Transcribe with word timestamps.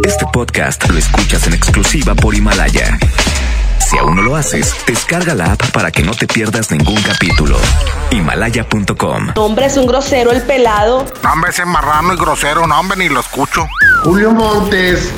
Este 0.00 0.26
podcast 0.32 0.88
lo 0.88 0.98
escuchas 0.98 1.46
en 1.46 1.52
exclusiva 1.54 2.14
por 2.14 2.34
Himalaya. 2.34 2.98
Si 3.78 3.96
aún 3.98 4.16
no 4.16 4.22
lo 4.22 4.34
haces, 4.34 4.74
descarga 4.86 5.34
la 5.34 5.52
app 5.52 5.70
para 5.70 5.92
que 5.92 6.02
no 6.02 6.12
te 6.12 6.26
pierdas 6.26 6.70
ningún 6.72 7.00
capítulo. 7.02 7.56
Himalaya.com. 8.10 9.28
Hombre, 9.36 9.66
es 9.66 9.76
un 9.76 9.86
grosero 9.86 10.32
el 10.32 10.42
pelado. 10.42 11.06
Hombre, 11.30 11.50
ese 11.50 11.64
marrano 11.64 12.14
y 12.14 12.16
grosero, 12.16 12.66
no, 12.66 12.80
hombre, 12.80 12.98
ni 12.98 13.08
lo 13.08 13.20
escucho. 13.20 13.68
Julio 14.02 14.32
Montes. 14.32 15.12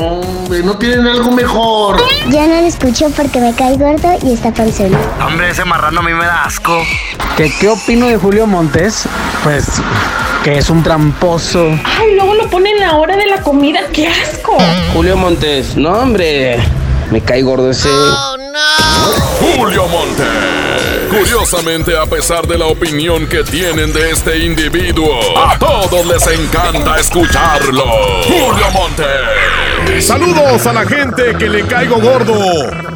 Hombre, 0.00 0.62
¿no 0.64 0.76
tienen 0.78 1.06
algo 1.06 1.30
mejor? 1.30 2.02
Ya 2.28 2.46
no 2.48 2.60
lo 2.60 2.66
escucho 2.66 3.10
porque 3.10 3.38
me 3.40 3.54
cae 3.54 3.76
gordo 3.76 4.18
y 4.24 4.32
está 4.32 4.52
panzón. 4.52 4.96
Hombre, 5.24 5.50
ese 5.50 5.64
marrano 5.64 6.00
a 6.00 6.02
mí 6.02 6.12
me 6.12 6.24
da 6.24 6.44
asco. 6.44 6.82
¿Qué, 7.36 7.52
¿Qué 7.60 7.68
opino 7.68 8.06
de 8.06 8.16
Julio 8.16 8.46
Montes? 8.48 9.04
Pues 9.44 9.66
que 10.52 10.58
es 10.58 10.70
un 10.70 10.82
tramposo. 10.82 11.78
Ay, 11.84 12.14
luego 12.14 12.34
lo 12.34 12.48
ponen 12.48 12.72
en 12.74 12.80
la 12.80 12.96
hora 12.96 13.16
de 13.16 13.26
la 13.26 13.42
comida. 13.42 13.80
¡Qué 13.92 14.08
asco! 14.08 14.56
Julio 14.94 15.14
Montes, 15.14 15.76
no 15.76 15.90
hombre, 15.92 16.56
me 17.10 17.20
cae 17.20 17.42
gordo 17.42 17.70
ese. 17.70 17.90
Julio 19.40 19.86
Monte. 19.88 20.47
Curiosamente, 21.10 21.96
a 21.96 22.04
pesar 22.06 22.46
de 22.46 22.56
la 22.58 22.66
opinión 22.66 23.26
que 23.26 23.42
tienen 23.42 23.92
de 23.92 24.10
este 24.10 24.38
individuo, 24.44 25.18
a 25.38 25.58
todos 25.58 26.06
les 26.06 26.24
encanta 26.26 26.98
escucharlo. 26.98 27.84
Julio 28.24 28.70
Monte. 28.72 29.04
Saludos 30.00 30.66
a 30.66 30.72
la 30.72 30.84
gente 30.84 31.36
que 31.38 31.48
le 31.48 31.64
caigo 31.66 31.96
gordo. 31.96 32.38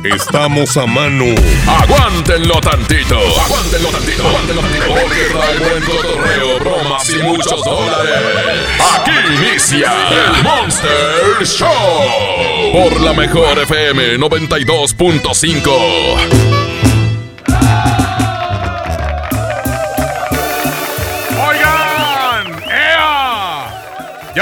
Estamos 0.04 0.76
a 0.76 0.84
mano. 0.86 1.24
Aguántenlo 1.66 2.60
tantito. 2.60 3.18
Aguántenlo 3.18 3.88
tantito. 3.88 4.28
Aguántenlo 4.28 4.60
tantito. 4.60 4.84
Porque 4.88 5.24
trae 5.32 5.58
buen 5.58 5.82
cotorreo, 5.82 6.58
bromas 6.60 7.08
y 7.08 7.18
muchos 7.22 7.64
dólares. 7.64 8.12
Aquí 8.94 9.10
inicia 9.34 9.90
el 10.10 10.42
Monster 10.42 11.44
Show. 11.44 11.72
Por 12.72 13.00
la 13.00 13.14
mejor 13.14 13.58
FM 13.58 14.18
92.5. 14.18 16.61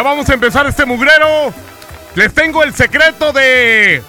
Ya 0.00 0.04
vamos 0.04 0.30
a 0.30 0.32
empezar 0.32 0.66
este 0.66 0.86
mugrero. 0.86 1.52
Les 2.14 2.32
tengo 2.32 2.62
el 2.62 2.72
secreto 2.72 3.34
de. 3.34 4.02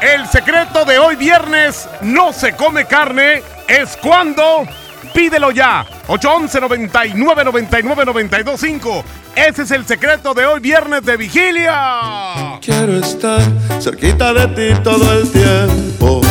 El 0.00 0.26
secreto 0.26 0.84
de 0.84 0.98
hoy 0.98 1.14
viernes 1.14 1.88
no 2.00 2.32
se 2.32 2.56
come 2.56 2.86
carne. 2.86 3.44
Es 3.68 3.96
cuando. 3.96 4.66
Pídelo 5.14 5.52
ya. 5.52 5.86
811 6.08 6.60
99 6.60 7.44
99 7.44 8.04
92 8.06 8.60
5. 8.60 9.04
Ese 9.36 9.62
es 9.62 9.70
el 9.70 9.86
secreto 9.86 10.34
de 10.34 10.46
hoy 10.46 10.58
viernes 10.58 11.04
de 11.04 11.16
vigilia. 11.16 12.58
Quiero 12.60 12.98
estar 12.98 13.40
cerquita 13.80 14.34
de 14.34 14.48
ti 14.48 14.80
todo 14.82 15.12
el 15.16 15.30
tiempo. 15.30 16.22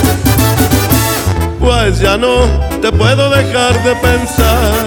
Pues 1.61 1.99
ya 1.99 2.17
no 2.17 2.45
te 2.81 2.91
puedo 2.91 3.29
dejar 3.29 3.81
de 3.81 3.95
pensar. 3.95 4.85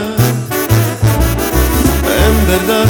En 2.29 2.47
verdad, 2.47 2.85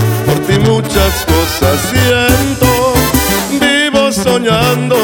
muchas 0.88 1.26
cosas 1.26 1.80
siento. 1.90 2.94
Vivo 3.60 4.10
soñando 4.12 4.96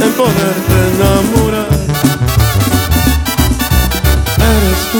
en 0.00 0.12
poderte 0.12 0.74
enamorar. 0.94 1.66
Eres 4.36 4.82
tú 4.92 4.98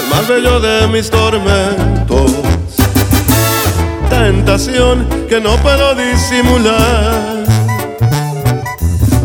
el 0.00 0.10
más 0.10 0.28
bello 0.28 0.60
de 0.60 0.88
mis 0.88 1.10
tormentos. 1.10 2.32
Tentación 4.10 5.08
que 5.28 5.40
no 5.40 5.56
puedo 5.58 5.94
disimular. 5.94 7.44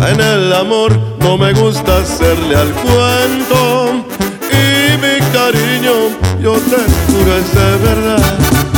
En 0.09 0.21
el 0.21 0.53
amor 0.53 0.97
no 1.19 1.37
me 1.37 1.51
gusta 1.53 1.97
hacerle 1.97 2.55
al 2.55 2.71
cuento. 2.71 4.05
Y 4.49 4.97
mi 4.97 5.19
cariño, 5.33 5.93
yo 6.41 6.53
te 6.53 6.77
juro 7.11 7.35
es 7.35 7.53
de 7.53 7.77
verdad. 7.85 8.76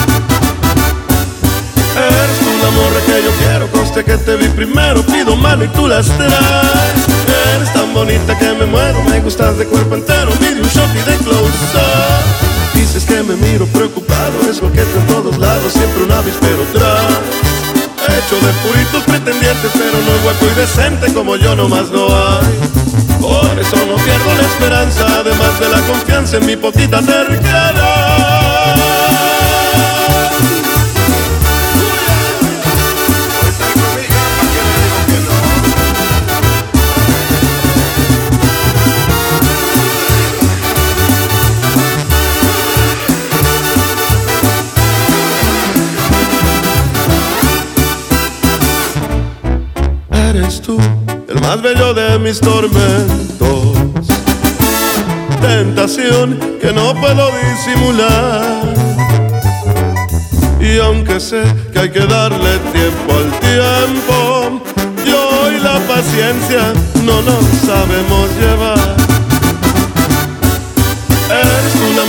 Eres 2.00 2.40
tú 2.40 2.50
morra 2.72 3.02
que 3.06 3.24
yo 3.24 3.32
quiero, 3.44 3.68
conste 3.72 4.04
que 4.06 4.18
te 4.18 4.36
vi 4.38 4.48
primero, 4.48 5.02
pido 5.04 5.36
mano 5.36 5.66
y 5.66 5.68
tú 5.70 5.88
las 5.88 6.06
traes. 6.08 7.02
Eres 7.56 7.74
tan 7.74 7.94
bonita 7.94 8.38
que 8.38 8.54
me 8.54 8.66
muero, 8.66 9.04
me 9.04 9.20
gustas 9.20 9.58
de 9.58 9.66
cuerpo 9.66 9.96
entero, 9.96 10.32
pide 10.40 10.62
un 10.62 10.70
shot 10.70 10.90
y 10.96 11.10
de 11.10 11.18
close. 11.18 11.50
Dices 12.74 13.04
que 13.04 13.22
me 13.24 13.36
miro 13.36 13.66
preocupado, 13.68 14.50
es 14.50 14.62
lo 14.62 14.72
que 14.72 14.82
en 14.82 15.08
todos 15.08 15.38
lados, 15.38 15.74
siempre 15.74 16.04
un 16.04 16.12
avispero 16.12 16.64
trae. 16.74 17.50
Hecho 18.18 18.36
de 18.46 18.54
puritos 18.64 19.04
pretendientes, 19.04 19.72
pero 19.74 19.98
no 20.02 20.16
es 20.16 20.24
guapo 20.24 20.46
y 20.46 20.56
decente 20.56 21.14
como 21.14 21.36
yo 21.36 21.56
nomás 21.56 21.92
no 21.92 22.08
hay. 22.08 22.80
Por 23.22 23.60
eso 23.60 23.76
no 23.76 23.96
pierdo 23.96 24.36
la 24.38 24.48
esperanza, 24.48 25.06
además 25.20 25.60
de 25.60 25.70
la 25.70 25.81
confianza 25.81 26.38
en 26.38 26.46
mi 26.46 26.56
poquita 26.56 27.02
terquedad. 27.02 28.49
Tú 50.58 50.80
el 51.28 51.40
más 51.42 51.62
bello 51.62 51.94
de 51.94 52.18
mis 52.18 52.40
tormentos. 52.42 53.78
Tentación 55.40 56.40
que 56.60 56.74
no 56.74 56.96
puedo 56.96 57.30
disimular. 57.38 58.64
Y 60.60 60.80
aunque 60.80 61.20
sé 61.20 61.44
que 61.72 61.80
hay 61.80 61.90
que 61.92 62.00
darle 62.00 62.58
tiempo 62.74 63.14
al 63.14 63.40
tiempo, 63.40 64.62
yo 65.06 65.52
y 65.52 65.60
la 65.60 65.80
paciencia 65.88 66.74
no 67.06 67.22
nos 67.22 67.46
sabemos 67.64 68.30
llevar. 68.40 68.99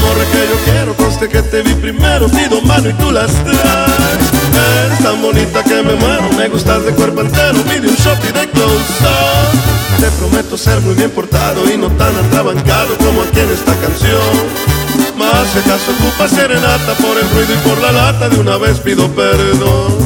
Morra 0.01 0.25
que 0.33 0.49
yo 0.49 0.57
quiero, 0.65 0.97
conste 0.97 1.29
que 1.29 1.43
te 1.43 1.63
vi 1.63 1.75
primero, 1.75 2.29
pido 2.29 2.61
mano 2.63 2.89
y 2.89 2.93
tú 2.95 3.11
las 3.11 3.33
traes. 3.45 4.41
Eres 4.85 4.99
tan 5.03 5.23
bonita 5.23 5.63
que 5.63 5.83
me 5.83 5.95
muero, 5.95 6.29
me 6.37 6.49
gustas 6.49 6.85
de 6.85 6.93
cuerpo 6.93 7.21
entero, 7.21 7.63
pide 7.65 7.89
un 7.89 7.97
shot 7.97 8.19
y 8.29 8.33
de 8.33 8.49
close 8.51 9.05
up. 9.05 10.01
Te 10.01 10.11
prometo 10.13 10.57
ser 10.57 10.81
muy 10.81 10.95
bien 10.95 11.11
portado 11.11 11.71
y 11.71 11.77
no 11.77 11.89
tan 11.93 12.15
atrabancado 12.17 12.97
como 12.99 13.23
aquí 13.23 13.41
en 13.41 13.51
esta 13.51 13.75
canción. 13.77 14.71
Más 15.17 15.49
si 15.53 15.59
acaso 15.59 15.93
ocupa 15.93 16.29
serenata 16.29 16.95
por 16.95 17.19
el 17.19 17.29
ruido 17.31 17.55
y 17.55 17.69
por 17.69 17.79
la 17.79 17.93
lata, 17.93 18.29
de 18.29 18.39
una 18.39 18.57
vez 18.57 18.79
pido 18.81 19.09
perdón. 19.15 19.99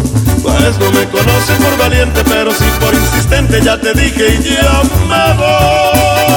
Pues 0.43 0.78
no 0.78 0.91
me 0.91 1.09
conoce 1.09 1.54
por 1.62 1.78
valiente, 1.78 2.22
pero 2.25 2.53
sí 2.53 2.65
por 2.81 2.93
insistente, 2.93 3.60
ya 3.62 3.81
te 3.81 3.94
dije 3.94 4.41
y 4.41 4.43
ya 4.43 4.83
me 5.09 5.34
voy. 5.38 6.34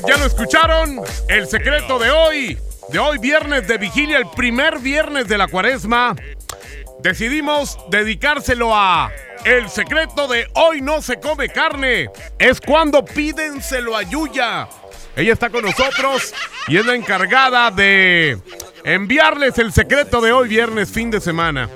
Pues 0.00 0.14
ya 0.14 0.20
lo 0.20 0.26
escucharon. 0.26 1.00
El 1.28 1.46
secreto 1.46 1.98
de 1.98 2.10
hoy, 2.10 2.58
de 2.90 2.98
hoy 2.98 3.18
viernes 3.18 3.66
de 3.66 3.78
vigilia, 3.78 4.18
el 4.18 4.28
primer 4.28 4.78
viernes 4.78 5.26
de 5.26 5.38
la 5.38 5.48
cuaresma. 5.48 6.14
Decidimos 7.00 7.78
dedicárselo 7.90 8.74
a 8.74 9.10
el 9.44 9.70
secreto 9.70 10.28
de 10.28 10.48
hoy 10.54 10.82
no 10.82 11.00
se 11.00 11.18
come 11.18 11.48
carne. 11.48 12.10
Es 12.38 12.60
cuando 12.60 13.04
pídenselo 13.04 13.96
a 13.96 14.02
Yuya. 14.02 14.68
Ella 15.14 15.32
está 15.32 15.48
con 15.48 15.64
nosotros 15.64 16.34
y 16.68 16.76
es 16.76 16.84
la 16.84 16.94
encargada 16.94 17.70
de 17.70 18.38
enviarles 18.84 19.56
el 19.58 19.72
secreto 19.72 20.20
de 20.20 20.32
hoy 20.32 20.48
viernes, 20.48 20.90
fin 20.90 21.10
de 21.10 21.20
semana. 21.20 21.70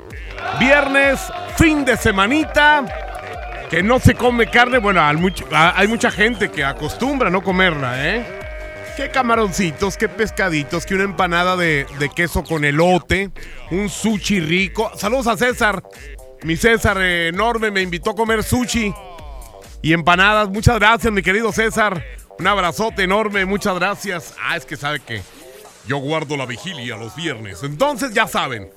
Viernes, 0.58 1.20
fin 1.56 1.84
de 1.84 1.96
semanita 1.96 3.09
que 3.70 3.82
no 3.82 4.00
se 4.00 4.14
come 4.14 4.50
carne. 4.50 4.78
Bueno, 4.78 5.00
hay, 5.02 5.16
much- 5.16 5.44
hay 5.52 5.86
mucha 5.88 6.10
gente 6.10 6.50
que 6.50 6.64
acostumbra 6.64 7.28
a 7.28 7.30
no 7.30 7.42
comerla, 7.42 8.06
¿eh? 8.08 8.26
Qué 8.96 9.10
camaroncitos, 9.10 9.96
qué 9.96 10.08
pescaditos, 10.08 10.84
que 10.84 10.94
una 10.94 11.04
empanada 11.04 11.56
de, 11.56 11.86
de 11.98 12.08
queso 12.10 12.42
con 12.44 12.64
elote, 12.64 13.30
un 13.70 13.88
sushi 13.88 14.40
rico. 14.40 14.90
Saludos 14.96 15.26
a 15.28 15.36
César. 15.36 15.82
Mi 16.42 16.56
César 16.56 17.00
enorme 17.00 17.70
me 17.70 17.80
invitó 17.82 18.10
a 18.10 18.14
comer 18.16 18.42
sushi 18.42 18.92
y 19.82 19.92
empanadas. 19.92 20.48
Muchas 20.50 20.78
gracias, 20.78 21.12
mi 21.12 21.22
querido 21.22 21.52
César. 21.52 22.04
Un 22.38 22.46
abrazote 22.46 23.04
enorme, 23.04 23.44
muchas 23.44 23.74
gracias. 23.76 24.34
Ah, 24.42 24.56
es 24.56 24.64
que 24.66 24.76
sabe 24.76 25.00
que 25.00 25.22
yo 25.86 25.98
guardo 25.98 26.36
la 26.36 26.46
vigilia 26.46 26.96
los 26.96 27.14
viernes. 27.14 27.62
Entonces 27.62 28.12
ya 28.12 28.26
saben, 28.26 28.70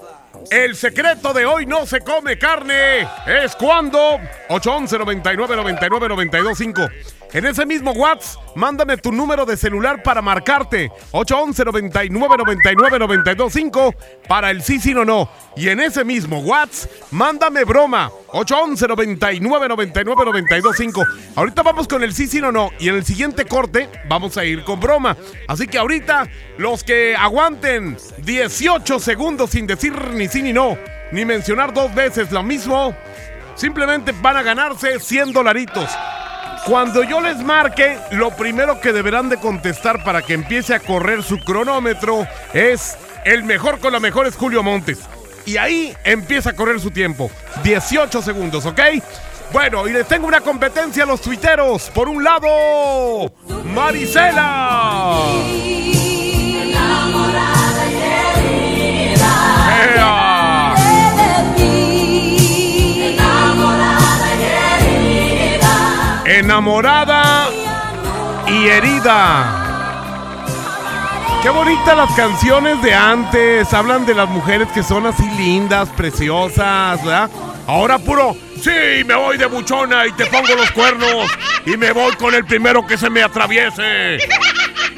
el 0.50 0.76
secreto 0.76 1.34
de 1.34 1.46
hoy 1.46 1.66
no 1.66 1.86
se 1.86 2.02
come 2.02 2.38
carne. 2.38 3.08
Es 3.26 3.56
cuando 3.56 4.20
811 4.50 4.98
99 4.98 5.56
99 5.56 6.10
92 6.10 6.58
5. 6.58 6.90
En 7.34 7.48
ese 7.48 7.66
mismo 7.66 7.94
WhatsApp, 7.94 8.56
mándame 8.56 8.96
tu 8.98 9.12
número 9.12 9.44
de 9.48 9.58
celular 9.58 10.04
para 10.04 10.22
marcarte. 10.22 10.92
811 11.12 11.66
99 11.66 12.38
99 12.38 13.00
925 13.00 13.96
para 14.28 14.52
el 14.52 14.62
sí, 14.62 14.80
sí, 14.80 14.94
no, 14.94 15.04
no. 15.04 15.28
Y 15.56 15.70
en 15.70 15.80
ese 15.80 16.04
mismo 16.04 16.42
WhatsApp, 16.42 16.92
mándame 17.10 17.64
broma. 17.64 18.12
811 18.28 18.88
99 18.88 19.68
99 19.68 20.26
925 20.26 21.04
Ahorita 21.36 21.64
vamos 21.64 21.88
con 21.88 22.04
el 22.04 22.14
sí, 22.14 22.28
sí, 22.28 22.40
no, 22.40 22.52
no. 22.52 22.70
Y 22.80 22.90
en 22.90 22.96
el 22.96 23.04
siguiente 23.04 23.46
corte, 23.46 23.90
vamos 24.08 24.38
a 24.38 24.46
ir 24.46 24.64
con 24.64 24.80
broma. 24.80 25.18
Así 25.48 25.66
que 25.66 25.80
ahorita, 25.80 26.28
los 26.60 26.84
que 26.84 27.16
aguanten 27.16 27.98
18 28.20 29.00
segundos 29.00 29.50
sin 29.50 29.66
decir 29.66 29.94
ni 30.10 30.28
sí 30.28 30.44
ni 30.44 30.54
no, 30.54 30.78
ni 31.12 31.26
mencionar 31.26 31.74
dos 31.74 31.96
veces 31.96 32.32
lo 32.32 32.44
mismo, 32.44 32.96
simplemente 33.56 34.14
van 34.22 34.38
a 34.38 34.44
ganarse 34.44 35.00
100 35.00 35.34
dolaritos. 35.34 35.90
Cuando 36.66 37.04
yo 37.04 37.20
les 37.20 37.44
marque, 37.44 37.98
lo 38.12 38.32
primero 38.32 38.80
que 38.80 38.94
deberán 38.94 39.28
de 39.28 39.38
contestar 39.38 40.02
para 40.04 40.22
que 40.22 40.34
empiece 40.34 40.74
a 40.74 40.80
correr 40.80 41.22
su 41.22 41.38
cronómetro 41.40 42.26
es 42.54 42.98
el 43.26 43.44
mejor 43.44 43.80
con 43.80 43.92
la 43.92 44.00
mejor 44.00 44.28
es 44.28 44.36
Julio 44.38 44.64
Montes. 44.64 45.00
Y 45.46 45.58
ahí 45.58 45.94
empieza 46.06 46.52
a 46.52 46.54
correr 46.54 46.80
su 46.80 46.90
tiempo. 46.92 47.30
18 47.64 48.22
segundos, 48.22 48.66
¿ok? 48.66 48.80
Bueno, 49.52 49.88
y 49.90 49.92
les 49.92 50.08
tengo 50.08 50.26
una 50.26 50.40
competencia 50.40 51.04
a 51.04 51.06
los 51.06 51.20
tuiteros. 51.20 51.90
Por 51.90 52.08
un 52.08 52.24
lado, 52.24 53.34
Marisela. 53.66 55.28
Enamorada 66.54 67.50
y 68.48 68.68
herida. 68.68 69.66
Qué 71.42 71.50
bonitas 71.50 71.98
las 71.98 72.12
canciones 72.14 72.80
de 72.84 72.94
antes. 72.94 73.74
Hablan 73.74 74.06
de 74.06 74.14
las 74.14 74.30
mujeres 74.30 74.68
que 74.68 74.84
son 74.84 75.08
así 75.08 75.28
lindas, 75.32 75.90
preciosas, 75.90 77.04
¿verdad? 77.04 77.32
Ahora 77.66 77.98
puro, 77.98 78.36
sí, 78.62 79.04
me 79.04 79.16
voy 79.16 79.40
de 79.40 79.48
buchona 79.48 80.06
y 80.06 80.12
te 80.12 80.28
pongo 80.28 80.54
los 80.56 80.70
cuernos 80.74 81.28
y 81.66 81.76
me 81.76 81.92
voy 81.92 82.14
con 82.18 82.36
el 82.36 82.46
primero 82.46 82.86
que 82.86 83.00
se 83.00 83.10
me 83.10 83.24
atraviese. 83.24 84.20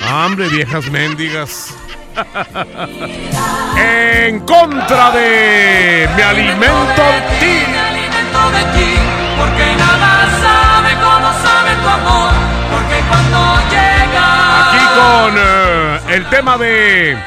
Hambre, 0.01 0.49
viejas 0.49 0.91
mendigas. 0.91 1.73
en 3.77 4.41
contra 4.41 5.11
de 5.11 6.09
me 6.17 6.21
alimento 6.21 7.01
de 7.01 7.21
ti. 7.39 9.24
Porque 9.37 9.75
nada 9.75 10.29
sabe 10.41 10.93
como 10.95 11.27
sabe 11.43 11.75
tu 11.81 11.87
amor. 11.87 12.31
Porque 12.71 13.01
cuando 13.09 13.59
llega. 13.69 14.69
Aquí 14.69 14.85
con 14.95 15.35
eh, 15.37 16.15
el 16.15 16.25
tema 16.29 16.57
de 16.57 17.17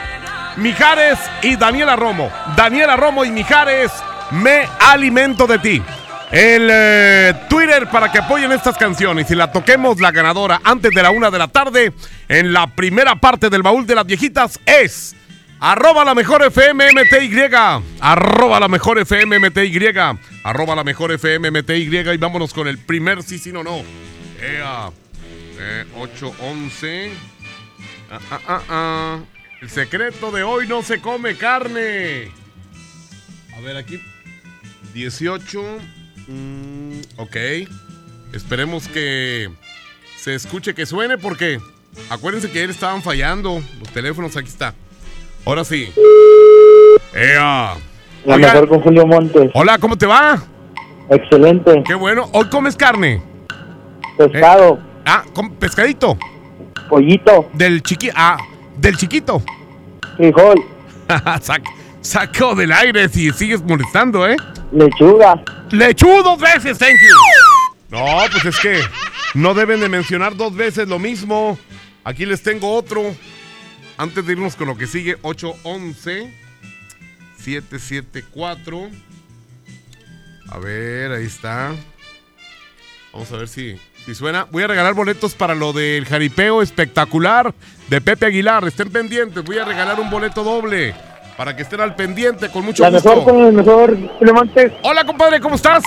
Mijares 0.56 1.19
y 1.43 1.56
Daniela 1.56 1.96
Romo. 1.96 2.31
Daniela 2.56 2.96
Romo 2.96 3.25
y 3.25 3.31
Mijares, 3.31 3.93
me 4.31 4.69
alimento 4.81 5.46
de 5.46 5.58
ti. 5.58 5.82
El 6.31 6.69
eh, 6.70 7.34
Twitter 7.49 7.88
para 7.88 8.12
que 8.12 8.19
apoyen 8.19 8.52
estas 8.52 8.76
canciones 8.76 9.31
y 9.31 9.34
la 9.34 9.50
toquemos 9.50 9.99
la 9.99 10.10
ganadora 10.10 10.60
antes 10.62 10.93
de 10.93 11.02
la 11.02 11.10
una 11.10 11.31
de 11.31 11.38
la 11.38 11.49
tarde 11.49 11.94
en 12.28 12.52
la 12.52 12.66
primera 12.66 13.16
parte 13.16 13.49
del 13.49 13.62
baúl 13.62 13.87
de 13.87 13.94
las 13.94 14.05
viejitas 14.05 14.60
es 14.66 15.16
arroba 15.60 16.05
la 16.05 16.14
mejor 16.14 16.44
FM 16.44 16.93
MTY 16.93 17.43
arroba 18.00 18.60
la 18.60 18.69
mejor 18.69 18.99
FM 18.99 19.38
MTY 19.38 19.78
arroba 20.44 20.76
la 20.76 20.84
mejor 20.84 21.12
FM 21.12 21.50
MTY 21.50 21.96
y 21.96 22.16
vámonos 22.16 22.52
con 22.55 22.69
el 22.69 22.78
primer 22.78 23.22
sí, 23.22 23.38
sí, 23.38 23.52
no, 23.52 23.62
no. 23.62 23.82
Ea. 24.40 24.90
Eh, 25.60 25.84
811. 25.96 27.10
Ah, 28.10 28.20
ah, 28.31 28.62
ah. 28.69 29.20
El 29.60 29.70
secreto 29.70 30.31
de 30.31 30.44
hoy 30.44 30.69
no 30.69 30.82
se 30.82 31.00
come 31.00 31.37
carne. 31.37 32.31
A 33.56 33.60
ver 33.60 33.76
aquí. 33.76 34.00
18. 34.94 35.78
Mm, 36.28 37.00
ok. 37.16 37.37
Esperemos 38.32 38.87
que 38.88 39.50
se 40.16 40.34
escuche 40.34 40.75
que 40.75 40.87
suene 40.87 41.19
porque 41.19 41.60
acuérdense 42.10 42.50
que 42.50 42.58
ayer 42.58 42.70
estaban 42.70 43.02
fallando 43.02 43.60
los 43.81 43.88
teléfonos. 43.88 44.37
Aquí 44.37 44.49
está. 44.49 44.75
Ahora 45.44 45.64
sí. 45.64 45.93
¡Ea! 47.14 47.75
La 48.25 48.35
Oigan, 48.35 48.52
mejor 48.52 48.69
con 48.69 48.81
Julio 48.82 49.06
Montes. 49.06 49.50
Hola, 49.55 49.79
¿cómo 49.79 49.96
te 49.96 50.06
va? 50.06 50.43
Excelente. 51.11 51.82
Qué 51.87 51.94
bueno. 51.94 52.29
¿Hoy 52.32 52.46
comes 52.49 52.76
carne? 52.76 53.23
Pescado, 54.17 54.79
Ah, 55.06 55.25
com- 55.32 55.52
pescadito. 55.55 56.19
pollito, 56.88 57.49
Del 57.55 57.82
chiqui... 57.82 58.11
Ah, 58.14 58.37
del 58.76 58.96
chiquito. 58.96 59.40
frijol, 60.17 60.62
Sac- 61.08 61.62
saco 62.00 62.55
del 62.55 62.73
aire 62.73 63.08
si 63.08 63.31
sigues 63.31 63.62
molestando, 63.62 64.26
¿eh? 64.29 64.37
lechuga. 64.73 65.43
Lechuga 65.70 66.23
dos 66.23 66.38
veces, 66.41 66.76
thank 66.79 66.91
you. 66.93 67.96
No, 67.96 68.05
pues 68.31 68.44
es 68.44 68.58
que 68.61 68.81
no 69.34 69.55
deben 69.55 69.81
de 69.81 69.88
mencionar 69.88 70.37
dos 70.37 70.55
veces 70.55 70.88
lo 70.88 70.99
mismo. 70.99 71.58
Aquí 72.05 72.26
les 72.26 72.43
tengo 72.43 72.75
otro. 72.75 73.02
Antes 73.99 74.25
de 74.25 74.33
irnos 74.33 74.55
con 74.56 74.69
lo 74.69 74.77
que 74.77 74.87
sigue, 74.87 75.17
811 75.23 76.33
774. 77.39 78.89
A 80.50 80.59
ver, 80.59 81.12
ahí 81.12 81.27
está. 81.27 81.73
Vamos 83.12 83.33
a 83.33 83.37
ver 83.37 83.49
si, 83.49 83.77
si 84.06 84.15
suena. 84.15 84.45
Voy 84.50 84.62
a 84.62 84.67
regalar 84.69 84.95
boletos 84.95 85.35
para 85.35 85.55
lo 85.55 85.73
del 85.73 86.05
jaripeo 86.06 86.62
espectacular 86.62 87.53
de 87.89 88.00
Pepe 88.00 88.27
Aguilar. 88.27 88.65
Estén 88.67 88.91
pendientes. 88.91 89.43
Voy 89.45 89.59
a 89.59 89.65
regalar 89.65 89.99
un 89.99 90.11
boleto 90.11 90.44
doble 90.44 90.94
para 91.37 91.55
que 91.56 91.62
estén 91.62 91.81
al 91.81 91.94
pendiente 91.94 92.51
con 92.51 92.65
mucho 92.65 92.83
La 92.85 92.91
gusto. 92.91 93.09
mejor 93.11 93.25
con 93.25 93.44
el 93.44 93.53
mejor 93.53 93.99
Montes. 94.33 94.73
Hola, 94.83 95.05
compadre, 95.05 95.41
¿cómo 95.41 95.55
estás? 95.55 95.83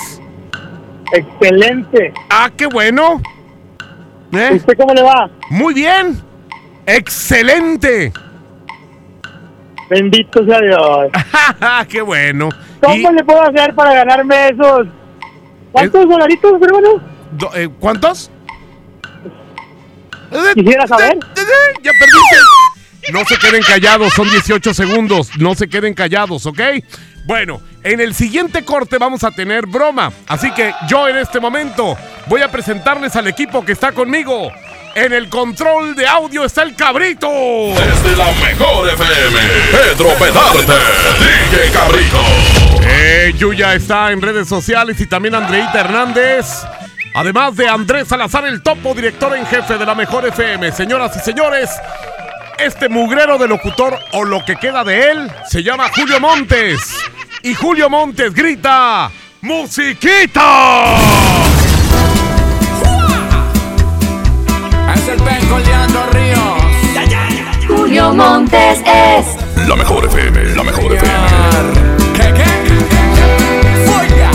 Excelente. 1.12 2.12
Ah, 2.30 2.50
qué 2.56 2.66
bueno. 2.66 3.20
¿Eh? 4.32 4.50
¿Usted 4.54 4.76
cómo 4.76 4.94
le 4.94 5.02
va? 5.02 5.30
Muy 5.50 5.74
bien. 5.74 6.22
Excelente. 6.86 8.12
Bendito 9.90 10.44
sea 10.46 10.60
Dios. 10.60 11.10
qué 11.88 12.00
bueno. 12.02 12.48
¿Cómo 12.80 12.94
Y- 13.10 13.14
le 13.14 13.24
puedo 13.24 13.42
hacer 13.42 13.74
para 13.74 13.92
ganarme 13.94 14.48
esos? 14.48 14.86
¿Cuántos 15.70 16.08
dolaritos, 16.08 16.52
hermano? 16.60 16.88
do- 17.32 17.54
eh, 17.54 17.68
¿Cuántos? 17.78 18.30
Quisiera 20.54 20.86
saber. 20.86 21.18
Ya 21.82 21.90
perdiste. 21.92 22.36
No 23.12 23.24
se 23.24 23.36
queden 23.36 23.62
callados, 23.62 24.12
son 24.14 24.30
18 24.30 24.72
segundos. 24.72 25.30
No 25.38 25.54
se 25.54 25.68
queden 25.68 25.92
callados, 25.94 26.46
¿ok? 26.46 26.60
Bueno, 27.26 27.60
en 27.82 28.00
el 28.00 28.14
siguiente 28.14 28.64
corte 28.64 28.96
vamos 28.98 29.24
a 29.24 29.30
tener 29.30 29.66
broma. 29.66 30.12
Así 30.28 30.50
que 30.52 30.72
yo 30.88 31.08
en 31.08 31.16
este 31.18 31.38
momento 31.40 31.96
voy 32.28 32.40
a 32.42 32.50
presentarles 32.50 33.14
al 33.16 33.26
equipo 33.28 33.64
que 33.64 33.72
está 33.72 33.92
conmigo. 33.92 34.50
En 34.94 35.12
el 35.12 35.30
control 35.30 35.94
de 35.94 36.06
audio 36.06 36.44
está 36.44 36.62
el 36.62 36.76
cabrito. 36.76 37.28
Desde 37.28 38.14
la 38.14 38.30
mejor 38.32 38.88
FM, 38.90 39.40
Pedro 39.70 40.08
Pedarte, 40.18 40.72
DJ 41.18 41.70
Cabrito. 41.72 42.20
Eh, 42.82 43.32
Yuya 43.38 43.74
está 43.74 44.12
en 44.12 44.20
redes 44.20 44.48
sociales 44.48 45.00
y 45.00 45.06
también 45.06 45.34
Andreita 45.34 45.80
Hernández. 45.80 46.46
Además 47.14 47.56
de 47.56 47.68
Andrés 47.68 48.08
Salazar, 48.08 48.46
el 48.46 48.62
topo 48.62 48.94
director 48.94 49.34
en 49.34 49.46
jefe 49.46 49.78
de 49.78 49.86
la 49.86 49.94
mejor 49.94 50.26
FM. 50.26 50.70
Señoras 50.72 51.16
y 51.16 51.20
señores, 51.20 51.70
este 52.58 52.90
mugrero 52.90 53.38
de 53.38 53.48
locutor 53.48 53.98
o 54.12 54.24
lo 54.24 54.44
que 54.44 54.56
queda 54.56 54.84
de 54.84 55.10
él 55.10 55.32
se 55.48 55.62
llama 55.62 55.90
Julio 55.94 56.20
Montes. 56.20 56.94
Y 57.42 57.54
Julio 57.54 57.88
Montes 57.88 58.34
grita: 58.34 59.10
¡Musiquita! 59.40 60.96
Es 65.02 65.08
el 65.08 65.16
penco 65.16 65.58
Leandro 65.58 66.06
Ríos. 66.12 66.38
Julio 67.66 68.14
Montes 68.14 68.78
es 68.86 69.66
La 69.66 69.74
mejor 69.74 70.04
FM, 70.04 70.54
la 70.54 70.62
mejor 70.62 70.92
FM. 70.92 71.12
¿Qué, 72.14 72.32
qué? 72.32 72.44
Fuera. 73.84 74.30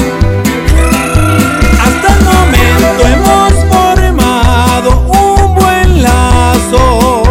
Hasta 1.85 2.07
el 2.17 2.23
momento 2.25 3.07
hemos 3.07 3.53
formado 3.73 4.89
un 5.07 5.55
buen 5.55 6.03
lazo, 6.03 7.23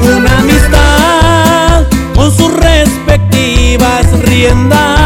una 0.00 0.38
amistad 0.38 1.84
con 2.14 2.34
sus 2.34 2.50
respectivas 2.56 4.06
riendas. 4.22 5.05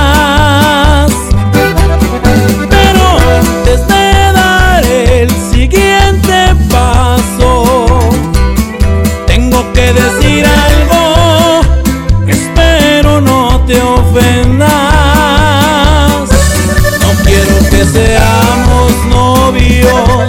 No 17.01 17.11
quiero 17.25 17.59
que 17.69 17.85
seamos 17.85 18.93
novios, 19.09 20.29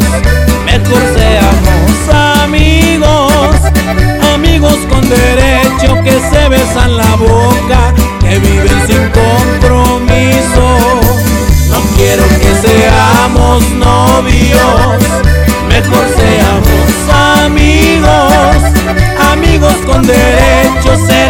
mejor 0.65 1.03
seamos 1.15 2.09
amigos, 2.41 3.53
amigos 4.33 4.77
con 4.89 5.07
derecho 5.07 6.01
que 6.03 6.19
se 6.31 6.49
besan 6.49 6.97
la 6.97 7.15
boca, 7.15 7.93
que 8.21 8.39
viven 8.39 8.87
sin 8.87 9.07
compromiso. 9.09 10.65
No 11.69 11.79
quiero 11.95 12.23
que 12.27 12.55
seamos 12.67 13.63
novios, 13.71 14.97
mejor 15.69 16.07
seamos 16.17 16.89
amigos, 17.45 18.57
amigos 19.31 19.75
con 19.85 20.01
derecho 20.01 20.97
se 21.07 21.20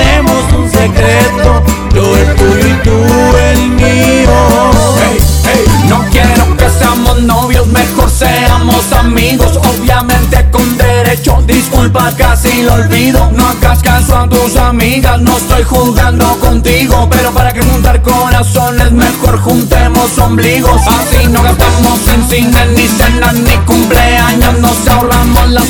secreto, 0.82 1.64
el 1.94 2.36
tuyo 2.36 2.68
y 2.68 2.74
tú 2.84 3.38
el 3.38 3.70
mío. 3.70 4.72
Hey, 4.98 5.20
hey, 5.46 5.66
no 5.88 6.04
quiero 6.12 6.58
que 6.58 6.70
seamos 6.70 7.22
novios, 7.22 7.68
mejor 7.68 8.10
seamos 8.10 8.92
amigos, 8.94 9.58
obviamente 9.58 10.50
con 10.52 10.78
derecho. 10.78 11.38
Disculpa, 11.46 12.12
casi 12.18 12.64
lo 12.64 12.74
olvido. 12.74 13.32
No 13.36 13.48
hagas 13.50 13.82
caso 13.84 14.18
a 14.18 14.28
tus 14.28 14.56
amigas, 14.56 15.22
no 15.22 15.38
estoy 15.38 15.64
jugando 15.64 16.26
contigo. 16.40 17.08
Pero 17.12 17.32
para 17.32 17.54
que 17.54 17.62
juntar 17.62 18.02
corazones, 18.02 18.92
mejor 18.92 19.40
juntemos 19.40 20.18
ombligos. 20.18 20.82
Así 20.88 21.28
no 21.28 21.44
gastamos 21.44 22.08
en 22.08 22.30
cine, 22.30 22.66
ni 22.76 22.88
cenas, 22.88 23.36
ni 23.36 23.56
cumpleaños. 23.66 24.60
Nos 24.60 24.88
ahorramos 24.88 25.50
las 25.50 25.68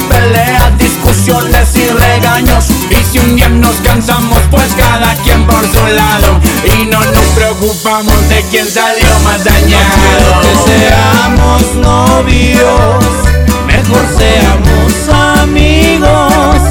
preocupamos 7.92 8.30
de 8.30 8.42
quién 8.50 8.66
salió 8.68 9.20
más 9.24 9.44
dañado. 9.44 10.42
que 10.42 10.72
seamos 10.72 11.76
novios, 11.76 13.04
mejor 13.66 14.06
seamos 14.18 15.40
amigos, 15.40 16.62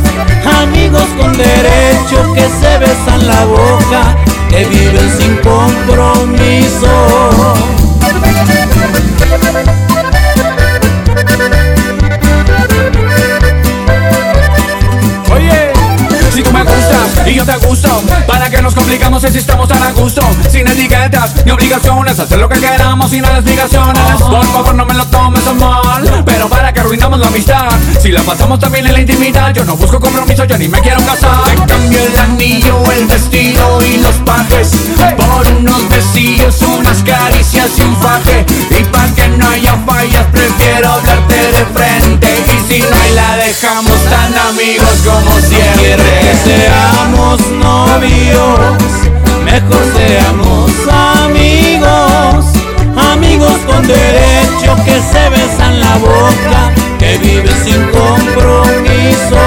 amigos 0.62 1.05
con 1.19 1.33
derecho 1.37 2.33
que 2.35 2.49
se 2.61 2.79
besan 2.79 3.27
la 3.27 3.45
boca, 3.45 4.17
que 4.49 4.65
viven 4.65 5.11
sin 5.19 5.37
compromiso. 5.39 6.89
Oye, 15.33 15.73
si 16.35 16.43
tú 16.43 16.53
me 16.53 16.62
gustas 16.62 17.27
y 17.27 17.35
yo 17.35 17.45
te 17.45 17.57
gusto, 17.67 18.03
¿para 18.40 18.56
que 18.56 18.62
nos 18.62 18.75
complicamos 18.75 19.20
si 19.20 19.37
estamos 19.37 19.68
tan 19.68 19.82
a 19.82 19.92
gusto? 19.92 20.23
Sin 20.50 20.66
etiquetas 20.66 21.44
ni 21.44 21.50
obligaciones, 21.50 22.18
hacer 22.18 22.38
lo 22.38 22.49
que 22.49 22.59
queramos 22.59 23.11
sin 23.11 23.23
explicaciones. 23.23 24.02
Por 24.18 24.47
favor, 24.47 24.75
no 24.75 24.87
me 24.87 24.94
lo 24.94 25.04
tomes 25.09 25.47
a 25.47 25.52
mal, 25.52 26.23
pero 26.25 26.49
para 26.49 26.73
que 26.73 26.80
arruinamos 26.80 27.20
la 27.20 27.26
amistad. 27.26 27.68
Si 28.00 28.11
la 28.11 28.23
pasamos 28.23 28.59
también 28.59 28.87
en 28.87 28.94
la 28.94 29.00
intimidad, 29.00 29.52
yo 29.52 29.62
no 29.66 29.76
busco 29.76 30.00
compromiso, 30.00 30.44
yo 30.44 30.56
ni 30.56 30.68
me 30.68 30.80
quiero 30.80 31.04
casar. 31.04 31.44
Te 31.44 31.54
cambio 31.54 32.00
el 32.02 32.18
anillo, 32.18 32.82
el 32.92 33.06
vestido 33.06 33.82
y 33.82 33.99
los 33.99 34.14
pajes 34.25 34.70
por 35.16 35.47
unos 35.47 35.88
besillos, 35.90 36.62
unas 36.62 37.02
caricias 37.02 37.70
y 37.76 37.82
un 37.82 37.97
faje. 37.97 38.47
Y 38.70 38.85
para 38.85 39.12
que 39.14 39.28
no 39.28 39.49
haya 39.50 39.76
fallas, 39.87 40.26
prefiero 40.32 40.92
hablarte 40.92 41.35
de 41.35 41.66
frente. 41.75 42.44
Y 42.47 42.73
si 42.73 42.80
no 42.80 42.97
hay, 42.97 43.14
la 43.14 43.37
dejamos 43.37 44.04
tan 44.04 44.35
amigos 44.49 44.90
como 45.04 45.38
siempre. 45.40 46.20
que 46.23 46.35
seamos 46.44 47.40
novios, 47.50 48.30
mejor 49.45 49.85
seamos 49.97 50.71
amigos, 50.89 52.45
amigos 53.13 53.59
con 53.67 53.87
derecho 53.87 54.77
que 54.85 55.01
se 55.01 55.29
besan 55.31 55.81
la 55.81 55.97
boca, 55.99 56.73
que 56.99 57.19
viven 57.19 57.57
sin 57.65 57.83
compromiso. 57.91 59.43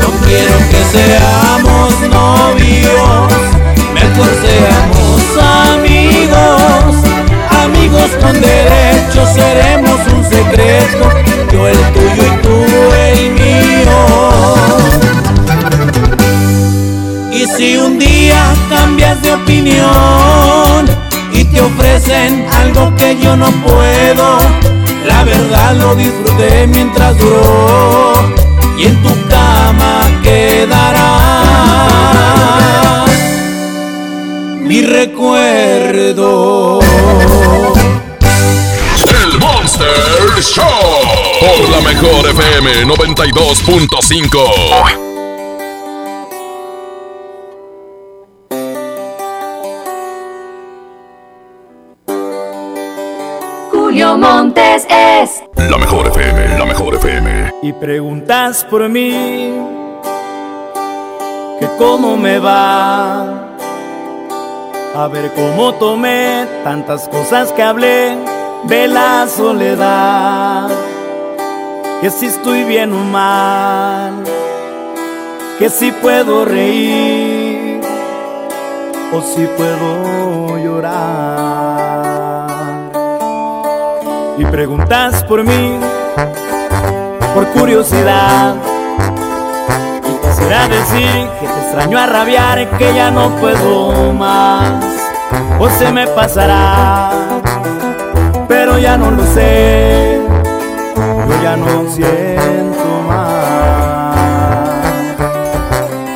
No 0.00 0.08
quiero 0.26 0.56
que 0.70 0.82
seamos 0.92 1.92
novios, 2.10 3.32
mejor 3.94 4.30
seamos 4.44 5.20
amigos, 5.72 6.96
amigos 7.64 8.10
con 8.20 8.40
derecho 8.40 9.26
seremos 9.32 10.00
un 10.14 10.24
secreto, 10.24 11.10
yo 11.52 11.68
el 11.68 11.78
tuyo 11.92 12.22
y 12.26 12.42
tú 12.42 12.56
el 12.94 13.30
mío. 13.32 13.70
Si 17.60 17.76
un 17.76 17.98
día 17.98 18.54
cambias 18.70 19.20
de 19.20 19.34
opinión 19.34 20.88
y 21.30 21.44
te 21.44 21.60
ofrecen 21.60 22.46
algo 22.50 22.96
que 22.96 23.18
yo 23.18 23.36
no 23.36 23.50
puedo, 23.50 24.38
la 25.06 25.24
verdad 25.24 25.76
lo 25.76 25.94
disfruté 25.94 26.66
mientras 26.68 27.18
duró 27.18 28.14
y 28.78 28.86
en 28.86 29.02
tu 29.02 29.10
cama 29.28 30.08
quedará 30.22 31.18
mi 34.62 34.80
recuerdo. 34.80 36.80
El 39.22 39.38
Monster 39.38 39.86
Show. 40.40 40.64
Por 41.40 41.68
la 41.68 41.82
mejor 41.82 42.26
FM 42.26 42.86
92.5. 42.86 45.09
Es 54.62 55.42
La 55.70 55.78
mejor 55.78 56.06
FM, 56.08 56.58
la 56.58 56.66
mejor 56.66 56.94
FM. 56.96 57.50
y 57.62 57.72
preguntas 57.72 58.62
por 58.68 58.86
mí, 58.90 59.54
que 61.58 61.66
cómo 61.78 62.14
me 62.18 62.38
va. 62.38 63.56
A 64.94 65.08
ver 65.08 65.32
cómo 65.32 65.72
tomé 65.74 66.46
tantas 66.62 67.08
cosas 67.08 67.52
que 67.52 67.62
hablé 67.62 68.18
de 68.64 68.86
la 68.86 69.26
soledad. 69.28 70.68
Que 72.02 72.10
si 72.10 72.26
estoy 72.26 72.64
bien 72.64 72.92
o 72.92 72.98
mal, 73.04 74.24
que 75.58 75.70
si 75.70 75.90
puedo 75.90 76.44
reír 76.44 77.80
o 79.10 79.22
si 79.22 79.46
puedo 79.56 80.58
llorar. 80.58 81.79
Preguntas 84.50 85.22
por 85.24 85.44
mí, 85.44 85.78
por 87.34 87.46
curiosidad. 87.48 88.56
Y 89.98 90.26
quisiera 90.26 90.66
decir 90.66 91.28
que 91.40 91.46
te 91.46 91.60
extraño 91.60 91.98
a 91.98 92.06
rabiar, 92.06 92.68
que 92.76 92.92
ya 92.92 93.12
no 93.12 93.30
puedo 93.36 94.12
más. 94.12 94.84
O 95.60 95.68
se 95.70 95.92
me 95.92 96.06
pasará, 96.08 97.10
pero 98.48 98.76
ya 98.78 98.96
no 98.96 99.12
lo 99.12 99.24
sé. 99.26 100.20
Yo 100.96 101.42
ya 101.42 101.56
no 101.56 101.88
siento 101.88 103.02
más. 103.06 104.16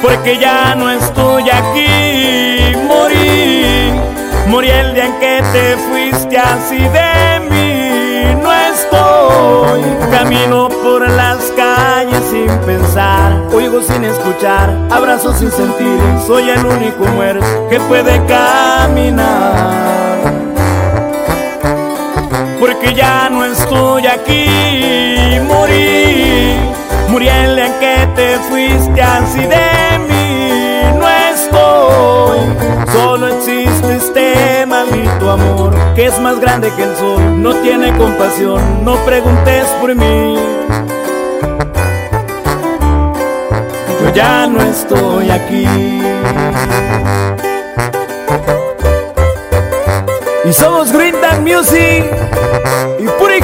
Porque 0.03 0.39
ya 0.39 0.75
no 0.75 0.91
estoy 0.91 1.51
aquí, 1.51 2.77
morí. 2.89 3.93
Morí 4.49 4.71
el 4.71 4.95
día 4.95 5.07
en 5.07 5.21
que 5.21 5.43
te 5.53 5.77
fuiste 5.77 6.37
así 6.37 6.79
de 6.79 7.34
camino 10.11 10.69
por 10.69 11.09
las 11.09 11.39
calles 11.57 12.23
sin 12.31 12.49
pensar, 12.61 13.43
oigo 13.53 13.83
sin 13.83 14.05
escuchar, 14.05 14.71
abrazo 14.91 15.33
sin 15.33 15.51
sentir. 15.51 15.99
Soy 16.27 16.51
el 16.51 16.65
único 16.65 17.05
muerto 17.15 17.45
que 17.69 17.81
puede 17.81 18.25
caminar. 18.27 19.95
Porque 22.61 22.95
ya 22.95 23.29
no 23.31 23.45
estoy 23.45 24.07
aquí, 24.07 24.47
morí. 25.47 26.57
Morí 27.09 27.29
el 27.29 27.57
día 27.57 27.67
en 27.67 27.73
que 27.81 28.09
te 28.17 28.39
fuiste 28.49 29.03
así 29.03 29.41
de 29.41 29.99
mí. 30.09 30.14
Que 35.95 36.07
es 36.07 36.19
más 36.21 36.41
grande 36.41 36.71
que 36.77 36.83
el 36.83 36.97
sol. 36.97 37.43
No 37.43 37.55
tiene 37.57 37.97
compasión, 37.97 38.85
no 38.85 38.97
preguntes 39.05 39.67
por 39.81 39.95
mí. 39.95 40.37
Yo 44.03 44.13
ya 44.15 44.47
no 44.47 44.61
estoy 44.63 45.31
aquí. 45.31 45.67
Y 50.45 50.53
somos 50.53 50.93
Green 50.93 51.15
Music 51.43 52.05
y 52.99 53.07
Puri 53.19 53.41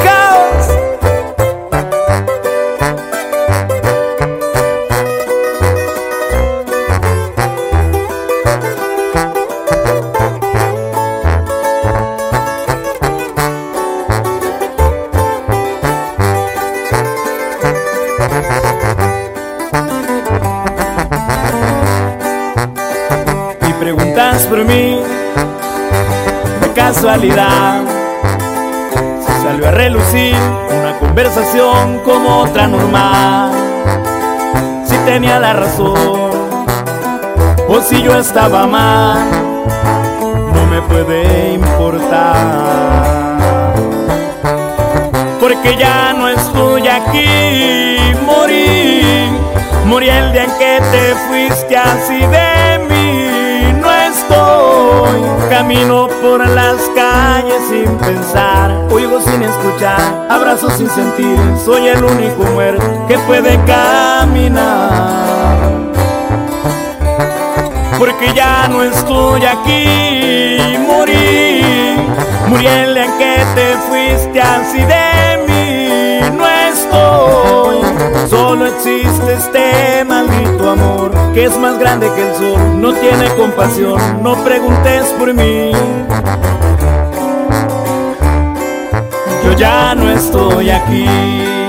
casualidad. 27.00 27.80
Salió 29.42 29.69
a 29.69 29.71
relucir 29.71 30.37
una 30.69 30.99
conversación 30.99 31.99
como 32.04 32.40
otra 32.40 32.66
normal. 32.66 33.52
Si 34.85 34.99
tenía 35.07 35.40
la 35.40 35.54
razón 35.54 35.97
o 37.69 37.80
si 37.80 38.02
yo 38.02 38.19
estaba 38.19 38.66
mal, 38.66 39.30
no 40.52 40.66
me 40.66 40.83
puede 40.83 41.54
importar. 41.54 42.26
Porque 45.40 45.76
ya 45.78 46.12
no 46.12 46.28
estoy 46.28 46.87
aquí, 46.87 47.97
morí, 48.26 49.30
morí 49.87 50.11
el 50.11 50.33
día 50.33 50.45
en 50.45 50.50
que 50.59 50.83
te 50.92 51.14
fuiste 51.14 51.78
así 51.78 52.26
de 52.26 52.50
estoy, 55.11 55.49
camino 55.49 56.09
por 56.23 56.47
las 56.49 56.76
calles 56.95 57.62
sin 57.69 57.97
pensar, 57.99 58.87
oigo 58.90 59.21
sin 59.21 59.43
escuchar, 59.43 60.26
abrazo 60.29 60.71
sin 60.71 60.88
sentir, 60.90 61.38
soy 61.64 61.88
el 61.88 62.02
único 62.02 62.45
muerto 62.55 63.07
que 63.09 63.19
puede 63.21 63.59
caminar 63.64 65.11
porque 68.00 68.33
ya 68.33 68.67
no 68.69 68.83
estoy 68.83 69.45
aquí. 69.45 70.79
Morí, 70.87 71.62
morí 72.49 72.67
el 72.67 72.95
día 72.95 73.05
en 73.05 73.19
que 73.19 73.45
te 73.55 73.76
fuiste 73.88 74.40
así 74.40 74.79
de 74.79 75.45
mí. 75.47 76.21
No 76.35 76.49
estoy, 76.49 77.83
solo 78.31 78.67
existe 78.67 79.35
este 79.35 80.05
que 81.33 81.45
es 81.45 81.57
más 81.59 81.79
grande 81.79 82.11
que 82.14 82.29
el 82.29 82.35
sol. 82.35 82.81
No 82.81 82.93
tiene 82.93 83.29
compasión, 83.37 84.23
no 84.23 84.35
preguntes 84.45 85.07
por 85.19 85.33
mí. 85.33 85.73
Yo 89.45 89.52
ya 89.57 89.95
no 89.95 90.11
estoy 90.11 90.71
aquí. 90.71 91.60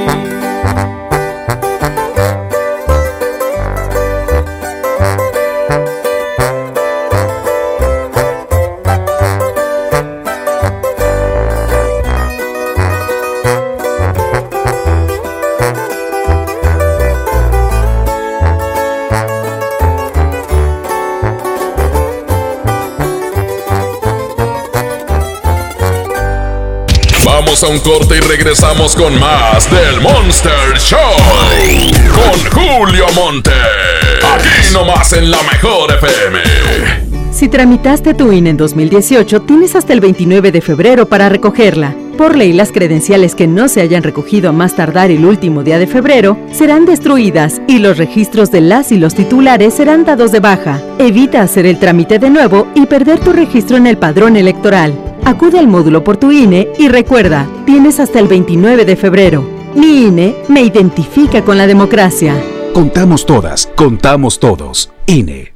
A 27.64 27.68
un 27.68 27.80
corte 27.80 28.18
y 28.18 28.20
regresamos 28.22 28.96
con 28.96 29.20
más 29.20 29.70
del 29.70 30.02
Monster 30.02 30.80
Show. 30.80 30.98
Con 32.12 32.40
Julio 32.50 33.06
Monte. 33.14 33.52
Aquí 34.34 34.74
nomás 34.74 35.14
en 35.14 35.30
la 35.30 35.38
mejor 35.44 35.92
FM. 35.92 36.40
Si 37.32 37.50
tramitaste 37.50 38.16
tu 38.16 38.32
INE 38.32 38.52
en 38.52 38.58
2018, 38.58 39.44
tienes 39.44 39.76
hasta 39.76 39.94
el 39.94 40.00
29 40.00 40.52
de 40.52 40.62
febrero 40.62 41.08
para 41.08 41.30
recogerla. 41.30 41.94
Por 42.18 42.36
ley, 42.36 42.52
las 42.52 42.72
credenciales 42.72 43.36
que 43.36 43.46
no 43.46 43.68
se 43.68 43.82
hayan 43.82 44.02
recogido 44.02 44.50
a 44.50 44.54
más 44.54 44.76
tardar 44.76 45.12
el 45.12 45.24
último 45.24 45.62
día 45.62 45.78
de 45.78 45.86
febrero 45.86 46.40
serán 46.52 46.86
destruidas 46.86 47.62
y 47.68 47.78
los 47.78 48.00
registros 48.00 48.50
de 48.50 48.62
las 48.62 48.92
y 48.92 48.98
los 48.98 49.14
titulares 49.14 49.76
serán 49.76 50.04
dados 50.04 50.32
de 50.32 50.40
baja. 50.40 50.82
Evita 50.98 51.42
hacer 51.42 51.68
el 51.68 51.78
trámite 51.78 52.18
de 52.18 52.32
nuevo 52.32 52.68
y 52.74 52.88
perder 52.88 53.20
tu 53.20 53.34
registro 53.34 53.78
en 53.78 53.86
el 53.86 53.98
padrón 53.98 54.36
electoral. 54.36 55.11
Acude 55.32 55.60
al 55.60 55.68
módulo 55.70 56.04
por 56.04 56.18
tu 56.18 56.30
INE 56.34 56.74
y 56.78 56.90
recuerda, 56.90 57.48
tienes 57.66 58.02
hasta 58.02 58.20
el 58.20 58.28
29 58.28 58.84
de 58.84 58.98
febrero. 58.98 59.46
Mi 59.76 60.08
INE 60.08 60.36
me 60.50 60.62
identifica 60.62 61.42
con 61.46 61.58
la 61.58 61.68
democracia. 61.68 62.36
Contamos 62.74 63.26
todas, 63.26 63.72
contamos 63.78 64.40
todos. 64.42 64.92
INE. 65.06 65.51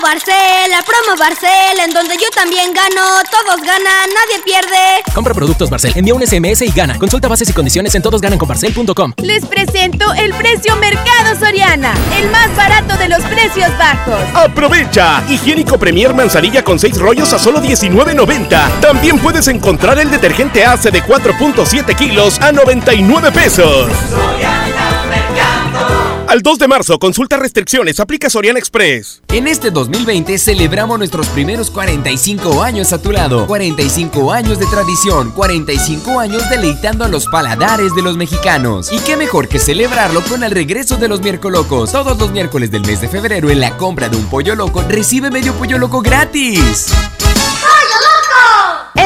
Promo 0.00 0.14
Barcel, 0.14 0.70
la 0.70 0.82
promo 0.82 1.18
Barcel, 1.18 1.78
en 1.84 1.90
donde 1.92 2.14
yo 2.16 2.30
también 2.34 2.72
gano, 2.72 3.02
todos 3.30 3.60
ganan, 3.60 4.08
nadie 4.14 4.42
pierde. 4.42 5.02
Compra 5.14 5.34
productos 5.34 5.68
Barcel, 5.68 5.92
envía 5.94 6.14
un 6.14 6.26
SMS 6.26 6.62
y 6.62 6.70
gana. 6.70 6.98
Consulta 6.98 7.28
bases 7.28 7.50
y 7.50 7.52
condiciones 7.52 7.94
en 7.94 8.00
todosgananconbarcel.com. 8.02 9.12
Les 9.18 9.44
presento 9.44 10.10
el 10.14 10.32
precio 10.34 10.74
Mercado 10.76 11.38
Soriana, 11.38 11.92
el 12.18 12.30
más 12.30 12.54
barato 12.56 12.96
de 12.96 13.08
los 13.10 13.20
precios 13.24 13.76
bajos. 13.76 14.20
¡Aprovecha! 14.34 15.22
Higiénico 15.28 15.78
Premier 15.78 16.14
Manzanilla 16.14 16.64
con 16.64 16.78
6 16.78 16.98
rollos 16.98 17.32
a 17.34 17.38
solo 17.38 17.60
$19.90. 17.60 18.80
También 18.80 19.18
puedes 19.18 19.48
encontrar 19.48 19.98
el 19.98 20.10
detergente 20.10 20.64
ACE 20.64 20.90
de 20.90 21.02
4.7 21.02 21.94
kilos 21.94 22.40
a 22.40 22.52
99 22.52 23.32
pesos. 23.32 23.90
Al 26.30 26.42
2 26.42 26.60
de 26.60 26.68
marzo, 26.68 27.00
consulta 27.00 27.38
restricciones, 27.38 27.98
aplica 27.98 28.30
Soriana 28.30 28.60
Express. 28.60 29.20
En 29.30 29.48
este 29.48 29.72
2020 29.72 30.38
celebramos 30.38 30.96
nuestros 30.96 31.26
primeros 31.26 31.72
45 31.72 32.62
años 32.62 32.92
a 32.92 33.02
tu 33.02 33.10
lado. 33.10 33.48
45 33.48 34.32
años 34.32 34.60
de 34.60 34.66
tradición, 34.66 35.32
45 35.32 36.20
años 36.20 36.48
deleitando 36.48 37.04
a 37.04 37.08
los 37.08 37.26
paladares 37.26 37.96
de 37.96 38.02
los 38.02 38.16
mexicanos. 38.16 38.92
Y 38.92 39.00
qué 39.00 39.16
mejor 39.16 39.48
que 39.48 39.58
celebrarlo 39.58 40.22
con 40.22 40.44
el 40.44 40.52
regreso 40.52 40.98
de 40.98 41.08
los 41.08 41.20
miércoles. 41.20 41.62
Todos 41.66 42.16
los 42.16 42.30
miércoles 42.30 42.70
del 42.70 42.86
mes 42.86 43.00
de 43.00 43.08
febrero 43.08 43.50
en 43.50 43.58
la 43.58 43.76
compra 43.76 44.08
de 44.08 44.16
un 44.16 44.26
pollo 44.26 44.54
loco 44.54 44.84
recibe 44.88 45.32
medio 45.32 45.52
pollo 45.54 45.78
loco 45.78 46.00
gratis. 46.00 46.92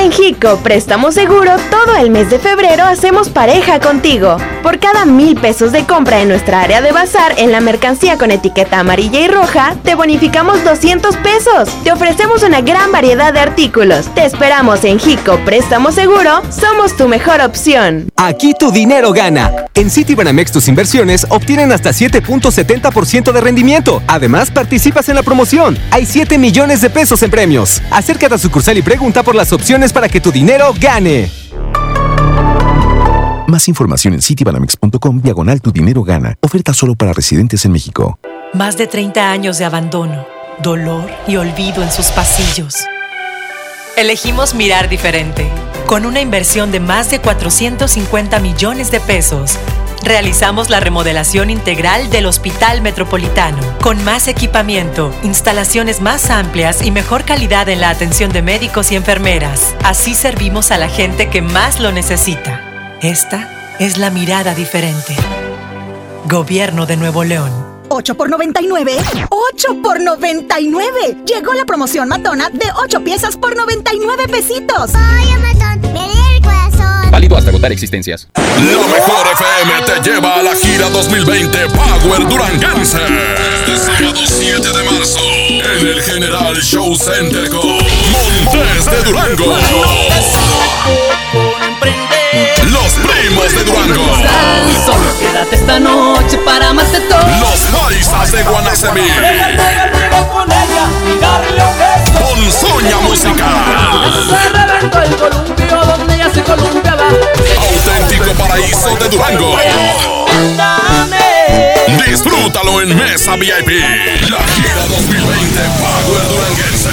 En 0.04 0.12
Jico 0.12 0.58
Préstamo 0.58 1.12
Seguro, 1.12 1.52
todo 1.70 1.96
el 1.96 2.10
mes 2.10 2.28
de 2.28 2.38
febrero 2.38 2.84
hacemos 2.84 3.30
pareja 3.30 3.80
contigo. 3.80 4.36
Por 4.62 4.78
cada 4.78 5.06
mil 5.06 5.34
pesos 5.34 5.72
de 5.72 5.86
compra 5.86 6.20
en 6.20 6.28
nuestra 6.28 6.60
área 6.60 6.82
de 6.82 6.92
bazar 6.92 7.32
en 7.38 7.50
la 7.50 7.62
mercancía 7.62 8.18
con 8.18 8.30
etiqueta 8.30 8.80
amarilla 8.80 9.20
y 9.20 9.28
roja, 9.28 9.76
te 9.82 9.94
bonificamos 9.94 10.62
200 10.62 11.16
pesos. 11.16 11.70
Te 11.84 11.90
ofrecemos 11.90 12.42
una 12.42 12.60
gran 12.60 12.92
variedad 12.92 13.32
de 13.32 13.40
artículos. 13.40 14.14
Te 14.14 14.26
esperamos 14.26 14.84
en 14.84 14.98
Jico 14.98 15.38
Préstamo 15.46 15.90
Seguro, 15.90 16.42
somos 16.50 16.94
tu 16.98 17.08
mejor 17.08 17.40
opción. 17.40 18.10
Aquí 18.16 18.52
tu 18.52 18.70
dinero 18.70 19.10
gana. 19.10 19.64
En 19.72 19.90
Citibanamex 19.90 20.52
tus 20.52 20.68
inversiones 20.68 21.26
obtienen 21.30 21.72
hasta 21.72 21.90
7.70% 21.90 23.32
de 23.32 23.40
rendimiento. 23.40 24.02
Además, 24.06 24.50
participas 24.50 25.08
en 25.08 25.16
la 25.16 25.22
promoción. 25.22 25.78
Hay 25.90 26.04
7 26.04 26.36
millones 26.36 26.82
de 26.82 26.90
pesos 26.90 27.22
en 27.22 27.30
premios. 27.30 27.80
Acércate 27.90 28.34
a 28.34 28.38
sucursal 28.38 28.76
y 28.76 28.82
pregunta 28.82 29.22
por 29.22 29.34
las 29.34 29.52
opciones 29.52 29.93
para 29.94 30.08
que 30.08 30.20
tu 30.20 30.30
dinero 30.30 30.74
gane. 30.78 31.30
Más 33.46 33.68
información 33.68 34.14
en 34.14 34.20
citibanamex.com 34.20 35.20
diagonal 35.20 35.62
tu 35.62 35.70
dinero 35.70 36.02
gana. 36.02 36.36
Oferta 36.40 36.74
solo 36.74 36.94
para 36.96 37.12
residentes 37.12 37.64
en 37.64 37.72
México. 37.72 38.18
Más 38.52 38.76
de 38.76 38.86
30 38.86 39.30
años 39.30 39.58
de 39.58 39.64
abandono, 39.64 40.26
dolor 40.62 41.08
y 41.26 41.36
olvido 41.36 41.82
en 41.82 41.90
sus 41.90 42.08
pasillos. 42.08 42.76
Elegimos 43.96 44.54
mirar 44.54 44.88
diferente. 44.88 45.48
Con 45.86 46.04
una 46.04 46.20
inversión 46.20 46.72
de 46.72 46.80
más 46.80 47.10
de 47.10 47.20
450 47.20 48.40
millones 48.40 48.90
de 48.90 48.98
pesos, 49.00 49.58
realizamos 50.04 50.70
la 50.70 50.80
remodelación 50.80 51.50
integral 51.50 52.10
del 52.10 52.26
Hospital 52.26 52.82
Metropolitano, 52.82 53.58
con 53.82 54.02
más 54.04 54.28
equipamiento, 54.28 55.14
instalaciones 55.22 56.00
más 56.00 56.30
amplias 56.30 56.82
y 56.82 56.90
mejor 56.90 57.24
calidad 57.24 57.68
en 57.68 57.80
la 57.80 57.90
atención 57.90 58.32
de 58.32 58.42
médicos 58.42 58.92
y 58.92 58.96
enfermeras. 58.96 59.74
Así 59.82 60.14
servimos 60.14 60.70
a 60.70 60.78
la 60.78 60.88
gente 60.88 61.30
que 61.30 61.42
más 61.42 61.80
lo 61.80 61.92
necesita. 61.92 62.98
Esta 63.02 63.76
es 63.78 63.98
la 63.98 64.10
mirada 64.10 64.54
diferente. 64.54 65.16
Gobierno 66.26 66.86
de 66.86 66.96
Nuevo 66.96 67.24
León. 67.24 67.50
8 67.88 68.14
por 68.16 68.30
99. 68.30 68.96
8 69.28 69.82
por 69.82 70.00
99. 70.00 71.24
Llegó 71.26 71.54
la 71.54 71.64
promoción 71.64 72.08
matona 72.08 72.50
de 72.50 72.66
8 72.82 73.04
piezas 73.04 73.36
por 73.36 73.56
99 73.56 74.28
pesitos. 74.28 74.92
Oye, 74.94 75.38
matón, 75.38 75.94
Válido 77.14 77.36
hasta 77.36 77.50
agotar 77.50 77.70
existencias. 77.70 78.26
La 78.34 78.42
mejor 78.42 79.24
FM 79.34 79.82
te 79.86 80.10
lleva 80.10 80.34
a 80.34 80.42
la 80.42 80.56
gira 80.56 80.90
2020 80.90 81.58
Power 81.68 82.28
Duranguense. 82.28 82.98
Este 83.54 83.76
sábado 83.76 84.20
7 84.26 84.60
de 84.60 84.82
marzo 84.82 85.20
en 85.20 85.86
el 85.86 86.02
General 86.02 86.56
Show 86.60 86.96
Center 86.96 87.48
con 87.50 87.68
Montes 87.68 88.84
de 88.86 89.02
Durango. 89.04 89.56
Los 91.84 92.92
primos 92.94 93.54
de 93.54 93.64
Durango. 93.64 94.04
Solo 94.84 95.18
quédate 95.18 95.56
esta 95.56 95.78
noche 95.78 96.38
para 96.38 96.72
más 96.72 96.90
de 96.92 97.00
todo. 97.00 97.20
Los 97.40 97.60
paisas 97.60 98.32
de 98.32 98.42
Guanacemí. 98.42 99.08
con 100.32 100.50
ella 100.50 100.86
y 101.04 101.18
darle 101.20 101.62
un 101.62 101.78
beso. 101.78 102.24
Con 102.24 102.52
Soña 102.52 102.98
Musical. 103.00 103.44
El 105.04 105.16
columpio 105.16 105.84
donde 105.84 106.14
ella 106.14 106.30
se 106.32 106.42
columpiaba. 106.42 107.04
Auténtico 107.08 108.32
paraíso 108.34 108.96
de 108.96 109.08
Durango. 109.08 109.56
Disfrútalo 112.06 112.80
en 112.80 112.96
Mesa 112.96 113.36
VIP. 113.36 113.68
La 114.30 114.42
gira 114.48 114.86
2020 114.88 115.60
Power 115.80 116.28
Duranguense. 116.28 116.90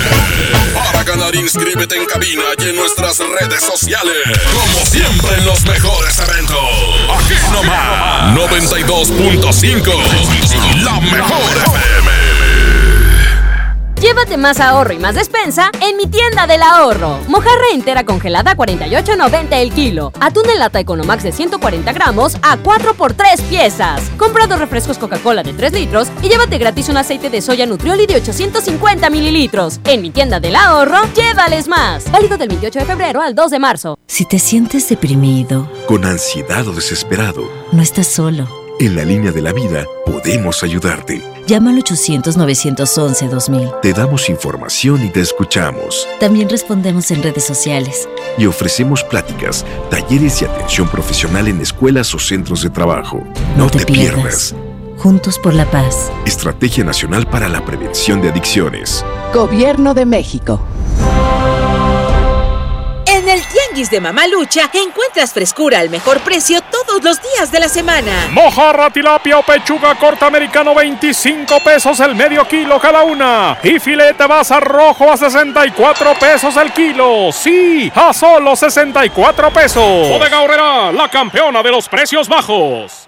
Para 0.73 1.03
ganar, 1.03 1.33
inscríbete 1.35 1.95
en 1.95 2.05
cabina 2.05 2.43
y 2.57 2.69
en 2.69 2.75
nuestras 2.75 3.19
redes 3.19 3.63
sociales. 3.63 4.15
Como 4.53 4.85
siempre 4.85 5.37
en 5.37 5.45
los 5.45 5.63
mejores 5.65 6.17
eventos. 6.19 6.57
Aquí 7.19 7.35
nomás. 7.51 8.35
92.5. 8.35 10.83
La 10.83 10.99
mejor 10.99 11.57
FM. 11.57 12.20
Llévate 14.01 14.35
más 14.35 14.59
ahorro 14.59 14.93
y 14.93 14.97
más 14.99 15.13
despensa 15.13 15.71
en 15.79 15.95
mi 15.95 16.07
tienda 16.07 16.47
del 16.47 16.63
ahorro. 16.63 17.19
Mojarra 17.27 17.65
entera 17.71 18.03
congelada 18.03 18.51
a 18.51 18.57
48.90 18.57 19.47
el 19.51 19.71
kilo. 19.71 20.11
Atún 20.19 20.49
en 20.49 20.57
lata 20.57 20.79
Economax 20.79 21.21
de 21.21 21.31
140 21.31 21.93
gramos 21.93 22.35
a 22.41 22.57
4 22.57 22.95
por 22.95 23.13
3 23.13 23.39
piezas. 23.43 24.01
Compra 24.17 24.47
dos 24.47 24.57
refrescos 24.59 24.97
Coca-Cola 24.97 25.43
de 25.43 25.53
3 25.53 25.73
litros 25.73 26.07
y 26.23 26.29
llévate 26.29 26.57
gratis 26.57 26.89
un 26.89 26.97
aceite 26.97 27.29
de 27.29 27.41
soya 27.43 27.67
Nutrioli 27.67 28.07
de 28.07 28.15
850 28.15 29.07
mililitros. 29.11 29.79
En 29.83 30.01
mi 30.01 30.09
tienda 30.09 30.39
del 30.39 30.55
ahorro, 30.55 30.97
llévales 31.13 31.67
más. 31.67 32.09
Válido 32.11 32.37
del 32.39 32.49
28 32.49 32.79
de 32.79 32.85
febrero 32.85 33.21
al 33.21 33.35
2 33.35 33.51
de 33.51 33.59
marzo. 33.59 33.99
Si 34.07 34.25
te 34.25 34.39
sientes 34.39 34.89
deprimido, 34.89 35.69
Con 35.87 36.05
ansiedad 36.05 36.67
o 36.67 36.73
desesperado, 36.73 37.47
no 37.71 37.83
estás 37.83 38.07
solo. 38.07 38.47
en 38.79 38.95
la 38.95 39.05
línea 39.05 39.31
de 39.31 39.41
la 39.43 39.53
vida 39.53 39.85
podemos 40.07 40.63
ayudarte. 40.63 41.21
Llama 41.51 41.71
al 41.71 41.83
800-911-2000. 41.83 43.81
Te 43.81 43.91
damos 43.91 44.29
información 44.29 45.03
y 45.03 45.09
te 45.09 45.19
escuchamos. 45.19 46.07
También 46.17 46.47
respondemos 46.47 47.11
en 47.11 47.21
redes 47.21 47.43
sociales. 47.43 48.07
Y 48.37 48.45
ofrecemos 48.45 49.03
pláticas, 49.03 49.65
talleres 49.89 50.41
y 50.41 50.45
atención 50.45 50.87
profesional 50.87 51.49
en 51.49 51.59
escuelas 51.59 52.15
o 52.15 52.19
centros 52.19 52.61
de 52.61 52.69
trabajo. 52.69 53.21
No, 53.57 53.69
te, 53.69 53.85
pierdas. 53.85 54.55
Juntos 54.97 55.37
por 55.37 55.53
la 55.53 55.69
paz. 55.69 56.09
Estrategia 56.25 56.85
Nacional 56.85 57.27
para 57.27 57.49
la 57.49 57.65
Prevención 57.65 58.21
de 58.21 58.29
Adicciones. 58.29 59.03
Gobierno 59.33 59.93
de 59.93 60.05
México. 60.05 60.61
Tianguis 63.81 63.89
de 63.89 64.01
Mamalucha 64.01 64.69
encuentras 64.73 65.33
frescura 65.33 65.79
al 65.79 65.89
mejor 65.89 66.19
precio 66.19 66.61
todos 66.61 67.03
los 67.03 67.19
días 67.21 67.51
de 67.51 67.59
la 67.59 67.67
semana. 67.67 68.27
Mojarra, 68.31 68.91
tilapia 68.91 69.39
o 69.39 69.43
pechuga 69.43 69.95
corta 69.95 70.27
americano 70.27 70.75
25 70.75 71.59
pesos 71.63 71.99
el 71.99 72.13
medio 72.13 72.47
kilo 72.47 72.79
cada 72.79 73.03
una. 73.03 73.57
Y 73.63 73.79
filete 73.79 74.27
basa 74.27 74.59
rojo 74.59 75.11
a 75.11 75.17
64 75.17 76.13
pesos 76.19 76.55
el 76.57 76.71
kilo. 76.73 77.31
Sí, 77.31 77.91
a 77.95 78.13
solo 78.13 78.55
64 78.55 79.51
pesos. 79.51 80.09
Bodega 80.09 80.41
Horrera, 80.41 80.91
la 80.91 81.09
campeona 81.09 81.63
de 81.63 81.71
los 81.71 81.89
precios 81.89 82.27
bajos. 82.27 83.07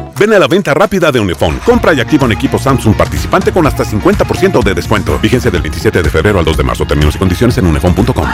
Ven 0.21 0.33
a 0.33 0.37
la 0.37 0.47
venta 0.47 0.75
rápida 0.75 1.11
de 1.11 1.19
Unifón. 1.19 1.57
Compra 1.65 1.95
y 1.95 1.99
activa 1.99 2.25
un 2.25 2.31
equipo 2.31 2.59
Samsung 2.59 2.95
participante 2.95 3.51
con 3.51 3.65
hasta 3.65 3.83
50% 3.83 4.61
de 4.61 4.75
descuento. 4.75 5.17
Vigencia 5.17 5.49
del 5.49 5.63
27 5.63 6.03
de 6.03 6.09
febrero 6.11 6.37
al 6.37 6.45
2 6.45 6.57
de 6.57 6.63
marzo. 6.63 6.85
Términos 6.85 7.15
y 7.15 7.17
condiciones 7.17 7.57
en 7.57 7.65
unifón.com. 7.65 8.27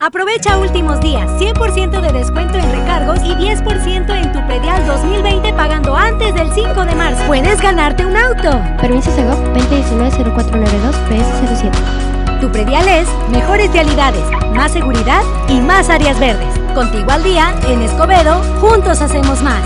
Aprovecha 0.00 0.58
últimos 0.58 1.00
días, 1.00 1.28
100% 1.40 2.00
de 2.00 2.12
descuento 2.12 2.56
en 2.56 2.70
recargos 2.70 3.18
y 3.24 3.34
10% 3.34 4.14
en 4.14 4.32
tu 4.32 4.46
predial 4.46 4.86
2020 4.86 5.52
pagando 5.54 5.96
antes 5.96 6.32
del 6.36 6.52
5 6.52 6.84
de 6.84 6.94
marzo. 6.94 7.24
Puedes 7.26 7.60
ganarte 7.60 8.06
un 8.06 8.16
auto. 8.16 8.62
Permiso 8.80 9.10
Segov 9.10 9.42
2019-0492 9.54 10.94
PS07. 11.10 12.40
Tu 12.40 12.48
predial 12.48 12.86
es 12.86 13.08
mejores 13.28 13.72
vialidades, 13.72 14.22
más 14.54 14.70
seguridad 14.70 15.22
y 15.48 15.60
más 15.60 15.90
áreas 15.90 16.20
verdes. 16.20 16.46
Contigo 16.76 17.10
al 17.10 17.24
día, 17.24 17.52
en 17.66 17.82
Escobedo, 17.82 18.40
juntos 18.60 19.02
hacemos 19.02 19.42
más. 19.42 19.64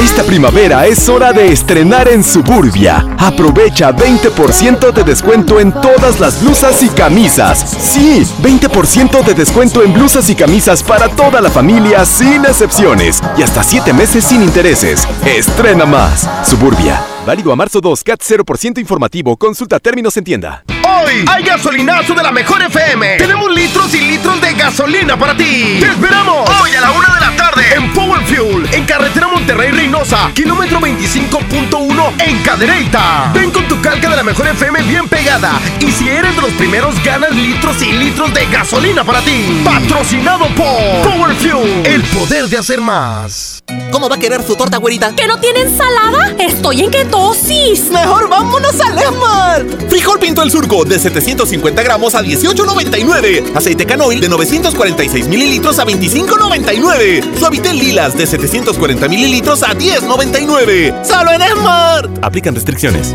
Esta 0.00 0.24
primavera 0.24 0.86
es 0.86 1.10
hora 1.10 1.30
de 1.30 1.52
estrenar 1.52 2.08
en 2.08 2.24
Suburbia. 2.24 3.06
Aprovecha 3.18 3.94
20% 3.94 4.92
de 4.92 5.04
descuento 5.04 5.60
en 5.60 5.72
todas 5.72 6.18
las 6.18 6.42
blusas 6.42 6.82
y 6.82 6.88
camisas. 6.88 7.58
Sí, 7.78 8.26
20% 8.42 9.22
de 9.22 9.34
descuento 9.34 9.82
en 9.82 9.92
blusas 9.92 10.30
y 10.30 10.34
camisas 10.34 10.82
para 10.82 11.10
toda 11.10 11.42
la 11.42 11.50
familia 11.50 12.06
sin 12.06 12.46
excepciones. 12.46 13.22
Y 13.36 13.42
hasta 13.42 13.62
7 13.62 13.92
meses 13.92 14.24
sin 14.24 14.42
intereses. 14.42 15.06
Estrena 15.26 15.84
más. 15.84 16.26
Suburbia. 16.48 17.04
Válido 17.26 17.52
a 17.52 17.56
marzo 17.56 17.82
2, 17.82 18.02
CAT 18.02 18.22
0% 18.22 18.78
informativo. 18.78 19.36
Consulta 19.36 19.78
términos 19.80 20.16
en 20.16 20.24
tienda. 20.24 20.64
Hoy 20.90 21.24
hay 21.26 21.42
gasolinazo 21.44 22.14
de 22.14 22.22
la 22.22 22.32
mejor 22.32 22.60
FM. 22.62 23.16
Tenemos 23.18 23.50
litros 23.52 23.94
y 23.94 24.00
litros 24.00 24.40
de 24.40 24.54
gasolina 24.54 25.16
para 25.16 25.36
ti. 25.36 25.78
¡Te 25.78 25.86
esperamos! 25.86 26.48
Hoy 26.60 26.74
a 26.74 26.80
la 26.80 26.90
una 26.90 27.14
de 27.14 27.20
la 27.20 27.36
tarde 27.36 27.62
en 27.76 27.92
Power 27.92 28.20
Fuel, 28.24 28.68
en 28.72 28.84
carretera 28.84 29.28
Monterrey 29.28 29.70
Reynosa, 29.70 30.30
kilómetro 30.34 30.80
25.1 30.80 32.12
en 32.26 32.42
Cadereyta. 32.42 33.30
Ven 33.32 33.50
con 33.50 33.68
tu 33.68 33.80
calca 33.80 34.10
de 34.10 34.16
la 34.16 34.24
mejor 34.24 34.48
FM 34.48 34.82
bien 34.82 35.08
pegada. 35.08 35.60
Y 35.78 35.92
si 35.92 36.08
eres 36.08 36.34
de 36.34 36.42
los 36.42 36.52
primeros, 36.52 37.00
ganas 37.04 37.34
litros 37.34 37.80
y 37.82 37.92
litros 37.92 38.34
de 38.34 38.46
gasolina 38.46 39.04
para 39.04 39.20
ti. 39.20 39.62
Patrocinado 39.64 40.46
por 40.56 41.02
Power 41.02 41.34
Fuel, 41.36 41.86
el 41.86 42.02
poder 42.04 42.48
de 42.48 42.58
hacer 42.58 42.80
más. 42.80 43.62
¿Cómo 43.92 44.08
va 44.08 44.16
a 44.16 44.18
querer 44.18 44.42
su 44.42 44.56
torta, 44.56 44.78
güerita? 44.78 45.14
¿Que 45.14 45.26
no 45.26 45.38
tiene 45.38 45.60
ensalada? 45.62 46.34
Estoy 46.38 46.80
en 46.82 46.90
ketosis. 46.90 47.90
Mejor 47.90 48.28
vámonos 48.28 48.74
a 48.80 48.90
Lemar. 48.90 49.66
Frijol 49.88 50.18
Pinto 50.18 50.42
el 50.42 50.50
Surco 50.50 50.79
de 50.88 50.98
750 50.98 51.82
gramos 51.82 52.14
a 52.14 52.22
18.99. 52.22 53.56
Aceite 53.56 53.86
canoil 53.86 54.20
de 54.20 54.28
946 54.28 55.28
mililitros 55.28 55.78
a 55.78 55.86
25.99. 55.86 57.38
Suavitel 57.38 57.78
Lilas 57.78 58.16
de 58.16 58.26
740 58.26 59.08
mililitros 59.08 59.62
a 59.62 59.74
10.99. 59.74 61.04
Solo 61.04 61.32
en 61.32 61.42
Smart. 61.56 62.18
Aplican 62.22 62.54
restricciones. 62.54 63.14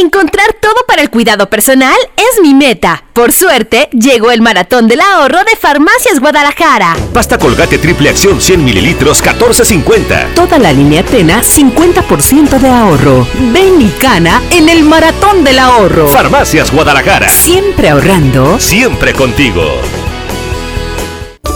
Encontrar 0.00 0.54
todo 0.62 0.76
para 0.88 1.02
el 1.02 1.10
cuidado 1.10 1.50
personal 1.50 1.94
es 2.16 2.40
mi 2.40 2.54
meta. 2.54 3.04
Por 3.12 3.32
suerte, 3.32 3.90
llegó 3.92 4.30
el 4.30 4.40
maratón 4.40 4.88
del 4.88 5.02
ahorro 5.02 5.40
de 5.44 5.54
Farmacias 5.60 6.20
Guadalajara. 6.20 6.96
Pasta 7.12 7.36
Colgate 7.36 7.76
Triple 7.76 8.08
Acción 8.08 8.40
100 8.40 8.64
mililitros 8.64 9.22
14.50. 9.22 10.32
Toda 10.34 10.58
la 10.58 10.72
línea 10.72 11.02
Tena 11.02 11.42
50% 11.42 12.58
de 12.58 12.68
ahorro. 12.70 13.28
Ven 13.52 13.82
y 13.82 13.90
cana 13.90 14.40
en 14.50 14.70
el 14.70 14.84
maratón 14.84 15.44
del 15.44 15.58
ahorro. 15.58 16.08
Farmacias 16.08 16.72
Guadalajara. 16.72 17.28
Siempre 17.28 17.90
ahorrando. 17.90 18.58
Siempre 18.58 19.12
contigo. 19.12 19.62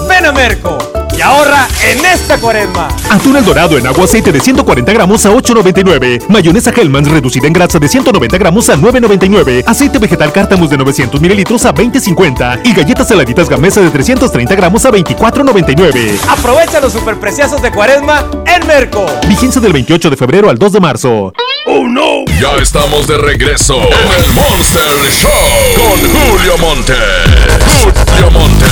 Ven 0.06 0.26
a 0.26 0.32
Merco 0.32 0.93
y 1.16 1.20
ahorra 1.20 1.68
en 1.82 2.04
esta 2.04 2.38
cuaresma. 2.38 2.88
Atún 3.10 3.36
el 3.36 3.44
dorado 3.44 3.78
en 3.78 3.86
agua 3.86 4.04
aceite 4.04 4.32
de 4.32 4.40
140 4.40 4.92
gramos 4.92 5.24
a 5.26 5.30
8.99. 5.30 6.28
Mayonesa 6.28 6.70
Hellmann's 6.70 7.10
reducida 7.10 7.46
en 7.46 7.52
grasa 7.52 7.78
de 7.78 7.88
190 7.88 8.38
gramos 8.38 8.68
a 8.68 8.76
9.99. 8.76 9.64
Aceite 9.66 9.98
vegetal 9.98 10.32
Cártamus 10.32 10.70
de 10.70 10.78
900 10.78 11.20
mililitros 11.20 11.64
a 11.64 11.74
20.50. 11.74 12.60
Y 12.64 12.72
galletas 12.72 13.08
saladitas 13.08 13.48
Gamesa 13.48 13.80
de 13.80 13.90
330 13.90 14.54
gramos 14.54 14.84
a 14.84 14.90
24.99. 14.90 16.18
Aprovecha 16.28 16.80
los 16.80 16.92
superpreciosos 16.92 17.60
de 17.62 17.70
cuaresma 17.70 18.24
en 18.46 18.66
Merco. 18.66 19.06
Vigencia 19.28 19.60
del 19.60 19.72
28 19.72 20.10
de 20.10 20.16
febrero 20.16 20.50
al 20.50 20.58
2 20.58 20.72
de 20.72 20.80
marzo. 20.80 21.32
¡Oh, 21.66 21.88
no! 21.88 22.24
Ya 22.40 22.56
estamos 22.60 23.06
de 23.06 23.16
regreso 23.16 23.76
en 23.76 23.82
el 23.82 24.32
Monster 24.34 25.12
Show 25.12 25.30
con 25.76 25.98
Julio 26.10 26.58
Monte. 26.58 26.94
Julio 27.82 28.30
Monte. 28.30 28.66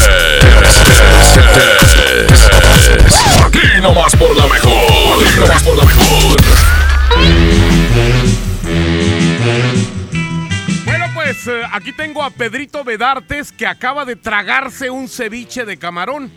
Aquí 3.44 3.81
nomás 3.81 4.14
por 4.16 4.37
la 4.37 4.46
mejor. 4.46 5.26
Aquí 5.26 5.40
nomás 5.40 5.62
por 5.62 5.76
la 5.76 5.85
mejor. 5.85 6.37
Bueno, 10.85 11.07
pues 11.14 11.46
eh, 11.46 11.62
aquí 11.72 11.92
tengo 11.92 12.22
a 12.22 12.31
Pedrito 12.31 12.85
Bedartes 12.85 13.52
que 13.52 13.66
acaba 13.66 14.05
de 14.05 14.16
tragarse 14.16 14.90
un 14.90 15.09
ceviche 15.09 15.64
de 15.64 15.76
camarón. 15.76 16.31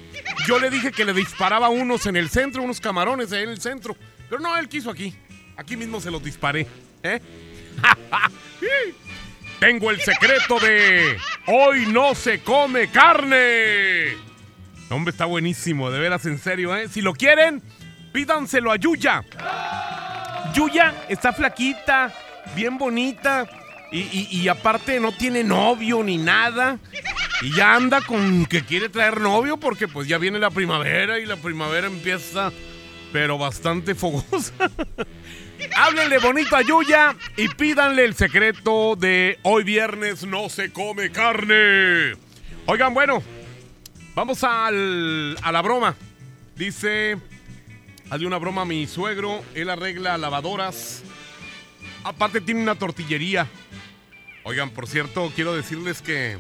Yo 0.47 0.59
le 0.59 0.69
dije 0.69 0.91
que 0.91 1.05
le 1.05 1.13
disparaba 1.13 1.69
unos 1.69 2.05
en 2.05 2.15
el 2.15 2.29
centro, 2.29 2.63
unos 2.63 2.79
camarones 2.79 3.31
en 3.31 3.49
el 3.49 3.59
centro. 3.59 3.95
Pero 4.29 4.41
no, 4.41 4.55
él 4.57 4.69
quiso 4.69 4.89
aquí. 4.89 5.15
Aquí 5.57 5.77
mismo 5.77 5.99
se 5.99 6.11
los 6.11 6.23
disparé. 6.23 6.67
¿eh? 7.03 7.21
Tengo 9.59 9.89
el 9.89 9.99
secreto 10.01 10.59
de 10.59 11.17
hoy 11.47 11.85
no 11.87 12.13
se 12.13 12.39
come 12.39 12.89
carne. 12.89 14.34
Hombre, 14.95 15.11
está 15.11 15.25
buenísimo, 15.25 15.91
de 15.91 15.99
veras, 15.99 16.25
en 16.25 16.39
serio, 16.39 16.73
¿eh? 16.73 16.87
Si 16.87 17.01
lo 17.01 17.13
quieren, 17.13 17.61
pídanselo 18.13 18.71
a 18.71 18.77
Yuya. 18.77 19.25
Yuya 20.53 20.93
está 21.09 21.33
flaquita, 21.33 22.13
bien 22.55 22.77
bonita. 22.77 23.45
Y, 23.91 24.27
y- 24.31 24.47
aparte 24.47 24.99
no 25.01 25.11
tiene 25.11 25.43
novio 25.43 26.01
ni 26.01 26.17
nada. 26.17 26.79
Y 27.41 27.53
ya 27.55 27.75
anda 27.75 27.99
con 27.99 28.45
que 28.45 28.63
quiere 28.63 28.87
traer 28.87 29.19
novio 29.19 29.57
porque 29.57 29.89
pues 29.89 30.07
ya 30.07 30.17
viene 30.17 30.39
la 30.39 30.49
primavera 30.49 31.19
y 31.19 31.25
la 31.25 31.35
primavera 31.35 31.87
empieza 31.87 32.53
pero 33.11 33.37
bastante 33.37 33.95
fogosa. 33.95 34.53
Háblenle 35.75 36.19
bonito 36.19 36.55
a 36.55 36.61
Yuya 36.61 37.15
y 37.35 37.49
pídanle 37.49 38.05
el 38.05 38.15
secreto 38.15 38.95
de 38.95 39.39
hoy 39.43 39.65
viernes 39.65 40.25
no 40.25 40.47
se 40.47 40.71
come 40.71 41.11
carne. 41.11 42.13
Oigan, 42.65 42.93
bueno, 42.93 43.21
vamos 44.15 44.43
al, 44.43 45.37
a 45.41 45.51
la 45.51 45.61
broma. 45.61 45.95
Dice, 46.55 47.17
hazle 48.09 48.25
una 48.25 48.37
broma 48.37 48.65
mi 48.65 48.87
suegro, 48.87 49.43
él 49.53 49.69
arregla 49.69 50.17
lavadoras. 50.17 51.03
Aparte 52.03 52.41
tiene 52.41 52.61
una 52.61 52.75
tortillería. 52.75 53.47
Oigan, 54.43 54.69
por 54.69 54.87
cierto, 54.87 55.31
quiero 55.35 55.55
decirles 55.55 56.01
que 56.01 56.37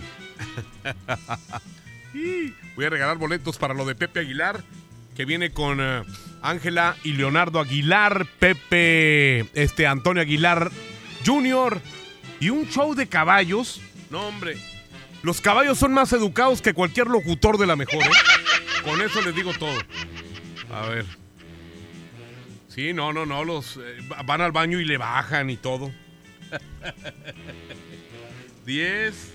voy 2.75 2.85
a 2.85 2.89
regalar 2.89 3.17
boletos 3.17 3.57
para 3.57 3.73
lo 3.73 3.85
de 3.85 3.95
Pepe 3.95 4.21
Aguilar, 4.21 4.63
que 5.15 5.25
viene 5.25 5.51
con 5.51 5.79
eh, 5.81 6.03
Ángela 6.41 6.95
y 7.03 7.13
Leonardo 7.13 7.59
Aguilar, 7.59 8.27
Pepe, 8.39 9.49
este 9.59 9.87
Antonio 9.87 10.21
Aguilar 10.21 10.71
Jr. 11.25 11.81
y 12.39 12.51
un 12.51 12.67
show 12.69 12.93
de 12.93 13.07
caballos. 13.07 13.81
No, 14.11 14.27
hombre. 14.27 14.74
Los 15.25 15.41
caballos 15.41 15.79
son 15.79 15.91
más 15.91 16.13
educados 16.13 16.61
que 16.61 16.75
cualquier 16.75 17.07
locutor 17.07 17.57
de 17.57 17.65
la 17.65 17.75
mejor, 17.75 18.03
¿eh? 18.03 18.83
Con 18.83 19.01
eso 19.01 19.23
les 19.23 19.33
digo 19.33 19.53
todo. 19.57 19.75
A 20.71 20.85
ver. 20.85 21.03
Sí, 22.67 22.93
no, 22.93 23.11
no, 23.11 23.25
no. 23.25 23.43
Los 23.43 23.77
eh, 23.77 24.07
van 24.23 24.41
al 24.41 24.51
baño 24.51 24.79
y 24.79 24.85
le 24.85 24.99
bajan 24.99 25.49
y 25.49 25.57
todo. 25.57 25.91
10. 28.67 29.33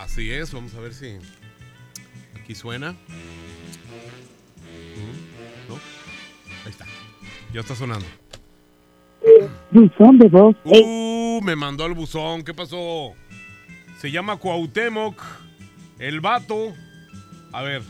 Así 0.00 0.30
es, 0.30 0.52
vamos 0.52 0.74
a 0.74 0.80
ver 0.80 0.92
si 0.92 1.16
aquí 2.38 2.54
suena. 2.54 2.94
¿No? 5.66 5.76
Ahí 6.66 6.72
está. 6.72 6.84
Ya 7.54 7.60
está 7.60 7.74
sonando. 7.74 8.06
Buzón 9.70 10.18
de 10.18 10.28
voz. 10.28 10.54
Uh, 10.64 11.40
me 11.42 11.56
mandó 11.56 11.86
al 11.86 11.94
buzón. 11.94 12.44
¿Qué 12.44 12.52
pasó? 12.52 13.14
Se 14.00 14.10
llama 14.10 14.36
Cuauhtémoc. 14.36 15.22
El 15.98 16.20
vato. 16.20 16.74
A 17.52 17.62
ver. 17.62 17.82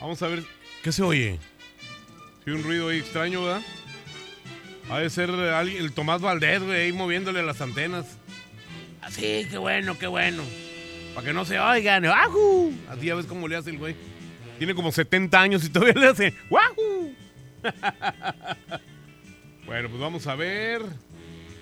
Vamos 0.00 0.22
a 0.22 0.28
ver. 0.28 0.42
¿Qué 0.82 0.92
se 0.92 1.02
oye? 1.02 1.38
Sí, 2.44 2.50
un 2.50 2.62
ruido 2.62 2.88
ahí 2.88 2.98
extraño, 2.98 3.44
¿verdad? 3.44 3.62
Ha 4.90 4.98
de 4.98 5.10
ser 5.10 5.30
alguien, 5.30 5.82
el 5.82 5.92
Tomás 5.92 6.20
Valdés, 6.20 6.62
güey, 6.62 6.82
ahí 6.82 6.92
moviéndole 6.92 7.42
las 7.42 7.60
antenas. 7.60 8.18
Así, 9.00 9.46
qué 9.48 9.58
bueno, 9.58 9.98
qué 9.98 10.06
bueno. 10.06 10.42
Para 11.14 11.26
que 11.26 11.32
no 11.32 11.44
se 11.44 11.60
oigan. 11.60 12.04
¡Wahoo! 12.04 12.72
Así 12.88 13.06
ya 13.06 13.14
ves 13.14 13.26
cómo 13.26 13.46
le 13.46 13.56
hace 13.56 13.70
el 13.70 13.78
güey. 13.78 13.94
Tiene 14.58 14.74
como 14.74 14.92
70 14.92 15.40
años 15.40 15.64
y 15.64 15.70
todavía 15.70 15.94
le 15.94 16.08
hace 16.08 16.34
¡Wahoo! 16.50 17.14
bueno, 19.66 19.88
pues 19.88 20.00
vamos 20.00 20.26
a 20.26 20.34
ver. 20.34 20.82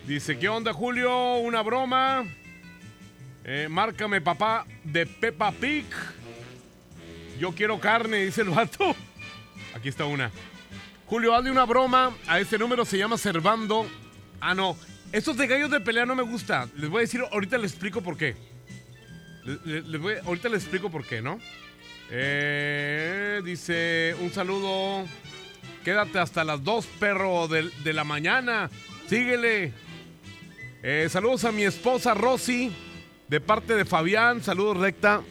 Dice, 0.06 0.38
¿qué 0.38 0.48
onda, 0.48 0.72
Julio? 0.72 1.36
Una 1.36 1.62
broma. 1.62 2.24
Eh, 3.44 3.68
márcame, 3.70 4.20
papá, 4.20 4.66
de 4.84 5.06
Peppa 5.06 5.50
Pig. 5.52 5.86
Yo 7.38 7.52
quiero 7.52 7.80
carne, 7.80 8.24
dice 8.24 8.42
el 8.42 8.50
vato. 8.50 8.94
Aquí 9.74 9.88
está 9.88 10.04
una. 10.04 10.30
Julio, 11.06 11.34
hazle 11.34 11.50
una 11.50 11.64
broma. 11.64 12.14
A 12.26 12.38
este 12.38 12.58
número 12.58 12.84
se 12.84 12.98
llama 12.98 13.16
Servando. 13.16 13.86
Ah, 14.40 14.54
no. 14.54 14.76
Estos 15.12 15.36
de 15.36 15.46
gallos 15.46 15.70
de 15.70 15.80
pelea 15.80 16.06
no 16.06 16.14
me 16.14 16.22
gusta. 16.22 16.68
Les 16.76 16.90
voy 16.90 16.98
a 16.98 17.00
decir, 17.02 17.22
ahorita 17.32 17.58
les 17.58 17.72
explico 17.72 18.02
por 18.02 18.16
qué. 18.16 18.36
Ahorita 20.24 20.48
les 20.48 20.62
explico 20.62 20.90
por 20.90 21.04
qué, 21.04 21.22
¿no? 21.22 21.40
Eh, 22.10 23.40
dice, 23.44 24.14
un 24.20 24.30
saludo. 24.32 25.06
Quédate 25.84 26.18
hasta 26.18 26.44
las 26.44 26.62
2, 26.62 26.86
perro, 26.98 27.48
de, 27.48 27.70
de 27.82 27.92
la 27.92 28.04
mañana. 28.04 28.70
Síguele. 29.08 29.72
Eh, 30.82 31.08
saludos 31.10 31.44
a 31.44 31.52
mi 31.52 31.64
esposa 31.64 32.14
Rosy, 32.14 32.72
de 33.30 33.40
parte 33.40 33.76
de 33.76 33.84
Fabián. 33.84 34.42
Saludos, 34.42 34.76
recta. 34.76 35.22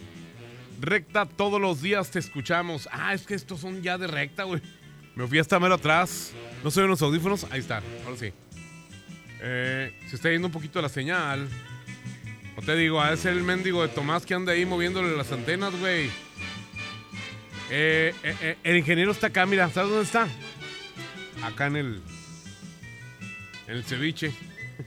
Recta, 0.80 1.26
todos 1.26 1.60
los 1.60 1.82
días 1.82 2.10
te 2.10 2.20
escuchamos. 2.20 2.88
Ah, 2.94 3.14
es 3.14 3.28
que 3.28 3.36
estos 3.36 3.60
son 3.60 3.82
ya 3.82 3.98
de 3.98 4.08
recta, 4.08 4.44
güey. 4.46 4.62
Me 5.16 5.28
fui 5.28 5.38
hasta 5.38 5.60
mero 5.60 5.76
atrás. 5.76 6.32
No 6.64 6.72
se 6.72 6.80
ven 6.80 6.90
los 6.90 7.02
audífonos. 7.02 7.46
Ahí 7.52 7.60
está, 7.60 7.84
ahora 8.06 8.18
sí. 8.18 8.32
Eh, 9.42 9.94
se 10.10 10.16
está 10.16 10.32
yendo 10.32 10.48
un 10.48 10.54
poquito 10.54 10.82
la 10.82 10.88
señal. 10.88 11.50
No 12.56 12.64
te 12.64 12.74
digo, 12.78 13.02
a 13.02 13.12
ese 13.12 13.32
es 13.32 13.38
el 13.38 13.44
mendigo 13.44 13.82
de 13.82 13.90
Tomás 13.90 14.26
que 14.26 14.34
anda 14.34 14.54
ahí 14.54 14.66
moviéndole 14.66 15.16
las 15.18 15.34
antenas, 15.34 15.78
güey. 15.78 16.08
Eh, 17.70 18.14
eh, 18.24 18.36
eh, 18.42 18.58
el 18.64 18.78
ingeniero 18.78 19.12
está 19.12 19.28
acá, 19.28 19.46
mira, 19.46 19.70
¿sabes 19.70 19.90
dónde 19.90 20.06
está? 20.06 20.28
Acá 21.44 21.68
en 21.68 21.76
el. 21.76 22.02
En 23.68 23.76
el 23.76 23.84
ceviche. 23.84 24.32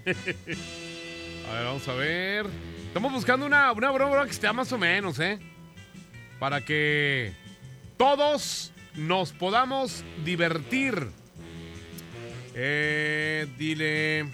a 0.06 1.54
ver, 1.54 1.64
vamos 1.64 1.86
a 1.88 1.92
ver. 1.92 2.71
Estamos 2.92 3.10
buscando 3.10 3.46
una, 3.46 3.72
una 3.72 3.90
broma 3.90 4.22
que 4.26 4.32
esté 4.32 4.52
más 4.52 4.70
o 4.70 4.76
menos, 4.76 5.18
¿eh? 5.18 5.38
Para 6.38 6.62
que 6.62 7.32
todos 7.96 8.70
nos 8.94 9.32
podamos 9.32 10.04
divertir. 10.26 11.08
Eh, 12.54 13.46
dile. 13.56 14.26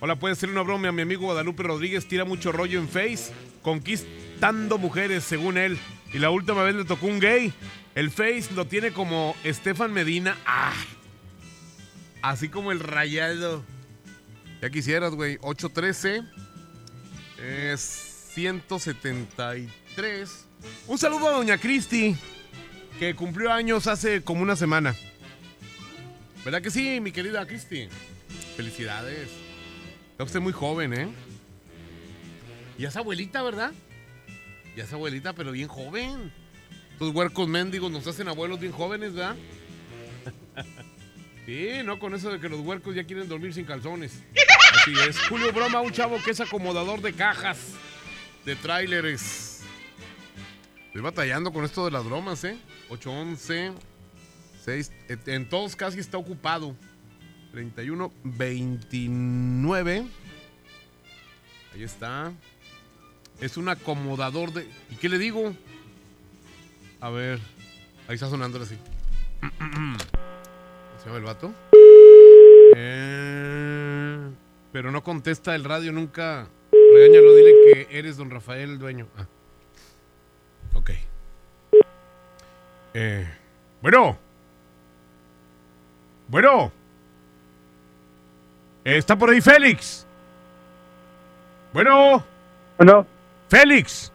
Hola, 0.00 0.16
puede 0.16 0.34
ser 0.34 0.48
una 0.48 0.62
broma. 0.62 0.90
Mi 0.90 1.02
amigo 1.02 1.26
Guadalupe 1.26 1.62
Rodríguez 1.62 2.08
tira 2.08 2.24
mucho 2.24 2.50
rollo 2.50 2.80
en 2.80 2.88
Face, 2.88 3.32
conquistando 3.62 4.76
mujeres, 4.76 5.22
según 5.22 5.56
él. 5.56 5.78
Y 6.12 6.18
la 6.18 6.30
última 6.30 6.64
vez 6.64 6.74
le 6.74 6.84
tocó 6.84 7.06
un 7.06 7.20
gay. 7.20 7.52
El 7.94 8.10
Face 8.10 8.48
lo 8.56 8.66
tiene 8.66 8.90
como 8.90 9.36
Estefan 9.44 9.92
Medina. 9.92 10.36
¡Ah! 10.44 10.74
Así 12.22 12.48
como 12.48 12.72
el 12.72 12.80
rayado. 12.80 13.62
Ya 14.60 14.68
quisieras, 14.70 15.14
güey. 15.14 15.38
813. 15.42 16.24
Es 17.44 18.30
173. 18.32 20.46
Un 20.86 20.98
saludo 20.98 21.28
a 21.28 21.32
Doña 21.32 21.58
Cristi, 21.58 22.16
que 22.98 23.14
cumplió 23.14 23.52
años 23.52 23.86
hace 23.86 24.22
como 24.22 24.40
una 24.40 24.56
semana. 24.56 24.96
¿Verdad 26.42 26.62
que 26.62 26.70
sí, 26.70 27.00
mi 27.00 27.12
querida 27.12 27.46
Cristi? 27.46 27.86
Felicidades. 28.56 29.28
Está 30.12 30.24
usted 30.24 30.40
muy 30.40 30.54
joven, 30.54 30.94
¿eh? 30.94 31.08
Ya 32.78 32.88
es 32.88 32.96
abuelita, 32.96 33.42
¿verdad? 33.42 33.72
Ya 34.74 34.84
es 34.84 34.92
abuelita, 34.94 35.34
pero 35.34 35.52
bien 35.52 35.68
joven. 35.68 36.32
Estos 36.92 37.14
huercos 37.14 37.46
mendigos 37.46 37.92
nos 37.92 38.06
hacen 38.06 38.28
abuelos 38.28 38.58
bien 38.58 38.72
jóvenes, 38.72 39.12
¿verdad? 39.12 39.36
sí, 41.44 41.68
no 41.84 41.98
con 41.98 42.14
eso 42.14 42.32
de 42.32 42.40
que 42.40 42.48
los 42.48 42.60
huercos 42.60 42.94
ya 42.94 43.04
quieren 43.04 43.28
dormir 43.28 43.52
sin 43.52 43.66
calzones. 43.66 44.22
Así 44.84 44.92
es. 45.08 45.18
Julio 45.30 45.50
Broma, 45.50 45.80
un 45.80 45.92
chavo 45.92 46.22
que 46.22 46.32
es 46.32 46.40
acomodador 46.40 47.00
de 47.00 47.14
cajas, 47.14 47.72
de 48.44 48.54
tráileres. 48.54 49.62
Estoy 50.88 51.00
batallando 51.00 51.54
con 51.54 51.64
esto 51.64 51.86
de 51.86 51.90
las 51.90 52.04
bromas, 52.04 52.44
¿eh? 52.44 52.58
811, 52.90 53.72
6, 54.62 54.92
en 55.24 55.48
todos 55.48 55.74
casi 55.74 56.00
está 56.00 56.18
ocupado. 56.18 56.76
31, 57.52 58.12
29. 58.24 60.06
Ahí 61.72 61.82
está. 61.82 62.30
Es 63.40 63.56
un 63.56 63.70
acomodador 63.70 64.52
de... 64.52 64.68
¿Y 64.90 64.96
qué 64.96 65.08
le 65.08 65.16
digo? 65.16 65.54
A 67.00 67.08
ver. 67.08 67.40
Ahí 68.06 68.16
está 68.16 68.28
sonando 68.28 68.60
así. 68.60 68.76
¿Se 70.98 71.06
llama 71.06 71.16
el 71.16 71.24
vato? 71.24 71.54
Eh, 72.76 73.53
pero 74.74 74.90
no 74.90 75.04
contesta 75.04 75.54
el 75.54 75.62
radio 75.62 75.92
nunca. 75.92 76.48
Regáñalo, 76.72 77.32
dile 77.36 77.52
que 77.62 77.96
eres 77.96 78.16
don 78.16 78.28
Rafael, 78.28 78.70
el 78.70 78.78
dueño. 78.80 79.06
Ah. 79.16 79.24
Ok. 80.74 80.90
Eh, 82.92 83.24
bueno. 83.80 84.18
Bueno. 86.26 86.72
Eh, 88.84 88.96
¿Está 88.96 89.16
por 89.16 89.30
ahí 89.30 89.40
Félix? 89.40 90.04
Bueno. 91.72 92.24
Bueno. 92.76 93.06
Félix. 93.48 94.10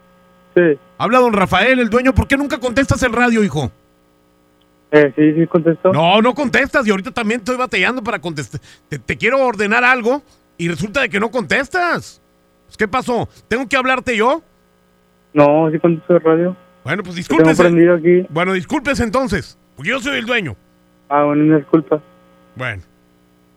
Sí. 0.56 0.78
Habla 0.98 1.19
don 1.19 1.32
Rafael, 1.32 1.80
el 1.80 1.89
dueño. 1.89 2.13
¿Por 2.13 2.28
qué 2.28 2.36
nunca 2.36 2.60
contestas 2.60 3.02
el 3.04 3.13
radio, 3.13 3.45
hijo? 3.45 3.72
Eh, 4.91 5.13
sí, 5.15 5.36
sí, 5.36 5.48
contesto. 5.48 5.93
No, 5.93 6.22
no 6.22 6.36
contestas. 6.36 6.86
Y 6.86 6.91
ahorita 6.91 7.12
también 7.12 7.39
estoy 7.39 7.56
batallando 7.56 8.04
para 8.04 8.19
contestar. 8.19 8.60
Te, 8.89 9.00
te 9.00 9.15
quiero 9.15 9.39
ordenar 9.39 9.86
algo 9.86 10.22
y 10.60 10.67
resulta 10.67 11.02
de 11.02 11.10
que 11.10 11.19
no 11.19 11.32
contestas. 11.32 12.22
Pues, 12.65 12.78
¿Qué 12.78 12.88
pasó? 12.88 13.28
¿Tengo 13.48 13.67
que 13.67 13.78
hablarte 13.78 14.15
yo? 14.15 14.43
No, 15.34 15.72
sí 15.72 15.80
contesto 15.80 16.17
el 16.17 16.22
radio. 16.22 16.58
Bueno, 16.84 17.02
pues 17.02 17.28
tengo 17.28 17.93
aquí. 17.95 18.28
Bueno, 18.30 18.54
discúlpese 18.54 19.04
entonces. 19.04 19.58
Porque 19.76 19.89
yo 19.89 20.00
soy 20.00 20.19
el 20.19 20.26
dueño. 20.26 20.56
Ah, 21.08 21.24
bueno, 21.24 21.43
una 21.43 21.58
disculpa. 21.58 22.02
Bueno. 22.56 22.84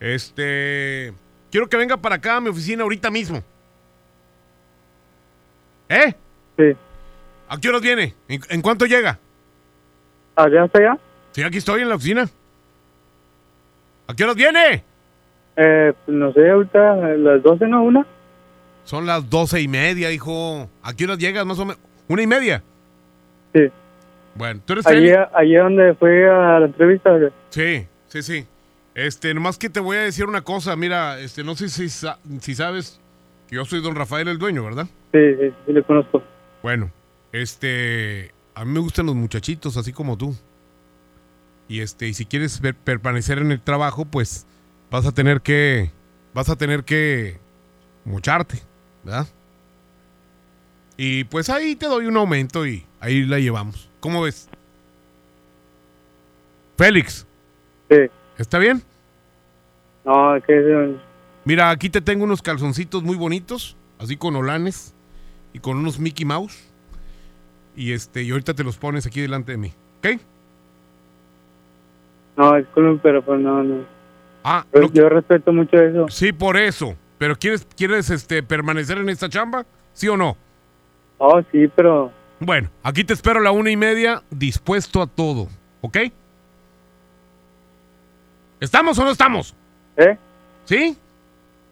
Este. 0.01 1.13
Quiero 1.51 1.69
que 1.69 1.77
venga 1.77 1.97
para 1.97 2.15
acá 2.17 2.37
a 2.37 2.41
mi 2.41 2.49
oficina 2.49 2.85
ahorita 2.85 3.11
mismo. 3.11 3.43
¿Eh? 5.89 6.15
Sí. 6.57 6.77
¿A 7.49 7.59
qué 7.59 7.69
horas 7.69 7.83
viene? 7.83 8.15
¿En, 8.29 8.41
en 8.49 8.63
cuánto 8.63 8.87
llega? 8.87 9.19
¿Ah, 10.37 10.49
ya 10.49 10.65
está 10.65 10.79
allá? 10.79 10.99
Sí, 11.33 11.43
aquí 11.43 11.59
estoy 11.59 11.83
en 11.83 11.89
la 11.89 11.97
oficina. 11.97 12.29
¿A 14.07 14.15
qué 14.15 14.25
horas 14.25 14.37
viene? 14.37 14.85
Eh, 15.57 15.93
no 16.07 16.33
sé, 16.33 16.51
ahorita 16.51 16.93
a 16.93 17.09
las 17.17 17.43
12, 17.43 17.67
¿no? 17.69 17.83
¿Una? 17.85 18.07
Son 18.85 19.07
las 19.07 19.29
doce 19.29 19.61
y 19.61 19.69
media, 19.69 20.11
hijo. 20.11 20.69
¿A 20.83 20.95
qué 20.95 21.05
horas 21.05 21.19
llegas 21.19 21.45
más 21.47 21.59
o 21.59 21.65
menos? 21.65 21.81
¿Una 22.09 22.23
y 22.23 22.27
media? 22.27 22.63
Sí. 23.55 23.71
Bueno, 24.35 24.61
¿tú 24.65 24.73
eres 24.73 24.87
Allí, 24.87 25.11
allí 25.35 25.55
donde 25.55 25.95
fue 25.95 26.29
a 26.29 26.59
la 26.59 26.67
entrevista. 26.67 27.11
Sí, 27.51 27.87
sí, 28.09 28.23
sí. 28.23 28.47
Este, 28.95 29.33
nomás 29.35 29.59
que 29.59 29.69
te 29.71 29.79
voy 29.81 29.99
a 29.99 30.01
decir 30.03 30.25
una 30.27 30.41
cosa. 30.43 30.75
Mira, 30.75 31.19
este, 31.21 31.45
no 31.45 31.55
sé 31.55 31.69
si, 31.69 31.89
si 31.89 32.55
sabes 32.55 32.99
que 33.49 33.57
yo 33.57 33.65
soy 33.65 33.83
don 33.83 33.95
Rafael 33.95 34.29
el 34.29 34.39
dueño, 34.39 34.65
¿verdad? 34.65 34.87
Sí, 35.13 35.19
sí, 35.39 35.55
sí, 35.67 35.73
le 35.73 35.83
conozco. 35.83 36.23
Bueno, 36.63 36.91
este, 37.33 38.33
a 38.55 38.65
mí 38.65 38.73
me 38.73 38.81
gustan 38.81 39.07
los 39.07 39.15
muchachitos 39.15 39.77
así 39.77 39.93
como 39.93 40.17
tú. 40.17 40.35
Y 41.69 41.81
este, 41.81 42.09
y 42.09 42.15
si 42.15 42.25
quieres 42.27 42.61
ver- 42.61 42.75
permanecer 42.75 43.39
en 43.39 43.53
el 43.53 43.61
trabajo, 43.61 44.05
pues 44.05 44.47
vas 44.93 45.07
a 45.07 45.13
tener 45.13 45.41
que, 45.41 45.91
vas 46.35 46.51
a 46.51 46.57
tener 46.57 46.85
que 46.85 47.39
mocharte, 48.05 48.59
¿verdad? 49.03 49.27
Y 50.99 51.25
pues 51.25 51.49
ahí 51.49 51.75
te 51.75 51.87
doy 51.87 52.07
un 52.07 52.17
aumento 52.19 52.67
y 52.67 52.85
ahí 53.01 53.25
la 53.25 53.39
llevamos. 53.39 53.89
¿Cómo 54.01 54.23
ves? 54.23 54.51
Félix. 56.77 57.27
Sí. 57.91 57.97
¿Está 58.37 58.59
bien? 58.59 58.83
No, 60.05 60.37
es 60.37 60.45
que 60.45 60.95
Mira, 61.45 61.71
aquí 61.71 61.89
te 61.89 62.03
tengo 62.03 62.25
unos 62.25 62.43
calzoncitos 62.43 63.03
muy 63.03 63.17
bonitos, 63.17 63.77
así 63.99 64.17
con 64.17 64.37
olanes 64.37 64.95
y 65.55 65.59
con 65.59 65.79
unos 65.79 65.99
Mickey 65.99 66.27
Mouse. 66.27 66.71
Y 67.75 67.93
este, 67.93 68.23
y 68.23 68.31
ahorita 68.31 68.53
te 68.53 68.63
los 68.63 68.77
pones 68.77 69.07
aquí 69.07 69.23
delante 69.23 69.53
de 69.53 69.59
mí, 69.59 69.73
¿ok? 69.99 70.21
no, 72.37 72.57
disculpen, 72.57 72.99
pero 72.99 73.23
pues 73.23 73.41
no, 73.41 73.63
no. 73.63 74.02
Ah, 74.45 74.65
Yo, 74.75 74.93
yo 74.93 75.09
respeto 75.09 75.53
mucho 75.53 75.77
eso. 75.77 76.07
Sí, 76.09 76.33
por 76.33 76.57
eso. 76.57 76.97
Pero 77.19 77.37
¿quieres, 77.37 77.67
quieres 77.77 78.11
este, 78.11 78.43
permanecer 78.43 78.99
en 78.99 79.09
esta 79.09 79.29
chamba? 79.29 79.65
¿Sí 79.93 80.09
o 80.09 80.17
no? 80.17 80.37
Oh, 81.19 81.41
sí, 81.53 81.69
pero 81.77 82.11
Bueno, 82.41 82.69
aquí 82.83 83.05
te 83.05 83.13
espero 83.13 83.39
a 83.39 83.43
la 83.43 83.53
una 83.53 83.71
y 83.71 83.77
media, 83.77 84.23
dispuesto 84.31 85.01
a 85.01 85.07
todo, 85.07 85.49
¿ok? 85.83 85.99
¿Estamos 88.61 88.99
o 88.99 89.05
no 89.05 89.11
estamos? 89.11 89.55
¿Eh? 89.97 90.17
¿Sí? 90.65 90.97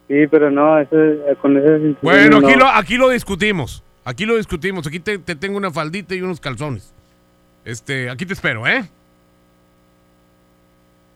sí, 0.09 0.26
pero 0.28 0.50
no, 0.50 0.78
eso, 0.78 0.96
con 1.40 1.56
ese 1.56 1.96
Bueno, 2.02 2.38
aquí, 2.38 2.52
no. 2.52 2.56
lo, 2.59 2.66
aquí 2.68 2.96
lo 2.96 3.09
discutimos. 3.09 3.83
Aquí 4.04 4.26
lo 4.26 4.37
discutimos. 4.37 4.87
Aquí 4.87 4.98
te, 4.98 5.18
te 5.18 5.37
tengo 5.37 5.56
una 5.56 5.70
faldita 5.70 6.14
y 6.14 6.22
unos 6.22 6.40
calzones. 6.40 6.92
Este, 7.64 8.11
aquí 8.11 8.26
te 8.26 8.33
espero, 8.33 8.66
¿eh? 8.66 8.88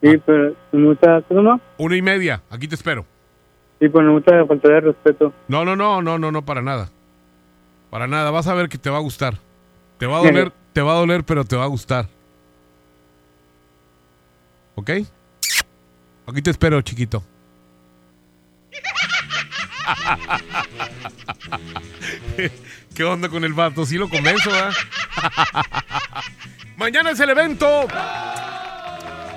Sí, 0.04 0.18
pero 0.26 0.54
no 0.72 0.88
gusta, 0.88 1.22
¿cómo 1.26 1.40
no? 1.40 1.58
Una 1.78 1.96
y 1.96 2.02
media, 2.02 2.42
aquí 2.50 2.68
te 2.68 2.74
espero. 2.74 3.06
Sí, 3.80 3.88
pero 3.88 4.02
no 4.02 4.12
gusta 4.12 4.44
falta 4.44 4.68
de 4.68 4.80
respeto. 4.82 5.32
No, 5.48 5.64
no, 5.64 5.76
no, 5.76 6.02
no, 6.02 6.18
no, 6.18 6.30
no, 6.30 6.44
para 6.44 6.60
nada. 6.60 6.90
Para 7.88 8.06
nada, 8.06 8.30
vas 8.30 8.46
a 8.46 8.52
ver 8.52 8.68
que 8.68 8.76
te 8.76 8.90
va 8.90 8.98
a 8.98 9.00
gustar. 9.00 9.38
Te 9.96 10.04
va 10.04 10.18
a 10.18 10.22
doler, 10.22 10.52
te 10.74 10.82
va 10.82 10.92
a 10.92 10.96
doler, 10.96 11.24
pero 11.24 11.46
te 11.46 11.56
va 11.56 11.64
a 11.64 11.68
gustar. 11.68 12.06
¿Ok? 14.74 14.90
Aquí 16.26 16.42
te 16.42 16.50
espero, 16.50 16.82
chiquito. 16.82 17.24
¿Qué 22.94 23.04
onda 23.04 23.30
con 23.30 23.42
el 23.42 23.54
vato? 23.54 23.86
¿Sí 23.86 23.96
lo 23.96 24.10
convenzo, 24.10 24.50
¿verdad? 24.50 24.74
Mañana 26.76 27.12
es 27.12 27.20
el 27.20 27.30
evento. 27.30 27.86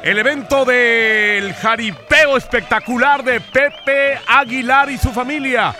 El 0.07 0.17
evento 0.19 0.63
del 0.63 1.53
jaripeo 1.53 2.37
espectacular 2.37 3.25
de 3.25 3.41
Pepe 3.41 4.17
Aguilar 4.25 4.89
y 4.89 4.97
su 4.97 5.11
familia. 5.11 5.75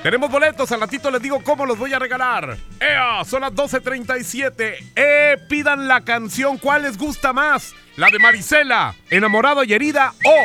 Tenemos 0.00 0.30
boletos, 0.30 0.70
al 0.70 0.82
ratito 0.82 1.10
les 1.10 1.20
digo 1.20 1.42
cómo 1.42 1.66
los 1.66 1.76
voy 1.76 1.92
a 1.92 1.98
regalar. 1.98 2.56
¡Ea! 2.78 3.24
Son 3.24 3.40
las 3.40 3.50
12.37. 3.50 4.74
¡Eh! 4.94 5.38
Pidan 5.48 5.88
la 5.88 6.02
canción, 6.02 6.58
¿cuál 6.58 6.82
les 6.82 6.96
gusta 6.96 7.32
más? 7.32 7.74
¿La 7.96 8.10
de 8.10 8.20
Marisela, 8.20 8.94
Enamorado 9.10 9.64
y 9.64 9.72
Herida 9.72 10.14
o 10.24 10.36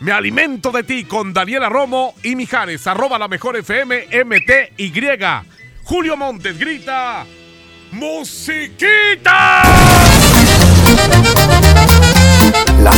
Me 0.00 0.12
Alimento 0.12 0.72
de 0.72 0.84
Ti 0.84 1.04
con 1.04 1.34
Daniela 1.34 1.68
Romo 1.68 2.14
y 2.22 2.34
Mijares, 2.34 2.86
arroba 2.86 3.18
la 3.18 3.28
mejor 3.28 3.58
FM, 3.58 4.06
MTY. 4.24 4.90
Julio 5.84 6.16
Montes 6.16 6.58
grita, 6.58 7.26
¡Musiquita! 7.92 9.62
La 12.82 12.92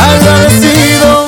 Agradecido 0.00 1.26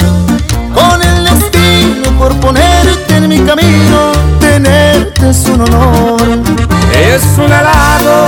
con 0.75 1.03
el 1.03 1.25
destino 1.25 2.19
por 2.19 2.35
ponerte 2.41 3.17
en 3.17 3.29
mi 3.29 3.41
camino, 3.41 4.13
tenerte 4.41 5.31
es 5.31 5.47
un 5.47 5.61
honor. 5.61 6.21
Es 6.93 7.23
un 7.39 7.53
halago 7.53 8.27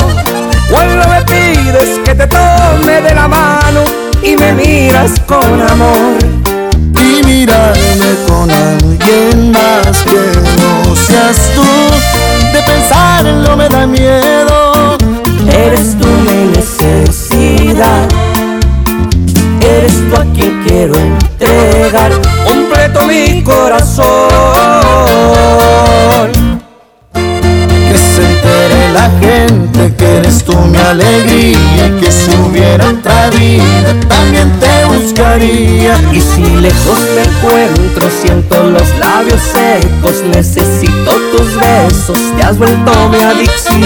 cuando 0.71 1.09
me 1.09 1.23
pides 1.23 1.99
que 2.05 2.15
te 2.15 2.27
tome 2.27 3.01
de 3.03 3.15
la 3.15 3.29
mano 3.29 3.81
y 4.23 4.37
me 4.37 4.53
miras 4.53 5.21
con 5.27 5.61
amor. 5.61 6.19
Y 7.01 7.25
mirarme 7.25 8.15
con 8.29 8.51
alguien 8.51 9.53
más 9.53 9.99
que 10.05 10.41
no 10.61 10.97
seas 10.97 11.51
tú, 11.55 11.65
de 12.53 12.63
pensarlo 12.63 13.57
me 13.57 13.69
da 13.69 13.87
miedo. 13.87 15.02
Eres 15.65 15.97
tú 15.97 16.09
mi 16.09 16.49
necesidad. 16.57 18.09
Eres 19.61 19.95
tú 20.09 20.17
a 20.17 20.25
quien 20.35 20.63
quiero 20.65 20.95
entregar 20.97 22.11
completo 22.45 23.07
mi 23.07 23.43
corazón. 23.45 24.09
Que 27.15 27.97
se 27.97 28.23
entere 28.23 28.82
la 28.93 29.11
gente 29.21 29.95
que 29.97 30.17
eres 30.19 30.45
tú 30.45 30.57
mi 30.57 30.79
alegría 30.79 31.91
que 32.01 32.11
si 32.11 32.31
hubiera 32.37 32.89
otra 32.89 33.31
vida 33.31 33.95
también 34.09 34.51
te 34.61 34.85
buscaría. 34.85 35.97
Y 36.13 36.21
si 36.21 36.45
lejos 36.57 36.99
me 37.15 37.23
encuentro, 37.23 38.09
siento 38.23 38.63
los 38.65 38.89
labios 38.99 39.41
secos, 39.41 40.23
necesito 40.35 41.11
tus 41.37 41.55
besos, 41.57 42.19
te 42.37 42.43
has 42.43 42.59
vuelto 42.59 42.93
mi 43.09 43.19
adicción. 43.19 43.83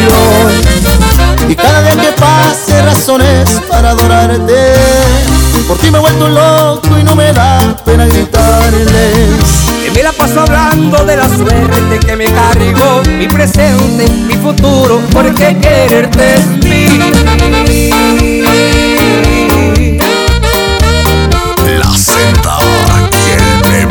Y 1.49 1.55
cada 1.55 1.83
día 1.83 1.97
que 1.97 2.13
pase 2.21 2.83
razones 2.83 3.49
para 3.69 3.91
adorarte 3.91 4.75
Por 5.69 5.77
ti 5.79 5.93
me 5.93 5.99
he 5.99 6.01
vuelto 6.01 6.29
loco 6.29 6.99
y 6.99 7.05
no 7.05 7.15
me 7.15 7.33
da 7.33 7.77
pena 7.85 8.05
gritarles 8.07 9.56
me 9.97 10.03
la 10.03 10.13
paso 10.13 10.41
hablando 10.43 11.05
de 11.07 11.17
la 11.17 11.27
suerte 11.27 11.99
que 12.07 12.17
me 12.17 12.27
cargó 12.27 13.03
mi 13.19 13.27
presente, 13.29 14.07
mi 14.11 14.35
futuro, 14.35 15.01
porque 15.11 15.57
quererte 15.57 16.35
es 16.35 16.47
mí. 16.47 16.87
La 21.79 21.91
Z 21.97 22.59
y 23.11 23.31
el 23.31 23.89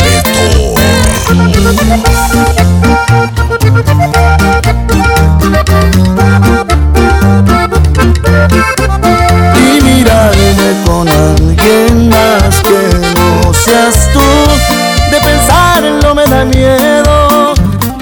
Y 9.57 9.81
mirarme 9.81 10.83
con 10.85 11.09
alguien 11.09 12.09
más 12.09 12.61
que 12.61 12.95
no 13.15 13.53
seas 13.53 13.95
tú 14.13 14.84
De 15.15 15.21
pensarlo 15.21 16.13
me 16.13 16.25
da 16.25 16.43
miedo 16.43 17.53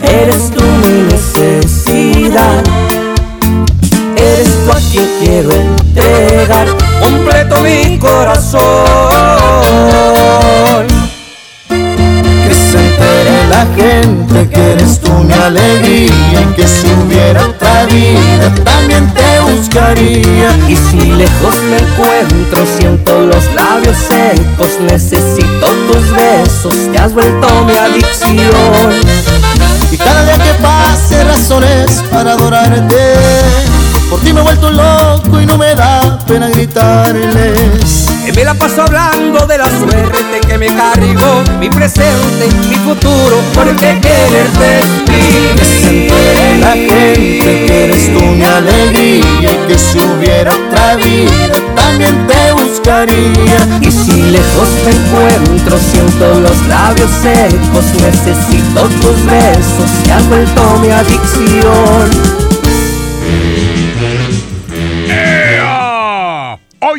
Eres 0.02 0.50
tú 0.50 0.64
mi 0.64 1.04
necesidad. 1.12 2.64
Eres 4.18 4.66
tú 4.66 4.72
a 4.72 4.80
quien 4.92 5.08
quiero 5.20 5.52
entregar 5.52 6.66
completo 7.00 7.62
mi 7.62 8.00
corazón. 8.00 9.13
La 13.64 13.76
gente 13.76 14.50
que 14.50 14.72
eres 14.74 15.00
tú 15.00 15.12
mi 15.12 15.34
alegría 15.34 16.42
Y 16.42 16.54
que 16.56 16.68
si 16.68 16.88
hubiera 17.06 17.46
otra 17.46 17.86
vida 17.86 18.54
también 18.64 19.10
te 19.14 19.40
buscaría 19.52 20.50
Y 20.68 20.76
si 20.76 21.12
lejos 21.12 21.56
me 21.70 21.78
encuentro, 21.78 22.66
siento 22.78 23.22
los 23.22 23.46
labios 23.54 23.98
secos, 23.98 24.80
necesito 24.82 25.68
tus 25.88 26.12
besos, 26.12 26.92
te 26.92 26.98
has 26.98 27.14
vuelto 27.14 27.48
mi 27.66 27.76
adicción. 27.76 28.94
Y 29.92 29.98
cada 29.98 30.24
día 30.24 30.38
que 30.38 30.54
pase 30.62 31.24
razones 31.24 32.04
para 32.12 32.34
adorarte 32.34 33.14
Por 34.14 34.22
ti 34.22 34.32
me 34.32 34.42
he 34.42 34.44
vuelto 34.44 34.70
loco 34.70 35.42
y 35.42 35.46
no 35.48 35.58
me 35.58 35.74
da 35.74 36.20
pena 36.28 36.48
gritarles 36.48 38.06
Que 38.24 38.32
me 38.32 38.38
Me 38.38 38.44
la 38.44 38.54
paso 38.54 38.84
hablando 38.84 39.48
de 39.48 39.58
la 39.58 39.68
suerte 39.68 40.40
que 40.48 40.56
me 40.60 40.68
cargó 40.68 41.42
mi 41.60 41.68
presente, 41.68 42.48
mi 42.70 42.76
futuro, 42.76 43.42
porque 43.56 44.00
quererte 44.00 44.82
es 44.82 45.58
Que 45.58 45.66
se 45.66 45.90
entere 45.90 46.58
la 46.60 46.74
gente 46.74 47.66
que 47.66 47.86
eres 47.86 48.14
tú 48.14 48.24
mi 48.24 48.44
alegría 48.44 49.52
y 49.52 49.68
que 49.68 49.80
si 49.80 49.98
hubiera 49.98 50.52
otra 50.52 50.96
vida 50.98 51.56
también 51.76 52.28
te 52.28 52.52
buscaría. 52.54 53.80
Y 53.82 53.92
si 53.92 54.22
lejos 54.30 54.70
te 54.84 54.92
encuentro, 54.92 55.76
siento 55.92 56.40
los 56.40 56.68
labios 56.68 57.10
secos, 57.10 57.86
necesito 58.00 58.82
tus 59.02 59.26
besos, 59.26 59.90
se 60.06 60.14
has 60.14 60.28
vuelto 60.28 60.62
mi 60.84 60.92
adicción. 60.92 62.44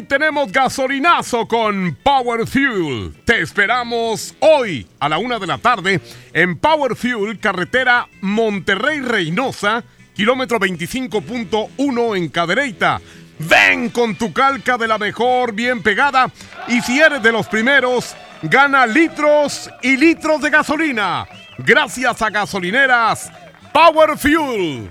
Tenemos 0.04 0.52
gasolinazo 0.52 1.46
con 1.46 1.96
Power 2.02 2.46
Fuel. 2.46 3.14
Te 3.24 3.40
esperamos 3.40 4.34
hoy 4.40 4.86
a 5.00 5.08
la 5.08 5.18
una 5.18 5.38
de 5.38 5.46
la 5.46 5.58
tarde 5.58 6.00
en 6.32 6.58
Power 6.58 6.96
Fuel, 6.96 7.38
carretera 7.38 8.08
Monterrey-Reynosa, 8.20 9.82
kilómetro 10.14 10.58
25.1 10.58 12.16
en 12.16 12.28
Cadereyta. 12.28 13.00
Ven 13.38 13.90
con 13.90 14.14
tu 14.14 14.32
calca 14.32 14.78
de 14.78 14.88
la 14.88 14.98
mejor, 14.98 15.52
bien 15.52 15.82
pegada. 15.82 16.30
Y 16.68 16.80
si 16.80 17.00
eres 17.00 17.22
de 17.22 17.32
los 17.32 17.46
primeros, 17.48 18.14
gana 18.42 18.86
litros 18.86 19.70
y 19.82 19.96
litros 19.96 20.40
de 20.40 20.50
gasolina. 20.50 21.26
Gracias 21.58 22.22
a 22.22 22.30
gasolineras 22.30 23.30
Power 23.72 24.16
Fuel. 24.18 24.90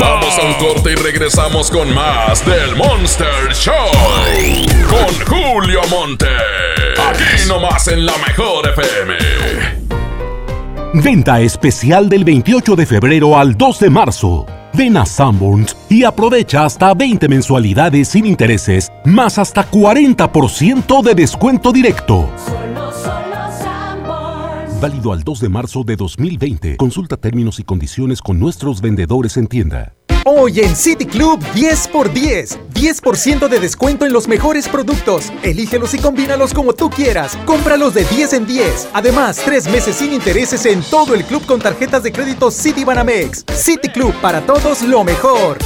Vamos 0.00 0.38
a 0.38 0.46
un 0.46 0.54
corte 0.54 0.92
y 0.92 0.94
regresamos 0.94 1.70
con 1.70 1.94
más 1.94 2.44
del 2.44 2.76
Monster 2.76 3.52
Show. 3.54 3.72
Con 4.88 5.14
Julio 5.26 5.80
Monte. 5.88 6.26
Aquí 7.08 7.48
nomás 7.48 7.88
en 7.88 8.04
la 8.04 8.12
mejor 8.18 8.68
FM. 8.68 9.14
Venta 10.94 11.40
especial 11.40 12.08
del 12.08 12.24
28 12.24 12.76
de 12.76 12.86
febrero 12.86 13.38
al 13.38 13.56
2 13.56 13.80
de 13.80 13.90
marzo. 13.90 14.46
Ven 14.74 14.98
a 14.98 15.06
Sanborns 15.06 15.74
y 15.88 16.04
aprovecha 16.04 16.66
hasta 16.66 16.92
20 16.92 17.28
mensualidades 17.28 18.08
sin 18.08 18.26
intereses, 18.26 18.92
más 19.04 19.38
hasta 19.38 19.70
40% 19.70 21.02
de 21.02 21.14
descuento 21.14 21.72
directo. 21.72 22.28
Válido 24.80 25.12
al 25.12 25.24
2 25.24 25.40
de 25.40 25.48
marzo 25.48 25.84
de 25.84 25.96
2020. 25.96 26.76
Consulta 26.76 27.16
términos 27.16 27.58
y 27.58 27.64
condiciones 27.64 28.20
con 28.20 28.38
nuestros 28.38 28.82
vendedores 28.82 29.38
en 29.38 29.46
tienda. 29.46 29.94
Hoy 30.26 30.60
en 30.60 30.76
City 30.76 31.06
Club 31.06 31.42
10 31.54 31.90
x 31.94 32.14
10. 32.14 32.58
10% 32.74 33.48
de 33.48 33.58
descuento 33.58 34.04
en 34.04 34.12
los 34.12 34.28
mejores 34.28 34.68
productos. 34.68 35.32
Elígelos 35.42 35.94
y 35.94 35.98
combínalos 35.98 36.52
como 36.52 36.74
tú 36.74 36.90
quieras. 36.90 37.38
Cómpralos 37.46 37.94
de 37.94 38.04
10 38.04 38.32
en 38.34 38.46
10. 38.46 38.88
Además, 38.92 39.40
3 39.42 39.70
meses 39.70 39.96
sin 39.96 40.12
intereses 40.12 40.66
en 40.66 40.82
todo 40.82 41.14
el 41.14 41.24
club 41.24 41.46
con 41.46 41.58
tarjetas 41.58 42.02
de 42.02 42.12
crédito 42.12 42.50
City 42.50 42.84
Banamex. 42.84 43.46
City 43.54 43.88
Club 43.88 44.12
para 44.20 44.44
todos 44.44 44.82
lo 44.82 45.04
mejor. 45.04 45.56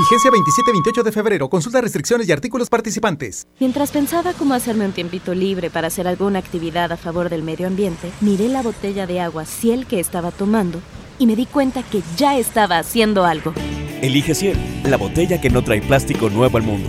Vigencia 0.00 0.30
27-28 0.30 1.02
de 1.02 1.12
febrero. 1.12 1.50
Consulta 1.50 1.82
restricciones 1.82 2.26
y 2.26 2.32
artículos 2.32 2.70
participantes. 2.70 3.46
Mientras 3.58 3.90
pensaba 3.90 4.32
cómo 4.32 4.54
hacerme 4.54 4.86
un 4.86 4.92
tiempito 4.92 5.34
libre 5.34 5.68
para 5.68 5.88
hacer 5.88 6.08
alguna 6.08 6.38
actividad 6.38 6.90
a 6.90 6.96
favor 6.96 7.28
del 7.28 7.42
medio 7.42 7.66
ambiente, 7.66 8.10
miré 8.22 8.48
la 8.48 8.62
botella 8.62 9.06
de 9.06 9.20
agua 9.20 9.44
Ciel 9.44 9.84
que 9.84 10.00
estaba 10.00 10.30
tomando 10.30 10.80
y 11.18 11.26
me 11.26 11.36
di 11.36 11.44
cuenta 11.44 11.82
que 11.82 12.00
ya 12.16 12.38
estaba 12.38 12.78
haciendo 12.78 13.26
algo. 13.26 13.52
Elige 14.00 14.34
Ciel, 14.34 14.56
la 14.84 14.96
botella 14.96 15.38
que 15.38 15.50
no 15.50 15.62
trae 15.62 15.82
plástico 15.82 16.30
nuevo 16.30 16.56
al 16.56 16.62
mundo. 16.62 16.88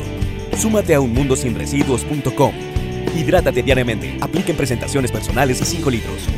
Súmate 0.58 0.96
a 0.96 1.02
unmundosinresiduos.com. 1.02 2.54
Hidrátate 3.14 3.62
diariamente. 3.62 4.20
Apliquen 4.22 4.56
presentaciones 4.56 5.12
personales 5.12 5.60
y 5.60 5.66
5 5.66 5.92
litros. 5.92 6.30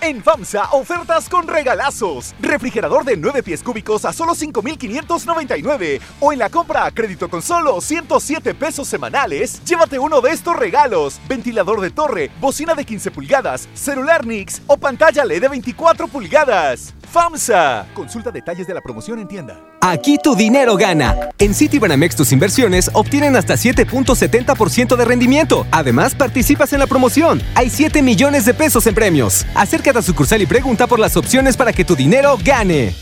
En 0.00 0.22
FAMSA, 0.22 0.68
ofertas 0.72 1.28
con 1.28 1.48
regalazos. 1.48 2.34
Refrigerador 2.40 3.04
de 3.04 3.16
9 3.16 3.42
pies 3.42 3.62
cúbicos 3.62 4.04
a 4.04 4.12
solo 4.12 4.34
5,599. 4.34 6.00
O 6.20 6.32
en 6.32 6.38
la 6.38 6.50
compra 6.50 6.84
a 6.84 6.90
crédito 6.90 7.28
con 7.30 7.40
solo 7.40 7.80
107 7.80 8.54
pesos 8.54 8.86
semanales, 8.88 9.64
llévate 9.64 9.98
uno 9.98 10.20
de 10.20 10.30
estos 10.30 10.54
regalos. 10.54 11.18
Ventilador 11.28 11.80
de 11.80 11.90
torre, 11.90 12.30
bocina 12.40 12.74
de 12.74 12.84
15 12.84 13.10
pulgadas, 13.10 13.68
celular 13.74 14.26
Nix 14.26 14.60
o 14.66 14.76
pantalla 14.76 15.24
LED 15.24 15.40
de 15.40 15.48
24 15.48 16.08
pulgadas. 16.08 16.94
FAMSA. 17.06 17.86
Consulta 17.94 18.30
detalles 18.30 18.66
de 18.66 18.74
la 18.74 18.80
promoción 18.80 19.18
en 19.18 19.28
tienda. 19.28 19.58
Aquí 19.80 20.18
tu 20.22 20.34
dinero 20.34 20.76
gana. 20.76 21.30
En 21.38 21.54
Citibanamex 21.54 22.16
tus 22.16 22.32
inversiones 22.32 22.90
obtienen 22.92 23.36
hasta 23.36 23.54
7.70% 23.54 24.96
de 24.96 25.04
rendimiento. 25.04 25.66
Además, 25.70 26.14
participas 26.14 26.72
en 26.72 26.80
la 26.80 26.86
promoción. 26.86 27.42
Hay 27.54 27.70
7 27.70 28.02
millones 28.02 28.44
de 28.44 28.54
pesos 28.54 28.86
en 28.86 28.94
premios. 28.94 29.46
Acércate 29.54 29.98
a 29.98 30.02
sucursal 30.02 30.42
y 30.42 30.46
pregunta 30.46 30.86
por 30.86 30.98
las 30.98 31.16
opciones 31.16 31.56
para 31.56 31.72
que 31.72 31.84
tu 31.84 31.94
dinero 31.96 32.36
gane. 32.44 32.94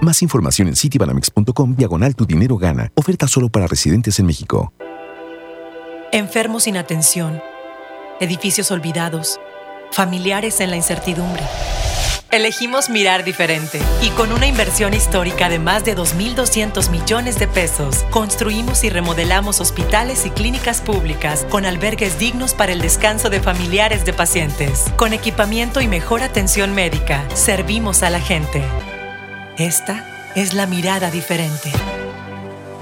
Más 0.00 0.22
información 0.22 0.68
en 0.68 0.76
citibanamex.com 0.76 1.74
diagonal 1.74 2.14
tu 2.14 2.26
dinero 2.26 2.56
gana. 2.56 2.92
Oferta 2.94 3.26
solo 3.26 3.48
para 3.48 3.66
residentes 3.66 4.20
en 4.20 4.26
México. 4.26 4.72
Enfermos 6.12 6.62
sin 6.64 6.76
atención. 6.76 7.42
Edificios 8.20 8.70
olvidados. 8.70 9.40
Familiares 9.96 10.60
en 10.60 10.68
la 10.68 10.76
incertidumbre. 10.76 11.42
Elegimos 12.30 12.90
mirar 12.90 13.24
diferente 13.24 13.80
y 14.02 14.10
con 14.10 14.30
una 14.30 14.46
inversión 14.46 14.92
histórica 14.92 15.48
de 15.48 15.58
más 15.58 15.86
de 15.86 15.96
2.200 15.96 16.90
millones 16.90 17.38
de 17.38 17.48
pesos, 17.48 18.04
construimos 18.10 18.84
y 18.84 18.90
remodelamos 18.90 19.58
hospitales 19.58 20.26
y 20.26 20.30
clínicas 20.30 20.82
públicas 20.82 21.46
con 21.48 21.64
albergues 21.64 22.18
dignos 22.18 22.52
para 22.52 22.72
el 22.72 22.82
descanso 22.82 23.30
de 23.30 23.40
familiares 23.40 24.04
de 24.04 24.12
pacientes. 24.12 24.84
Con 24.96 25.14
equipamiento 25.14 25.80
y 25.80 25.88
mejor 25.88 26.22
atención 26.22 26.74
médica, 26.74 27.26
servimos 27.34 28.02
a 28.02 28.10
la 28.10 28.20
gente. 28.20 28.62
Esta 29.56 30.04
es 30.34 30.52
la 30.52 30.66
mirada 30.66 31.10
diferente. 31.10 31.72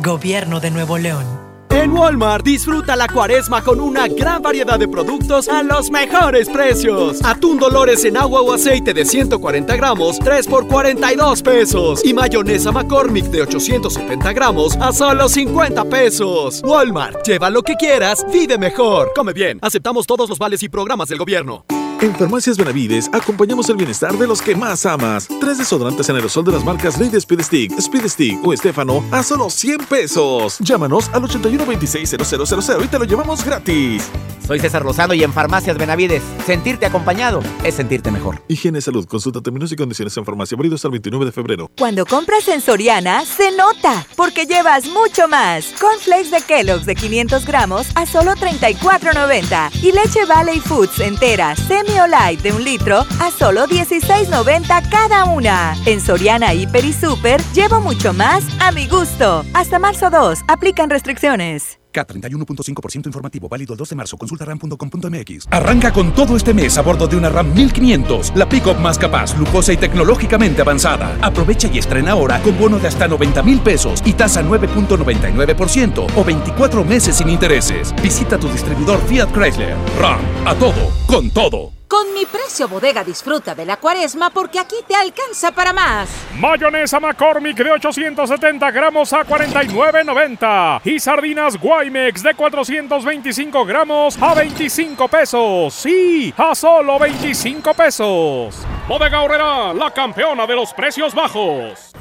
Gobierno 0.01 0.59
de 0.59 0.73
Nuevo 0.73 0.99
León. 0.99 1.44
En 1.75 1.91
Walmart 1.91 2.45
disfruta 2.45 2.95
la 2.95 3.09
cuaresma 3.09 3.61
con 3.61 3.81
una 3.81 4.07
gran 4.07 4.41
variedad 4.41 4.79
de 4.79 4.87
productos 4.87 5.49
a 5.49 5.65
los 5.65 5.91
mejores 5.91 6.49
precios. 6.49 7.19
Atún 7.25 7.59
Dolores 7.59 8.05
en 8.05 8.17
agua 8.17 8.43
o 8.43 8.53
aceite 8.53 8.95
de 8.95 9.05
140 9.05 9.75
gramos, 9.75 10.21
3 10.21 10.47
por 10.47 10.69
42 10.69 11.43
pesos. 11.43 12.05
Y 12.05 12.15
mayonesa 12.15 12.71
McCormick 12.71 13.25
de 13.25 13.43
870 13.43 14.33
gramos 14.33 14.77
a 14.77 14.93
solo 14.93 15.29
50 15.29 15.85
pesos. 15.87 16.63
Walmart, 16.65 17.27
lleva 17.27 17.51
lo 17.51 17.63
que 17.65 17.75
quieras, 17.75 18.25
vive 18.33 18.57
mejor. 18.57 19.11
Come 19.13 19.33
bien, 19.33 19.59
aceptamos 19.61 20.07
todos 20.07 20.29
los 20.29 20.39
vales 20.39 20.63
y 20.63 20.69
programas 20.69 21.09
del 21.09 21.19
gobierno. 21.19 21.67
En 22.05 22.15
Farmacias 22.15 22.59
Benavides 22.59 23.09
acompañamos 23.15 23.71
el 23.71 23.79
bienestar 23.79 24.13
de 24.19 24.27
los 24.27 24.43
que 24.43 24.55
más 24.55 24.85
amas. 24.85 25.27
Tres 25.41 25.57
desodorantes 25.57 26.07
en 26.11 26.17
aerosol 26.17 26.45
de 26.45 26.53
las 26.53 26.63
marcas 26.63 27.01
Lady 27.01 27.17
Speed 27.17 27.41
Stick, 27.41 27.79
Speed 27.79 28.07
Stick 28.09 28.47
o 28.47 28.53
Estefano 28.53 29.03
a 29.11 29.23
solo 29.23 29.49
100 29.49 29.87
pesos. 29.87 30.59
Llámanos 30.59 31.09
al 31.15 31.23
81260000 31.23 32.85
y 32.85 32.89
te 32.89 32.99
lo 32.99 33.07
llevamos 33.07 33.43
gratis. 33.43 34.11
Soy 34.47 34.61
César 34.61 34.85
Lozano 34.85 35.15
y 35.15 35.23
en 35.25 35.33
Farmacias 35.33 35.79
Benavides, 35.79 36.23
sentirte 36.45 36.85
acompañado 36.85 37.41
es 37.63 37.77
sentirte 37.77 38.11
mejor. 38.11 38.43
Higiene 38.49 38.83
Salud, 38.83 39.07
consulta 39.07 39.41
términos 39.41 39.73
y 39.73 39.77
condiciones 39.77 40.15
en 40.19 40.27
farmacia, 40.27 40.55
abrido 40.57 40.75
hasta 40.75 40.89
el 40.89 40.93
29 40.93 41.25
de 41.25 41.33
febrero. 41.33 41.71
Cuando 41.79 42.05
compras 42.05 42.47
en 42.49 42.61
Soriana, 42.61 43.25
se 43.25 43.51
nota, 43.53 44.07
porque 44.15 44.45
llevas 44.45 44.87
mucho 44.89 45.27
más. 45.29 45.73
Cornflakes 45.81 46.31
de 46.31 46.43
Kellogg's 46.43 46.85
de 46.85 46.95
500 46.95 47.47
gramos 47.47 47.87
a 47.95 48.05
solo 48.05 48.33
34.90 48.33 49.71
y 49.83 49.93
leche 49.93 50.27
Valley 50.27 50.61
Foods 50.61 51.01
entera, 51.01 51.57
semi 51.57 51.94
o 52.01 52.07
light 52.07 52.41
de 52.43 52.53
un 52.53 52.65
litro 52.65 53.07
a 53.21 53.31
solo 53.31 53.67
16.90 53.67 54.91
cada 54.91 55.25
una. 55.25 55.77
En 55.87 56.01
Soriana, 56.01 56.55
Hiper 56.55 56.85
y 56.85 56.93
Super, 56.93 57.41
llevo 57.53 57.81
mucho 57.81 58.13
más 58.13 58.45
a 58.61 58.73
mi 58.73 58.87
gusto. 58.87 59.45
Hasta 59.55 59.79
marzo 59.79 60.11
2, 60.11 60.41
aplican 60.49 60.91
restricciones. 60.91 61.79
K31.5% 61.95 63.07
informativo, 63.07 63.49
válido 63.49 63.73
el 63.73 63.79
2 63.79 63.89
de 63.91 63.97
marzo. 63.97 64.19
Consulta 64.19 64.45
ram.com.mx. 64.45 65.49
Arranca 65.51 65.93
con 65.93 66.13
todo 66.13 66.37
este 66.37 66.53
mes 66.53 66.77
a 66.77 66.83
bordo 66.83 67.07
de 67.07 67.17
una 67.17 67.31
RAM 67.31 67.55
1500, 67.55 68.33
la 68.35 68.49
pick-up 68.49 68.79
más 68.79 68.99
capaz, 68.99 69.37
lujosa 69.39 69.73
y 69.73 69.77
tecnológicamente 69.77 70.61
avanzada. 70.61 71.17
Aprovecha 71.23 71.69
y 71.73 71.79
estrena 71.79 72.13
ahora 72.13 72.41
con 72.43 72.59
bono 72.59 72.79
de 72.79 72.89
hasta 72.89 73.09
90 73.09 73.43
mil 73.43 73.61
pesos 73.61 74.03
y 74.05 74.13
tasa 74.13 74.43
9.99% 74.43 76.07
o 76.17 76.25
24 76.25 76.85
meses 76.85 77.17
sin 77.17 77.31
intereses. 77.31 77.95
Visita 78.03 78.39
tu 78.39 78.49
distribuidor 78.49 79.01
Fiat 79.07 79.33
Chrysler. 79.33 79.77
RAM, 79.99 80.21
a 80.45 80.55
todo, 80.55 80.91
con 81.07 81.31
todo. 81.31 81.84
Con 81.95 82.13
mi 82.13 82.27
precio 82.27 82.67
bodega 82.67 83.05
disfruta 83.05 83.55
de 83.55 83.65
la 83.65 83.77
cuaresma 83.77 84.29
porque 84.31 84.59
aquí 84.59 84.75
te 84.85 84.97
alcanza 84.97 85.53
para 85.53 85.73
más. 85.73 86.09
Mayonesa 86.41 86.99
McCormick 86.99 87.57
de 87.57 87.71
870 87.71 88.69
gramos 88.73 89.13
a 89.13 89.25
49.90 89.25 90.81
y 90.83 90.99
sardinas 90.99 91.57
Guaymex 91.57 92.25
de 92.25 92.35
425 92.35 93.65
gramos 93.65 94.21
a 94.21 94.35
25 94.35 95.07
pesos. 95.07 95.73
Sí, 95.73 96.35
a 96.37 96.53
solo 96.57 96.99
25 96.99 97.73
pesos. 97.75 98.57
Bodega 98.89 99.23
Horrera, 99.23 99.73
la 99.73 99.93
campeona 99.93 100.49
de 100.49 100.57
los 100.57 100.75
precios 100.75 101.15
bajos. 101.15 101.93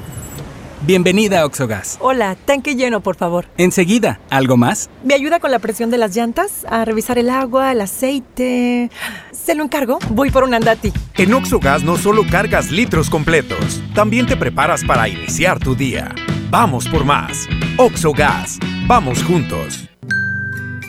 Bienvenida 0.86 1.40
a 1.40 1.46
Oxogas. 1.46 1.96
Hola, 2.02 2.36
tanque 2.44 2.76
lleno, 2.76 3.00
por 3.00 3.16
favor. 3.16 3.46
Enseguida, 3.56 4.20
¿algo 4.28 4.58
más? 4.58 4.90
¿Me 5.02 5.14
ayuda 5.14 5.40
con 5.40 5.50
la 5.50 5.58
presión 5.58 5.88
de 5.88 5.96
las 5.96 6.14
llantas? 6.14 6.66
A 6.68 6.84
revisar 6.84 7.16
el 7.16 7.30
agua, 7.30 7.72
el 7.72 7.80
aceite. 7.80 8.90
¿Se 9.32 9.54
lo 9.54 9.64
encargo? 9.64 9.98
Voy 10.10 10.30
por 10.30 10.44
un 10.44 10.52
andati. 10.52 10.92
En 11.14 11.32
Oxogas 11.32 11.82
no 11.84 11.96
solo 11.96 12.22
cargas 12.30 12.70
litros 12.70 13.08
completos, 13.08 13.80
también 13.94 14.26
te 14.26 14.36
preparas 14.36 14.84
para 14.84 15.08
iniciar 15.08 15.58
tu 15.58 15.74
día. 15.74 16.14
Vamos 16.50 16.86
por 16.86 17.06
más. 17.06 17.48
Oxogas. 17.78 18.58
Vamos 18.86 19.24
juntos. 19.24 19.88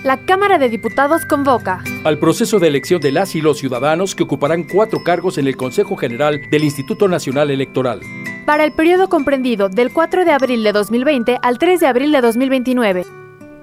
La 0.04 0.26
Cámara 0.26 0.58
de 0.58 0.68
Diputados 0.68 1.26
convoca 1.26 1.82
al 2.04 2.20
proceso 2.20 2.60
de 2.60 2.68
elección 2.68 3.00
de 3.00 3.14
las 3.14 3.34
y 3.34 3.42
los 3.42 3.60
ciudadanos 3.60 4.14
que 4.14 4.24
ocuparán 4.24 4.66
cuatro 4.66 5.06
cargos 5.06 5.38
en 5.38 5.48
el 5.48 5.56
Consejo 5.56 5.96
General 5.96 6.38
del 6.52 6.66
Instituto 6.66 7.08
Nacional 7.08 7.50
Electoral. 7.50 8.02
Para 8.46 8.64
el 8.64 8.74
periodo 8.74 9.10
comprendido 9.10 9.70
del 9.70 9.92
4 9.92 10.24
de 10.24 10.32
abril 10.32 10.64
de 10.64 10.72
2020 10.72 11.40
al 11.42 11.58
3 11.58 11.80
de 11.80 11.88
abril 11.88 12.12
de 12.12 12.22
2029. 12.22 13.06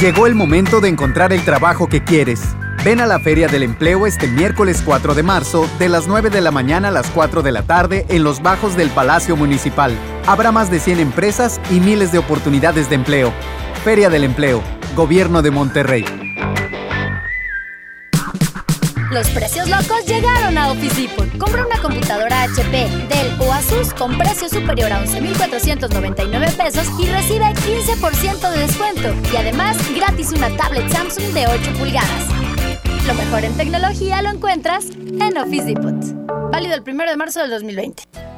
Llegó 0.00 0.26
el 0.26 0.34
momento 0.34 0.80
de 0.80 0.88
encontrar 0.88 1.30
el 1.30 1.44
trabajo 1.44 1.86
que 1.86 2.02
quieres. 2.02 2.40
Ven 2.82 3.02
a 3.02 3.06
la 3.06 3.20
Feria 3.20 3.48
del 3.48 3.62
Empleo 3.62 4.06
este 4.06 4.28
miércoles 4.28 4.80
4 4.82 5.14
de 5.14 5.22
marzo, 5.22 5.68
de 5.78 5.90
las 5.90 6.08
9 6.08 6.30
de 6.30 6.40
la 6.40 6.50
mañana 6.50 6.88
a 6.88 6.90
las 6.90 7.10
4 7.10 7.42
de 7.42 7.52
la 7.52 7.64
tarde, 7.64 8.06
en 8.08 8.24
los 8.24 8.40
bajos 8.40 8.78
del 8.78 8.88
Palacio 8.88 9.36
Municipal. 9.36 9.94
Habrá 10.26 10.52
más 10.52 10.70
de 10.70 10.80
100 10.80 11.00
empresas 11.00 11.60
y 11.70 11.80
miles 11.80 12.12
de 12.12 12.18
oportunidades 12.18 12.88
de 12.88 12.94
empleo. 12.94 13.30
Feria 13.84 14.08
del 14.08 14.24
Empleo, 14.24 14.62
Gobierno 14.96 15.42
de 15.42 15.50
Monterrey. 15.50 16.06
Los 19.10 19.28
precios 19.30 19.68
locos 19.68 20.06
llegaron 20.06 20.56
a 20.56 20.70
Office 20.70 21.00
Depot. 21.00 21.26
Compra 21.36 21.66
una 21.66 21.82
computadora 21.82 22.42
HP, 22.42 22.88
Dell 23.08 23.40
o 23.40 23.52
Asus 23.52 23.92
con 23.92 24.16
precio 24.16 24.48
superior 24.48 24.92
a 24.92 25.00
11,499 25.00 26.46
pesos 26.56 26.86
y 26.96 27.06
recibe 27.06 27.46
15% 27.46 28.50
de 28.52 28.58
descuento. 28.60 29.12
Y 29.32 29.36
además, 29.36 29.76
gratis 29.96 30.30
una 30.30 30.56
tablet 30.56 30.88
Samsung 30.92 31.32
de 31.32 31.48
8 31.48 31.72
pulgadas. 31.76 32.26
Lo 33.08 33.14
mejor 33.14 33.44
en 33.44 33.56
tecnología 33.56 34.22
lo 34.22 34.30
encuentras 34.30 34.90
en 34.90 35.36
Office 35.36 35.64
Depot. 35.64 36.50
Válido 36.52 36.76
el 36.76 36.82
1 36.82 37.04
de 37.10 37.16
marzo 37.16 37.40
del 37.40 37.50
2020. 37.50 38.29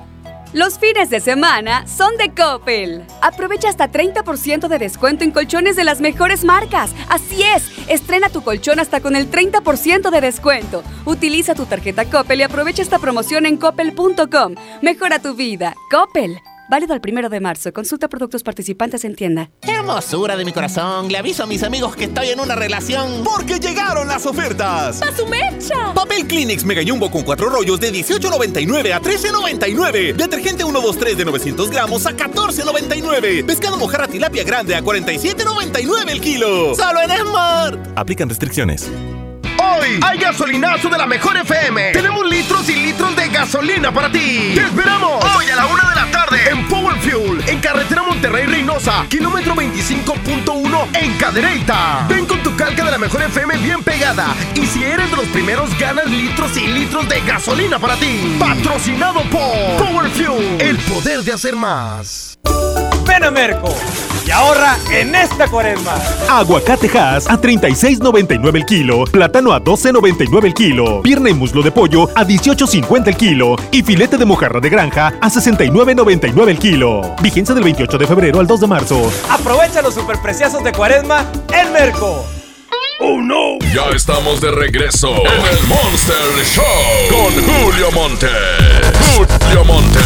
Los 0.52 0.78
fines 0.78 1.08
de 1.08 1.20
semana 1.20 1.86
son 1.86 2.16
de 2.18 2.30
Coppel. 2.34 3.02
Aprovecha 3.22 3.70
hasta 3.70 3.90
30% 3.90 4.68
de 4.68 4.78
descuento 4.78 5.24
en 5.24 5.30
colchones 5.30 5.76
de 5.76 5.84
las 5.84 6.02
mejores 6.02 6.44
marcas. 6.44 6.94
Así 7.08 7.42
es, 7.42 7.70
estrena 7.88 8.28
tu 8.28 8.42
colchón 8.42 8.78
hasta 8.78 9.00
con 9.00 9.16
el 9.16 9.30
30% 9.30 10.10
de 10.10 10.20
descuento. 10.20 10.82
Utiliza 11.06 11.54
tu 11.54 11.64
tarjeta 11.64 12.04
Coppel 12.04 12.40
y 12.40 12.42
aprovecha 12.42 12.82
esta 12.82 12.98
promoción 12.98 13.46
en 13.46 13.56
coppel.com. 13.56 14.54
Mejora 14.82 15.20
tu 15.20 15.34
vida. 15.34 15.74
Coppel. 15.90 16.42
Válido 16.72 16.94
al 16.94 17.02
primero 17.02 17.28
de 17.28 17.38
marzo. 17.38 17.70
Consulta 17.70 18.08
productos 18.08 18.42
participantes 18.42 19.04
en 19.04 19.14
tienda. 19.14 19.50
Hermosura 19.60 20.38
de 20.38 20.46
mi 20.46 20.54
corazón. 20.54 21.12
Le 21.12 21.18
aviso 21.18 21.42
a 21.42 21.46
mis 21.46 21.62
amigos 21.64 21.94
que 21.94 22.04
estoy 22.04 22.28
en 22.30 22.40
una 22.40 22.54
relación. 22.54 23.22
Porque 23.24 23.60
llegaron 23.60 24.08
las 24.08 24.24
ofertas. 24.24 25.02
¡A 25.02 25.14
su 25.14 25.26
mecha! 25.26 25.92
Papel 25.94 26.26
Kleenex 26.26 26.64
Mega 26.64 26.80
Jumbo 26.82 27.10
con 27.10 27.24
cuatro 27.24 27.50
rollos 27.50 27.78
de 27.78 27.92
18.99 27.92 28.90
a 28.90 29.02
13.99. 29.02 30.14
Detergente 30.14 30.64
123 30.64 31.18
de 31.18 31.24
900 31.26 31.70
gramos 31.70 32.06
a 32.06 32.16
14.99. 32.16 33.44
Pescado 33.44 33.76
mojarra 33.76 34.08
tilapia 34.08 34.42
grande 34.42 34.74
a 34.74 34.82
47.99 34.82 36.08
el 36.08 36.22
kilo. 36.22 36.74
Solo 36.74 37.02
en 37.02 37.10
Smart. 37.10 37.86
Aplican 37.96 38.30
restricciones. 38.30 38.90
Hoy 39.62 40.00
hay 40.02 40.18
gasolinazo 40.18 40.88
de 40.88 40.98
la 40.98 41.06
mejor 41.06 41.36
FM. 41.36 41.92
Tenemos 41.92 42.28
litros 42.28 42.68
y 42.68 42.74
litros 42.74 43.14
de 43.14 43.28
gasolina 43.28 43.92
para 43.92 44.10
ti. 44.10 44.52
¡Te 44.54 44.62
esperamos! 44.62 45.24
Hoy 45.36 45.50
a 45.50 45.56
la 45.56 45.66
una 45.66 45.88
de 45.90 45.94
la 45.94 46.10
tarde 46.10 46.40
en 46.50 46.66
Power 46.68 46.96
Fuel, 46.96 47.42
en 47.46 47.60
carretera 47.60 48.02
Monterrey 48.02 48.46
Reynosa, 48.46 49.06
kilómetro 49.08 49.54
25.1 49.54 50.88
en 50.94 51.16
Cadereyta. 51.16 52.06
Ven 52.08 52.26
con 52.26 52.42
tu 52.42 52.56
calca 52.56 52.84
de 52.84 52.90
la 52.90 52.98
mejor 52.98 53.22
FM 53.22 53.56
bien 53.58 53.84
pegada. 53.84 54.34
Y 54.54 54.66
si 54.66 54.82
eres 54.82 55.10
de 55.10 55.16
los 55.16 55.26
primeros, 55.26 55.78
ganas 55.78 56.06
litros 56.06 56.56
y 56.56 56.66
litros 56.66 57.08
de 57.08 57.20
gasolina 57.20 57.78
para 57.78 57.94
ti. 57.96 58.36
Patrocinado 58.40 59.22
por 59.30 59.86
Power 59.86 60.10
Fuel, 60.10 60.60
el 60.60 60.76
poder 60.78 61.22
de 61.22 61.32
hacer 61.32 61.54
más. 61.54 62.38
Ven 63.12 63.24
a 63.24 63.30
Merco 63.30 63.68
y 64.26 64.30
ahorra 64.30 64.78
en 64.90 65.14
esta 65.14 65.46
cuaresma. 65.46 65.92
Aguacate 66.30 66.88
Hass 66.98 67.28
a 67.28 67.38
36.99 67.38 68.56
el 68.56 68.64
kilo, 68.64 69.04
plátano 69.04 69.52
a 69.52 69.60
12.99 69.60 70.44
el 70.46 70.54
kilo, 70.54 71.02
pierna 71.02 71.28
y 71.28 71.34
muslo 71.34 71.62
de 71.62 71.70
pollo 71.70 72.08
a 72.14 72.24
18.50 72.24 73.08
el 73.08 73.16
kilo 73.18 73.56
y 73.70 73.82
filete 73.82 74.16
de 74.16 74.24
mojarra 74.24 74.60
de 74.60 74.70
granja 74.70 75.12
a 75.20 75.28
69.99 75.28 76.48
el 76.48 76.58
kilo. 76.58 77.14
Vigencia 77.20 77.54
del 77.54 77.64
28 77.64 77.98
de 77.98 78.06
febrero 78.06 78.40
al 78.40 78.46
2 78.46 78.60
de 78.60 78.66
marzo. 78.66 79.12
Aprovecha 79.28 79.82
los 79.82 79.92
superpreciosos 79.92 80.64
de 80.64 80.72
cuaresma 80.72 81.26
en 81.52 81.70
Merco. 81.70 82.24
¡Oh, 82.98 83.20
no! 83.20 83.58
Ya 83.74 83.94
estamos 83.94 84.40
de 84.40 84.52
regreso 84.52 85.10
en 85.10 85.58
el 85.58 85.66
Monster 85.66 86.16
Show 86.46 86.64
con 87.10 87.34
Julio 87.44 87.92
Monte. 87.92 88.28
Julio 89.18 89.64
Monte. 89.66 90.00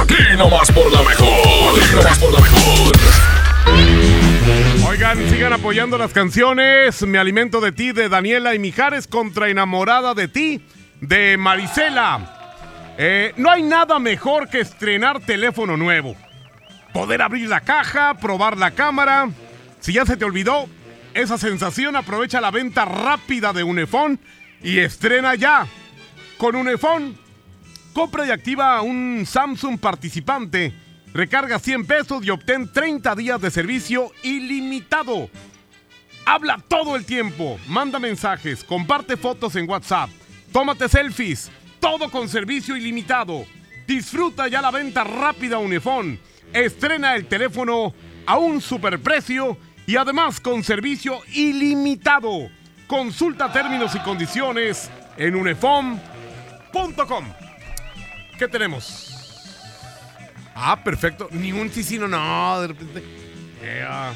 Aquí 0.00 0.36
nomás 0.36 0.70
por 0.72 0.90
la 0.92 1.02
mejor. 1.02 1.32
Oigan, 4.88 5.30
sigan 5.30 5.52
apoyando 5.52 5.98
las 5.98 6.12
canciones. 6.12 7.02
Me 7.02 7.18
alimento 7.18 7.60
de 7.60 7.72
ti 7.72 7.92
de 7.92 8.08
Daniela 8.08 8.54
y 8.54 8.58
Mijares 8.58 9.06
contra 9.06 9.48
Enamorada 9.48 10.14
de 10.14 10.28
ti 10.28 10.60
de 11.00 11.36
Marisela. 11.36 12.38
Eh, 12.98 13.32
no 13.36 13.50
hay 13.50 13.62
nada 13.62 13.98
mejor 13.98 14.48
que 14.48 14.60
estrenar 14.60 15.20
teléfono 15.20 15.76
nuevo. 15.76 16.14
Poder 16.92 17.22
abrir 17.22 17.48
la 17.48 17.60
caja, 17.60 18.14
probar 18.14 18.56
la 18.58 18.72
cámara. 18.72 19.30
Si 19.80 19.92
ya 19.92 20.04
se 20.04 20.16
te 20.16 20.24
olvidó 20.24 20.68
esa 21.14 21.38
sensación, 21.38 21.96
aprovecha 21.96 22.40
la 22.40 22.50
venta 22.50 22.84
rápida 22.84 23.52
de 23.52 23.64
Unifón 23.64 24.20
y 24.62 24.78
estrena 24.78 25.34
ya. 25.34 25.66
Con 26.36 26.54
Unifón, 26.54 27.16
compra 27.92 28.26
y 28.26 28.30
activa 28.30 28.80
un 28.82 29.24
Samsung 29.26 29.78
participante. 29.78 30.72
Recarga 31.12 31.58
100 31.58 31.86
pesos 31.86 32.24
y 32.24 32.30
obtén 32.30 32.72
30 32.72 33.14
días 33.14 33.40
de 33.40 33.50
servicio 33.50 34.10
ilimitado. 34.22 35.28
Habla 36.24 36.62
todo 36.68 36.96
el 36.96 37.04
tiempo, 37.04 37.58
manda 37.66 37.98
mensajes, 37.98 38.64
comparte 38.64 39.16
fotos 39.16 39.56
en 39.56 39.68
WhatsApp, 39.68 40.08
tómate 40.52 40.88
selfies, 40.88 41.50
todo 41.80 42.08
con 42.10 42.28
servicio 42.28 42.76
ilimitado. 42.76 43.44
Disfruta 43.86 44.48
ya 44.48 44.62
la 44.62 44.70
venta 44.70 45.04
rápida 45.04 45.58
Unifón. 45.58 46.18
Estrena 46.52 47.16
el 47.16 47.26
teléfono 47.26 47.92
a 48.24 48.38
un 48.38 48.60
superprecio 48.60 49.58
y 49.86 49.96
además 49.96 50.40
con 50.40 50.62
servicio 50.62 51.20
ilimitado. 51.34 52.48
Consulta 52.86 53.52
términos 53.52 53.94
y 53.94 53.98
condiciones 54.00 54.90
en 55.16 55.34
unifom.com. 55.34 57.24
¿Qué 58.42 58.48
tenemos? 58.48 59.14
Ah, 60.52 60.82
perfecto. 60.82 61.28
Ni 61.30 61.52
un 61.52 61.70
ticino, 61.70 62.08
no, 62.08 62.60
de 62.60 62.66
repente. 62.66 63.04
Ea. 63.62 64.12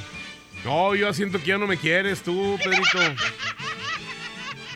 No, 0.65 0.97
yo 0.97 1.15
siento 1.15 1.39
que 1.39 1.47
ya 1.47 1.59
no 1.59 1.69
me 1.69 1.77
quieres 1.77 2.25
tú, 2.25 2.59
Pedrito. 2.59 2.99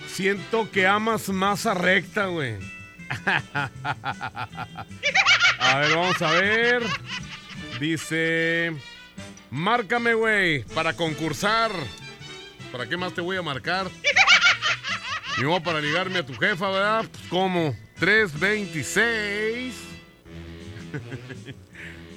Siento 0.07 0.71
que 0.71 0.87
amas 0.87 1.29
masa 1.31 1.75
recta, 1.75 2.27
güey. 2.27 2.59
A 5.59 5.79
ver, 5.81 5.97
vamos 5.97 6.23
a 6.23 6.31
ver. 6.31 6.85
Dice. 7.81 8.73
Márcame, 9.51 10.15
güey, 10.15 10.63
para 10.63 10.93
concursar. 10.93 11.73
¿Para 12.71 12.89
qué 12.89 12.97
más 12.97 13.15
te 13.15 13.21
voy 13.21 13.37
a 13.37 13.43
marcar? 13.43 13.91
Y 15.39 15.43
no 15.43 15.61
para 15.61 15.81
ligarme 15.81 16.21
a 16.21 16.25
tu 16.25 16.35
jefa, 16.35 16.71
¿verdad? 16.71 17.05
Pues, 17.11 17.25
¿Cómo? 17.29 17.75
326. 18.01 19.75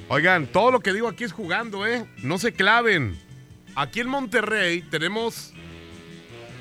Oigan, 0.07 0.47
todo 0.47 0.71
lo 0.71 0.79
que 0.79 0.93
digo 0.93 1.09
aquí 1.09 1.25
es 1.25 1.33
jugando, 1.33 1.85
¿eh? 1.85 2.05
No 2.23 2.37
se 2.37 2.53
claven. 2.53 3.19
Aquí 3.75 3.99
en 3.99 4.07
Monterrey 4.07 4.81
tenemos 4.83 5.51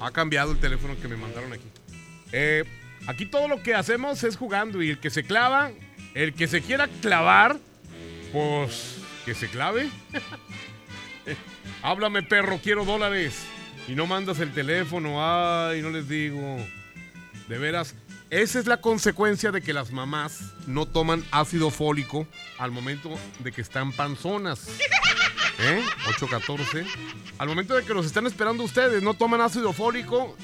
Ha 0.00 0.10
cambiado 0.10 0.50
el 0.52 0.58
teléfono 0.58 0.96
que 1.00 1.06
me 1.06 1.16
mandaron 1.16 1.52
aquí. 1.52 1.68
Eh, 2.32 2.64
aquí 3.06 3.24
todo 3.26 3.46
lo 3.46 3.62
que 3.62 3.74
hacemos 3.76 4.24
es 4.24 4.36
jugando 4.36 4.82
y 4.82 4.90
el 4.90 4.98
que 4.98 5.10
se 5.10 5.22
clava, 5.22 5.70
el 6.14 6.34
que 6.34 6.48
se 6.48 6.60
quiera 6.60 6.88
clavar, 7.00 7.58
pues 8.32 8.98
que 9.24 9.34
se 9.34 9.46
clave. 9.48 9.88
Háblame, 11.82 12.24
perro, 12.24 12.58
quiero 12.60 12.84
dólares. 12.84 13.44
Y 13.86 13.94
no 13.94 14.06
mandas 14.06 14.40
el 14.40 14.52
teléfono. 14.52 15.18
Ay, 15.20 15.80
no 15.82 15.90
les 15.90 16.08
digo. 16.08 16.58
De 17.48 17.58
veras, 17.58 17.94
esa 18.32 18.58
es 18.58 18.66
la 18.66 18.78
consecuencia 18.78 19.52
de 19.52 19.60
que 19.60 19.74
las 19.74 19.92
mamás 19.92 20.54
no 20.66 20.86
toman 20.86 21.22
ácido 21.32 21.68
fólico 21.68 22.26
al 22.56 22.70
momento 22.70 23.10
de 23.40 23.52
que 23.52 23.60
están 23.60 23.92
panzonas. 23.92 24.68
¿Eh? 25.58 25.84
814. 26.08 26.86
Al 27.36 27.48
momento 27.48 27.74
de 27.74 27.84
que 27.84 27.92
los 27.92 28.06
están 28.06 28.26
esperando 28.26 28.64
ustedes, 28.64 29.02
no 29.02 29.12
toman 29.12 29.42
ácido 29.42 29.74
fólico 29.74 30.34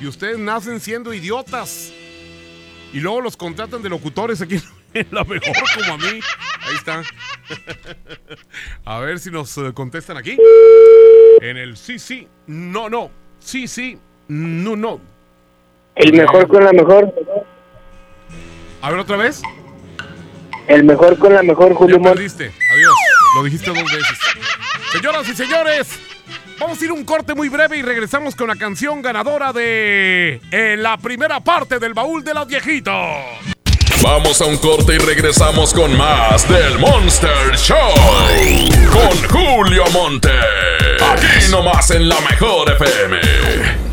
y 0.00 0.08
ustedes 0.08 0.40
nacen 0.40 0.80
siendo 0.80 1.14
idiotas. 1.14 1.92
Y 2.92 2.98
luego 2.98 3.20
los 3.20 3.36
contratan 3.36 3.80
de 3.80 3.90
locutores 3.90 4.42
aquí 4.42 4.60
en 4.94 5.06
la 5.12 5.22
mejor 5.22 5.54
como 5.76 5.92
a 5.92 5.98
mí. 5.98 6.18
Ahí 6.62 6.74
está. 6.74 7.04
A 8.84 8.98
ver 8.98 9.20
si 9.20 9.30
nos 9.30 9.56
eh, 9.58 9.72
contestan 9.72 10.16
aquí. 10.16 10.36
En 11.40 11.56
el 11.56 11.76
sí, 11.76 12.00
sí, 12.00 12.26
no, 12.48 12.88
no. 12.88 13.12
Sí, 13.38 13.68
sí, 13.68 14.00
no, 14.26 14.74
no. 14.74 15.15
El 15.96 16.12
mejor 16.12 16.46
con 16.46 16.62
la 16.62 16.72
mejor. 16.72 17.12
A 18.82 18.90
ver 18.90 19.00
otra 19.00 19.16
vez. 19.16 19.42
El 20.68 20.84
mejor 20.84 21.18
con 21.18 21.32
la 21.32 21.42
mejor, 21.42 21.74
Julio 21.74 21.98
Mon. 21.98 22.12
perdiste. 22.12 22.52
Adiós. 22.72 22.92
Lo 23.36 23.44
dijiste 23.44 23.70
dos 23.70 23.82
veces. 23.84 24.18
Señoras 24.92 25.28
y 25.28 25.34
señores, 25.34 25.98
vamos 26.60 26.80
a 26.80 26.84
ir 26.84 26.90
a 26.90 26.94
un 26.94 27.04
corte 27.04 27.34
muy 27.34 27.48
breve 27.48 27.78
y 27.78 27.82
regresamos 27.82 28.36
con 28.36 28.48
la 28.48 28.56
canción 28.56 29.00
ganadora 29.00 29.52
de 29.52 30.40
eh, 30.50 30.76
la 30.78 30.98
primera 30.98 31.40
parte 31.40 31.78
del 31.78 31.94
baúl 31.94 32.22
de 32.22 32.34
las 32.34 32.46
viejitos. 32.46 32.94
Vamos 34.02 34.40
a 34.42 34.44
un 34.44 34.58
corte 34.58 34.94
y 34.94 34.98
regresamos 34.98 35.72
con 35.72 35.96
más 35.96 36.46
del 36.48 36.78
Monster 36.78 37.56
Show. 37.56 37.76
Con 38.92 39.28
Julio 39.30 39.84
Monte. 39.92 40.30
Aquí 41.00 41.50
nomás 41.50 41.90
en 41.90 42.08
la 42.08 42.20
mejor 42.20 42.70
FM. 42.72 43.18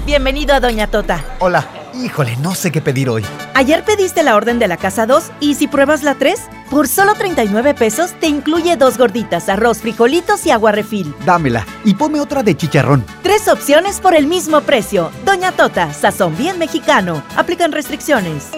Bienvenido 0.05 0.53
a 0.53 0.59
Doña 0.59 0.87
Tota. 0.87 1.23
Hola. 1.39 1.82
Híjole, 2.03 2.35
no 2.41 2.53
sé 2.53 2.69
qué 2.69 2.81
pedir 2.81 3.07
hoy. 3.07 3.23
Ayer 3.53 3.85
pediste 3.85 4.23
la 4.23 4.35
orden 4.35 4.59
de 4.59 4.67
la 4.67 4.75
casa 4.75 5.05
2 5.05 5.31
y 5.39 5.55
si 5.55 5.67
pruebas 5.69 6.03
la 6.03 6.15
3, 6.15 6.37
por 6.69 6.89
solo 6.89 7.13
39 7.15 7.73
pesos 7.75 8.11
te 8.19 8.27
incluye 8.27 8.75
dos 8.75 8.97
gorditas, 8.97 9.47
arroz, 9.47 9.77
frijolitos 9.77 10.45
y 10.45 10.51
agua 10.51 10.73
refil. 10.73 11.15
Dámela 11.25 11.65
y 11.85 11.93
ponme 11.93 12.19
otra 12.19 12.43
de 12.43 12.57
chicharrón. 12.57 13.05
Tres 13.21 13.47
opciones 13.47 14.01
por 14.01 14.15
el 14.15 14.27
mismo 14.27 14.59
precio. 14.61 15.11
Doña 15.23 15.53
Tota, 15.53 15.93
sazón 15.93 16.35
bien 16.35 16.59
mexicano. 16.59 17.23
Aplican 17.37 17.71
restricciones. 17.71 18.49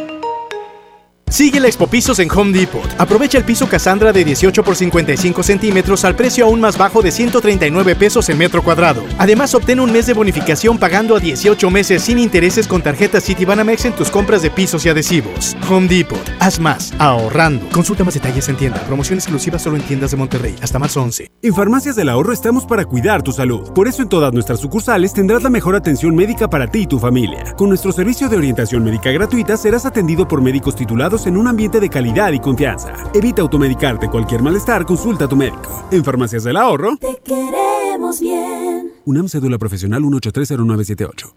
Sigue 1.30 1.60
la 1.60 1.68
Expo 1.68 1.88
Pisos 1.88 2.20
en 2.20 2.30
Home 2.32 2.58
Depot. 2.58 2.88
Aprovecha 3.00 3.40
el 3.40 3.44
piso 3.44 3.68
Cassandra 3.68 4.14
de 4.14 4.24
18 4.24 4.64
por 4.64 4.76
55 4.76 5.42
centímetros 5.42 6.06
al 6.06 6.16
precio 6.16 6.46
aún 6.46 6.62
más 6.62 6.78
bajo 6.78 7.02
de 7.02 7.12
139 7.12 7.96
pesos 7.96 8.30
el 8.30 8.38
metro 8.38 8.62
cuadrado. 8.64 9.04
Además, 9.18 9.54
obtén 9.56 9.80
un 9.80 9.92
mes 9.92 10.06
de 10.06 10.14
bonificación 10.14 10.78
pagando 10.78 11.16
a 11.16 11.20
18 11.20 11.70
meses 11.72 12.04
sin 12.04 12.20
intereses 12.20 12.68
con 12.68 12.82
tarjeta 12.82 13.20
Citibanamex 13.20 13.86
en 13.86 13.94
tus 13.94 14.12
compras 14.12 14.44
de 14.44 14.52
pisos 14.52 14.86
y 14.86 14.90
adhesivos. 14.90 15.58
Home 15.68 15.88
Depot. 15.88 16.20
Haz 16.40 16.60
más, 16.60 16.94
ahorrando. 17.00 17.68
Consulta 17.70 18.04
más 18.04 18.14
detalles 18.14 18.48
en 18.48 18.56
tienda. 18.56 18.80
Promoción 18.82 19.18
exclusiva 19.18 19.58
solo 19.58 19.78
en 19.78 19.84
tiendas 19.84 20.12
de 20.12 20.18
Monterrey. 20.18 20.56
Hasta 20.62 20.80
marzo 20.80 21.02
11. 21.02 21.32
En 21.42 21.56
Farmacias 21.56 21.96
del 21.96 22.10
Ahorro 22.10 22.34
estamos 22.34 22.66
para 22.66 22.86
cuidar 22.86 23.24
tu 23.24 23.32
salud. 23.32 23.74
Por 23.74 23.88
eso 23.88 24.04
en 24.04 24.10
todas 24.10 24.32
nuestras 24.32 24.60
sucursales 24.60 25.12
tendrás 25.14 25.42
la 25.42 25.50
mejor 25.50 25.76
atención 25.76 26.16
médica 26.16 26.50
para 26.50 26.68
ti 26.68 26.82
y 26.82 26.88
tu 26.88 27.00
familia. 27.00 27.56
Con 27.58 27.70
nuestro 27.70 27.92
servicio 27.92 28.30
de 28.30 28.38
orientación 28.38 28.84
médica 28.84 29.12
gratuita 29.12 29.58
serás 29.58 29.86
atendido 29.86 30.28
por 30.28 30.42
médicos 30.42 30.76
titulados 30.76 31.15
en 31.26 31.38
un 31.38 31.48
ambiente 31.48 31.80
de 31.80 31.90
calidad 31.90 32.34
y 32.34 32.40
confianza. 32.40 32.94
Evita 33.14 33.42
automedicarte 33.42 34.10
cualquier 34.10 34.42
malestar, 34.42 34.86
consulta 34.86 35.26
a 35.26 35.28
tu 35.28 35.36
médico. 35.36 35.88
En 35.92 36.04
Farmacias 36.04 36.44
del 36.44 36.58
Ahorro, 36.58 36.98
Te 36.98 37.22
queremos 37.24 38.20
bien. 38.20 38.92
UNAM 39.06 39.30
Cédula 39.30 39.58
Profesional 39.58 40.04
1830978. 40.04 41.34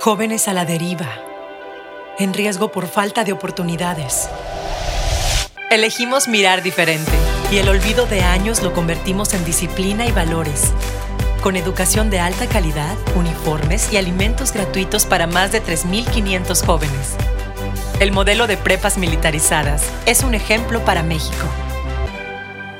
Jóvenes 0.00 0.46
a 0.48 0.52
la 0.52 0.64
deriva, 0.64 1.08
en 2.18 2.34
riesgo 2.34 2.70
por 2.70 2.86
falta 2.86 3.24
de 3.24 3.32
oportunidades. 3.32 4.28
Elegimos 5.70 6.28
mirar 6.28 6.62
diferente 6.62 7.10
y 7.50 7.56
el 7.56 7.68
olvido 7.68 8.06
de 8.06 8.20
años 8.20 8.62
lo 8.62 8.72
convertimos 8.72 9.34
en 9.34 9.44
disciplina 9.44 10.06
y 10.06 10.12
valores. 10.12 10.72
Con 11.42 11.56
educación 11.56 12.10
de 12.10 12.20
alta 12.20 12.46
calidad, 12.46 12.96
uniformes 13.16 13.92
y 13.92 13.96
alimentos 13.96 14.52
gratuitos 14.52 15.04
para 15.04 15.26
más 15.26 15.52
de 15.52 15.62
3.500 15.62 16.64
jóvenes. 16.64 17.16
El 18.00 18.10
modelo 18.10 18.48
de 18.48 18.56
prepas 18.56 18.98
militarizadas 18.98 19.88
es 20.04 20.24
un 20.24 20.34
ejemplo 20.34 20.84
para 20.84 21.04
México. 21.04 21.46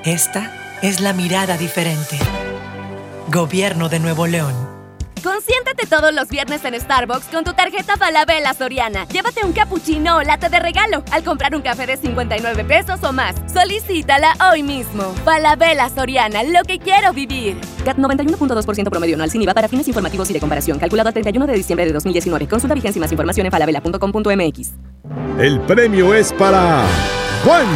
Esta 0.04 0.52
es 0.82 1.00
la 1.00 1.12
mirada 1.12 1.56
diferente. 1.56 2.18
Gobierno 3.28 3.88
de 3.88 4.00
Nuevo 4.00 4.26
León. 4.26 4.73
Consiéntete 5.24 5.86
todos 5.86 6.12
los 6.12 6.28
viernes 6.28 6.62
en 6.66 6.78
Starbucks 6.78 7.28
con 7.28 7.44
tu 7.44 7.54
tarjeta 7.54 7.96
Falabella 7.96 8.52
Soriana. 8.52 9.08
Llévate 9.08 9.42
un 9.42 9.54
cappuccino 9.54 10.18
o 10.18 10.22
latte 10.22 10.50
de 10.50 10.60
regalo 10.60 11.02
al 11.10 11.24
comprar 11.24 11.56
un 11.56 11.62
café 11.62 11.86
de 11.86 11.96
59 11.96 12.62
pesos 12.64 13.02
o 13.02 13.10
más. 13.10 13.34
Solicítala 13.50 14.34
hoy 14.50 14.62
mismo. 14.62 15.14
Falabella 15.24 15.88
Soriana, 15.88 16.42
lo 16.42 16.60
que 16.64 16.78
quiero 16.78 17.14
vivir. 17.14 17.56
CAT 17.86 17.96
91.2% 17.96 18.90
promedio 18.90 19.14
anual 19.14 19.30
sin 19.30 19.40
IVA 19.40 19.54
para 19.54 19.66
fines 19.66 19.88
informativos 19.88 20.28
y 20.28 20.34
de 20.34 20.40
comparación. 20.40 20.78
Calculado 20.78 21.08
a 21.08 21.12
31 21.12 21.46
de 21.46 21.54
diciembre 21.54 21.86
de 21.86 21.94
2019. 21.94 22.46
Consulta 22.46 22.74
vigencia 22.74 22.98
y 22.98 23.00
más 23.00 23.10
información 23.10 23.46
en 23.46 23.50
falabella.com.mx. 23.50 24.72
El 25.38 25.58
premio 25.62 26.12
es 26.12 26.34
para 26.34 26.84
Juan. 27.46 27.66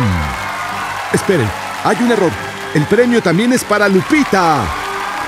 Esperen, 1.14 1.49
hay 1.82 1.96
un 2.03 2.12
error. 2.12 2.32
El 2.74 2.84
premio 2.84 3.22
también 3.22 3.55
es 3.55 3.64
para 3.64 3.88
Lupita 3.88 4.66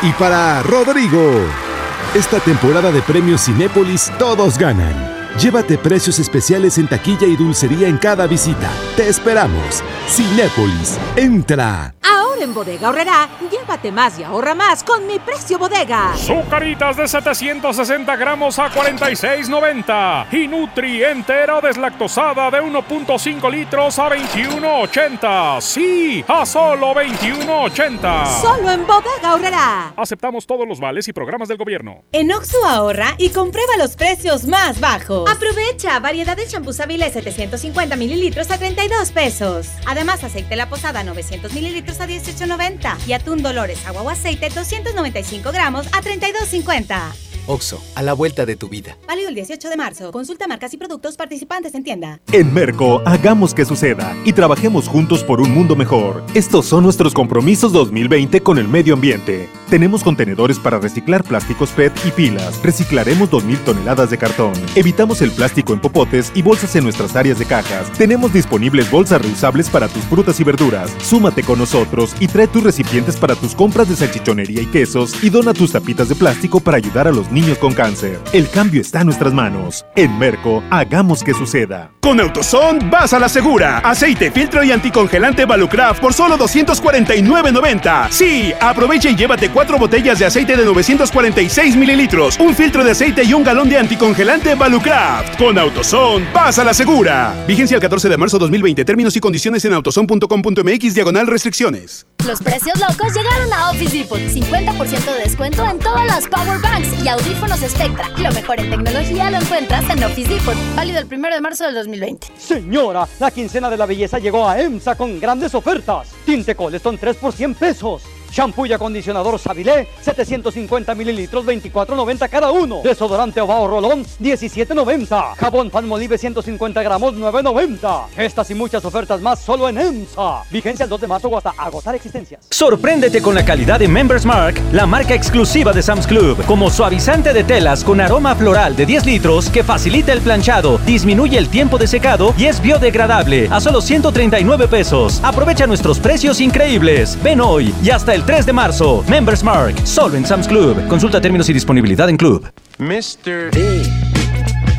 y 0.02 0.12
para 0.12 0.62
Rodrigo. 0.64 1.69
Esta 2.14 2.40
temporada 2.40 2.90
de 2.90 3.02
premios 3.02 3.42
Cinépolis 3.42 4.10
todos 4.18 4.58
ganan. 4.58 5.09
Llévate 5.38 5.78
precios 5.78 6.18
especiales 6.18 6.78
en 6.78 6.88
taquilla 6.88 7.26
y 7.26 7.36
dulcería 7.36 7.88
en 7.88 7.98
cada 7.98 8.26
visita. 8.26 8.70
Te 8.96 9.08
esperamos. 9.08 9.82
Cinépolis, 10.08 10.98
entra. 11.16 11.94
Ahora 12.02 12.42
en 12.42 12.52
Bodega 12.52 12.88
Horrera, 12.88 13.28
llévate 13.50 13.92
más 13.92 14.18
y 14.18 14.24
ahorra 14.24 14.54
más 14.54 14.82
con 14.82 15.06
mi 15.06 15.18
precio 15.18 15.58
bodega. 15.58 16.12
Zucaritas 16.16 16.96
de 16.96 17.06
760 17.06 18.16
gramos 18.16 18.58
a 18.58 18.70
46.90 18.70 20.26
y 20.32 20.48
Nutri 20.48 21.04
entera 21.04 21.60
deslactosada 21.60 22.50
de 22.50 22.60
1.5 22.60 23.50
litros 23.50 23.98
a 23.98 24.08
21.80. 24.10 25.60
Sí, 25.60 26.24
a 26.26 26.44
solo 26.44 26.94
21.80. 26.94 28.40
Solo 28.40 28.70
en 28.70 28.86
Bodega 28.86 29.34
Horrera. 29.34 29.92
Aceptamos 29.96 30.46
todos 30.46 30.66
los 30.66 30.80
vales 30.80 31.06
y 31.08 31.12
programas 31.12 31.48
del 31.48 31.58
gobierno. 31.58 32.02
En 32.12 32.32
Oxo 32.32 32.64
ahorra 32.66 33.14
y 33.18 33.30
comprueba 33.30 33.76
los 33.78 33.96
precios 33.96 34.44
más 34.44 34.80
bajos. 34.80 35.19
Aprovecha 35.28 35.98
variedad 36.00 36.36
de 36.36 36.46
champús 36.46 36.80
Avilés 36.80 37.12
750 37.12 37.96
mililitros 37.96 38.50
a 38.50 38.58
32 38.58 39.12
pesos. 39.12 39.68
Además, 39.86 40.24
aceite 40.24 40.56
La 40.56 40.68
Posada 40.68 41.02
900 41.02 41.52
mililitros 41.52 42.00
a 42.00 42.06
18.90 42.06 43.06
y 43.06 43.12
atún 43.12 43.42
Dolores 43.42 43.84
agua 43.86 44.02
o 44.02 44.10
aceite 44.10 44.48
295 44.48 45.52
gramos 45.52 45.86
a 45.88 46.02
32.50. 46.02 47.29
Oxo, 47.50 47.82
a 47.96 48.02
la 48.02 48.12
vuelta 48.12 48.46
de 48.46 48.54
tu 48.54 48.68
vida. 48.68 48.96
Válido 49.08 49.28
el 49.28 49.34
18 49.34 49.68
de 49.70 49.76
marzo. 49.76 50.12
Consulta 50.12 50.46
marcas 50.46 50.72
y 50.72 50.76
productos 50.76 51.16
participantes 51.16 51.74
en 51.74 51.82
tienda. 51.82 52.20
En 52.30 52.54
Merco, 52.54 53.02
hagamos 53.04 53.54
que 53.54 53.64
suceda 53.64 54.16
y 54.24 54.32
trabajemos 54.32 54.86
juntos 54.86 55.24
por 55.24 55.40
un 55.40 55.50
mundo 55.52 55.74
mejor. 55.74 56.22
Estos 56.34 56.66
son 56.66 56.84
nuestros 56.84 57.12
compromisos 57.12 57.72
2020 57.72 58.40
con 58.42 58.58
el 58.58 58.68
medio 58.68 58.94
ambiente. 58.94 59.48
Tenemos 59.68 60.04
contenedores 60.04 60.60
para 60.60 60.78
reciclar 60.78 61.24
plásticos 61.24 61.70
PET 61.70 61.92
y 62.06 62.12
pilas. 62.12 62.62
Reciclaremos 62.62 63.28
2.000 63.30 63.64
toneladas 63.64 64.10
de 64.10 64.18
cartón. 64.18 64.52
Evitamos 64.76 65.20
el 65.20 65.32
plástico 65.32 65.72
en 65.72 65.80
popotes 65.80 66.30
y 66.36 66.42
bolsas 66.42 66.76
en 66.76 66.84
nuestras 66.84 67.16
áreas 67.16 67.40
de 67.40 67.46
cajas. 67.46 67.90
Tenemos 67.98 68.32
disponibles 68.32 68.88
bolsas 68.92 69.22
reusables 69.22 69.68
para 69.68 69.88
tus 69.88 70.04
frutas 70.04 70.38
y 70.38 70.44
verduras. 70.44 70.94
Súmate 71.02 71.42
con 71.42 71.58
nosotros 71.58 72.14
y 72.20 72.28
trae 72.28 72.46
tus 72.46 72.62
recipientes 72.62 73.16
para 73.16 73.34
tus 73.34 73.56
compras 73.56 73.88
de 73.88 73.96
salchichonería 73.96 74.62
y 74.62 74.66
quesos 74.66 75.20
y 75.20 75.30
dona 75.30 75.52
tus 75.52 75.72
tapitas 75.72 76.08
de 76.08 76.14
plástico 76.14 76.60
para 76.60 76.76
ayudar 76.76 77.08
a 77.08 77.10
los 77.10 77.28
niños 77.32 77.39
con 77.58 77.72
cáncer. 77.72 78.20
El 78.32 78.48
cambio 78.50 78.82
está 78.82 79.00
en 79.00 79.06
nuestras 79.06 79.32
manos. 79.32 79.86
En 79.96 80.18
Merco, 80.18 80.62
hagamos 80.70 81.24
que 81.24 81.32
suceda. 81.32 81.90
Con 82.00 82.20
AutoZone 82.20 82.90
vas 82.90 83.12
a 83.12 83.18
la 83.18 83.28
segura. 83.28 83.78
Aceite, 83.78 84.30
filtro 84.30 84.62
y 84.62 84.72
anticongelante 84.72 85.46
Valucraft 85.46 86.00
por 86.00 86.12
solo 86.12 86.36
249.90. 86.38 88.10
Sí, 88.10 88.52
aprovecha 88.60 89.10
y 89.10 89.16
llévate 89.16 89.50
cuatro 89.50 89.78
botellas 89.78 90.18
de 90.18 90.26
aceite 90.26 90.56
de 90.56 90.64
946 90.64 91.76
mililitros, 91.76 92.38
un 92.38 92.54
filtro 92.54 92.84
de 92.84 92.90
aceite 92.90 93.24
y 93.24 93.32
un 93.32 93.42
galón 93.42 93.68
de 93.68 93.78
anticongelante 93.78 94.54
Valucraft. 94.54 95.38
Con 95.38 95.58
AutoZone 95.58 96.26
vas 96.34 96.58
a 96.58 96.64
la 96.64 96.74
segura. 96.74 97.34
Vigencia 97.48 97.76
el 97.76 97.80
14 97.80 98.08
de 98.08 98.16
marzo 98.16 98.38
2020. 98.38 98.84
Términos 98.84 99.16
y 99.16 99.20
condiciones 99.20 99.64
en 99.64 99.72
autozone.com.mx 99.72 100.94
diagonal 100.94 101.26
restricciones. 101.26 102.06
Los 102.26 102.40
precios 102.40 102.78
locos 102.78 103.14
llegaron 103.14 103.52
a 103.52 103.70
Office 103.70 103.96
Depot. 103.96 104.18
50% 104.18 105.04
de 105.14 105.22
descuento 105.24 105.64
en 105.64 105.78
todas 105.78 106.06
las 106.06 106.26
Power 106.28 106.60
Banks 106.60 107.02
y 107.02 107.08
audífonos 107.20 107.60
Spectra. 107.60 108.08
Lo 108.18 108.32
mejor 108.32 108.60
en 108.60 108.70
tecnología 108.70 109.30
lo 109.30 109.36
encuentras 109.38 109.88
en 109.90 110.02
Office 110.04 110.32
Depot. 110.32 110.54
Válido 110.74 111.00
el 111.00 111.06
1 111.06 111.28
de 111.28 111.40
marzo 111.40 111.64
del 111.64 111.74
2020. 111.74 112.28
Señora, 112.38 113.06
la 113.18 113.30
quincena 113.30 113.68
de 113.68 113.76
la 113.76 113.86
belleza 113.86 114.18
llegó 114.18 114.48
a 114.48 114.58
EMSA 114.60 114.94
con 114.94 115.20
grandes 115.20 115.54
ofertas. 115.54 116.08
Tinte 116.24 116.54
Coleston 116.54 116.96
3 116.96 117.16
por 117.16 117.32
100 117.32 117.54
pesos. 117.54 118.02
Shampoo 118.30 118.66
y 118.66 118.72
acondicionador 118.72 119.38
Sabilé, 119.38 119.88
750 120.00 120.94
mililitros, 120.94 121.44
24.90 121.44 122.28
cada 122.28 122.50
uno. 122.50 122.80
Desodorante 122.82 123.40
Ovao 123.40 123.66
Rolón, 123.66 124.04
17.90. 124.04 125.34
Jabón 125.36 125.70
Palmolive, 125.70 126.16
150 126.16 126.82
gramos, 126.82 127.14
9.90. 127.14 128.06
Estas 128.16 128.50
y 128.50 128.54
muchas 128.54 128.84
ofertas 128.84 129.20
más 129.20 129.40
solo 129.40 129.68
en 129.68 129.78
EMSA. 129.78 130.44
Vigencia 130.50 130.84
el 130.84 130.90
2 130.90 131.00
de 131.00 131.06
marzo 131.06 131.28
o 131.28 131.36
hasta 131.36 131.50
agotar 131.56 131.94
existencias. 131.94 132.46
Sorpréndete 132.50 133.20
con 133.20 133.34
la 133.34 133.44
calidad 133.44 133.78
de 133.78 133.88
Members 133.88 134.24
Mark, 134.24 134.60
la 134.72 134.86
marca 134.86 135.14
exclusiva 135.14 135.72
de 135.72 135.82
Sam's 135.82 136.06
Club, 136.06 136.44
como 136.46 136.70
suavizante 136.70 137.32
de 137.32 137.44
telas 137.44 137.84
con 137.84 138.00
aroma 138.00 138.34
floral 138.34 138.76
de 138.76 138.86
10 138.86 139.06
litros 139.06 139.50
que 139.50 139.64
facilita 139.64 140.12
el 140.12 140.20
planchado, 140.20 140.78
disminuye 140.86 141.38
el 141.38 141.48
tiempo 141.48 141.78
de 141.78 141.86
secado 141.86 142.34
y 142.36 142.46
es 142.46 142.60
biodegradable 142.60 143.48
a 143.50 143.60
solo 143.60 143.80
139 143.80 144.68
pesos. 144.68 145.20
Aprovecha 145.22 145.66
nuestros 145.66 145.98
precios 145.98 146.40
increíbles. 146.40 147.18
Ven 147.22 147.40
hoy 147.40 147.74
y 147.82 147.90
hasta 147.90 148.14
el 148.14 148.19
3 148.24 148.46
de 148.46 148.52
marzo. 148.52 149.04
Members 149.08 149.42
Mark, 149.42 149.74
solo 149.84 150.16
en 150.16 150.26
Sam's 150.26 150.48
Club. 150.48 150.86
Consulta 150.88 151.20
términos 151.20 151.48
y 151.48 151.52
disponibilidad 151.52 152.08
en 152.08 152.16
Club. 152.16 152.48
Mr. 152.78 153.50
D. 153.50 153.82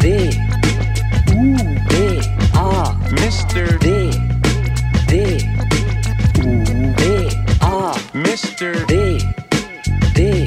D. 0.02 0.30
U. 1.36 1.56
D. 1.90 2.20
A. 2.54 2.98
Mr. 3.12 3.80
D. 3.80 4.10
D. 5.08 5.38
U. 6.40 6.64
D. 6.98 7.30
A. 7.62 7.94
Mr. 8.14 8.86
D. 8.88 9.18
D. 10.16 10.46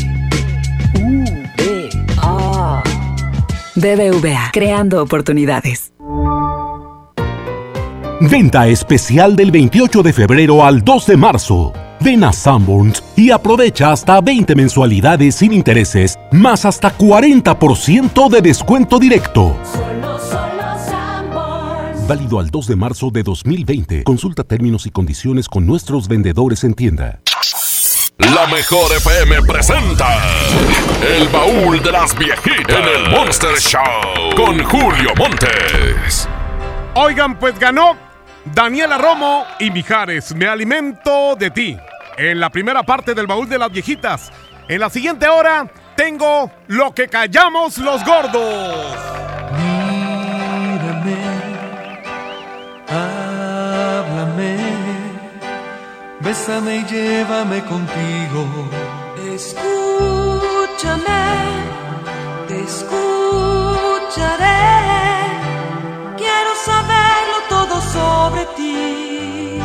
U. 1.01 1.25
D. 1.57 1.91
A. 2.23 2.83
BBVA, 3.77 4.51
creando 4.53 5.03
oportunidades. 5.03 5.93
Venta 8.21 8.69
especial 8.69 9.37
del 9.37 9.51
28 9.51 10.03
de 10.03 10.13
febrero 10.13 10.65
al 10.65 10.83
2 10.83 11.07
de 11.07 11.17
marzo. 11.17 11.73
Ven 12.01 12.25
a 12.25 12.33
Sanborns 12.33 13.03
y 13.17 13.31
aprovecha 13.31 13.93
hasta 13.93 14.21
20 14.21 14.55
mensualidades 14.55 15.37
sin 15.37 15.53
intereses, 15.53 16.19
más 16.33 16.65
hasta 16.65 16.97
40% 16.97 18.29
de 18.29 18.43
descuento 18.43 18.99
directo. 18.99 19.57
Válido 22.07 22.39
al 22.39 22.51
2 22.51 22.67
de 22.67 22.77
marzo 22.77 23.11
de 23.11 23.23
2020. 23.23 24.05
Consulta 24.05 24.45
términos 24.45 24.85
y 24.87 24.91
condiciones 24.91 25.49
con 25.49 25.67
nuestros 25.67 26.07
vendedores 26.07 26.63
en 26.65 26.75
tienda. 26.75 27.21
La 28.19 28.47
mejor 28.47 28.93
FM 28.97 29.43
presenta 29.43 30.07
El 31.17 31.29
baúl 31.29 31.83
de 31.83 31.91
las 31.91 32.17
viejitas 32.17 32.77
en 32.77 32.85
el 32.85 33.11
Monster 33.11 33.57
Show 33.59 33.83
con 34.37 34.63
Julio 34.63 35.11
Montes. 35.17 36.29
Oigan, 36.95 37.39
pues 37.39 37.59
ganó 37.59 37.97
Daniela 38.45 38.99
Romo 38.99 39.45
y 39.59 39.71
Mijares. 39.71 40.35
Me 40.35 40.47
alimento 40.47 41.37
de 41.37 41.51
ti. 41.51 41.79
En 42.17 42.39
la 42.41 42.51
primera 42.51 42.83
parte 42.83 43.15
del 43.15 43.27
baúl 43.27 43.49
de 43.49 43.59
las 43.59 43.71
viejitas. 43.73 44.31
En 44.69 44.81
la 44.81 44.91
siguiente 44.91 45.29
hora 45.29 45.67
tengo 45.97 46.51
lo 46.69 46.95
que 46.95 47.09
callamos 47.09 47.79
los 47.79 48.05
gordos. 48.05 48.97
Mírame, 49.53 51.17
háblame, 52.89 54.57
bésame 56.21 56.77
y 56.77 56.85
llévame 56.85 57.65
contigo. 57.65 58.47
Escúchame, 59.35 61.05
te 62.49 62.61
escucharé. 62.63 64.05
Sobre 68.25 68.45
ti. 68.57 69.61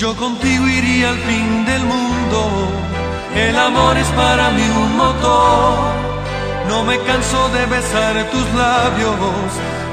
Yo 0.00 0.14
contigo 0.16 0.64
iría 0.80 1.08
al 1.10 1.20
fin 1.28 1.64
del 1.70 1.82
mundo. 1.94 2.38
El 3.34 3.56
amor 3.68 3.96
es 3.96 4.10
para 4.22 4.50
mí 4.56 4.66
un 4.84 4.92
motor. 4.96 5.74
No 6.68 6.78
me 6.88 6.96
canso 7.08 7.40
de 7.56 7.62
besar 7.74 8.14
tus 8.32 8.46
labios. 8.62 9.48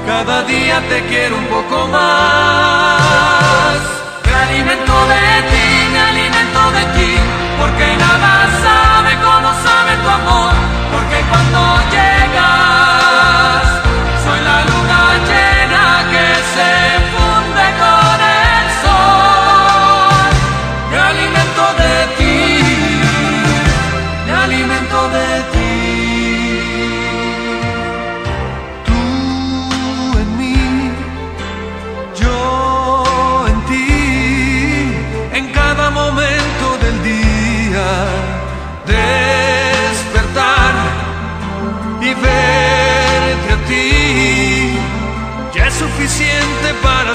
Cada 0.06 0.36
día 0.52 0.76
te 0.90 0.98
quiero 1.10 1.34
un 1.42 1.48
poco 1.56 1.76
más. 1.96 3.78
Me 4.26 4.34
alimento 4.46 4.96
de 5.14 5.24
ti, 5.50 5.66
me 5.92 6.00
alimento 6.12 6.60
de 6.76 6.84
ti. 6.96 7.12
Porque 7.60 7.86
nada 8.06 8.32
sabe 8.66 9.12
como 9.26 9.48
sabe 9.66 9.92
tu 10.02 10.08
amor. 10.20 10.54
Porque 10.92 11.18
cuando 11.30 11.60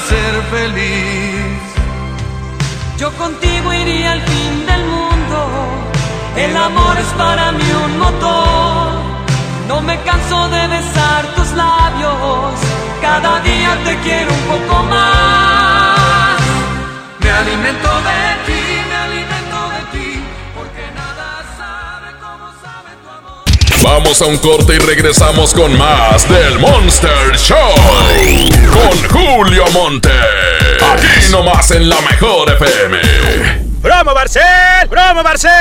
ser 0.10 0.34
feliz. 0.56 1.62
Yo 2.98 3.12
contigo 3.14 3.74
iría 3.74 4.12
al 4.14 4.22
fin 4.22 4.66
del 4.66 4.84
mundo. 4.86 5.38
El 6.36 6.56
amor 6.56 6.98
es 6.98 7.12
para 7.24 7.52
mí 7.52 7.70
un 7.86 8.00
motor. 8.00 8.88
No 9.68 9.82
me 9.82 9.96
canso 10.02 10.50
de 10.50 10.68
besar 10.68 11.22
tus 11.36 11.52
labios. 11.52 12.54
Cada 13.02 13.40
día 13.42 13.72
te 13.86 13.94
quiero 14.06 14.32
un 14.40 14.46
poco 14.54 14.84
más. 14.84 16.40
Me 17.22 17.30
alimento 17.32 17.90
de 18.10 18.22
ti, 18.48 18.63
Vamos 23.84 24.22
a 24.22 24.26
un 24.28 24.38
corte 24.38 24.76
y 24.76 24.80
regresamos 24.80 25.54
con 25.54 25.78
más 25.78 26.28
del 26.30 26.58
Monster 26.58 27.36
Show 27.38 27.58
con 28.72 29.10
Julio 29.10 29.66
Monte. 29.74 30.10
Aquí 30.94 31.32
nomás 31.32 31.70
en 31.72 31.90
la 31.90 32.00
mejor 32.00 32.50
FM. 32.54 33.63
¡Promo 33.84 34.14
Barcel! 34.14 34.88
¡Promo 34.90 35.22
Barcel! 35.24 35.52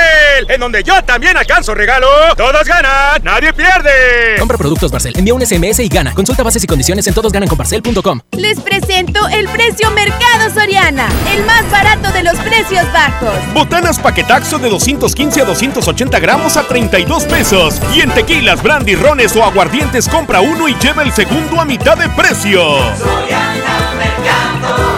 En 0.47 0.61
donde 0.61 0.81
yo 0.81 1.03
también 1.03 1.35
alcanzo 1.35 1.75
regalo. 1.75 2.07
Todos 2.37 2.63
ganan, 2.63 3.21
nadie 3.21 3.51
pierde. 3.51 4.37
Compra 4.39 4.57
productos 4.57 4.93
Barcel, 4.93 5.13
envía 5.17 5.33
un 5.33 5.45
SMS 5.45 5.79
y 5.79 5.89
gana. 5.89 6.13
Consulta 6.13 6.41
bases 6.41 6.63
y 6.63 6.67
condiciones 6.67 7.05
en 7.05 7.13
todosgananconbarcel.com. 7.15 8.21
Les 8.37 8.61
presento 8.61 9.27
el 9.27 9.49
precio 9.49 9.91
Mercado 9.91 10.49
Soriana, 10.53 11.09
el 11.35 11.43
más 11.43 11.69
barato 11.69 12.13
de 12.13 12.23
los 12.23 12.35
precios 12.35 12.85
bajos. 12.93 13.35
Botanas 13.53 13.99
paquetaxo 13.99 14.57
de 14.57 14.69
215 14.69 15.41
a 15.41 15.43
280 15.43 16.17
gramos 16.21 16.55
a 16.55 16.63
32 16.63 17.25
pesos. 17.25 17.81
Y 17.93 17.99
en 17.99 18.11
tequilas, 18.11 18.63
brandy, 18.63 18.95
rones 18.95 19.35
o 19.35 19.43
aguardientes 19.43 20.07
compra 20.07 20.39
uno 20.39 20.69
y 20.69 20.75
lleva 20.75 21.03
el 21.03 21.11
segundo 21.11 21.59
a 21.59 21.65
mitad 21.65 21.97
de 21.97 22.07
precio. 22.07 22.63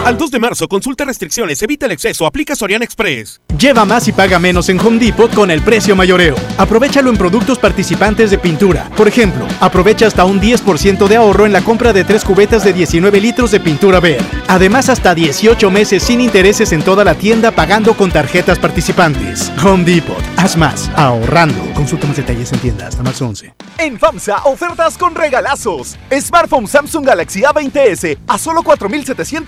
Al 0.06 0.16
2 0.16 0.30
de 0.30 0.38
marzo, 0.38 0.68
consulta 0.68 1.04
restricciones, 1.04 1.60
evita 1.62 1.86
el 1.86 1.92
exceso, 1.92 2.26
aplica 2.26 2.54
Soriana 2.54 2.84
Express. 2.84 3.40
Lleva 3.58 3.84
más 3.84 4.06
y 4.06 4.12
paga 4.12 4.38
menos 4.38 4.68
en 4.68 4.78
Home 4.78 5.00
Depot 5.00 5.34
con 5.34 5.50
el 5.50 5.62
precio 5.62 5.96
mayoreo. 5.96 6.36
Aprovechalo 6.58 7.10
en 7.10 7.16
productos 7.16 7.58
participantes 7.58 8.30
de 8.30 8.38
pintura. 8.38 8.88
Por 8.96 9.08
ejemplo, 9.08 9.48
aprovecha 9.60 10.06
hasta 10.06 10.24
un 10.24 10.40
10% 10.40 11.08
de 11.08 11.16
ahorro 11.16 11.44
en 11.44 11.52
la 11.52 11.62
compra 11.62 11.92
de 11.92 12.04
tres 12.04 12.24
cubetas 12.24 12.62
de 12.62 12.72
19 12.72 13.20
litros 13.20 13.50
de 13.50 13.58
pintura 13.58 13.98
verde. 13.98 14.24
Además, 14.46 14.88
hasta 14.90 15.12
18 15.12 15.72
meses 15.72 16.04
sin 16.04 16.20
intereses 16.20 16.70
en 16.70 16.82
toda 16.82 17.02
la 17.02 17.16
tienda 17.16 17.50
pagando 17.50 17.94
con 17.96 18.12
tarjetas 18.12 18.60
participantes. 18.60 19.50
Home 19.64 19.82
Depot. 19.82 20.22
Haz 20.36 20.56
más, 20.56 20.88
ahorrando. 20.94 21.58
Consulta 21.74 22.06
más 22.06 22.16
detalles 22.16 22.52
en 22.52 22.60
tienda 22.60 22.86
hasta 22.86 23.02
marzo 23.02 23.26
11. 23.26 23.54
En 23.78 23.98
FAMSA, 23.98 24.44
ofertas 24.44 24.96
con 24.96 25.16
regalazos. 25.16 25.96
Smartphone 26.10 26.68
Samsung 26.68 27.04
Galaxy 27.04 27.42
A20s 27.42 28.18
a 28.28 28.38
solo 28.38 28.62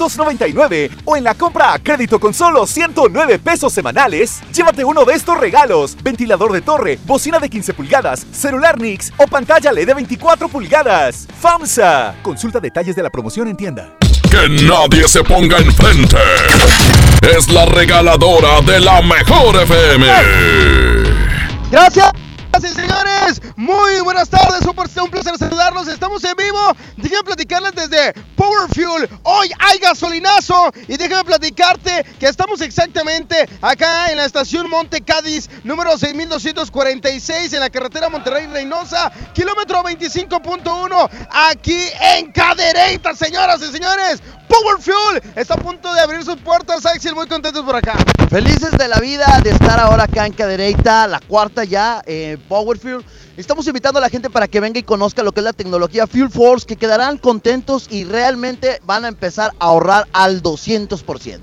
4,799. 0.08 0.90
O 1.04 1.16
en 1.16 1.24
la 1.24 1.34
compra 1.34 1.72
a 1.72 1.78
crédito 1.78 2.18
con 2.18 2.34
solo 2.34 2.66
109 2.66 3.38
pesos 3.38 3.72
semanales, 3.72 4.40
llévate 4.52 4.84
uno 4.84 5.04
de 5.04 5.14
estos 5.14 5.38
regalos: 5.38 5.96
ventilador 6.02 6.52
de 6.52 6.60
torre, 6.60 6.98
bocina 7.04 7.38
de 7.38 7.48
15 7.48 7.74
pulgadas, 7.74 8.26
celular 8.32 8.78
Nix 8.80 9.12
o 9.16 9.26
pantalla 9.26 9.72
LED 9.72 9.86
de 9.86 9.94
24 9.94 10.48
pulgadas. 10.48 11.26
FAMSA. 11.40 12.16
Consulta 12.22 12.60
detalles 12.60 12.96
de 12.96 13.02
la 13.02 13.10
promoción 13.10 13.48
en 13.48 13.56
tienda. 13.56 13.94
que 14.30 14.48
nadie 14.64 15.08
se 15.08 15.24
ponga 15.24 15.56
enfrente. 15.56 16.18
Es 17.22 17.48
la 17.50 17.64
regaladora 17.64 18.60
de 18.60 18.78
la 18.80 19.00
mejor 19.00 19.56
FM. 19.62 20.06
Gracias. 21.70 22.12
Gracias, 22.60 22.74
señores. 22.74 23.40
Muy 23.54 24.00
buenas 24.00 24.28
tardes. 24.28 24.62
Un 24.66 25.10
placer 25.10 25.38
saludarlos. 25.38 25.86
Estamos 25.86 26.24
en 26.24 26.34
vivo. 26.36 26.58
Déjenme 26.96 27.22
platicarles 27.22 27.72
desde 27.72 28.12
Power 28.34 28.68
Fuel. 28.74 29.08
Hoy 29.22 29.52
hay 29.60 29.78
gasolinazo. 29.78 30.72
Y 30.88 30.96
déjame 30.96 31.22
platicarte 31.22 32.04
que 32.18 32.26
estamos 32.26 32.60
exactamente 32.60 33.48
acá 33.62 34.10
en 34.10 34.16
la 34.16 34.24
estación 34.24 34.68
Monte 34.68 35.02
Cádiz, 35.02 35.48
número 35.62 35.96
6246, 35.96 37.52
en 37.52 37.60
la 37.60 37.70
carretera 37.70 38.08
Monterrey-Reynosa, 38.08 39.12
kilómetro 39.34 39.84
25.1, 39.84 41.10
aquí 41.30 41.80
en 42.16 42.32
Cadereyta, 42.32 43.14
señoras 43.14 43.62
y 43.62 43.70
señores. 43.70 44.20
Power 44.48 44.80
Fuel 44.80 45.22
está 45.36 45.54
a 45.54 45.56
punto 45.58 45.92
de 45.92 46.00
abrir 46.00 46.24
sus 46.24 46.36
puertas. 46.36 46.84
Axel, 46.86 47.14
muy 47.14 47.26
contentos 47.26 47.64
por 47.64 47.76
acá. 47.76 47.96
Felices 48.30 48.72
de 48.72 48.88
la 48.88 48.98
vida 49.00 49.40
de 49.42 49.50
estar 49.50 49.78
ahora 49.78 50.04
acá 50.04 50.26
en 50.26 50.32
Cadereyta, 50.32 51.06
la 51.06 51.20
cuarta 51.20 51.64
ya, 51.64 52.02
eh, 52.06 52.38
Power 52.48 52.78
Fuel. 52.78 53.04
Estamos 53.36 53.66
invitando 53.68 53.98
a 53.98 54.02
la 54.02 54.08
gente 54.08 54.30
para 54.30 54.48
que 54.48 54.60
venga 54.60 54.80
y 54.80 54.82
conozca 54.82 55.22
lo 55.22 55.32
que 55.32 55.40
es 55.40 55.44
la 55.44 55.52
tecnología 55.52 56.06
Fuel 56.06 56.30
Force, 56.30 56.66
que 56.66 56.76
quedarán 56.76 57.18
contentos 57.18 57.86
y 57.90 58.04
realmente 58.04 58.80
van 58.84 59.04
a 59.04 59.08
empezar 59.08 59.52
a 59.58 59.66
ahorrar 59.66 60.08
al 60.12 60.42
200%. 60.42 61.40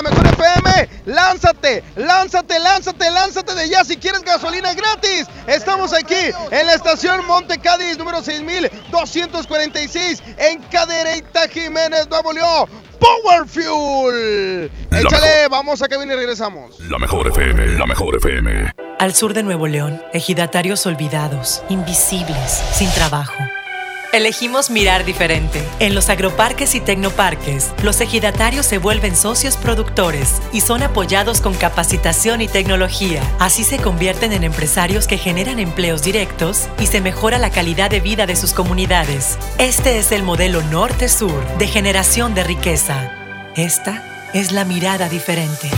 La 0.00 0.08
mejor 0.08 0.26
FM, 0.28 0.88
lánzate, 1.04 1.84
lánzate, 1.94 2.58
lánzate, 2.58 3.10
lánzate 3.10 3.54
de 3.54 3.68
ya 3.68 3.84
si 3.84 3.98
quieres 3.98 4.22
gasolina 4.22 4.72
gratis. 4.72 5.26
Estamos 5.46 5.92
aquí 5.92 6.32
en 6.50 6.66
la 6.66 6.72
estación 6.72 7.26
Monte 7.26 7.58
Cádiz, 7.58 7.98
número 7.98 8.22
6246, 8.22 10.22
en 10.38 10.62
Cadereyta 10.70 11.46
Jiménez, 11.48 12.08
Nuevo 12.08 12.32
León. 12.32 12.70
Power 12.98 13.46
Fuel. 13.46 14.70
Échale, 14.90 15.48
vamos 15.50 15.82
a 15.82 15.88
cabina 15.88 16.14
y 16.14 16.16
regresamos. 16.16 16.80
La 16.88 16.98
mejor 16.98 17.28
FM, 17.28 17.78
la 17.78 17.86
mejor 17.86 18.16
FM. 18.16 18.72
Al 18.98 19.14
sur 19.14 19.34
de 19.34 19.42
Nuevo 19.42 19.66
León, 19.66 20.00
ejidatarios 20.14 20.86
olvidados, 20.86 21.62
invisibles, 21.68 22.62
sin 22.72 22.88
trabajo. 22.92 23.34
Elegimos 24.12 24.70
mirar 24.70 25.04
diferente. 25.04 25.62
En 25.78 25.94
los 25.94 26.08
agroparques 26.08 26.74
y 26.74 26.80
tecnoparques, 26.80 27.70
los 27.84 28.00
ejidatarios 28.00 28.66
se 28.66 28.78
vuelven 28.78 29.14
socios 29.14 29.56
productores 29.56 30.42
y 30.52 30.62
son 30.62 30.82
apoyados 30.82 31.40
con 31.40 31.54
capacitación 31.54 32.40
y 32.40 32.48
tecnología. 32.48 33.22
Así 33.38 33.62
se 33.62 33.78
convierten 33.78 34.32
en 34.32 34.42
empresarios 34.42 35.06
que 35.06 35.16
generan 35.16 35.60
empleos 35.60 36.02
directos 36.02 36.68
y 36.80 36.86
se 36.86 37.00
mejora 37.00 37.38
la 37.38 37.50
calidad 37.50 37.88
de 37.88 38.00
vida 38.00 38.26
de 38.26 38.34
sus 38.34 38.52
comunidades. 38.52 39.38
Este 39.58 39.98
es 39.98 40.10
el 40.10 40.24
modelo 40.24 40.60
norte-sur 40.62 41.46
de 41.58 41.68
generación 41.68 42.34
de 42.34 42.42
riqueza. 42.42 43.12
Esta 43.54 44.30
es 44.34 44.50
la 44.50 44.64
mirada 44.64 45.08
diferente. 45.08 45.70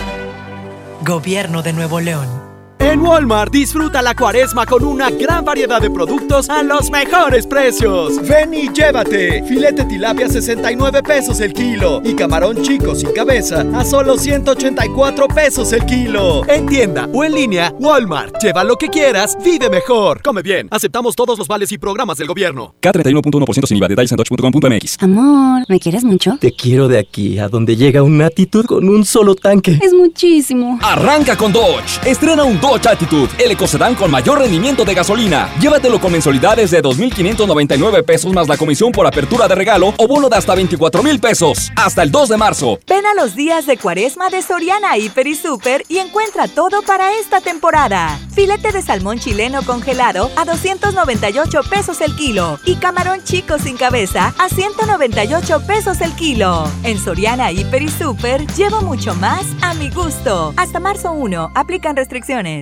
Gobierno 1.03 1.63
de 1.63 1.75
Nuevo 1.75 2.01
León. 2.01 2.52
En 2.83 3.01
Walmart 3.01 3.53
disfruta 3.53 4.03
la 4.03 4.13
cuaresma 4.13 4.67
con 4.67 4.83
una 4.83 5.09
gran 5.09 5.45
variedad 5.45 5.81
de 5.81 5.89
productos 5.89 6.51
a 6.51 6.65
los 6.65 6.91
mejores 6.91 7.47
precios. 7.47 8.21
Ven 8.27 8.53
y 8.53 8.73
llévate. 8.73 9.45
Filete 9.45 9.85
tilapia 9.85 10.29
69 10.29 11.01
pesos 11.05 11.39
el 11.39 11.53
kilo 11.53 12.03
y 12.05 12.15
camarón 12.15 12.61
chico 12.61 12.97
sin 12.97 13.13
cabeza 13.13 13.65
a 13.73 13.85
solo 13.85 14.19
184 14.19 15.29
pesos 15.29 15.73
el 15.73 15.87
kilo. 15.87 16.43
En 16.49 16.67
tienda 16.67 17.09
o 17.13 17.23
en 17.23 17.35
línea, 17.35 17.73
Walmart. 17.79 18.43
Lleva 18.43 18.65
lo 18.65 18.77
que 18.77 18.89
quieras, 18.89 19.39
vive 19.45 19.71
mejor. 19.71 20.21
Come 20.21 20.43
bien. 20.43 20.67
Aceptamos 20.73 21.15
todos 21.15 21.39
los 21.39 21.47
vales 21.47 21.71
y 21.71 21.79
programas 21.79 22.19
del 22.19 22.27
gobierno. 22.27 22.75
K31.1% 22.83 23.65
sin 23.65 23.77
IVA. 23.77 23.87
Detalles 23.87 24.11
en 24.11 24.17
dodge.com.mx. 24.17 24.97
Amor, 25.01 25.65
¿me 25.69 25.79
quieres 25.79 26.03
mucho? 26.03 26.37
Te 26.41 26.51
quiero 26.51 26.89
de 26.89 26.99
aquí 26.99 27.39
a 27.39 27.49
donde 27.49 27.77
llega 27.77 28.03
una 28.03 28.27
actitud 28.27 28.67
con 28.67 28.89
un 28.89 29.05
solo 29.05 29.37
tanque. 29.37 29.79
Es 29.81 29.95
muchísimo. 29.95 30.81
Arranca 30.83 31.37
con 31.37 31.53
Dodge. 31.53 32.01
Estrena 32.05 32.43
un 32.43 32.61
Dodge 32.61 32.72
Attitude, 32.73 33.29
el 33.39 33.51
ecocedán 33.51 33.95
con 33.95 34.11
mayor 34.11 34.39
rendimiento 34.39 34.85
de 34.85 34.95
gasolina. 34.95 35.51
Llévatelo 35.61 36.01
con 36.01 36.11
mensualidades 36.11 36.71
de 36.71 36.83
2.599 36.83 38.03
pesos 38.03 38.33
más 38.33 38.49
la 38.49 38.57
comisión 38.57 38.93
por 38.93 39.07
apertura 39.07 39.47
de 39.47 39.55
regalo 39.55 39.93
o 39.99 40.09
bono 40.09 40.31
de 40.31 40.37
hasta 40.37 40.55
24 40.55 41.03
mil 41.03 41.21
pesos. 41.21 41.71
Hasta 41.77 42.03
el 42.03 42.11
2 42.11 42.31
de 42.31 42.37
marzo. 42.39 42.81
Ven 42.89 43.05
a 43.05 43.15
los 43.15 43.37
días 43.37 43.67
de 43.67 43.77
cuaresma 43.77 44.31
de 44.31 44.41
Soriana 44.41 44.97
Hiper 44.97 45.27
y 45.27 45.35
Super 45.35 45.85
y 45.89 45.99
encuentra 45.99 46.49
todo 46.49 46.83
para 46.83 47.13
esta 47.19 47.43
temporada. 47.43 48.19
Filete 48.35 48.73
de 48.73 48.81
salmón 48.81 49.19
chileno 49.19 49.63
congelado 49.63 50.31
a 50.37 50.45
298 50.47 51.61
pesos 51.69 52.01
el 52.01 52.17
kilo 52.17 52.59
y 52.65 52.77
camarón 52.77 53.23
chico 53.23 53.59
sin 53.59 53.77
cabeza 53.77 54.35
a 54.39 54.49
198 54.49 55.67
pesos 55.67 56.01
el 56.01 56.13
kilo. 56.15 56.65
En 56.85 56.99
Soriana 56.99 57.53
Hiper 57.53 57.83
y 57.83 57.89
Super 57.89 58.47
llevo 58.57 58.81
mucho 58.81 59.15
más 59.17 59.45
a 59.61 59.75
mi 59.75 59.91
gusto. 59.91 60.55
Hasta 60.57 60.81
marzo 60.81 61.13
1, 61.13 61.53
aplican 61.55 61.97
restricciones. 61.97 62.62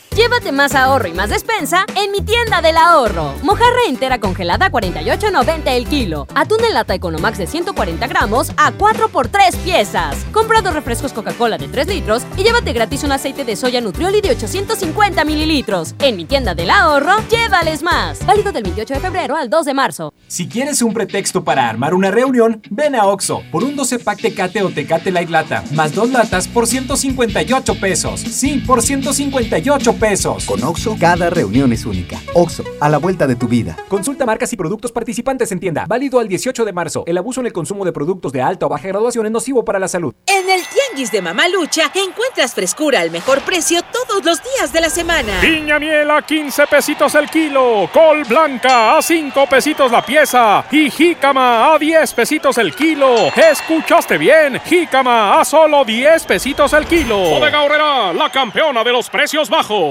Llévate 0.13 0.51
más 0.51 0.75
ahorro 0.75 1.07
y 1.07 1.13
más 1.13 1.29
despensa 1.29 1.85
en 1.95 2.11
mi 2.11 2.19
tienda 2.19 2.61
del 2.61 2.75
ahorro. 2.75 3.33
Mojarra 3.43 3.87
entera 3.87 4.19
congelada 4.19 4.65
a 4.65 4.69
48.90 4.69 5.61
el 5.67 5.87
kilo. 5.87 6.27
Atún 6.35 6.57
en 6.65 6.73
lata 6.73 6.93
Economax 6.93 7.37
de 7.37 7.47
140 7.47 8.07
gramos 8.07 8.51
a 8.57 8.73
4 8.73 9.07
por 9.07 9.29
3 9.29 9.55
piezas. 9.55 10.17
Compra 10.33 10.61
dos 10.61 10.73
refrescos 10.73 11.13
Coca-Cola 11.13 11.57
de 11.57 11.69
3 11.69 11.87
litros 11.87 12.23
y 12.35 12.43
llévate 12.43 12.73
gratis 12.73 13.05
un 13.05 13.13
aceite 13.13 13.45
de 13.45 13.55
soya 13.55 13.79
Nutrioli 13.79 14.19
de 14.19 14.31
850 14.31 15.23
mililitros. 15.23 15.95
En 15.99 16.17
mi 16.17 16.25
tienda 16.25 16.55
del 16.55 16.71
ahorro, 16.71 17.15
llévales 17.29 17.81
más. 17.81 18.25
Válido 18.25 18.51
del 18.51 18.63
28 18.63 18.95
de 18.95 18.99
febrero 18.99 19.37
al 19.37 19.49
2 19.49 19.65
de 19.65 19.73
marzo. 19.73 20.13
Si 20.27 20.49
quieres 20.49 20.81
un 20.81 20.93
pretexto 20.93 21.45
para 21.45 21.69
armar 21.69 21.93
una 21.93 22.11
reunión, 22.11 22.61
ven 22.69 22.95
a 22.95 23.05
Oxo 23.05 23.43
por 23.49 23.63
un 23.63 23.77
12 23.77 23.99
pack 23.99 24.19
Tecate 24.21 24.61
o 24.61 24.71
Tecate 24.71 25.09
Light 25.09 25.29
Lata, 25.29 25.63
más 25.71 25.95
dos 25.95 26.09
latas 26.09 26.49
por 26.49 26.67
158 26.67 27.75
pesos. 27.75 28.19
Sí, 28.19 28.61
por 28.67 28.81
158 28.81 29.93
pesos. 29.93 30.00
Con 30.47 30.63
Oxo, 30.63 30.97
cada 30.99 31.29
reunión 31.29 31.71
es 31.73 31.85
única. 31.85 32.17
Oxo, 32.33 32.63
a 32.79 32.89
la 32.89 32.97
vuelta 32.97 33.27
de 33.27 33.35
tu 33.35 33.47
vida. 33.47 33.77
Consulta 33.87 34.25
marcas 34.25 34.51
y 34.51 34.57
productos 34.57 34.91
participantes 34.91 35.51
en 35.51 35.59
tienda. 35.59 35.85
Válido 35.87 36.19
al 36.19 36.27
18 36.27 36.65
de 36.65 36.73
marzo. 36.73 37.03
El 37.05 37.19
abuso 37.19 37.39
en 37.39 37.45
el 37.45 37.53
consumo 37.53 37.85
de 37.85 37.91
productos 37.91 38.31
de 38.31 38.41
alta 38.41 38.65
o 38.65 38.69
baja 38.69 38.87
graduación 38.87 39.27
es 39.27 39.31
nocivo 39.31 39.63
para 39.63 39.77
la 39.77 39.87
salud. 39.87 40.15
En 40.25 40.49
el 40.49 40.63
Tianguis 40.67 41.11
de 41.11 41.21
Mamalucha 41.21 41.91
encuentras 41.93 42.55
frescura 42.55 42.99
al 42.99 43.11
mejor 43.11 43.41
precio 43.41 43.83
todos 43.83 44.25
los 44.25 44.41
días 44.41 44.73
de 44.73 44.81
la 44.81 44.89
semana. 44.89 45.39
Piña 45.39 45.77
miel 45.77 46.09
a 46.09 46.23
15 46.23 46.65
pesitos 46.65 47.13
el 47.13 47.29
kilo. 47.29 47.87
Col 47.93 48.23
blanca 48.23 48.97
a 48.97 49.03
5 49.03 49.45
pesitos 49.45 49.91
la 49.91 50.03
pieza. 50.03 50.65
Y 50.71 50.89
jícama 50.89 51.75
a 51.75 51.77
10 51.77 52.11
pesitos 52.15 52.57
el 52.57 52.73
kilo. 52.73 53.27
¿Escuchaste 53.35 54.17
bien? 54.17 54.59
Jícama 54.65 55.39
a 55.39 55.45
solo 55.45 55.85
10 55.85 56.25
pesitos 56.25 56.73
el 56.73 56.87
kilo. 56.87 57.17
Bodega 57.19 57.61
Horrera, 57.61 58.13
la 58.13 58.31
campeona 58.31 58.83
de 58.83 58.91
los 58.91 59.07
precios 59.07 59.47
bajos. 59.47 59.90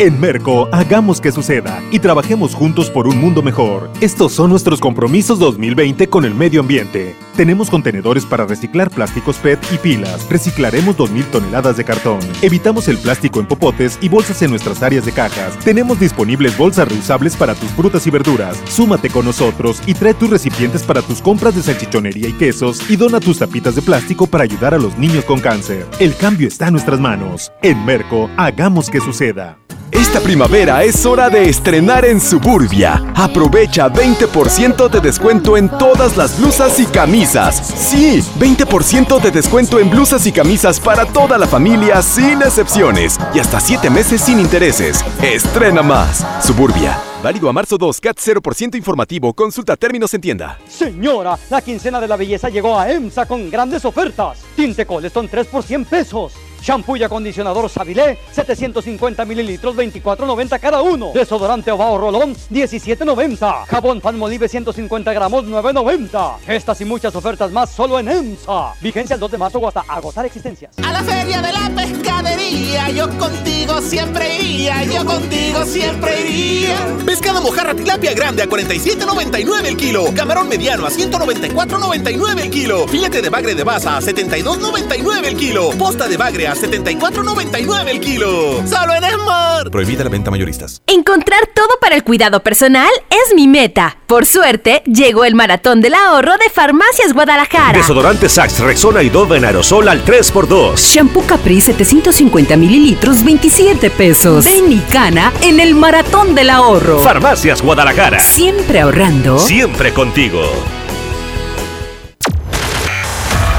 En 0.00 0.20
Merco, 0.20 0.68
hagamos 0.70 1.20
que 1.20 1.32
suceda 1.32 1.82
y 1.90 1.98
trabajemos 1.98 2.54
juntos 2.54 2.88
por 2.88 3.08
un 3.08 3.20
mundo 3.20 3.42
mejor. 3.42 3.90
Estos 4.00 4.32
son 4.32 4.48
nuestros 4.48 4.78
compromisos 4.78 5.40
2020 5.40 6.08
con 6.08 6.24
el 6.24 6.36
medio 6.36 6.60
ambiente. 6.60 7.16
Tenemos 7.38 7.70
contenedores 7.70 8.26
para 8.26 8.46
reciclar 8.46 8.90
plásticos 8.90 9.36
PET 9.36 9.60
y 9.72 9.78
pilas. 9.78 10.28
Reciclaremos 10.28 10.96
2.000 10.96 11.24
toneladas 11.26 11.76
de 11.76 11.84
cartón. 11.84 12.18
Evitamos 12.42 12.88
el 12.88 12.98
plástico 12.98 13.38
en 13.38 13.46
popotes 13.46 13.96
y 14.02 14.08
bolsas 14.08 14.42
en 14.42 14.50
nuestras 14.50 14.82
áreas 14.82 15.06
de 15.06 15.12
cajas. 15.12 15.56
Tenemos 15.60 16.00
disponibles 16.00 16.58
bolsas 16.58 16.88
reusables 16.88 17.36
para 17.36 17.54
tus 17.54 17.70
frutas 17.70 18.04
y 18.08 18.10
verduras. 18.10 18.60
Súmate 18.68 19.08
con 19.08 19.24
nosotros 19.24 19.80
y 19.86 19.94
trae 19.94 20.14
tus 20.14 20.30
recipientes 20.30 20.82
para 20.82 21.00
tus 21.00 21.22
compras 21.22 21.54
de 21.54 21.62
salchichonería 21.62 22.28
y 22.28 22.32
quesos 22.32 22.90
y 22.90 22.96
dona 22.96 23.20
tus 23.20 23.38
tapitas 23.38 23.76
de 23.76 23.82
plástico 23.82 24.26
para 24.26 24.42
ayudar 24.42 24.74
a 24.74 24.78
los 24.78 24.98
niños 24.98 25.24
con 25.24 25.38
cáncer. 25.38 25.86
El 26.00 26.16
cambio 26.16 26.48
está 26.48 26.66
en 26.66 26.72
nuestras 26.72 26.98
manos. 26.98 27.52
En 27.62 27.84
Merco, 27.84 28.28
hagamos 28.36 28.90
que 28.90 28.98
suceda. 28.98 29.58
Esta 29.90 30.20
primavera 30.20 30.84
es 30.84 31.04
hora 31.06 31.28
de 31.28 31.48
estrenar 31.48 32.04
en 32.04 32.20
Suburbia. 32.20 33.02
Aprovecha 33.14 33.88
20% 33.88 34.88
de 34.88 35.00
descuento 35.00 35.56
en 35.56 35.68
todas 35.68 36.16
las 36.16 36.38
blusas 36.38 36.78
y 36.78 36.86
camisas. 36.86 37.27
Sí, 37.30 38.22
20% 38.38 39.20
de 39.20 39.30
descuento 39.30 39.78
en 39.78 39.90
blusas 39.90 40.26
y 40.26 40.32
camisas 40.32 40.80
para 40.80 41.04
toda 41.04 41.36
la 41.36 41.46
familia 41.46 42.00
sin 42.00 42.40
excepciones. 42.40 43.18
Y 43.34 43.38
hasta 43.38 43.60
7 43.60 43.90
meses 43.90 44.22
sin 44.22 44.40
intereses. 44.40 45.04
Estrena 45.22 45.82
más. 45.82 46.26
Suburbia. 46.42 46.98
Válido 47.22 47.50
a 47.50 47.52
marzo 47.52 47.76
2, 47.76 48.00
CAT 48.00 48.16
0% 48.16 48.76
informativo. 48.76 49.34
Consulta 49.34 49.76
términos 49.76 50.14
en 50.14 50.22
tienda. 50.22 50.58
Señora, 50.68 51.38
la 51.50 51.60
quincena 51.60 52.00
de 52.00 52.08
la 52.08 52.16
belleza 52.16 52.48
llegó 52.48 52.78
a 52.78 52.90
EMSA 52.90 53.26
con 53.26 53.50
grandes 53.50 53.84
ofertas. 53.84 54.38
Tinte 54.56 54.86
Colestone 54.86 55.28
3 55.28 55.48
por 55.48 55.62
100 55.62 55.84
pesos. 55.84 56.32
Shampoo 56.62 56.96
y 56.96 57.02
acondicionador 57.02 57.68
Sabilé, 57.68 58.18
750 58.32 59.24
mililitros, 59.24 59.76
24.90 59.76 60.60
cada 60.60 60.82
uno. 60.82 61.12
Desodorante 61.14 61.70
Ovao 61.70 61.98
Rolón, 61.98 62.34
17.90. 62.34 63.66
Jabón 63.66 64.00
Palmolive, 64.00 64.48
150 64.48 65.12
gramos, 65.12 65.44
9.90. 65.44 66.36
Estas 66.46 66.80
y 66.80 66.84
muchas 66.84 67.14
ofertas 67.14 67.50
más 67.50 67.70
solo 67.70 67.98
en 67.98 68.08
EMSA. 68.08 68.74
Vigencia 68.80 69.14
el 69.14 69.20
2 69.20 69.30
de 69.30 69.38
marzo 69.38 69.58
o 69.58 69.68
hasta 69.68 69.80
agotar 69.88 70.26
existencias. 70.26 70.72
A 70.84 70.92
la 70.92 71.02
feria 71.02 71.40
de 71.40 71.52
la 71.52 71.70
pescadería, 71.70 72.90
yo 72.90 73.08
contigo 73.18 73.80
siempre 73.80 74.38
iría, 74.38 74.84
yo 74.84 75.04
contigo 75.04 75.64
siempre 75.64 76.20
iría. 76.20 76.76
Pescado 77.06 77.40
mojarra 77.40 77.74
tilapia 77.74 78.12
grande 78.14 78.42
a 78.42 78.46
47.99 78.46 79.66
el 79.66 79.76
kilo. 79.76 80.04
Camarón 80.14 80.48
mediano 80.48 80.86
a 80.86 80.90
194.99 80.90 82.40
el 82.40 82.50
kilo. 82.50 82.88
Filete 82.88 83.22
de 83.22 83.30
bagre 83.30 83.54
de 83.54 83.64
baza 83.64 83.96
a 83.96 84.00
72.99 84.00 85.24
el 85.24 85.36
kilo. 85.36 85.70
Posta 85.70 86.08
de 86.08 86.16
bagre 86.16 86.47
a 86.48 86.54
74.99 86.54 87.88
el 87.88 88.00
kilo. 88.00 88.62
Solo 88.66 88.94
en 88.94 89.04
Esmar. 89.04 89.70
Prohibida 89.70 90.04
la 90.04 90.10
venta 90.10 90.30
mayoristas. 90.30 90.82
Encontrar 90.86 91.48
todo 91.54 91.68
para 91.80 91.94
el 91.94 92.04
cuidado 92.04 92.42
personal 92.42 92.90
es 93.10 93.34
mi 93.34 93.48
meta. 93.48 93.98
Por 94.06 94.24
suerte, 94.24 94.82
llegó 94.86 95.24
el 95.24 95.34
maratón 95.34 95.80
del 95.80 95.94
ahorro 95.94 96.32
de 96.38 96.48
Farmacias 96.50 97.12
Guadalajara. 97.12 97.78
Desodorante 97.78 98.28
Sax, 98.28 98.60
Rexona 98.60 99.02
y 99.02 99.10
Dove 99.10 99.36
en 99.36 99.44
aerosol 99.44 99.88
al 99.88 100.04
3x2. 100.04 100.76
Shampoo 100.76 101.26
Capri 101.26 101.60
750 101.60 102.56
mililitros, 102.56 103.22
27 103.22 103.90
pesos. 103.90 104.44
Ven 104.44 104.72
y 104.72 104.80
cana 104.92 105.32
en 105.42 105.60
el 105.60 105.74
maratón 105.74 106.34
del 106.34 106.50
ahorro. 106.50 107.00
Farmacias 107.00 107.62
Guadalajara. 107.62 108.20
Siempre 108.20 108.80
ahorrando. 108.80 109.38
Siempre 109.38 109.92
contigo. 109.92 110.42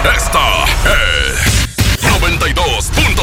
Esta 0.04 0.40
es 0.54 0.59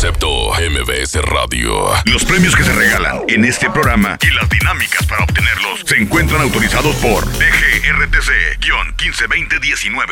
Concepto 0.00 0.48
MBS 0.54 1.20
Radio. 1.24 1.90
Los 2.06 2.24
premios 2.24 2.56
que 2.56 2.64
se 2.64 2.72
regalan 2.72 3.20
en 3.28 3.44
este 3.44 3.68
programa 3.68 4.16
y 4.22 4.30
las 4.30 4.48
dinámicas 4.48 5.06
para 5.06 5.24
obtenerlos 5.24 5.80
se 5.84 5.96
encuentran 5.96 6.40
autorizados 6.40 6.96
por 6.96 7.26
DGRTC-152019. 7.26 10.06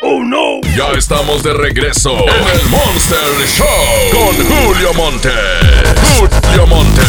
¡Oh 0.00 0.24
no! 0.24 0.62
Ya 0.74 0.88
estamos 0.96 1.42
de 1.42 1.52
regreso 1.52 2.16
en 2.16 2.48
el 2.48 2.66
Monster 2.70 3.28
Show 3.46 3.66
con 4.10 4.34
Julio 4.42 4.94
Monte. 4.94 5.28
Julio 6.16 6.66
Monte. 6.66 7.02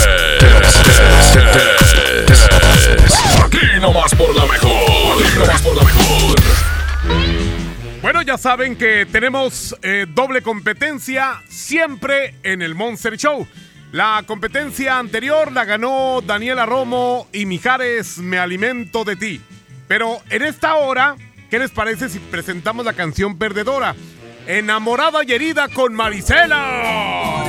Aquí 3.42 3.80
nomás 3.80 4.14
por 4.16 4.36
la 4.36 4.46
mejor. 4.48 5.24
Aquí 5.24 5.40
nomás 5.40 5.62
por 5.62 5.78
la 5.78 5.84
mejor. 5.84 6.36
Bueno, 8.02 8.22
ya 8.22 8.38
saben 8.38 8.76
que 8.76 9.06
tenemos 9.06 9.76
eh, 9.82 10.06
doble 10.08 10.42
competencia 10.42 11.42
siempre 11.50 12.36
en 12.44 12.62
el 12.62 12.76
Monster 12.76 13.18
Show. 13.18 13.48
La 13.92 14.24
competencia 14.28 15.00
anterior 15.00 15.52
la 15.52 15.66
ganó 15.66 16.22
Daniela 16.22 16.66
Romo 16.66 17.28
y 17.34 17.46
Mijares 17.46 18.20
Me 18.20 18.38
Alimento 18.38 19.04
de 19.04 19.16
Ti. 19.16 19.42
Pero 19.88 20.22
en 20.30 20.44
esta 20.44 20.76
hora, 20.76 21.16
¿qué 21.50 21.58
les 21.58 21.72
parece 21.72 22.10
si 22.10 22.20
presentamos 22.20 22.86
la 22.86 22.94
canción 22.94 23.38
perdedora? 23.38 23.96
Enamorada 24.46 25.24
y 25.26 25.34
herida 25.34 25.68
con 25.68 25.94
Marisela. 25.94 27.44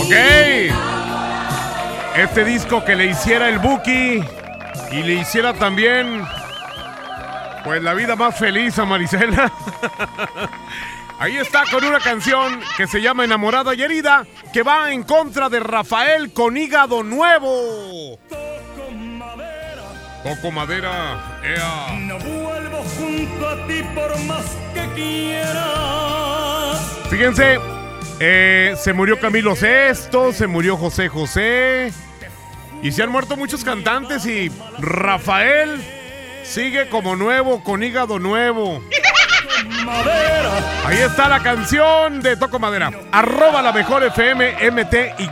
Ok. 0.00 0.73
Este 2.16 2.44
disco 2.44 2.84
que 2.84 2.94
le 2.94 3.06
hiciera 3.06 3.48
el 3.48 3.58
Buki 3.58 4.22
y 4.92 5.02
le 5.02 5.14
hiciera 5.14 5.52
también, 5.52 6.24
pues 7.64 7.82
la 7.82 7.92
vida 7.94 8.14
más 8.14 8.38
feliz 8.38 8.78
a 8.78 8.84
Marisela. 8.84 9.50
Ahí 11.18 11.36
está 11.36 11.64
con 11.70 11.84
una 11.84 11.98
canción 11.98 12.60
que 12.76 12.86
se 12.86 13.02
llama 13.02 13.24
Enamorada 13.24 13.74
y 13.74 13.82
Herida, 13.82 14.26
que 14.52 14.62
va 14.62 14.92
en 14.92 15.02
contra 15.02 15.48
de 15.48 15.58
Rafael 15.58 16.32
con 16.32 16.56
hígado 16.56 17.02
nuevo. 17.02 18.18
Toco 20.22 20.50
madera, 20.52 21.40
ea. 21.42 21.98
No 21.98 22.18
vuelvo 22.18 22.82
junto 22.96 23.48
a 23.48 23.66
ti 23.66 23.82
por 23.94 24.18
más 24.20 24.44
que 24.72 24.88
quiera. 24.94 25.66
Fíjense, 27.10 27.58
eh, 28.20 28.74
se 28.76 28.92
murió 28.92 29.18
Camilo 29.18 29.56
Sesto, 29.56 30.32
se 30.32 30.46
murió 30.46 30.76
José 30.76 31.08
José. 31.08 31.92
Y 32.82 32.92
se 32.92 33.02
han 33.02 33.10
muerto 33.10 33.36
muchos 33.36 33.64
cantantes 33.64 34.26
y 34.26 34.50
Rafael 34.78 35.80
sigue 36.42 36.88
como 36.88 37.16
nuevo, 37.16 37.64
con 37.64 37.82
hígado 37.82 38.18
nuevo. 38.18 38.82
Ahí 40.84 40.98
está 40.98 41.28
la 41.28 41.42
canción 41.42 42.20
de 42.20 42.36
Toco 42.36 42.58
Madera. 42.58 42.90
Arroba 43.10 43.62
la 43.62 43.72
mejor 43.72 44.04
FM 44.04 44.70
MTY. 44.70 45.30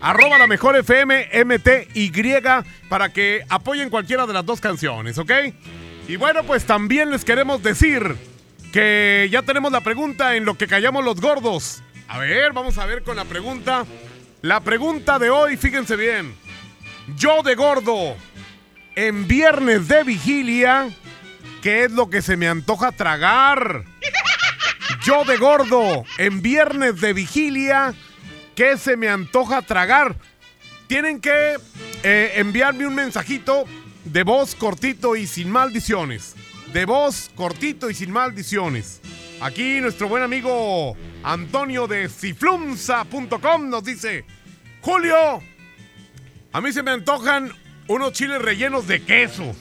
Arroba 0.00 0.38
la 0.38 0.46
mejor 0.46 0.76
FM 0.76 1.30
MTY 1.44 2.12
para 2.88 3.08
que 3.08 3.42
apoyen 3.48 3.88
cualquiera 3.88 4.26
de 4.26 4.34
las 4.34 4.44
dos 4.44 4.60
canciones, 4.60 5.18
¿ok? 5.18 5.32
Y 6.08 6.16
bueno, 6.16 6.44
pues 6.44 6.64
también 6.64 7.10
les 7.10 7.24
queremos 7.24 7.62
decir 7.62 8.16
que 8.72 9.28
ya 9.30 9.42
tenemos 9.42 9.72
la 9.72 9.80
pregunta 9.80 10.36
en 10.36 10.44
lo 10.44 10.56
que 10.56 10.66
callamos 10.66 11.04
los 11.04 11.20
gordos. 11.20 11.82
A 12.08 12.18
ver, 12.18 12.52
vamos 12.52 12.78
a 12.78 12.86
ver 12.86 13.02
con 13.02 13.16
la 13.16 13.24
pregunta. 13.24 13.84
La 14.42 14.60
pregunta 14.60 15.18
de 15.18 15.30
hoy, 15.30 15.56
fíjense 15.56 15.96
bien. 15.96 16.34
Yo 17.16 17.42
de 17.42 17.54
gordo, 17.54 18.16
en 18.94 19.26
viernes 19.26 19.88
de 19.88 20.04
vigilia, 20.04 20.88
¿qué 21.62 21.84
es 21.84 21.92
lo 21.92 22.08
que 22.08 22.22
se 22.22 22.36
me 22.36 22.48
antoja 22.48 22.92
tragar? 22.92 23.84
Yo 25.04 25.24
de 25.24 25.36
gordo, 25.36 26.04
en 26.18 26.42
viernes 26.42 27.00
de 27.00 27.12
vigilia, 27.12 27.94
¿qué 28.54 28.76
se 28.76 28.96
me 28.96 29.08
antoja 29.08 29.62
tragar? 29.62 30.16
Tienen 30.86 31.20
que 31.20 31.56
eh, 32.02 32.32
enviarme 32.36 32.86
un 32.86 32.94
mensajito 32.94 33.64
de 34.04 34.22
voz 34.22 34.54
cortito 34.54 35.16
y 35.16 35.26
sin 35.26 35.50
maldiciones. 35.50 36.34
De 36.72 36.84
voz 36.84 37.30
cortito 37.34 37.90
y 37.90 37.94
sin 37.94 38.12
maldiciones. 38.12 39.00
Aquí 39.40 39.80
nuestro 39.80 40.08
buen 40.08 40.22
amigo 40.22 40.96
Antonio 41.22 41.86
de 41.86 42.08
ciflumsa.com 42.08 43.68
nos 43.68 43.84
dice, 43.84 44.24
Julio, 44.80 45.42
a 46.52 46.60
mí 46.60 46.72
se 46.72 46.82
me 46.82 46.92
antojan 46.92 47.52
unos 47.86 48.12
chiles 48.12 48.40
rellenos 48.40 48.86
de 48.86 49.02
queso. 49.02 49.54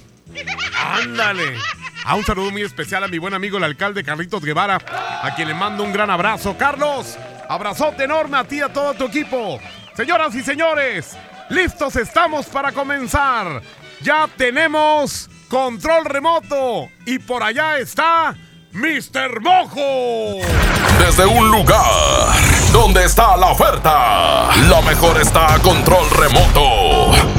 Ándale. 0.77 1.57
A 2.05 2.15
un 2.15 2.23
saludo 2.23 2.51
muy 2.51 2.61
especial 2.61 3.03
a 3.03 3.07
mi 3.07 3.17
buen 3.17 3.33
amigo 3.33 3.57
el 3.57 3.63
alcalde 3.63 4.03
Carlitos 4.03 4.43
Guevara, 4.43 4.79
a 5.21 5.33
quien 5.35 5.47
le 5.49 5.53
mando 5.53 5.83
un 5.83 5.91
gran 5.91 6.09
abrazo. 6.09 6.55
Carlos, 6.57 7.17
abrazote 7.49 8.05
enorme 8.05 8.37
a 8.37 8.43
ti 8.43 8.57
y 8.57 8.61
a 8.61 8.71
todo 8.71 8.93
tu 8.93 9.05
equipo. 9.05 9.59
Señoras 9.95 10.35
y 10.35 10.41
señores, 10.41 11.17
listos 11.49 11.95
estamos 11.95 12.45
para 12.45 12.71
comenzar. 12.71 13.61
Ya 14.01 14.29
tenemos 14.37 15.29
control 15.49 16.05
remoto 16.05 16.89
y 17.05 17.19
por 17.19 17.43
allá 17.43 17.79
está 17.79 18.35
Mr. 18.75 19.39
Mojo. 19.39 20.45
Desde 20.99 21.25
un 21.25 21.49
lugar 21.49 21.85
donde 22.73 23.05
está 23.05 23.37
la 23.37 23.51
oferta, 23.51 24.49
la 24.67 24.81
mejor 24.81 25.21
está 25.21 25.53
a 25.53 25.59
control 25.59 26.09
remoto. 26.09 27.34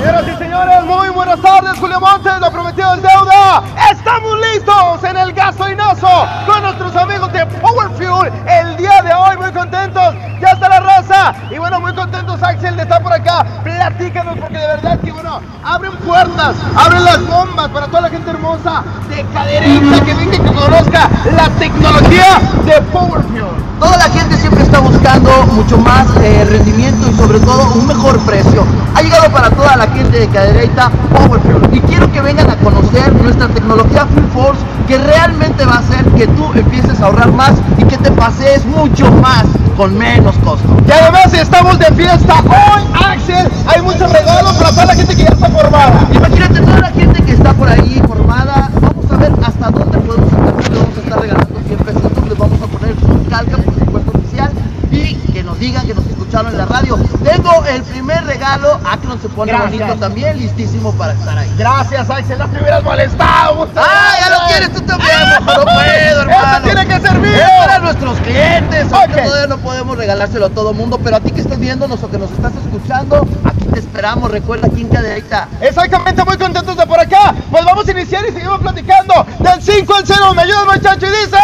Señoras 0.00 0.24
y 0.26 0.38
señores, 0.38 0.84
muy 0.86 1.10
buenas 1.10 1.38
tardes. 1.42 1.78
Julio 1.78 2.00
Montes, 2.00 2.32
lo 2.40 2.50
prometido 2.50 2.94
es 2.94 3.02
deuda. 3.02 3.62
Estamos 3.92 4.40
listos 4.40 5.04
en 5.04 5.14
el 5.14 5.32
gasolinazo 5.34 6.26
con 6.46 6.62
nuestros 6.62 6.96
amigos 6.96 7.30
de 7.34 7.44
Power 7.44 7.90
Fuel. 7.90 8.32
El 8.48 8.78
día 8.78 9.02
de 9.02 9.12
hoy, 9.12 9.36
muy 9.36 9.52
contentos. 9.52 10.14
Ya 10.40 10.52
está 10.52 10.70
la 10.70 10.80
raza. 10.80 11.34
Y 11.50 11.58
bueno, 11.58 11.80
muy 11.80 11.92
contentos, 11.92 12.42
Axel, 12.42 12.76
de 12.76 12.84
estar 12.84 13.02
por 13.02 13.12
acá. 13.12 13.44
Platícanos, 13.62 14.38
porque 14.38 14.56
de 14.56 14.66
verdad 14.68 14.98
que, 15.00 15.12
bueno, 15.12 15.42
abren 15.62 15.92
puertas, 15.98 16.56
abren 16.74 17.04
las 17.04 17.26
bombas 17.26 17.68
para 17.68 17.86
toda 17.88 18.00
la 18.00 18.08
gente 18.08 18.30
hermosa 18.30 18.82
de 19.10 19.22
caderita 19.34 20.02
que 20.02 20.14
venga 20.14 20.34
y 20.34 20.38
que 20.38 20.52
conozca 20.54 21.10
la 21.36 21.50
tecnología 21.58 22.40
de 22.64 22.80
Power 22.90 23.22
Fuel. 23.24 23.70
Toda 23.78 23.96
la 23.96 24.08
gente 24.10 24.36
siempre 24.36 24.62
está 24.62 24.78
buscando 24.78 25.30
mucho 25.52 25.76
más 25.78 26.06
eh, 26.22 26.46
rendimiento 26.48 27.06
y 27.10 27.14
sobre 27.14 27.40
todo 27.40 27.72
un 27.74 27.86
mejor 27.86 28.18
precio. 28.26 28.64
Ha 28.94 29.02
llegado 29.02 29.30
para 29.30 29.50
toda 29.50 29.76
la 29.76 29.86
gente 29.88 30.18
de 30.18 30.28
Cadereyta 30.28 30.90
Power 31.14 31.40
Fuel 31.40 31.68
y 31.72 31.80
quiero 31.80 32.10
que 32.12 32.20
vengan 32.20 32.50
a 32.50 32.56
conocer 32.56 33.12
nuestra 33.14 33.48
tecnología 33.48 34.06
Full 34.06 34.24
Force 34.34 34.60
que 34.86 34.98
realmente 34.98 35.64
va 35.64 35.74
a 35.74 35.78
hacer 35.78 36.04
que 36.16 36.26
tú 36.26 36.50
empieces 36.54 37.00
a 37.00 37.06
ahorrar 37.06 37.32
más 37.32 37.52
y 37.78 37.84
que 37.84 37.96
te 37.96 38.10
pasees 38.10 38.66
mucho 38.66 39.10
más 39.12 39.44
con 39.76 39.96
menos 39.96 40.36
costo. 40.44 40.68
Y 40.86 40.90
además 40.90 41.32
estamos 41.32 41.78
de 41.78 41.86
fiesta 41.86 42.34
hoy, 42.40 42.82
Axel. 42.92 43.48
Hay 43.66 43.80
muchos 43.82 44.12
regalos 44.12 44.52
para 44.54 44.70
toda 44.70 44.86
la 44.86 44.94
gente 44.94 45.16
que 45.16 45.22
ya 45.22 45.28
está 45.28 45.48
formada. 45.48 46.08
Imagínate 46.12 46.60
toda 46.60 46.80
la 46.80 46.90
gente 46.90 47.22
que 47.22 47.32
está 47.32 47.54
por 47.54 47.68
ahí 47.68 48.02
formada. 48.06 48.70
Vamos 48.80 49.10
a 49.10 49.16
ver 49.16 49.32
hasta 49.42 49.70
dónde 49.70 49.98
podemos. 49.98 50.32
Le 50.32 50.78
vamos 50.78 50.96
a 50.96 51.00
estar 51.00 51.20
regalando 51.20 51.60
100 51.66 51.78
pesos. 51.78 52.02
Les 52.28 52.38
vamos 52.38 52.60
a 52.60 52.66
poner 52.66 52.94
su 53.00 53.30
calca, 53.30 53.56
por 53.56 53.74
supuesto, 53.74 54.10
oficial. 54.18 54.50
Y 54.90 55.14
que 55.32 55.42
nos 55.42 55.49
digan 55.60 55.86
que 55.86 55.94
nos 55.94 56.06
escucharon 56.06 56.50
en 56.52 56.58
la 56.58 56.66
radio. 56.66 56.96
Tengo 57.22 57.64
el 57.66 57.82
primer 57.82 58.24
regalo. 58.24 58.80
Akron 58.84 59.20
se 59.20 59.28
pone 59.28 59.52
Gracias. 59.52 59.78
bonito 59.78 59.96
también, 60.00 60.38
listísimo 60.38 60.92
para 60.94 61.12
estar 61.12 61.36
ahí. 61.38 61.54
Gracias, 61.58 62.08
Axel. 62.10 62.38
No 62.38 62.48
te 62.48 62.60
hubieras 62.60 62.82
molestado. 62.82 63.68
¡Ah, 63.76 64.14
ya 64.20 64.30
lo 64.30 64.46
quieres 64.48 64.72
tú 64.72 64.80
también! 64.80 65.10
No 65.46 65.62
puedo, 65.62 66.22
hermano. 66.22 66.56
¡Eso 66.56 66.62
tiene 66.62 66.86
que 66.86 67.00
servir! 67.00 67.34
Es 67.34 67.50
para 67.66 67.78
nuestros 67.80 68.18
clientes. 68.20 68.92
Ahorita 68.92 69.22
todavía 69.22 69.46
no 69.48 69.58
podemos 69.58 69.96
regalárselo 69.98 70.46
a 70.46 70.50
todo 70.50 70.72
mundo, 70.72 70.98
pero 71.04 71.16
a 71.16 71.20
ti 71.20 71.30
que 71.30 71.42
estás 71.42 71.58
viéndonos 71.58 72.02
o 72.02 72.10
que 72.10 72.18
nos 72.18 72.30
estás 72.32 72.52
escuchando, 72.64 73.26
aquí 73.44 73.66
te 73.66 73.78
esperamos. 73.80 74.30
Recuerda, 74.30 74.66
aquí 74.66 74.80
en 74.80 74.88
Cadereyta. 74.88 75.48
Exactamente, 75.60 76.24
muy 76.24 76.38
contentos 76.38 76.76
de 76.76 76.86
acá. 77.10 77.34
Pues 77.50 77.64
vamos 77.64 77.86
a 77.86 77.90
iniciar 77.90 78.24
y 78.28 78.32
seguimos 78.32 78.60
platicando. 78.60 79.26
Del 79.38 79.62
5 79.62 79.94
al 79.94 80.06
0, 80.06 80.34
me 80.34 80.42
ayuda 80.42 80.64
muchacho 80.64 81.06
y 81.06 81.10
dice... 81.10 81.38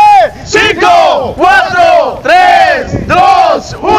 5, 0.45 1.35
4, 1.37 2.21
3, 2.23 3.09
2, 3.09 3.77
1, 3.81 3.91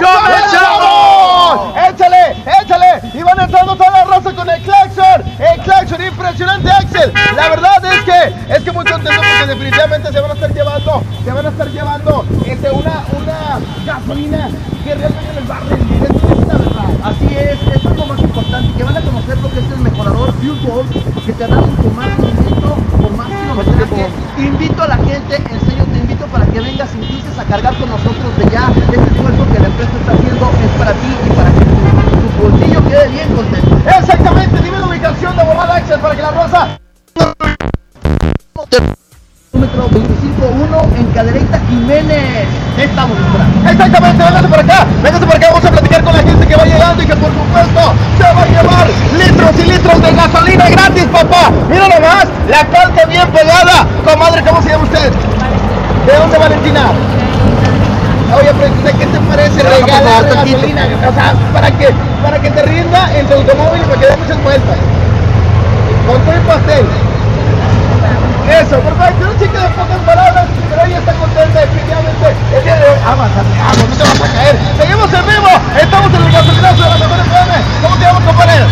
¡Comenzamos! 0.00 1.76
¡Échale, 1.88 2.36
échale! 2.62 3.00
Y 3.14 3.22
van 3.22 3.40
entrando 3.40 3.76
toda 3.76 3.90
la 3.90 4.04
raza 4.04 4.32
con 4.34 4.48
el 4.48 4.62
claxon. 4.62 5.24
El 5.38 5.60
claxon, 5.62 6.04
impresionante, 6.04 6.70
Axel. 6.70 7.12
La 7.34 7.48
verdad 7.48 7.84
es 7.84 8.02
que, 8.02 8.54
es 8.54 8.62
que 8.62 8.72
muy 8.72 8.84
contento 8.84 9.20
porque 9.20 9.54
definitivamente 9.54 10.12
se 10.12 10.20
van 10.20 10.30
a 10.30 10.34
estar 10.34 10.54
llevando, 10.54 11.02
se 11.24 11.32
van 11.32 11.46
a 11.46 11.48
estar 11.48 11.68
llevando 11.68 12.24
este, 12.46 12.70
una, 12.70 13.04
una 13.18 13.60
gasolina 13.84 14.48
que 14.84 14.94
realmente 14.94 15.32
les 15.34 15.50
va 15.50 15.56
a 15.56 15.60
rendir. 15.60 16.02
Esto 16.02 16.32
es 16.32 16.46
la 16.46 16.54
verdad. 16.54 16.86
Así 17.02 17.36
es, 17.36 17.76
eso 17.76 17.90
es 17.90 17.96
lo 17.96 18.06
más 18.06 18.20
importante, 18.20 18.72
que 18.76 18.84
van 18.84 18.96
a 18.96 19.00
conocer 19.00 19.38
lo 19.38 19.50
que 19.50 19.58
es 19.58 19.70
el 19.70 19.78
mejorador 19.78 20.32
Fuel 20.34 21.15
Que 21.24 21.32
te 21.32 21.46
da 21.48 21.56
mucho 21.56 21.90
más 21.96 22.06
rendimiento 22.18 22.76
con 23.02 23.16
más 23.16 23.26
kilometraje. 23.26 24.08
Invito 24.38 24.82
a 24.82 24.86
la 24.86 24.96
gente, 24.98 25.36
en 25.36 25.60
serio 25.66 25.84
te 25.92 25.98
invito 25.98 26.24
para 26.26 26.46
que 26.46 26.60
vengas 26.60 26.88
y 26.94 27.02
empieces 27.02 27.38
a 27.38 27.44
cargar 27.44 27.76
con 27.78 27.88
nosotros 27.88 28.38
de 28.38 28.44
ya. 28.50 28.70
Este 28.70 28.94
esfuerzo 28.94 29.46
que 29.52 29.58
la 29.58 29.66
empresa 29.66 29.92
está 30.00 30.12
haciendo 30.12 30.50
es 30.62 30.70
para 30.78 30.92
ti 30.92 31.16
y 31.26 31.30
para 31.30 31.50
que 31.50 31.64
tu, 31.64 31.74
tu 32.20 32.42
bolsillo 32.42 32.88
quede 32.88 33.08
bien 33.08 33.34
contento. 33.34 33.76
Exactamente, 33.98 34.62
dime 34.62 34.78
la 34.78 34.86
ubicación 34.86 35.36
de 35.36 35.44
Borrada 35.44 35.76
Axel 35.76 36.00
para 36.00 36.14
que 36.14 36.22
la 36.22 36.30
raza... 36.30 36.78
Kilómetro 40.76 40.82
25-1 40.82 40.98
en 40.98 41.06
Cadereyta 41.12 41.60
Jiménez. 41.68 42.46
Estamos 42.76 43.18
esperando. 43.18 43.70
Exactamente, 43.70 44.24
véngase 44.24 44.48
por 44.48 44.60
acá, 44.60 44.86
véngase 45.02 45.26
por 45.26 45.36
acá, 45.36 45.46
vamos 45.48 45.64
a 45.64 45.70
platicar 45.70 46.04
con 46.04 46.12
la 46.12 46.22
gente 46.22 46.46
que 46.46 46.56
va 46.56 46.64
llegando 46.64 47.02
y 47.02 47.06
que 47.06 47.16
por 47.16 47.30
supuesto 47.32 47.80
se 48.18 48.24
va 48.24 48.42
a 48.42 48.46
llevar 48.46 48.86
litros 49.16 49.50
y 49.58 49.70
litros 49.70 50.02
de 50.02 50.12
gasolina 50.12 50.68
gratis, 50.68 51.04
papá. 51.04 51.50
Mira 51.68 51.88
nomás, 51.88 52.26
la 52.48 52.66
calca 52.66 53.06
bien 53.06 53.28
pegada. 53.28 53.86
Comadre, 54.04 54.42
¿cómo 54.42 54.62
se 54.62 54.68
llama 54.70 54.84
usted? 54.84 55.12
¿De 56.06 56.18
dónde, 56.18 56.38
Valentina? 56.38 56.92
Oye, 58.36 58.52
pregunta, 58.54 58.92
¿qué 58.92 59.06
te 59.06 59.20
parece 59.20 59.62
Pero, 59.62 59.86
regalar 59.86 60.24
gasolina? 60.24 60.82
O 61.08 61.14
sea, 61.14 61.34
para 61.52 61.70
que, 61.70 61.88
para 62.22 62.38
que 62.40 62.50
te 62.50 62.62
rinda 62.62 63.18
en 63.18 63.26
tu 63.26 63.34
automóvil 63.34 63.82
y 63.82 63.84
para 63.84 64.00
que 64.00 64.06
dé 64.06 64.16
muchas 64.16 64.42
vueltas. 64.42 64.76
Con 66.06 66.20
todo 66.22 66.34
el 66.34 66.42
pastel. 66.42 66.86
Eso, 68.48 68.80
perfecto. 68.80 69.30
Un 69.30 69.38
chico 69.38 69.58
de 69.58 69.68
pocas 69.70 69.98
palabras, 70.06 70.46
pero 70.70 70.84
ella 70.84 70.98
está 70.98 71.12
contenta 71.14 71.60
definitivamente. 71.60 72.36
El 72.54 72.64
día 72.64 72.76
de 72.76 72.88
hoy, 72.88 72.98
vamos, 73.04 73.30
vamos, 73.34 73.88
no 73.88 73.96
te 73.96 74.02
vas 74.02 74.20
a 74.20 74.34
caer. 74.34 74.58
Seguimos 74.78 75.12
en 75.12 75.26
vivo. 75.26 75.48
Estamos 75.80 76.14
en 76.14 76.22
el 76.22 76.32
gasolinazo 76.32 76.82
de 76.82 76.90
la 76.90 76.96
mejor 76.96 77.18
FM. 77.20 77.54
¿Cómo 77.82 77.96
te 77.96 78.02
llamas, 78.02 78.24
compañero? 78.24 78.66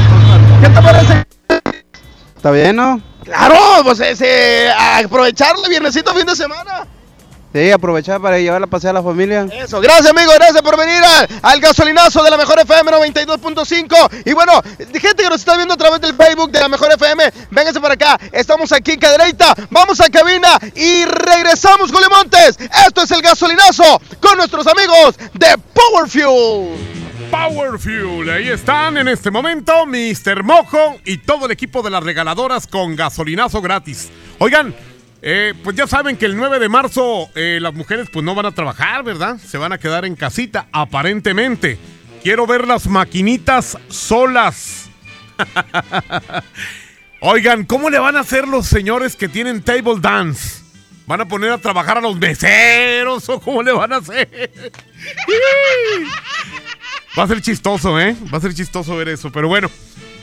¿Qué 0.61 0.69
te 0.69 0.83
parece? 0.83 1.25
¿Está 2.37 2.51
bien, 2.51 2.77
no? 2.77 3.01
Claro, 3.25 3.57
pues 3.85 4.01
ese, 4.01 4.71
aprovechar 5.05 5.55
el 5.63 5.69
viernesito 5.69 6.15
fin 6.15 6.27
de 6.27 6.37
semana. 6.37 6.87
Sí, 7.55 7.71
aprovechar 7.71 8.21
para 8.21 8.37
llevar 8.41 8.61
a 8.65 8.67
pasear 8.67 8.97
a 8.97 8.99
la 8.99 9.05
familia. 9.05 9.47
Eso, 9.53 9.81
gracias 9.81 10.11
amigo, 10.11 10.33
gracias 10.35 10.61
por 10.61 10.77
venir 10.77 11.01
al, 11.05 11.29
al 11.41 11.61
gasolinazo 11.61 12.25
de 12.25 12.31
la 12.33 12.37
mejor 12.37 12.59
FM 12.59 12.91
92.5. 12.91 14.23
Y 14.25 14.33
bueno, 14.33 14.61
gente 14.77 15.23
que 15.23 15.29
nos 15.29 15.37
está 15.39 15.57
viendo 15.57 15.75
a 15.75 15.77
través 15.77 16.01
del 16.01 16.17
Facebook 16.17 16.51
de 16.51 16.59
la 16.59 16.69
mejor 16.69 16.91
FM, 16.93 17.23
vénganse 17.53 17.81
para 17.81 17.95
acá. 17.95 18.19
Estamos 18.33 18.73
aquí 18.73 18.95
en 18.95 18.99
Cadereyta, 18.99 19.55
vamos 19.71 20.01
a 20.01 20.09
cabina 20.09 20.59
y 20.75 21.05
regresamos, 21.05 21.93
Julio 21.93 22.11
Montes. 22.11 22.59
Esto 22.85 23.03
es 23.03 23.11
el 23.13 23.23
gasolinazo 23.23 24.03
con 24.19 24.37
nuestros 24.37 24.67
amigos 24.67 25.15
de 25.35 25.57
Power 25.73 26.11
Fuel. 26.11 26.77
Power 27.31 27.79
Fuel, 27.79 28.31
ahí 28.31 28.49
están 28.49 28.97
en 28.97 29.07
este 29.07 29.31
momento 29.31 29.87
Mr. 29.87 30.43
Mojo 30.43 30.97
y 31.05 31.19
todo 31.19 31.47
el 31.47 31.53
equipo 31.53 31.83
de 31.83 31.91
las 31.91 32.03
regaladoras 32.03 32.67
con 32.67 32.97
gasolinazo 32.97 33.63
gratis. 33.63 34.11
Oigan, 34.41 34.75
eh, 35.27 35.55
pues 35.65 35.75
ya 35.75 35.87
saben 35.87 36.19
que 36.19 36.27
el 36.27 36.37
9 36.37 36.59
de 36.59 36.69
marzo 36.69 37.31
eh, 37.35 37.59
las 37.59 37.73
mujeres 37.73 38.11
pues 38.13 38.23
no 38.23 38.35
van 38.35 38.45
a 38.45 38.53
trabajar, 38.53 39.03
¿verdad? 39.03 39.39
Se 39.39 39.57
van 39.57 39.73
a 39.73 39.79
quedar 39.79 40.05
en 40.05 40.17
casita, 40.17 40.67
aparentemente. 40.71 41.79
Quiero 42.23 42.47
ver 42.47 42.67
las 42.67 42.87
maquinitas 42.87 43.79
solas. 43.89 44.91
Oigan, 47.21 47.65
¿cómo 47.65 47.89
le 47.89 47.99
van 47.99 48.17
a 48.17 48.21
hacer 48.21 48.47
los 48.47 48.67
señores 48.67 49.17
que 49.17 49.31
tienen 49.31 49.63
table 49.63 49.99
dance? 49.99 50.63
¿Van 51.07 51.23
a 51.23 51.25
poner 51.27 51.53
a 51.53 51.59
trabajar 51.59 51.97
a 51.97 52.03
los 52.03 52.19
meseros 52.19 53.27
o 53.31 53.41
cómo 53.41 53.63
le 53.63 53.73
van 53.73 53.95
a 53.95 53.97
hacer? 53.97 54.29
Va 57.19 57.23
a 57.23 57.29
ser 57.29 57.41
chistoso, 57.41 57.99
¿eh? 57.99 58.15
Va 58.31 58.37
a 58.37 58.41
ser 58.43 58.53
chistoso 58.53 58.95
ver 58.95 59.09
eso, 59.09 59.33
pero 59.33 59.49
bueno. 59.49 59.71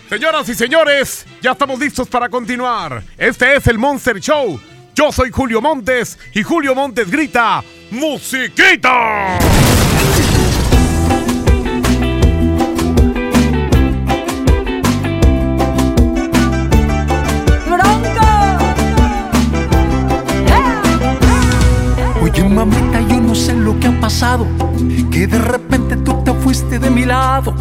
Señoras 0.10 0.48
y 0.48 0.53
señores, 0.53 1.26
ya 1.41 1.53
estamos 1.53 1.80
listos 1.80 2.07
para 2.07 2.30
continuar. 2.30 3.02
Este 3.18 3.56
es 3.56 3.65
el 3.65 3.80
Monster 3.80 4.19
Show. 4.19 4.61
Yo 4.95 5.11
soy 5.11 5.31
Julio 5.31 5.61
Montes 5.61 6.19
y 6.34 6.43
Julio 6.43 6.76
Montes 6.76 7.09
grita 7.09 7.63
¡Musiquita! 7.91 9.38
Oye 22.22 22.43
mamita, 22.43 23.01
yo 23.09 23.19
no 23.19 23.35
sé 23.35 23.53
lo 23.53 23.80
que 23.80 23.88
ha 23.88 23.99
pasado, 23.99 24.47
que 25.11 25.27
de 25.27 25.38
repente 25.39 25.97
tú 25.97 26.23
te 26.23 26.34
fuiste 26.34 26.80
de 26.80 26.89
mi 26.89 27.03
lado. 27.05 27.53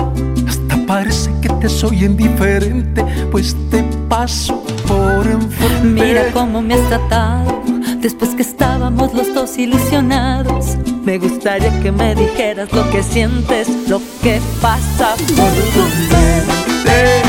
Parece 0.91 1.31
que 1.41 1.49
te 1.49 1.69
soy 1.69 2.05
indiferente, 2.05 3.05
pues 3.31 3.55
te 3.71 3.81
paso 4.09 4.65
por 4.89 5.25
enfrente. 5.25 5.85
Mira 5.85 6.33
cómo 6.33 6.61
me 6.61 6.75
has 6.75 6.89
tratado 6.89 7.63
después 8.01 8.35
que 8.35 8.43
estábamos 8.43 9.15
los 9.15 9.33
dos 9.33 9.57
ilusionados. 9.57 10.77
Me 11.05 11.17
gustaría 11.19 11.71
que 11.81 11.93
me 11.93 12.17
dijeras 12.17 12.73
lo 12.73 12.91
que 12.91 13.05
sientes, 13.05 13.69
lo 13.89 14.01
que 14.21 14.41
pasa 14.61 15.15
por 15.17 15.53
tu 15.75 15.85
mente. 16.11 17.23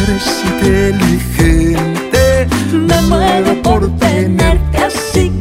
Eres 0.00 0.44
inteligente, 0.52 2.46
Me 2.72 3.02
muero 3.02 3.60
por 3.62 3.90
tenerte 3.98 4.78
así 4.78 5.37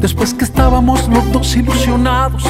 después 0.00 0.34
que 0.34 0.44
estábamos 0.44 1.08
los 1.08 1.32
dos 1.32 1.56
ilusionados. 1.56 2.44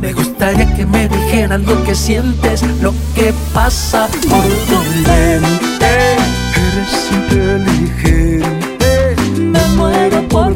Me 0.00 0.12
gustaría 0.12 0.72
que 0.74 0.84
me 0.84 1.08
dijeras 1.08 1.62
lo 1.62 1.82
que 1.82 1.94
sientes, 1.94 2.62
lo 2.82 2.92
que 3.14 3.32
pasa 3.54 4.06
por 4.28 4.44
tu 4.68 4.76
mente. 5.08 6.16
Eres 6.56 7.10
inteligente, 7.10 9.16
me 9.38 9.64
muero 9.76 10.28
por 10.28 10.54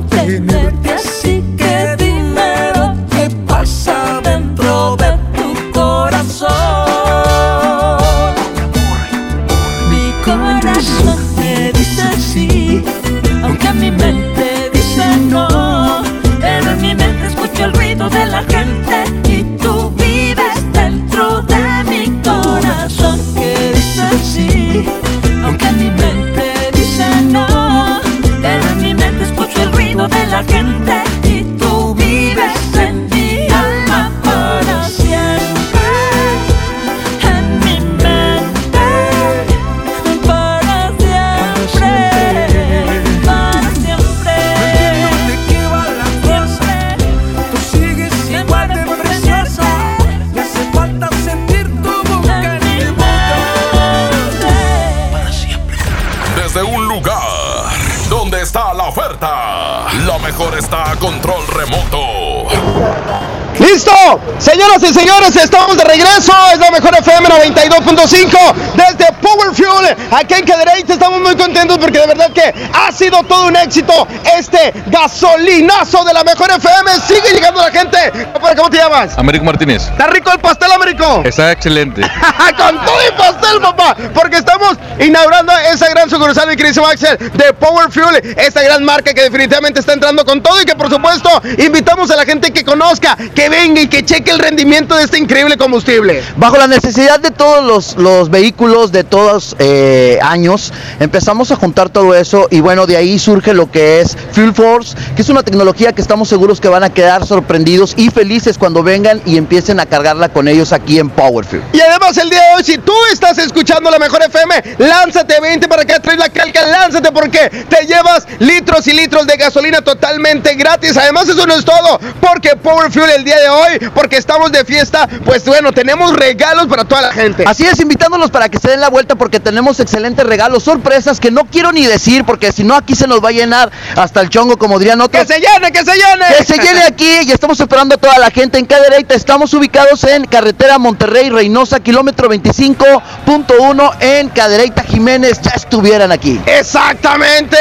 Señoras 64.68 64.90
y 64.90 65.00
señores, 65.00 65.36
estamos 65.36 65.78
de 65.78 65.84
regreso. 65.84 66.32
Es 66.52 66.58
la 66.58 66.70
mejor 66.70 66.94
FM 66.94 67.26
92.5 67.26 68.54
desde 68.76 69.12
Power 69.14 69.54
Fuel. 69.54 69.96
Aquí 70.10 70.34
en 70.34 70.44
Cadereyte 70.44 70.92
estamos 70.92 71.20
muy 71.20 71.34
contentos 71.36 71.78
porque 71.78 71.98
de 71.98 72.06
verdad 72.06 72.30
que 72.34 72.52
ha 72.74 72.92
sido 72.92 73.22
todo 73.22 73.46
un 73.46 73.56
éxito 73.56 74.06
este 74.36 74.74
gasolinazo 74.88 76.04
de 76.04 76.12
la 76.12 76.22
mejor 76.22 76.50
FM. 76.50 76.90
Sigue 77.06 77.32
llegando 77.32 77.62
la 77.62 77.70
gente. 77.70 78.12
¿Cómo 78.34 78.68
te 78.68 78.76
llamas? 78.76 79.16
Américo 79.16 79.46
Martínez. 79.46 79.84
¿Está 79.84 80.06
rico 80.08 80.30
el 80.32 80.38
pastel, 80.38 80.70
Américo? 80.70 81.22
Está 81.24 81.50
excelente. 81.52 82.02
Con 82.58 82.84
todo 82.84 82.98
y 83.08 83.16
pastel, 83.16 83.60
papá. 83.62 83.96
Porque 84.12 84.36
estamos 84.36 84.76
inaugurando 85.00 85.52
esa 85.72 85.88
gran 85.88 86.10
sucursal, 86.10 86.46
mi 86.46 86.56
queridísimo 86.56 86.86
Axel, 86.86 87.16
de 87.16 87.54
Power 87.54 87.90
Fuel. 87.90 88.16
Esta 88.36 88.62
gran 88.62 88.84
marca 88.84 89.14
que 89.14 89.22
definitivamente 89.22 89.80
está 89.80 89.94
entrando 89.94 90.26
con 90.26 90.42
todo 90.42 90.60
y 90.60 90.66
que, 90.66 90.74
por 90.74 90.90
supuesto, 90.90 91.30
invitamos 91.56 92.10
a 92.10 92.16
la 92.16 92.26
gente 92.26 92.52
que 92.52 92.64
conozca, 92.64 93.16
que 93.34 93.48
venga 93.48 93.80
y 93.80 93.88
que 93.88 94.04
cheque 94.04 94.30
el 94.30 94.38
rendimiento 94.38 94.57
de 94.64 95.04
este 95.04 95.18
increíble 95.18 95.56
combustible. 95.56 96.20
Bajo 96.36 96.56
la 96.56 96.66
necesidad 96.66 97.20
de 97.20 97.30
todos 97.30 97.64
los, 97.64 97.96
los 97.96 98.28
vehículos 98.28 98.90
de 98.90 99.04
todos 99.04 99.54
eh, 99.60 100.18
años, 100.20 100.72
empezamos 100.98 101.52
a 101.52 101.56
juntar 101.56 101.90
todo 101.90 102.12
eso 102.12 102.48
y 102.50 102.60
bueno, 102.60 102.86
de 102.86 102.96
ahí 102.96 103.20
surge 103.20 103.54
lo 103.54 103.70
que 103.70 104.00
es 104.00 104.16
Fuel 104.32 104.52
Force, 104.52 104.96
que 105.14 105.22
es 105.22 105.28
una 105.28 105.44
tecnología 105.44 105.92
que 105.92 106.02
estamos 106.02 106.28
seguros 106.28 106.60
que 106.60 106.68
van 106.68 106.82
a 106.82 106.90
quedar 106.90 107.24
sorprendidos 107.24 107.94
y 107.96 108.10
felices 108.10 108.58
cuando 108.58 108.82
vengan 108.82 109.22
y 109.24 109.36
empiecen 109.36 109.78
a 109.78 109.86
cargarla 109.86 110.28
con 110.28 110.48
ellos 110.48 110.72
aquí 110.72 110.98
en 110.98 111.08
Power 111.08 111.44
Fuel. 111.44 111.62
Y 111.72 111.80
además 111.80 112.16
el 112.18 112.28
día 112.28 112.40
de 112.40 112.56
hoy, 112.56 112.64
si 112.64 112.78
tú 112.78 112.94
estás 113.12 113.38
escuchando 113.38 113.90
la 113.92 114.00
mejor 114.00 114.22
FM, 114.22 114.76
lánzate 114.78 115.40
20 115.40 115.68
para 115.68 115.84
que 115.84 116.00
traes 116.00 116.18
la 116.18 116.30
calca, 116.30 116.66
lánzate 116.66 117.12
porque 117.12 117.48
te 117.68 117.86
llevas 117.86 118.26
litros 118.40 118.88
y 118.88 118.92
litros 118.92 119.24
de 119.24 119.36
gasolina 119.36 119.82
totalmente 119.82 120.54
gratis. 120.56 120.96
Además 120.96 121.28
eso 121.28 121.46
no 121.46 121.54
es 121.54 121.64
todo, 121.64 122.00
porque 122.20 122.56
Power 122.56 122.90
Fuel 122.90 123.10
el 123.10 123.24
día 123.24 123.38
de 123.38 123.48
hoy, 123.48 123.90
porque 123.94 124.16
estamos 124.16 124.47
de 124.52 124.64
fiesta, 124.64 125.08
pues 125.24 125.44
bueno, 125.44 125.72
tenemos 125.72 126.12
regalos 126.14 126.66
para 126.66 126.84
toda 126.84 127.02
la 127.02 127.12
gente. 127.12 127.44
Así 127.46 127.64
es, 127.64 127.78
invitándolos 127.80 128.30
para 128.30 128.48
que 128.48 128.58
se 128.58 128.70
den 128.70 128.80
la 128.80 128.88
vuelta 128.88 129.14
porque 129.14 129.40
tenemos 129.40 129.80
excelentes 129.80 130.26
regalos, 130.26 130.62
sorpresas 130.62 131.20
que 131.20 131.30
no 131.30 131.44
quiero 131.44 131.72
ni 131.72 131.86
decir 131.86 132.24
porque 132.24 132.52
si 132.52 132.64
no 132.64 132.74
aquí 132.74 132.94
se 132.94 133.06
nos 133.06 133.22
va 133.22 133.28
a 133.28 133.32
llenar 133.32 133.70
hasta 133.96 134.20
el 134.20 134.28
chongo 134.28 134.56
como 134.56 134.78
dirían 134.78 135.00
otros. 135.00 135.24
¡Que 135.24 135.34
se 135.34 135.40
llene, 135.40 135.72
que 135.72 135.84
se 135.84 135.92
llene! 135.94 136.26
Que 136.38 136.44
se 136.44 136.56
llene 136.58 136.82
aquí 136.86 137.20
y 137.26 137.32
estamos 137.32 137.58
esperando 137.60 137.94
a 137.94 137.98
toda 137.98 138.18
la 138.18 138.30
gente 138.30 138.58
en 138.58 138.66
Cadereyta. 138.66 139.14
Estamos 139.14 139.52
ubicados 139.54 140.04
en 140.04 140.24
carretera 140.26 140.78
Monterrey 140.78 141.30
Reynosa, 141.30 141.80
kilómetro 141.80 142.28
25.1 142.28 143.96
en 144.00 144.28
Cadereyta 144.28 144.82
Jiménez. 144.82 145.40
Ya 145.42 145.52
estuvieran 145.52 146.12
aquí. 146.12 146.40
Exactamente, 146.46 147.56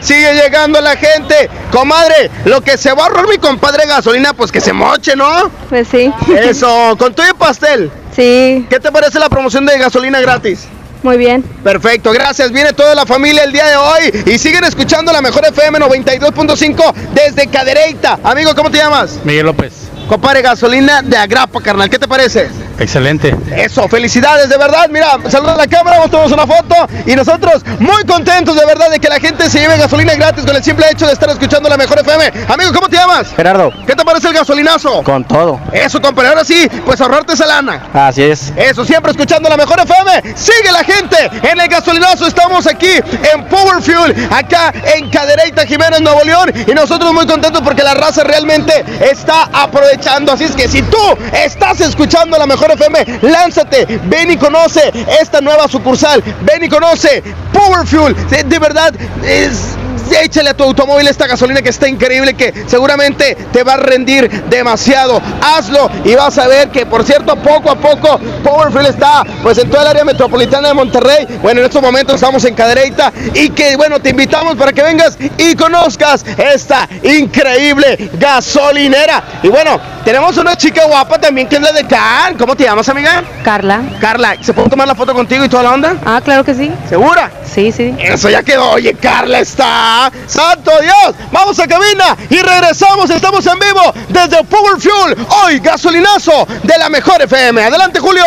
sigue 0.00 0.34
llegando 0.34 0.80
la 0.80 0.96
gente. 0.96 1.50
Comadre, 1.70 2.30
lo 2.44 2.60
que 2.60 2.76
se 2.76 2.92
va 2.92 3.04
a 3.04 3.06
ahorrar 3.06 3.28
mi 3.28 3.38
compadre 3.38 3.86
gasolina, 3.86 4.32
pues 4.34 4.52
que 4.52 4.60
se 4.60 4.72
moche, 4.72 5.16
¿no? 5.16 5.50
Pues 5.68 5.88
sí. 5.88 6.12
Eso, 6.36 6.96
con 6.98 7.14
todo 7.14 7.26
y 7.28 7.34
pastel. 7.34 7.90
Sí. 8.14 8.66
¿Qué 8.68 8.80
te 8.80 8.90
parece 8.92 9.18
la 9.18 9.28
promoción 9.28 9.66
de 9.66 9.78
gasolina 9.78 10.20
gratis? 10.20 10.66
Muy 11.02 11.16
bien. 11.16 11.42
Perfecto, 11.64 12.12
gracias. 12.12 12.52
Viene 12.52 12.72
toda 12.72 12.94
la 12.94 13.04
familia 13.06 13.42
el 13.44 13.52
día 13.52 13.66
de 13.66 13.76
hoy 13.76 14.22
y 14.26 14.38
siguen 14.38 14.64
escuchando 14.64 15.12
la 15.12 15.20
mejor 15.20 15.44
FM 15.44 15.80
92.5 15.80 16.94
desde 17.12 17.48
Cadereyta. 17.48 18.20
Amigo, 18.22 18.54
¿cómo 18.54 18.70
te 18.70 18.78
llamas? 18.78 19.18
Miguel 19.24 19.46
López. 19.46 19.91
Compadre, 20.08 20.42
gasolina 20.42 21.02
de 21.02 21.16
Agrapa, 21.16 21.60
carnal. 21.60 21.88
¿Qué 21.88 21.98
te 21.98 22.08
parece? 22.08 22.50
Excelente. 22.78 23.34
Eso, 23.54 23.88
felicidades, 23.88 24.48
de 24.48 24.58
verdad. 24.58 24.88
Mira, 24.90 25.18
saluda 25.28 25.54
a 25.54 25.56
la 25.56 25.66
cámara, 25.66 25.98
vamos 25.98 26.10
tomamos 26.10 26.32
una 26.32 26.46
foto 26.46 26.74
y 27.06 27.14
nosotros 27.14 27.62
muy 27.78 28.02
contentos 28.04 28.56
de 28.56 28.66
verdad 28.66 28.90
de 28.90 28.98
que 28.98 29.08
la 29.08 29.20
gente 29.20 29.48
se 29.48 29.60
lleve 29.60 29.76
gasolina 29.76 30.14
gratis 30.14 30.44
con 30.44 30.56
el 30.56 30.64
simple 30.64 30.86
hecho 30.90 31.06
de 31.06 31.12
estar 31.12 31.30
escuchando 31.30 31.68
la 31.68 31.76
mejor 31.76 32.00
FM. 32.00 32.32
Amigo, 32.48 32.72
¿cómo 32.72 32.88
te 32.88 32.96
llamas? 32.96 33.28
Gerardo. 33.36 33.72
¿Qué 33.86 33.94
te 33.94 34.04
parece 34.04 34.28
el 34.28 34.34
gasolinazo? 34.34 35.02
Con 35.04 35.24
todo. 35.24 35.60
Eso, 35.72 36.00
compadre, 36.00 36.30
ahora 36.30 36.44
sí, 36.44 36.68
pues 36.84 37.00
ahorrarte 37.00 37.34
esa 37.34 37.46
lana. 37.46 37.86
Así 37.94 38.22
es. 38.22 38.52
Eso, 38.56 38.84
siempre 38.84 39.12
escuchando 39.12 39.48
la 39.48 39.56
mejor 39.56 39.80
FM. 39.80 40.34
Sigue 40.36 40.72
la 40.72 40.82
gente 40.82 41.16
en 41.42 41.60
el 41.60 41.68
gasolinazo. 41.68 42.26
Estamos 42.26 42.66
aquí 42.66 42.92
en 43.32 43.44
Power 43.48 43.80
Fuel, 43.80 44.28
acá 44.30 44.72
en 44.96 45.08
Cadereyta 45.10 45.64
Jiménez, 45.66 46.00
Nuevo 46.00 46.24
León. 46.24 46.52
Y 46.66 46.72
nosotros 46.74 47.12
muy 47.12 47.26
contentos 47.26 47.62
porque 47.62 47.82
la 47.82 47.94
raza 47.94 48.24
realmente 48.24 48.84
está 49.00 49.48
aprovechando. 49.52 49.91
Así 50.00 50.44
es 50.44 50.52
que 50.52 50.68
si 50.68 50.80
tú 50.82 50.98
estás 51.32 51.80
escuchando 51.80 52.38
la 52.38 52.46
mejor 52.46 52.70
FM, 52.70 53.18
lánzate, 53.22 54.00
ven 54.04 54.30
y 54.30 54.36
conoce 54.36 54.90
esta 55.20 55.40
nueva 55.40 55.68
sucursal. 55.68 56.22
Ven 56.42 56.64
y 56.64 56.68
conoce 56.68 57.22
Power 57.52 57.86
Fuel. 57.86 58.16
De 58.48 58.58
verdad, 58.58 58.94
es 59.22 59.76
échale 60.14 60.50
a 60.50 60.54
tu 60.54 60.64
automóvil 60.64 61.06
esta 61.08 61.26
gasolina 61.26 61.62
que 61.62 61.70
está 61.70 61.88
increíble, 61.88 62.34
que 62.34 62.52
seguramente 62.66 63.36
te 63.52 63.62
va 63.62 63.74
a 63.74 63.76
rendir 63.76 64.30
demasiado. 64.44 65.20
Hazlo 65.40 65.90
y 66.04 66.14
vas 66.14 66.38
a 66.38 66.46
ver 66.48 66.70
que, 66.70 66.86
por 66.86 67.04
cierto, 67.04 67.36
poco 67.36 67.70
a 67.70 67.76
poco 67.76 68.18
Powerfield 68.42 68.88
está 68.88 69.24
pues 69.42 69.58
en 69.58 69.70
toda 69.70 69.82
el 69.82 69.88
área 69.88 70.04
metropolitana 70.04 70.68
de 70.68 70.74
Monterrey. 70.74 71.26
Bueno, 71.42 71.60
en 71.60 71.66
estos 71.66 71.82
momentos 71.82 72.16
estamos 72.16 72.44
en 72.44 72.54
Cadereyta 72.54 73.12
y 73.34 73.50
que, 73.50 73.76
bueno, 73.76 74.00
te 74.00 74.10
invitamos 74.10 74.56
para 74.56 74.72
que 74.72 74.82
vengas 74.82 75.16
y 75.38 75.54
conozcas 75.54 76.24
esta 76.36 76.88
increíble 77.02 78.10
gasolinera. 78.18 79.22
Y 79.42 79.48
bueno, 79.48 79.80
tenemos 80.04 80.36
una 80.36 80.56
chica 80.56 80.84
guapa 80.86 81.18
también 81.18 81.48
que 81.48 81.56
es 81.56 81.62
la 81.62 81.72
de 81.72 81.86
Can. 81.86 82.36
¿Cómo 82.36 82.56
te 82.56 82.64
llamas, 82.64 82.88
amiga? 82.88 83.22
Carla. 83.44 83.82
Carla, 84.00 84.36
¿se 84.40 84.52
puede 84.52 84.68
tomar 84.68 84.88
la 84.88 84.94
foto 84.94 85.14
contigo 85.14 85.44
y 85.44 85.48
toda 85.48 85.62
la 85.62 85.72
onda? 85.72 85.96
Ah, 86.04 86.20
claro 86.24 86.44
que 86.44 86.54
sí. 86.54 86.72
¿Segura? 86.88 87.30
Sí, 87.44 87.70
sí. 87.70 87.94
Eso 87.98 88.30
ya 88.30 88.42
quedó. 88.42 88.70
Oye, 88.72 88.94
Carla 88.94 89.40
está. 89.40 90.01
¡Santo 90.26 90.70
Dios! 90.80 91.14
Vamos 91.30 91.58
a 91.58 91.66
cabina 91.66 92.16
y 92.30 92.38
regresamos. 92.38 93.10
Estamos 93.10 93.46
en 93.46 93.58
vivo 93.58 93.92
desde 94.08 94.42
Power 94.44 94.80
Fuel. 94.80 95.26
Hoy, 95.44 95.58
gasolinazo 95.58 96.46
de 96.62 96.78
la 96.78 96.88
mejor 96.88 97.22
FM. 97.22 97.62
Adelante, 97.62 98.00
Julio. 98.00 98.24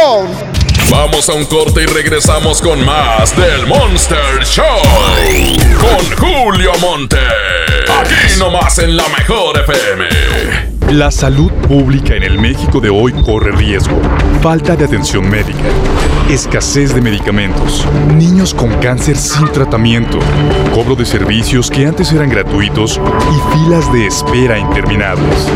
Vamos 0.89 1.27
a 1.29 1.33
un 1.33 1.45
corte 1.45 1.81
y 1.81 1.85
regresamos 1.87 2.61
con 2.61 2.85
más 2.85 3.35
del 3.35 3.65
Monster 3.65 4.43
Show. 4.43 4.65
Con 5.79 6.15
Julio 6.17 6.71
Monte. 6.79 7.17
Aquí 7.99 8.37
nomás 8.37 8.77
en 8.77 8.95
la 8.95 9.07
mejor 9.09 9.59
FM. 9.59 10.05
La 10.91 11.09
salud 11.09 11.51
pública 11.67 12.13
en 12.15 12.23
el 12.23 12.37
México 12.37 12.79
de 12.79 12.89
hoy 12.89 13.11
corre 13.23 13.51
riesgo. 13.51 13.99
Falta 14.45 14.75
de 14.75 14.85
atención 14.85 15.27
médica, 15.27 15.57
escasez 16.29 16.93
de 16.93 17.01
medicamentos, 17.01 17.83
niños 18.13 18.53
con 18.53 18.69
cáncer 18.79 19.17
sin 19.17 19.47
tratamiento, 19.47 20.19
cobro 20.71 20.95
de 20.95 21.03
servicios 21.03 21.71
que 21.71 21.87
antes 21.87 22.11
eran 22.11 22.29
gratuitos 22.29 23.01
y 23.01 23.55
filas 23.55 23.91
de 23.91 24.05
espera 24.05 24.59
interminables. 24.59 25.49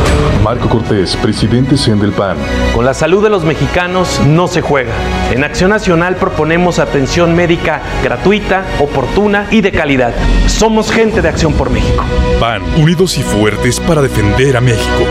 Marco 0.44 0.68
Cortés, 0.68 1.16
presidente 1.18 1.78
CEN 1.78 1.99
del 1.99 2.14
PAN. 2.14 2.36
Con 2.74 2.84
la 2.84 2.95
salud 2.95 3.22
de 3.22 3.30
los 3.30 3.44
mexicanos 3.44 4.20
no 4.26 4.48
se 4.48 4.61
juega. 4.61 4.95
En 5.30 5.44
Acción 5.44 5.70
Nacional 5.70 6.16
proponemos 6.16 6.80
atención 6.80 7.36
médica 7.36 7.84
gratuita, 8.03 8.66
oportuna 8.80 9.45
y 9.52 9.61
de 9.61 9.72
calidad. 9.72 10.16
Somos 10.48 10.91
gente 10.91 11.22
de 11.22 11.30
Acción 11.30 11.53
por 11.53 11.70
México. 11.70 12.03
Van 12.41 12.64
unidos 12.76 13.20
y 13.20 13.22
fuertes 13.22 13.80
para 13.80 14.02
defender 14.02 14.57
a 14.57 14.61
México. 14.61 15.06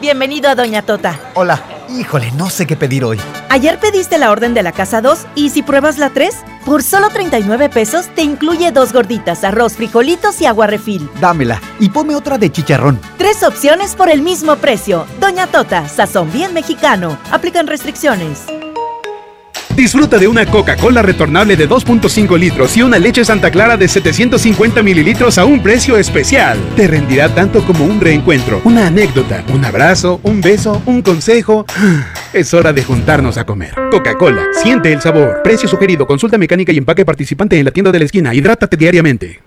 Bienvenido 0.00 0.48
a 0.48 0.54
Doña 0.54 0.82
Tota. 0.82 1.18
Hola. 1.34 1.77
Híjole, 1.88 2.30
no 2.32 2.50
sé 2.50 2.66
qué 2.66 2.76
pedir 2.76 3.04
hoy. 3.04 3.18
Ayer 3.48 3.78
pediste 3.80 4.18
la 4.18 4.30
orden 4.30 4.52
de 4.52 4.62
la 4.62 4.72
casa 4.72 5.00
2 5.00 5.26
y 5.34 5.50
si 5.50 5.62
pruebas 5.62 5.98
la 5.98 6.10
3, 6.10 6.34
por 6.66 6.82
solo 6.82 7.08
39 7.08 7.70
pesos 7.70 8.08
te 8.14 8.22
incluye 8.22 8.72
dos 8.72 8.92
gorditas, 8.92 9.42
arroz, 9.42 9.74
frijolitos 9.74 10.40
y 10.40 10.46
agua 10.46 10.66
refil. 10.66 11.08
Dámela 11.20 11.60
y 11.80 11.88
ponme 11.88 12.14
otra 12.14 12.36
de 12.36 12.52
chicharrón. 12.52 13.00
Tres 13.16 13.42
opciones 13.42 13.94
por 13.94 14.10
el 14.10 14.20
mismo 14.22 14.56
precio. 14.56 15.06
Doña 15.18 15.46
Tota, 15.46 15.88
sazón 15.88 16.30
bien 16.30 16.52
mexicano. 16.52 17.18
Aplican 17.30 17.66
restricciones. 17.66 18.44
Disfruta 19.78 20.18
de 20.18 20.26
una 20.26 20.44
Coca-Cola 20.44 21.02
retornable 21.02 21.56
de 21.56 21.68
2.5 21.68 22.36
litros 22.36 22.76
y 22.76 22.82
una 22.82 22.98
leche 22.98 23.24
Santa 23.24 23.48
Clara 23.52 23.76
de 23.76 23.86
750 23.86 24.82
mililitros 24.82 25.38
a 25.38 25.44
un 25.44 25.62
precio 25.62 25.96
especial. 25.96 26.58
Te 26.74 26.88
rendirá 26.88 27.32
tanto 27.32 27.62
como 27.62 27.84
un 27.84 28.00
reencuentro, 28.00 28.60
una 28.64 28.88
anécdota, 28.88 29.44
un 29.54 29.64
abrazo, 29.64 30.18
un 30.24 30.40
beso, 30.40 30.82
un 30.84 31.00
consejo. 31.00 31.64
Es 32.32 32.52
hora 32.54 32.72
de 32.72 32.82
juntarnos 32.82 33.38
a 33.38 33.46
comer. 33.46 33.72
Coca-Cola, 33.92 34.48
siente 34.60 34.92
el 34.92 35.00
sabor. 35.00 35.42
Precio 35.44 35.68
sugerido, 35.68 36.08
consulta 36.08 36.38
mecánica 36.38 36.72
y 36.72 36.78
empaque 36.78 37.04
participante 37.04 37.56
en 37.56 37.64
la 37.64 37.70
tienda 37.70 37.92
de 37.92 38.00
la 38.00 38.04
esquina. 38.04 38.34
Hidrátate 38.34 38.76
diariamente. 38.76 39.42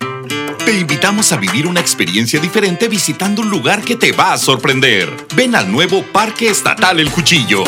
Te 0.63 0.79
invitamos 0.79 1.33
a 1.33 1.37
vivir 1.37 1.67
una 1.67 1.81
experiencia 1.81 2.39
diferente 2.39 2.87
visitando 2.87 3.41
un 3.41 3.49
lugar 3.49 3.81
que 3.81 3.97
te 3.97 4.13
va 4.13 4.31
a 4.31 4.37
sorprender. 4.37 5.09
Ven 5.35 5.55
al 5.55 5.69
nuevo 5.69 6.05
Parque 6.13 6.49
Estatal 6.49 7.01
El 7.01 7.11
Cuchillo. 7.11 7.65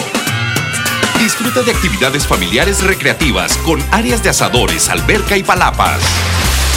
Disfruta 1.24 1.62
de 1.62 1.72
actividades 1.72 2.28
familiares 2.28 2.84
recreativas 2.84 3.56
con 3.60 3.82
áreas 3.92 4.22
de 4.24 4.30
asadores, 4.30 4.90
alberca 4.90 5.38
y 5.38 5.44
palapas. 5.44 6.02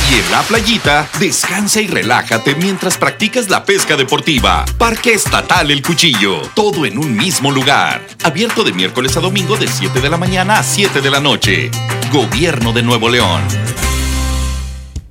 Y 0.09 0.21
en 0.21 0.31
la 0.31 0.41
playita, 0.43 1.09
descansa 1.19 1.81
y 1.81 1.89
relájate 1.89 2.55
mientras 2.55 2.97
practicas 2.97 3.51
la 3.51 3.65
pesca 3.65 3.97
deportiva. 3.97 4.65
Parque 4.79 5.15
Estatal 5.15 5.73
El 5.73 5.83
Cuchillo. 5.83 6.43
Todo 6.55 6.87
en 6.87 6.97
un 6.97 7.17
mismo 7.17 7.51
lugar. 7.51 8.07
Abierto 8.23 8.63
de 8.63 8.73
miércoles 8.73 9.17
a 9.17 9.21
domingo 9.21 9.57
de 9.57 9.67
7 9.67 10.01
de 10.01 10.11
la 10.11 10.17
mañana 10.17 10.61
a 10.61 10.63
7 10.63 11.01
de 11.01 11.11
la 11.11 11.19
noche. 11.19 11.69
Gobierno 12.13 12.73
de 12.73 12.85
Nuevo 12.85 13.09
León. 13.09 13.43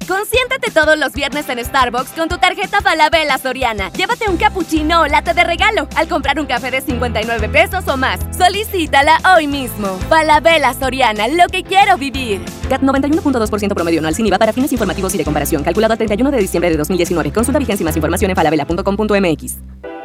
Consiéntete 0.08 0.70
todos 0.72 1.00
los 1.00 1.14
viernes 1.14 1.50
en 1.50 1.64
Starbucks 1.64 2.12
con 2.12 2.30
tu 2.30 2.38
tarjeta 2.38 2.80
Falabella 2.82 3.40
Soriana. 3.40 3.92
Llévate 3.94 4.30
un 4.30 4.38
cappuccino 4.38 5.02
o 5.02 5.08
latte 5.08 5.34
de 5.34 5.44
regalo 5.44 5.88
al 5.96 6.08
comprar 6.08 6.40
un 6.40 6.46
café 6.46 6.70
de 6.70 6.82
59 6.82 7.50
pesos 7.50 7.88
o 7.88 7.98
más. 7.98 8.20
Solicítala 8.38 9.18
hoy 9.36 9.48
mismo. 9.48 9.98
Falabella 10.08 10.74
Soriana, 10.74 11.28
lo 11.28 11.48
que 11.48 11.64
quiero 11.64 11.98
vivir. 11.98 12.42
CAT 12.70 12.82
91.2% 12.82 13.74
promedio 13.74 14.00
anual 14.00 14.14
sin 14.14 14.28
IVA 14.28 14.38
para 14.38 14.54
fines 14.54 14.72
informativos 14.72 15.16
y 15.16 15.18
de 15.18 15.24
comparación. 15.24 15.64
Calculado 15.64 15.94
a 15.94 15.98
31 15.98 16.30
de 16.30 16.38
diciembre 16.38 16.70
de 16.70 16.78
2019. 16.78 17.32
Consulta 17.32 17.58
vigencia 17.58 17.84
y 17.84 17.86
más 17.86 17.96
información 17.96 18.30
en 18.30 18.36
falabella.com.mx. 18.36 19.58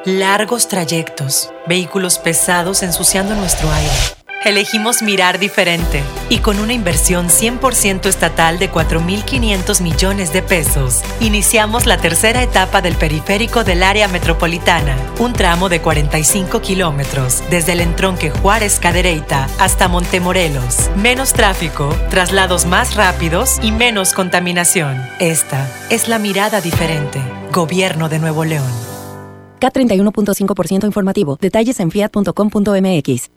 Largos 0.07 0.67
trayectos. 0.69 1.53
Vehículos 1.67 2.19
pesados 2.19 2.83
ensuciando 2.83 3.35
nuestro 3.35 3.71
aire. 3.71 4.20
Elegimos 4.43 5.03
mirar 5.03 5.39
diferente 5.39 6.03
y 6.31 6.39
con 6.39 6.61
una 6.61 6.73
inversión 6.73 7.29
100% 7.29 8.07
estatal 8.07 8.59
de 8.59 8.73
4.500 8.73 9.83
millones 9.83 10.33
de 10.33 10.41
pesos, 10.41 11.03
iniciamos 11.21 11.85
la 11.85 11.99
tercera 11.99 12.43
etapa 12.43 12.81
del 12.81 12.97
periférico 12.97 13.65
del 13.65 13.83
área 13.83 14.09
metropolitana, 14.09 14.97
un 15.19 15.35
tramo 15.35 15.69
de 15.69 15.83
45 15.83 16.63
kilómetros 16.63 17.43
desde 17.51 17.73
el 17.73 17.81
entronque 17.83 18.31
Juárez 18.31 18.81
Cadereyta 18.81 19.47
hasta 19.59 19.89
Montemorelos. 19.89 20.91
Menos 20.97 21.35
tráfico, 21.35 21.95
traslados 22.09 22.65
más 22.65 22.95
rápidos 22.95 23.59
y 23.63 23.73
menos 23.73 24.15
contaminación. 24.15 25.03
Esta 25.19 25.69
es 25.91 26.09
la 26.09 26.19
mirada 26.19 26.63
diferente. 26.63 27.21
Gobierno 27.53 28.09
de 28.09 28.19
Nuevo 28.19 28.47
León. 28.47 29.00
K31.5% 29.61 30.85
informativo. 30.85 31.39
Detalles 31.41 31.79
en 31.81 31.91
fiat.com.mx. 31.91 33.31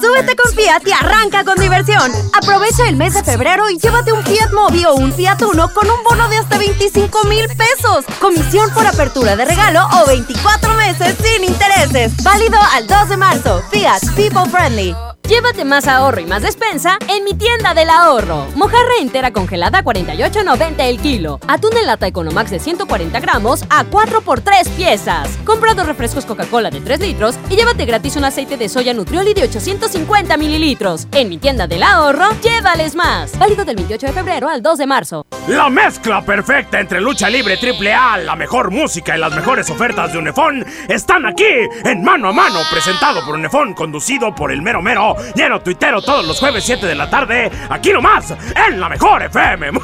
Súbete 0.00 0.36
con 0.36 0.52
Fiat 0.52 0.86
y 0.86 0.92
arranca 0.92 1.44
con 1.44 1.58
diversión. 1.58 2.10
Aprovecha 2.32 2.88
el 2.88 2.96
mes 2.96 3.14
de 3.14 3.22
febrero 3.22 3.68
y 3.68 3.78
llévate 3.78 4.12
un 4.12 4.22
Fiat 4.22 4.52
Mobi 4.52 4.84
o 4.86 4.94
un 4.94 5.12
Fiat 5.12 5.42
Uno 5.42 5.72
con 5.72 5.88
un 5.88 6.02
bono 6.02 6.28
de 6.28 6.38
hasta 6.38 6.58
25 6.58 7.24
mil 7.24 7.46
pesos. 7.48 8.04
Comisión 8.20 8.70
por 8.74 8.86
apertura 8.86 9.36
de 9.36 9.44
regalo 9.44 9.80
o 10.02 10.06
24 10.06 10.74
meses 10.74 11.16
sin 11.22 11.44
intereses. 11.44 12.12
Válido 12.22 12.58
al 12.74 12.86
2 12.86 13.08
de 13.08 13.16
marzo. 13.16 13.62
Fiat 13.70 14.00
People 14.16 14.48
Friendly. 14.50 14.94
Llévate 15.30 15.64
más 15.64 15.86
ahorro 15.86 16.20
y 16.20 16.26
más 16.26 16.42
despensa 16.42 16.98
en 17.06 17.22
mi 17.22 17.34
tienda 17.34 17.72
del 17.72 17.88
ahorro. 17.88 18.46
Mojarra 18.56 18.96
entera 19.00 19.30
congelada 19.30 19.78
a 19.78 19.84
48.90 19.84 20.74
el 20.80 20.98
kilo. 20.98 21.38
Atún 21.46 21.70
en 21.76 21.86
lata 21.86 22.08
Economax 22.08 22.50
de 22.50 22.58
140 22.58 23.20
gramos 23.20 23.64
a 23.70 23.84
4 23.84 24.22
por 24.22 24.40
3 24.40 24.68
piezas. 24.70 25.28
Compra 25.44 25.74
dos 25.74 25.86
refrescos 25.86 26.26
Coca-Cola 26.26 26.70
de 26.70 26.80
3 26.80 26.98
litros 26.98 27.36
y 27.48 27.54
llévate 27.54 27.84
gratis 27.84 28.16
un 28.16 28.24
aceite 28.24 28.56
de 28.56 28.68
soya 28.68 28.92
Nutrioli 28.92 29.32
de 29.32 29.44
850 29.44 30.36
mililitros. 30.36 31.06
En 31.12 31.28
mi 31.28 31.38
tienda 31.38 31.68
del 31.68 31.84
ahorro, 31.84 32.26
llévales 32.42 32.96
más. 32.96 33.38
Válido 33.38 33.64
del 33.64 33.76
28 33.76 34.08
de 34.08 34.12
febrero 34.12 34.48
al 34.48 34.62
2 34.62 34.78
de 34.78 34.86
marzo. 34.88 35.26
La 35.46 35.70
mezcla 35.70 36.22
perfecta 36.22 36.80
entre 36.80 37.00
lucha 37.00 37.30
libre 37.30 37.56
triple 37.56 37.94
A, 37.94 38.18
la 38.18 38.34
mejor 38.34 38.72
música 38.72 39.16
y 39.16 39.20
las 39.20 39.34
mejores 39.34 39.70
ofertas 39.70 40.12
de 40.12 40.18
Unefón 40.18 40.66
están 40.88 41.24
aquí 41.24 41.44
en 41.84 42.02
Mano 42.02 42.28
a 42.28 42.32
Mano, 42.32 42.58
presentado 42.70 43.24
por 43.24 43.36
Unefón, 43.36 43.74
conducido 43.74 44.34
por 44.34 44.50
el 44.50 44.60
mero 44.60 44.82
mero, 44.82 45.16
lleno 45.34 45.60
tuitero 45.60 46.02
todos 46.02 46.24
los 46.26 46.38
jueves 46.38 46.64
7 46.64 46.86
de 46.86 46.94
la 46.94 47.08
tarde, 47.08 47.50
aquí 47.68 47.92
nomás, 47.92 48.34
en 48.68 48.80
la 48.80 48.88
mejor 48.88 49.22
FM. 49.22 49.70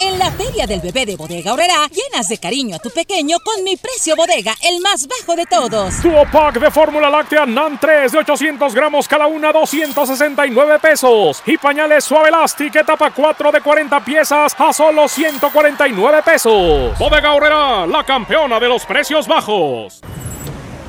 En 0.00 0.18
la 0.18 0.30
feria 0.32 0.66
del 0.66 0.80
bebé 0.80 1.06
de 1.06 1.16
Bodega 1.16 1.54
Horrera, 1.54 1.88
llenas 1.88 2.28
de 2.28 2.36
cariño 2.36 2.76
a 2.76 2.78
tu 2.78 2.90
pequeño 2.90 3.38
con 3.40 3.64
mi 3.64 3.76
precio 3.76 4.14
bodega, 4.16 4.54
el 4.62 4.80
más 4.80 5.06
bajo 5.06 5.34
de 5.34 5.46
todos. 5.46 6.02
Duo 6.02 6.24
pack 6.30 6.58
de 6.58 6.70
fórmula 6.70 7.08
láctea 7.08 7.46
NAN 7.46 7.78
3 7.80 8.12
de 8.12 8.18
800 8.18 8.74
gramos 8.74 9.08
cada 9.08 9.26
una, 9.26 9.50
269 9.50 10.78
pesos. 10.80 11.42
Y 11.46 11.56
pañales 11.56 12.04
suave 12.04 12.28
elastic 12.28 12.76
etapa 12.76 13.12
4 13.12 13.52
de 13.52 13.60
40 13.62 14.04
piezas 14.04 14.54
a 14.58 14.72
solo 14.74 15.08
149 15.08 16.22
pesos. 16.22 16.98
Bodega 16.98 17.32
Horrera, 17.32 17.86
la 17.86 18.04
campeona 18.04 18.60
de 18.60 18.68
los 18.68 18.84
precios 18.84 19.26
bajos. 19.26 20.02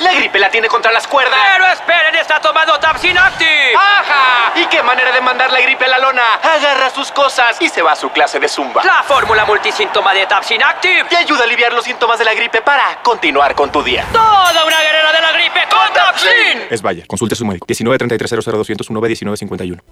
La 0.00 0.14
gripe 0.14 0.38
la 0.38 0.50
tiene 0.50 0.68
contra 0.68 0.92
las 0.92 1.06
cuerdas. 1.06 1.38
Pero 1.52 1.66
esperen, 1.72 2.14
está 2.14 2.40
tomando 2.40 2.78
Tapsin 2.78 3.18
Active. 3.18 3.74
¡Ajá! 3.76 4.52
¿Y 4.60 4.66
qué 4.66 4.82
manera 4.82 5.10
de 5.12 5.20
mandar 5.20 5.52
la 5.52 5.60
gripe 5.60 5.84
a 5.84 5.88
la 5.88 5.98
lona? 5.98 6.34
Agarra 6.42 6.88
sus 6.90 7.10
cosas 7.10 7.60
y 7.60 7.68
se 7.68 7.82
va 7.82 7.92
a 7.92 7.96
su 7.96 8.10
clase 8.10 8.38
de 8.38 8.48
zumba. 8.48 8.82
La 8.84 9.02
fórmula 9.02 9.44
multisíntoma 9.44 10.14
de 10.14 10.26
Tapsin 10.26 10.62
Active. 10.62 11.04
Te 11.08 11.16
ayuda 11.16 11.40
a 11.40 11.44
aliviar 11.44 11.72
los 11.72 11.84
síntomas 11.84 12.18
de 12.18 12.24
la 12.24 12.34
gripe 12.34 12.62
para 12.62 13.00
continuar 13.02 13.54
con 13.56 13.72
tu 13.72 13.82
día. 13.82 14.06
Toda 14.12 14.64
una 14.64 14.80
guerrera 14.80 15.12
de 15.12 15.20
la 15.20 15.32
gripe 15.32 15.60
con 15.68 15.92
Tapsin. 15.92 16.66
Es 16.70 16.80
Bayer. 16.80 17.06
Consulte 17.06 17.34
a 17.34 17.36
su 17.36 17.44
médico. 17.44 17.66
19 17.66 17.98
33 17.98 18.30
200 18.30 18.86
19 18.88 19.36
51. 19.36 19.82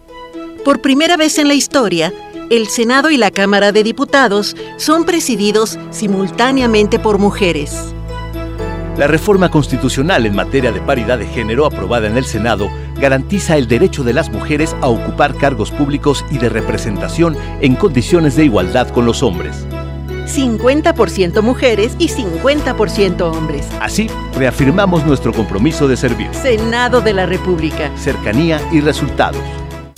Por 0.64 0.80
primera 0.80 1.16
vez 1.16 1.38
en 1.38 1.48
la 1.48 1.54
historia, 1.54 2.12
el 2.50 2.68
Senado 2.68 3.10
y 3.10 3.16
la 3.16 3.30
Cámara 3.30 3.72
de 3.72 3.82
Diputados 3.82 4.56
son 4.78 5.04
presididos 5.04 5.78
simultáneamente 5.90 6.98
por 6.98 7.18
mujeres. 7.18 7.95
La 8.98 9.06
reforma 9.06 9.50
constitucional 9.50 10.24
en 10.24 10.34
materia 10.34 10.72
de 10.72 10.80
paridad 10.80 11.18
de 11.18 11.26
género 11.26 11.66
aprobada 11.66 12.06
en 12.06 12.16
el 12.16 12.24
Senado 12.24 12.70
garantiza 12.98 13.58
el 13.58 13.68
derecho 13.68 14.04
de 14.04 14.14
las 14.14 14.30
mujeres 14.30 14.74
a 14.80 14.88
ocupar 14.88 15.34
cargos 15.34 15.70
públicos 15.70 16.24
y 16.30 16.38
de 16.38 16.48
representación 16.48 17.36
en 17.60 17.76
condiciones 17.76 18.36
de 18.36 18.46
igualdad 18.46 18.88
con 18.88 19.04
los 19.04 19.22
hombres. 19.22 19.66
50% 20.26 21.42
mujeres 21.42 21.94
y 21.98 22.08
50% 22.08 23.20
hombres. 23.20 23.68
Así, 23.80 24.08
reafirmamos 24.34 25.04
nuestro 25.04 25.32
compromiso 25.32 25.86
de 25.88 25.96
servir. 25.98 26.28
Senado 26.32 27.02
de 27.02 27.12
la 27.12 27.26
República. 27.26 27.90
Cercanía 27.96 28.60
y 28.72 28.80
resultados. 28.80 29.42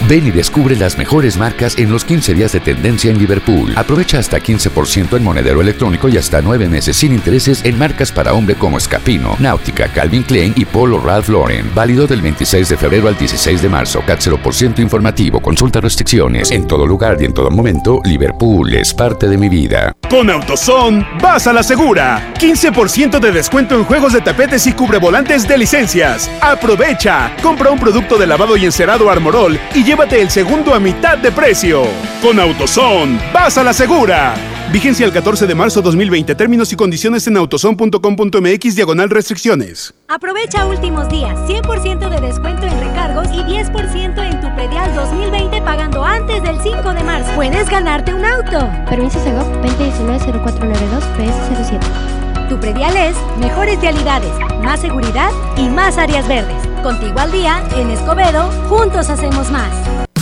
Ven 0.08 0.26
y 0.26 0.30
descubre 0.30 0.74
las 0.74 0.96
mejores 0.96 1.36
marcas 1.36 1.76
en 1.76 1.90
los 1.90 2.02
15 2.02 2.32
días 2.32 2.52
de 2.52 2.60
tendencia 2.60 3.10
en 3.10 3.18
Liverpool. 3.18 3.74
Aprovecha 3.76 4.18
hasta 4.18 4.40
15% 4.40 5.18
en 5.18 5.22
monedero 5.22 5.60
electrónico 5.60 6.08
y 6.08 6.16
hasta 6.16 6.40
9 6.40 6.66
meses 6.66 6.96
sin 6.96 7.12
intereses 7.12 7.62
en 7.62 7.78
marcas 7.78 8.10
para 8.10 8.32
hombre 8.32 8.54
como 8.54 8.78
Escapino, 8.78 9.36
Náutica, 9.38 9.88
Calvin 9.88 10.22
Klein 10.22 10.54
y 10.56 10.64
Polo 10.64 10.98
Ralph 10.98 11.28
Lauren. 11.28 11.70
Válido 11.74 12.06
del 12.06 12.22
26 12.22 12.70
de 12.70 12.76
febrero 12.78 13.08
al 13.08 13.18
16 13.18 13.60
de 13.60 13.68
marzo. 13.68 14.00
CAT 14.06 14.20
0% 14.20 14.78
informativo. 14.78 15.40
Consulta 15.40 15.78
restricciones. 15.78 16.52
En 16.52 16.66
todo 16.66 16.86
lugar 16.86 17.18
y 17.20 17.26
en 17.26 17.34
todo 17.34 17.50
momento, 17.50 18.00
Liverpool 18.02 18.74
es 18.74 18.94
parte 18.94 19.28
de 19.28 19.36
mi 19.36 19.50
vida. 19.50 19.92
Con 20.08 20.30
AutoZone, 20.30 21.06
vas 21.20 21.46
a 21.46 21.52
la 21.52 21.62
segura. 21.62 22.32
15% 22.40 23.20
de 23.20 23.30
descuento 23.30 23.74
en 23.74 23.84
juegos 23.84 24.14
de 24.14 24.22
tapetes 24.22 24.66
y 24.66 24.72
cubrevolantes 24.72 25.46
de 25.46 25.58
licencias. 25.58 26.30
Aprovecha. 26.40 27.36
Compra 27.42 27.70
un 27.70 27.78
producto 27.78 28.16
de 28.16 28.26
lavado 28.26 28.56
y 28.56 28.64
encerado 28.64 29.10
Armorol 29.10 29.60
y 29.74 29.84
llévate 29.98 30.22
el 30.22 30.30
segundo 30.30 30.74
a 30.74 30.78
mitad 30.78 31.18
de 31.18 31.32
precio. 31.32 31.82
Con 32.22 32.38
AutoZone, 32.38 33.18
vas 33.32 33.58
a 33.58 33.64
la 33.64 33.72
segura. 33.72 34.32
Vigencia 34.70 35.04
el 35.04 35.12
14 35.12 35.44
de 35.44 35.54
marzo 35.56 35.82
2020. 35.82 36.36
Términos 36.36 36.72
y 36.72 36.76
condiciones 36.76 37.26
en 37.26 37.36
autozone.com.mx 37.36 38.76
diagonal 38.76 39.10
restricciones. 39.10 39.92
Aprovecha 40.06 40.66
últimos 40.66 41.08
días, 41.08 41.36
100% 41.48 42.10
de 42.10 42.20
descuento 42.20 42.68
en 42.68 42.78
recargos 42.78 43.26
y 43.32 43.42
10% 43.42 44.22
en 44.22 44.40
tu 44.40 44.54
predial 44.54 44.94
2020 44.94 45.62
pagando 45.62 46.04
antes 46.04 46.44
del 46.44 46.60
5 46.62 46.94
de 46.94 47.02
marzo. 47.02 47.32
Puedes 47.34 47.68
ganarte 47.68 48.14
un 48.14 48.24
auto. 48.24 48.70
Permiso 48.88 49.18
Segov 49.24 49.50
2019-0492 49.62 51.02
PS07. 51.18 52.48
Tu 52.48 52.60
predial 52.60 52.96
es 52.96 53.16
mejores 53.40 53.80
vialidades, 53.80 54.30
más 54.62 54.80
seguridad 54.80 55.32
y 55.56 55.68
más 55.68 55.98
áreas 55.98 56.28
verdes. 56.28 56.68
Contigo 56.82 57.18
al 57.18 57.32
día, 57.32 57.62
en 57.76 57.90
Escobedo, 57.90 58.50
juntos 58.68 59.10
hacemos 59.10 59.50
más. 59.50 59.70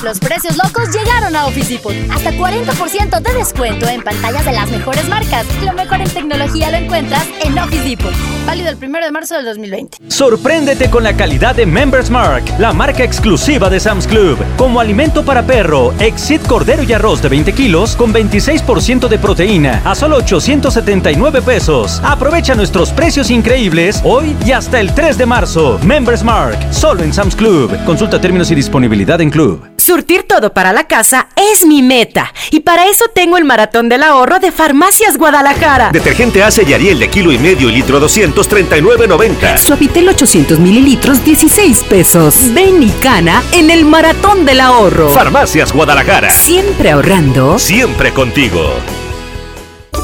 Los 0.06 0.20
precios 0.20 0.56
locos 0.56 0.94
llegaron 0.94 1.34
a 1.34 1.46
Office 1.46 1.72
Depot. 1.72 1.92
Hasta 2.12 2.30
40% 2.30 3.20
de 3.20 3.34
descuento 3.34 3.88
en 3.88 4.02
pantallas 4.02 4.44
de 4.44 4.52
las 4.52 4.70
mejores 4.70 5.08
marcas. 5.08 5.46
Lo 5.64 5.72
mejor 5.72 6.00
en 6.00 6.08
tecnología 6.08 6.70
lo 6.70 6.76
encuentras 6.76 7.26
en 7.42 7.58
Office 7.58 7.82
Depot. 7.82 8.12
Válido 8.46 8.70
el 8.70 8.76
1 8.76 9.00
de 9.00 9.10
marzo 9.10 9.34
del 9.34 9.46
2020. 9.46 9.98
Sorpréndete 10.08 10.90
con 10.90 11.02
la 11.02 11.16
calidad 11.16 11.56
de 11.56 11.66
Members 11.66 12.10
Mark, 12.10 12.44
la 12.58 12.72
marca 12.72 13.02
exclusiva 13.02 13.68
de 13.68 13.80
Sam's 13.80 14.06
Club. 14.06 14.38
Como 14.56 14.78
alimento 14.78 15.24
para 15.24 15.42
perro, 15.42 15.92
Exit 15.98 16.46
Cordero 16.46 16.84
y 16.84 16.92
Arroz 16.92 17.20
de 17.22 17.28
20 17.30 17.52
kilos 17.52 17.96
con 17.96 18.12
26% 18.12 19.08
de 19.08 19.18
proteína 19.18 19.82
a 19.84 19.96
solo 19.96 20.18
879 20.18 21.42
pesos. 21.42 22.00
Aprovecha 22.04 22.54
nuestros 22.54 22.92
precios 22.92 23.30
increíbles 23.30 24.00
hoy 24.04 24.36
y 24.44 24.52
hasta 24.52 24.78
el 24.78 24.94
3 24.94 25.18
de 25.18 25.26
marzo. 25.26 25.80
Members 25.82 26.22
Mark, 26.22 26.45
solo 26.70 27.02
en 27.02 27.12
Sam's 27.12 27.36
Club. 27.36 27.76
Consulta 27.84 28.20
términos 28.20 28.50
y 28.50 28.54
disponibilidad 28.54 29.20
en 29.20 29.30
Club. 29.30 29.62
Surtir 29.76 30.24
todo 30.24 30.52
para 30.52 30.72
la 30.72 30.84
casa 30.84 31.28
es 31.36 31.64
mi 31.64 31.82
meta. 31.82 32.32
Y 32.50 32.60
para 32.60 32.86
eso 32.86 33.04
tengo 33.14 33.36
el 33.36 33.44
maratón 33.44 33.88
del 33.88 34.02
ahorro 34.02 34.40
de 34.40 34.50
Farmacias 34.50 35.16
Guadalajara. 35.16 35.90
Detergente 35.92 36.42
Ace 36.42 36.64
y 36.66 36.74
Ariel 36.74 36.98
de 36.98 37.08
kilo 37.08 37.30
y 37.30 37.38
medio 37.38 37.68
y 37.68 37.72
litro 37.72 38.00
239.90. 38.00 39.58
Suavitel 39.58 40.08
800 40.08 40.58
mililitros 40.58 41.24
16 41.24 41.84
pesos. 41.84 42.52
Ven 42.52 42.82
y 42.82 42.90
cana 42.90 43.42
en 43.52 43.70
el 43.70 43.84
maratón 43.84 44.44
del 44.44 44.60
ahorro. 44.60 45.10
Farmacias 45.10 45.72
Guadalajara. 45.72 46.30
Siempre 46.30 46.90
ahorrando. 46.90 47.58
Siempre 47.58 48.12
contigo. 48.12 48.74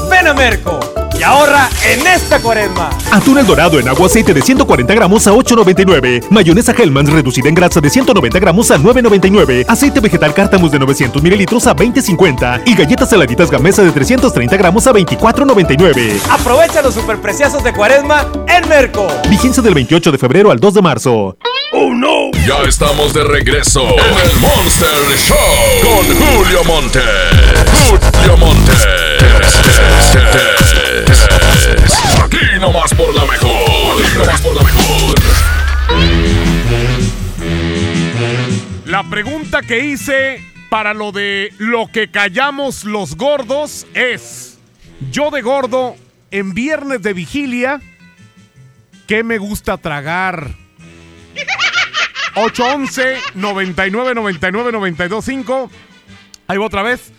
Ven 0.09 0.27
a 0.27 0.33
Merco 0.33 0.92
y 1.23 1.25
ahorra 1.25 1.69
en 1.85 2.05
esta 2.05 2.39
cuaresma. 2.39 2.89
Atún 3.09 3.37
el 3.37 3.45
dorado 3.45 3.79
en 3.79 3.87
agua 3.87 4.07
aceite 4.07 4.33
de 4.33 4.41
140 4.41 4.93
gramos 4.93 5.25
a 5.25 5.31
8.99. 5.31 6.25
Mayonesa 6.29 6.73
Hellmann's 6.77 7.13
reducida 7.13 7.47
en 7.47 7.55
grasa 7.55 7.79
de 7.79 7.89
190 7.89 8.39
gramos 8.39 8.69
a 8.71 8.77
9.99. 8.77 9.63
Aceite 9.69 10.01
vegetal 10.01 10.33
Cártamus 10.33 10.71
de 10.71 10.79
900 10.79 11.23
mililitros 11.23 11.65
a 11.67 11.75
20.50. 11.75 12.63
Y 12.65 12.75
galletas 12.75 13.09
saladitas 13.09 13.49
Gamesa 13.49 13.83
de 13.83 13.91
330 13.91 14.57
gramos 14.57 14.85
a 14.85 14.91
24.99. 14.91 16.19
Aprovecha 16.29 16.81
los 16.81 16.93
superpreciosos 16.93 17.63
de 17.63 17.71
cuaresma 17.71 18.27
en 18.47 18.67
Merco. 18.67 19.07
Vigencia 19.29 19.63
del 19.63 19.75
28 19.75 20.11
de 20.11 20.17
febrero 20.17 20.51
al 20.51 20.59
2 20.59 20.73
de 20.73 20.81
marzo. 20.81 21.37
¡Oh, 21.71 21.93
no! 21.93 22.31
Ya 22.45 22.57
estamos 22.67 23.13
de 23.13 23.23
regreso 23.23 23.81
en 23.81 24.29
el 24.29 24.39
Monster 24.41 24.89
Show 25.17 25.37
con 25.81 26.05
Julio 26.17 26.63
Monte. 26.65 26.99
Julio 27.87 28.37
Monte. 28.37 28.73
Aquí 32.23 32.59
nomás 32.59 32.93
por 32.93 33.13
la 33.13 33.25
mejor. 33.25 34.01
Aquí 34.01 34.17
nomás 34.17 34.41
por 34.41 34.55
la 34.55 34.63
mejor. 34.63 35.15
La 38.85 39.03
pregunta 39.09 39.61
que 39.61 39.85
hice 39.85 40.43
para 40.69 40.93
lo 40.93 41.11
de 41.11 41.53
lo 41.57 41.87
que 41.91 42.09
callamos 42.11 42.83
los 42.83 43.15
gordos 43.15 43.87
es: 43.93 44.59
Yo 45.11 45.31
de 45.31 45.41
gordo, 45.41 45.95
en 46.31 46.53
viernes 46.53 47.01
de 47.01 47.13
vigilia, 47.13 47.81
¿qué 49.07 49.23
me 49.23 49.37
gusta 49.37 49.77
tragar? 49.77 50.55
811 52.35 53.17
99 53.35 54.15
99 54.15 54.71
92 54.71 55.25
5 55.25 55.71
Ahí 56.47 56.57
va 56.57 56.65
otra 56.65 56.81
vez. 56.83 57.11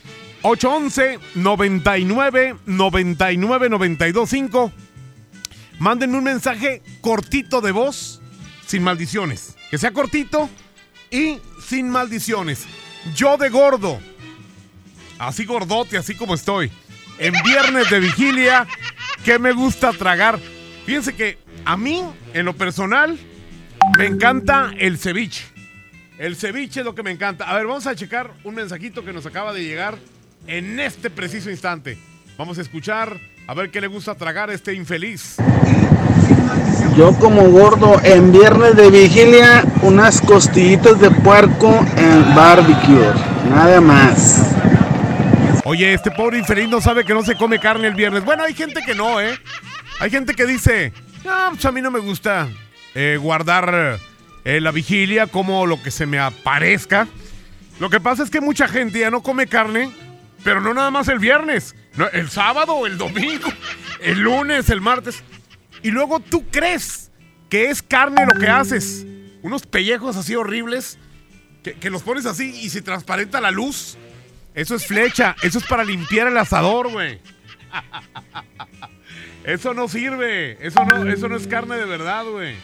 811 0.46 1.18
99 1.36 2.56
99 2.66 3.68
92 3.70 4.28
5 4.28 4.72
Mándenme 5.78 6.18
un 6.18 6.24
mensaje 6.24 6.82
cortito 7.00 7.60
de 7.60 7.72
voz, 7.72 8.20
sin 8.66 8.82
maldiciones. 8.82 9.56
Que 9.70 9.78
sea 9.78 9.90
cortito 9.92 10.48
y 11.10 11.38
sin 11.66 11.88
maldiciones. 11.88 12.66
Yo 13.14 13.36
de 13.36 13.48
gordo, 13.48 13.98
así 15.18 15.44
gordote, 15.44 15.96
así 15.96 16.14
como 16.14 16.34
estoy. 16.34 16.70
En 17.18 17.32
viernes 17.44 17.90
de 17.90 18.00
vigilia, 18.00 18.66
¿qué 19.24 19.38
me 19.38 19.52
gusta 19.52 19.92
tragar? 19.92 20.38
Fíjense 20.86 21.14
que 21.14 21.38
a 21.64 21.76
mí, 21.76 22.04
en 22.34 22.44
lo 22.44 22.54
personal, 22.54 23.18
me 23.96 24.06
encanta 24.06 24.72
el 24.78 24.98
ceviche. 24.98 25.44
El 26.18 26.36
ceviche 26.36 26.80
es 26.80 26.86
lo 26.86 26.94
que 26.94 27.02
me 27.02 27.10
encanta. 27.10 27.48
A 27.50 27.56
ver, 27.56 27.66
vamos 27.66 27.86
a 27.86 27.96
checar 27.96 28.32
un 28.44 28.54
mensajito 28.54 29.04
que 29.04 29.12
nos 29.12 29.26
acaba 29.26 29.52
de 29.52 29.64
llegar 29.64 29.98
en 30.46 30.80
este 30.80 31.10
preciso 31.10 31.50
instante. 31.50 31.98
Vamos 32.36 32.58
a 32.58 32.62
escuchar 32.62 33.18
a 33.46 33.54
ver 33.54 33.70
qué 33.70 33.80
le 33.80 33.86
gusta 33.86 34.14
tragar 34.14 34.50
a 34.50 34.54
este 34.54 34.74
infeliz. 34.74 35.36
Yo 36.96 37.12
como 37.18 37.48
gordo 37.50 38.00
en 38.04 38.32
viernes 38.32 38.76
de 38.76 38.90
vigilia 38.90 39.64
unas 39.82 40.20
costillitas 40.20 41.00
de 41.00 41.10
puerco 41.10 41.84
en 41.96 42.34
barbecue, 42.34 43.12
nada 43.50 43.80
más. 43.80 44.54
Oye, 45.64 45.94
este 45.94 46.10
pobre 46.10 46.38
infeliz 46.38 46.68
no 46.68 46.80
sabe 46.80 47.04
que 47.04 47.14
no 47.14 47.24
se 47.24 47.36
come 47.36 47.58
carne 47.58 47.88
el 47.88 47.94
viernes. 47.94 48.24
Bueno, 48.24 48.44
hay 48.44 48.54
gente 48.54 48.80
que 48.84 48.94
no, 48.94 49.20
¿eh? 49.20 49.38
Hay 49.98 50.10
gente 50.10 50.34
que 50.34 50.46
dice, 50.46 50.92
no, 51.24 51.32
pues 51.50 51.64
a 51.64 51.72
mí 51.72 51.80
no 51.80 51.90
me 51.90 52.00
gusta 52.00 52.48
eh, 52.94 53.18
guardar 53.20 53.98
eh, 54.44 54.60
la 54.60 54.70
vigilia 54.70 55.26
como 55.26 55.66
lo 55.66 55.82
que 55.82 55.90
se 55.90 56.06
me 56.06 56.18
aparezca. 56.18 57.08
Lo 57.80 57.90
que 57.90 57.98
pasa 57.98 58.22
es 58.22 58.30
que 58.30 58.40
mucha 58.40 58.68
gente 58.68 59.00
ya 59.00 59.10
no 59.10 59.22
come 59.22 59.46
carne, 59.46 59.90
pero 60.44 60.60
no 60.60 60.74
nada 60.74 60.90
más 60.90 61.08
el 61.08 61.18
viernes, 61.18 61.74
el 62.12 62.30
sábado, 62.30 62.86
el 62.86 62.98
domingo, 62.98 63.48
el 64.00 64.20
lunes, 64.20 64.68
el 64.68 64.82
martes. 64.82 65.24
Y 65.82 65.90
luego 65.90 66.20
tú 66.20 66.46
crees 66.50 67.10
que 67.48 67.70
es 67.70 67.82
carne 67.82 68.26
lo 68.26 68.38
que 68.38 68.48
haces. 68.48 69.06
Unos 69.42 69.66
pellejos 69.66 70.16
así 70.16 70.34
horribles 70.36 70.98
que, 71.62 71.74
que 71.74 71.90
los 71.90 72.02
pones 72.02 72.26
así 72.26 72.60
y 72.60 72.70
se 72.70 72.82
transparenta 72.82 73.40
la 73.40 73.50
luz. 73.50 73.96
Eso 74.54 74.74
es 74.74 74.86
flecha, 74.86 75.34
eso 75.42 75.58
es 75.58 75.64
para 75.64 75.82
limpiar 75.82 76.28
el 76.28 76.36
asador, 76.38 76.92
güey. 76.92 77.20
Eso 79.44 79.74
no 79.74 79.88
sirve, 79.88 80.56
eso 80.66 80.84
no, 80.86 81.10
eso 81.10 81.28
no 81.28 81.36
es 81.36 81.46
carne 81.46 81.76
de 81.76 81.84
verdad, 81.84 82.24
güey. 82.24 82.56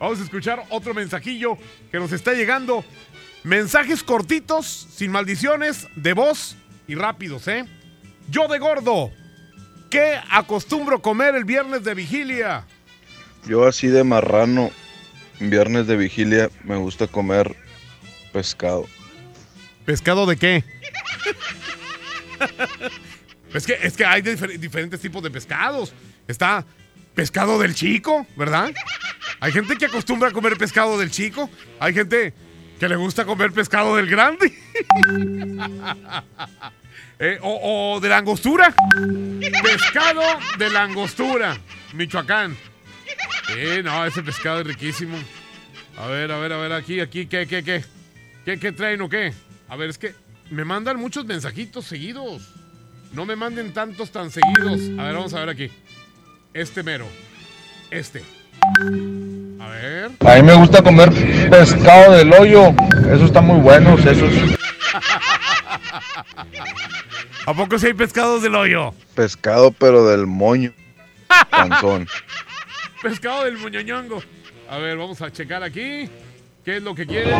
Vamos 0.00 0.18
a 0.18 0.24
escuchar 0.24 0.64
otro 0.70 0.94
mensajillo 0.94 1.56
que 1.92 1.98
nos 1.98 2.10
está 2.10 2.32
llegando. 2.32 2.84
Mensajes 3.44 4.02
cortitos, 4.02 4.88
sin 4.90 5.12
maldiciones, 5.12 5.86
de 5.94 6.12
voz 6.12 6.56
y 6.86 6.94
rápidos, 6.94 7.48
¿eh? 7.48 7.64
Yo 8.28 8.48
de 8.48 8.58
gordo, 8.58 9.10
¿qué 9.90 10.18
acostumbro 10.30 11.02
comer 11.02 11.34
el 11.34 11.44
viernes 11.44 11.84
de 11.84 11.94
vigilia? 11.94 12.64
Yo 13.46 13.66
así 13.66 13.88
de 13.88 14.04
marrano, 14.04 14.70
viernes 15.40 15.86
de 15.86 15.96
vigilia, 15.96 16.50
me 16.64 16.76
gusta 16.76 17.06
comer 17.06 17.54
pescado. 18.32 18.86
¿Pescado 19.84 20.26
de 20.26 20.36
qué? 20.36 20.64
es, 23.54 23.66
que, 23.66 23.78
es 23.82 23.96
que 23.96 24.04
hay 24.04 24.22
difer- 24.22 24.58
diferentes 24.58 25.00
tipos 25.00 25.22
de 25.22 25.30
pescados. 25.30 25.92
Está 26.26 26.64
pescado 27.14 27.58
del 27.60 27.74
chico, 27.74 28.26
¿verdad? 28.36 28.72
Hay 29.40 29.52
gente 29.52 29.76
que 29.76 29.86
acostumbra 29.86 30.30
a 30.30 30.32
comer 30.32 30.56
pescado 30.56 30.98
del 30.98 31.10
chico. 31.10 31.48
Hay 31.78 31.94
gente 31.94 32.34
que 32.78 32.88
le 32.88 32.96
gusta 32.96 33.24
comer 33.24 33.52
pescado 33.52 33.96
del 33.96 34.06
grande. 34.06 34.52
Eh, 37.18 37.38
o, 37.40 37.94
o 37.94 38.00
de 38.00 38.10
la 38.10 38.18
angostura. 38.18 38.74
Pescado 39.62 40.20
de 40.58 40.68
la 40.68 40.82
angostura, 40.82 41.56
Michoacán. 41.94 42.54
Eh, 43.56 43.80
no, 43.82 44.04
ese 44.04 44.22
pescado 44.22 44.60
es 44.60 44.66
riquísimo. 44.66 45.16
A 45.96 46.08
ver, 46.08 46.30
a 46.30 46.38
ver, 46.38 46.52
a 46.52 46.58
ver, 46.58 46.72
aquí, 46.72 47.00
aquí, 47.00 47.26
¿qué, 47.26 47.46
qué, 47.46 47.62
qué? 47.62 47.82
¿Qué, 48.44 48.58
¿Qué 48.58 48.72
traen 48.72 49.00
o 49.00 49.08
qué? 49.08 49.32
A 49.68 49.76
ver, 49.76 49.88
es 49.88 49.96
que 49.96 50.14
me 50.50 50.66
mandan 50.66 50.98
muchos 50.98 51.24
mensajitos 51.24 51.86
seguidos. 51.86 52.52
No 53.12 53.24
me 53.24 53.34
manden 53.34 53.72
tantos 53.72 54.10
tan 54.10 54.30
seguidos. 54.30 54.80
A 54.98 55.04
ver, 55.04 55.14
vamos 55.14 55.32
a 55.32 55.40
ver 55.40 55.48
aquí. 55.48 55.70
Este 56.52 56.82
mero. 56.82 57.08
Este. 57.90 58.22
A 59.60 59.68
ver. 59.68 60.10
A 60.20 60.34
mí 60.36 60.42
me 60.42 60.54
gusta 60.54 60.82
comer 60.82 61.10
pescado 61.50 62.12
del 62.12 62.32
hoyo. 62.32 62.74
Eso 63.12 63.24
está 63.26 63.40
muy 63.40 63.60
bueno, 63.60 63.96
esos. 63.98 64.32
¿A 67.46 67.54
poco 67.54 67.78
si 67.78 67.86
hay 67.86 67.94
pescados 67.94 68.42
del 68.42 68.54
hoyo? 68.54 68.92
Pescado, 69.14 69.70
pero 69.70 70.08
del 70.08 70.26
moño. 70.26 70.72
Panzón. 71.50 72.08
Pescado 73.02 73.44
del 73.44 73.56
muñoñongo. 73.58 74.22
A 74.68 74.78
ver, 74.78 74.96
vamos 74.96 75.22
a 75.22 75.30
checar 75.30 75.62
aquí. 75.62 76.10
¿Qué 76.66 76.78
es 76.78 76.82
lo 76.82 76.96
que 76.96 77.06
quieren? 77.06 77.32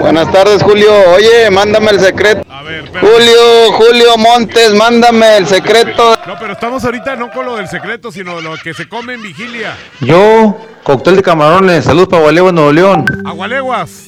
Buenas 0.00 0.32
tardes, 0.32 0.62
Julio. 0.62 0.90
Oye, 1.14 1.50
mándame 1.50 1.90
el 1.90 2.00
secreto. 2.00 2.42
A 2.50 2.62
ver, 2.62 2.88
Julio, 2.88 3.72
Julio 3.72 4.16
Montes, 4.16 4.72
mándame 4.72 5.36
el 5.36 5.46
secreto. 5.46 6.16
No, 6.26 6.38
pero 6.40 6.54
estamos 6.54 6.82
ahorita 6.86 7.16
no 7.16 7.30
con 7.30 7.44
lo 7.44 7.56
del 7.56 7.68
secreto, 7.68 8.10
sino 8.10 8.40
lo 8.40 8.56
que 8.56 8.72
se 8.72 8.88
come 8.88 9.12
en 9.12 9.20
vigilia. 9.20 9.76
Yo, 10.00 10.56
cóctel 10.84 11.16
de 11.16 11.22
camarones. 11.22 11.84
Saludos 11.84 12.08
para 12.08 12.22
Gualeguas, 12.22 12.54
Nuevo 12.54 12.72
León. 12.72 13.04
Agualeguas. 13.26 14.07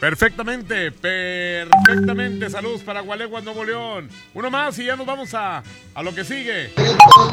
Perfectamente, 0.00 0.92
perfectamente. 0.92 2.48
Saludos 2.50 2.82
para 2.82 3.00
Agualeguas, 3.00 3.42
Nuevo 3.42 3.64
León. 3.64 4.08
Uno 4.32 4.48
más 4.50 4.78
y 4.78 4.84
ya 4.84 4.94
nos 4.94 5.06
vamos 5.06 5.34
a, 5.34 5.62
a 5.94 6.02
lo 6.04 6.14
que 6.14 6.22
sigue. 6.24 6.72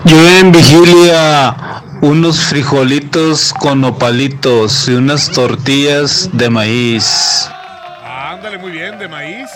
Yo 0.05 0.29
en 0.39 0.51
vigilia 0.51 1.55
unos 2.01 2.39
frijolitos 2.39 3.53
con 3.53 3.81
nopalitos 3.81 4.87
y 4.87 4.93
unas 4.95 5.29
tortillas 5.31 6.29
de 6.33 6.49
maíz. 6.49 7.47
Ándale, 8.03 8.57
muy 8.57 8.71
bien, 8.71 8.97
de 8.97 9.07
maíz. 9.07 9.49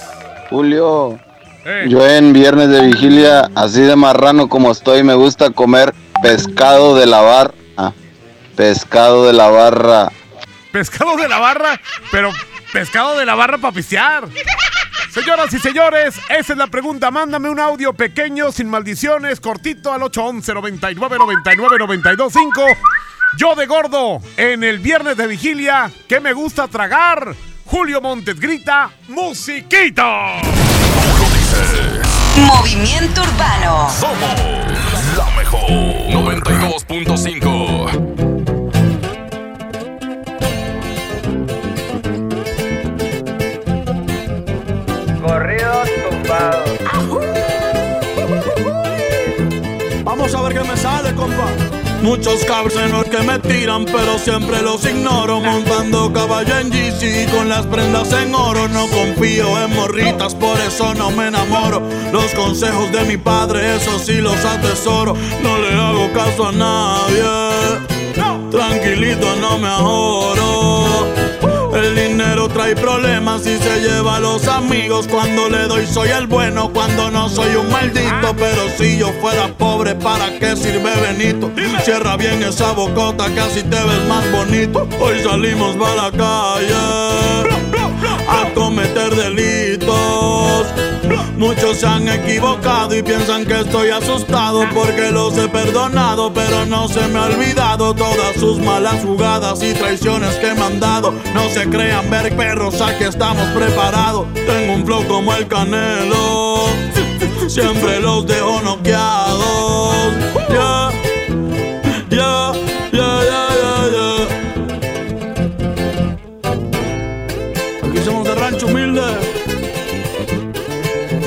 Julio, 0.52 1.20
Eh. 1.66 1.86
yo 1.90 2.08
en 2.08 2.32
viernes 2.32 2.70
de 2.70 2.82
vigilia, 2.88 3.50
así 3.56 3.82
de 3.82 3.96
marrano 3.96 4.48
como 4.50 4.72
estoy, 4.72 5.04
me 5.04 5.16
gusta 5.16 5.50
comer 5.50 5.94
pescado 6.22 6.96
de 6.96 7.08
la 7.08 7.22
barra. 7.22 7.54
Pescado 8.56 9.26
de 9.26 9.34
la 9.34 9.48
barra. 9.48 10.12
Pescado 10.72 11.16
de 11.18 11.28
la 11.28 11.40
barra, 11.40 11.80
pero 12.12 12.32
pescado 12.72 13.18
de 13.18 13.26
la 13.26 13.36
barra 13.36 13.58
para 13.58 13.74
pistear. 13.74 14.28
Señoras 15.12 15.54
y 15.54 15.60
señores, 15.60 16.16
esa 16.30 16.54
es 16.54 16.58
la 16.58 16.68
pregunta. 16.68 17.12
Mándame 17.12 17.50
un 17.50 17.60
audio 17.60 17.94
pequeño, 17.94 18.52
sin 18.52 18.70
maldiciones, 18.70 19.40
cortito 19.40 19.92
al 19.92 20.04
811 20.04 20.54
99 20.54 21.18
99 21.18 21.78
925. 21.80 22.62
Yo 23.38 23.56
de 23.56 23.66
gordo, 23.66 24.22
en 24.38 24.64
el 24.64 24.78
viernes 24.80 25.18
de 25.18 25.28
vigilia, 25.28 25.92
¿qué 26.08 26.20
me 26.20 26.34
gusta 26.34 26.68
tragar? 26.68 27.36
Julio 27.66 28.02
Montes 28.02 28.40
grita, 28.40 28.92
musiquito. 29.08 30.04
Movimiento 32.38 33.22
Urbano. 33.22 33.90
Somos 34.00 34.40
la 35.18 35.26
mejor 35.38 35.70
92.5. 35.70 38.29
Vamos 50.32 50.46
a 50.46 50.48
ver 50.48 50.62
qué 50.62 50.70
me 50.70 50.78
sale, 50.78 51.16
compa. 51.16 51.48
Muchos 52.04 52.46
cabrones 52.46 53.06
que 53.06 53.18
me 53.24 53.40
tiran, 53.40 53.86
pero 53.86 54.20
siempre 54.20 54.62
los 54.62 54.86
ignoro. 54.86 55.40
Montando 55.40 56.14
caballo 56.14 56.56
en 56.60 56.70
GC 56.70 57.32
con 57.36 57.50
las 57.50 57.66
prendas 57.66 58.14
en 58.14 58.36
oro. 58.36 58.68
No 58.68 58.86
confío 58.90 59.60
en 59.60 59.74
morritas, 59.74 60.36
por 60.36 60.56
eso 60.60 60.94
no 60.94 61.10
me 61.10 61.30
enamoro. 61.30 61.82
Los 62.14 62.32
consejos 62.36 62.92
de 62.92 63.06
mi 63.06 63.18
padre, 63.18 63.76
eso 63.76 63.98
sí 63.98 64.22
los 64.22 64.46
atesoro. 64.46 65.16
No 65.42 65.58
le 65.58 65.74
hago 65.74 66.14
caso 66.14 66.50
a 66.50 66.52
nadie. 66.52 67.24
Tranquilito, 68.52 69.36
no 69.38 69.58
me 69.58 69.68
ahorro. 69.68 70.59
El 71.90 71.96
dinero 71.96 72.48
trae 72.50 72.76
problemas 72.76 73.48
y 73.48 73.58
se 73.58 73.82
lleva 73.82 74.18
a 74.18 74.20
los 74.20 74.48
amigos. 74.48 75.08
Cuando 75.08 75.50
le 75.50 75.64
doy 75.64 75.88
soy 75.88 76.10
el 76.10 76.28
bueno, 76.28 76.72
cuando 76.72 77.10
no 77.10 77.28
soy 77.30 77.56
un 77.56 77.68
maldito. 77.72 78.36
Pero 78.38 78.70
si 78.78 79.00
yo 79.00 79.12
fuera 79.20 79.48
pobre, 79.58 79.96
¿para 79.96 80.38
qué 80.38 80.56
sirve 80.56 80.92
Benito? 81.02 81.52
Cierra 81.84 82.16
bien 82.16 82.44
esa 82.44 82.74
bocota, 82.74 83.26
casi 83.34 83.64
te 83.64 83.84
ves 83.84 84.06
más 84.08 84.32
bonito. 84.32 84.88
Hoy 85.00 85.24
salimos 85.24 85.76
para 85.78 85.96
la 85.96 86.12
calle 86.12 87.59
a 88.30 88.54
cometer 88.54 89.16
delitos. 89.16 90.68
Muchos 91.38 91.78
se 91.78 91.88
han 91.88 92.08
equivocado 92.10 92.94
y 92.96 93.02
piensan 93.02 93.46
que 93.46 93.62
estoy 93.62 93.90
asustado 93.90 94.66
porque 94.74 95.10
los 95.12 95.38
he 95.38 95.48
perdonado, 95.48 96.34
pero 96.34 96.66
no 96.66 96.88
se 96.90 97.08
me 97.08 97.18
ha 97.18 97.26
olvidado 97.26 97.94
todas 97.94 98.36
sus 98.38 98.60
malas 98.60 99.04
jugadas 99.04 99.64
y 99.64 99.74
traiciones 99.74 100.36
que 100.36 100.54
me 100.54 100.62
han 100.62 100.80
dado. 100.80 101.14
No 101.34 101.50
se 101.50 101.68
crean 101.70 102.10
ver 102.10 102.36
perros, 102.36 102.82
aquí 102.82 103.06
estamos 103.06 103.48
preparados. 103.56 104.28
Tengo 104.34 104.74
un 104.74 104.86
flow 104.86 105.08
como 105.08 105.34
el 105.34 105.48
canelo, 105.48 106.66
siempre 107.48 108.02
los 108.02 108.28
dejo 108.28 108.62
noqueados. 108.62 110.14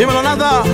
Dímelo, 0.03 0.21
nada. 0.21 0.65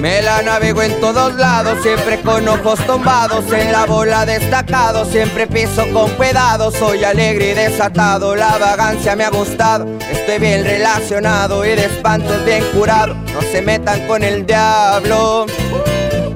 Me 0.00 0.20
la 0.22 0.42
navego 0.42 0.82
en 0.82 0.98
todos 0.98 1.34
lados, 1.34 1.78
siempre 1.84 2.20
con 2.20 2.48
ojos 2.48 2.84
tombados, 2.84 3.44
en 3.52 3.70
la 3.70 3.86
bola 3.86 4.26
destacado, 4.26 5.04
siempre 5.04 5.46
piso 5.46 5.84
con 5.92 6.10
cuidado, 6.16 6.72
soy 6.72 7.04
alegre 7.04 7.52
y 7.52 7.54
desatado, 7.54 8.34
la 8.34 8.58
vagancia 8.58 9.14
me 9.14 9.22
ha 9.22 9.30
gustado, 9.30 9.86
estoy 10.10 10.40
bien 10.40 10.64
relacionado 10.64 11.64
y 11.64 11.76
de 11.76 11.84
espantos 11.84 12.44
bien 12.44 12.64
curado, 12.74 13.14
no 13.32 13.40
se 13.40 13.62
metan 13.62 14.04
con 14.08 14.24
el 14.24 14.44
diablo, 14.44 15.46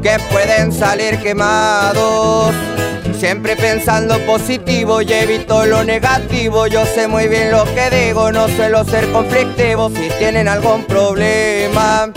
que 0.01 0.19
pueden 0.31 0.73
salir 0.73 1.19
quemados. 1.19 2.55
Siempre 3.19 3.57
pensando 3.57 4.17
positivo 4.27 5.03
y 5.03 5.13
evito 5.13 5.67
lo 5.67 5.83
negativo. 5.83 6.69
Yo 6.69 6.87
sé 6.87 7.09
muy 7.09 7.27
bien 7.27 7.51
lo 7.51 7.65
que 7.65 7.91
digo, 7.91 8.31
no 8.31 8.47
suelo 8.47 8.85
ser 8.85 9.11
conflictivo. 9.11 9.91
Si 9.91 10.09
tienen 10.21 10.47
algún 10.47 10.85
problema, 10.85 12.13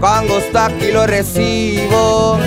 con 0.00 0.26
gusto 0.26 0.58
aquí 0.60 0.92
lo 0.92 1.06
recibo. 1.06 2.38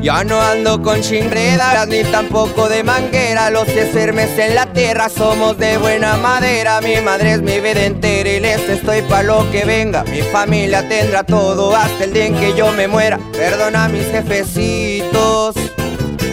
Ya 0.00 0.24
no 0.24 0.40
ando 0.40 0.80
con 0.80 1.02
chingredas 1.02 1.86
ni 1.86 2.02
tampoco 2.04 2.66
de 2.70 2.82
manguera. 2.82 3.50
Los 3.50 3.64
que 3.64 3.92
sermes 3.92 4.30
en 4.38 4.54
la 4.54 4.64
tierra 4.72 5.10
somos 5.10 5.58
de 5.58 5.76
buena 5.76 6.16
madera. 6.16 6.80
Mi 6.80 7.02
madre 7.02 7.32
es 7.32 7.42
mi 7.42 7.60
vida 7.60 7.84
entera 7.84 8.30
y 8.30 8.40
les 8.40 8.66
estoy 8.70 9.02
pa' 9.02 9.22
lo 9.22 9.50
que 9.50 9.66
venga. 9.66 10.02
Mi 10.04 10.22
familia 10.22 10.88
tendrá 10.88 11.24
todo 11.24 11.76
hasta 11.76 12.04
el 12.04 12.14
día 12.14 12.24
en 12.24 12.40
que 12.40 12.54
yo 12.54 12.72
me 12.72 12.88
muera. 12.88 13.18
Perdona 13.32 13.84
a 13.84 13.88
mis 13.88 14.06
jefecitos 14.06 15.54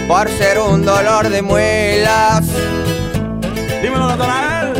por 0.08 0.30
ser 0.30 0.60
un 0.60 0.84
dolor 0.84 1.30
de 1.30 1.42
muelas. 1.42 2.46
Dímelo, 3.82 4.08
Natanael. 4.08 4.74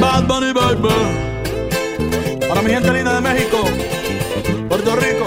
Bad 0.00 0.24
Bunny 0.24 0.52
Baby. 0.52 0.88
Para 2.48 2.62
mi 2.62 2.70
gente 2.70 2.92
linda 2.92 3.14
de 3.14 3.20
México, 3.20 3.64
Puerto 4.68 4.96
Rico, 4.96 5.26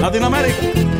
Latinoamérica. 0.00 0.99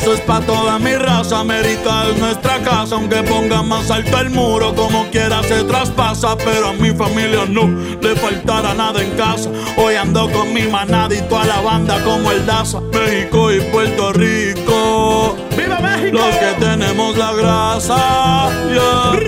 Eso 0.00 0.14
es 0.14 0.20
pa' 0.20 0.40
toda 0.40 0.78
mi 0.78 0.94
raza, 0.94 1.40
América 1.40 2.04
es 2.08 2.18
nuestra 2.18 2.58
casa 2.60 2.94
Aunque 2.94 3.22
ponga 3.24 3.62
más 3.62 3.90
alto 3.90 4.18
el 4.20 4.30
muro, 4.30 4.72
como 4.74 5.04
quiera 5.10 5.42
se 5.42 5.64
traspasa 5.64 6.36
Pero 6.36 6.68
a 6.68 6.72
mi 6.72 6.90
familia 6.92 7.46
no 7.48 7.66
le 8.00 8.14
faltará 8.14 8.74
nada 8.74 9.02
en 9.02 9.10
casa 9.16 9.50
Hoy 9.76 9.96
ando 9.96 10.30
con 10.30 10.52
mi 10.54 10.62
manada 10.62 11.12
y 11.14 11.20
toda 11.22 11.46
la 11.46 11.60
banda 11.60 12.02
como 12.04 12.30
el 12.30 12.46
Daza 12.46 12.80
México 12.80 13.52
y 13.52 13.60
Puerto 13.72 14.12
Rico 14.12 15.36
¡Viva 15.56 15.80
México! 15.80 16.18
Los 16.18 16.36
que 16.36 16.52
tenemos 16.60 17.16
la 17.16 17.32
grasa, 17.32 18.50
yeah. 18.72 19.18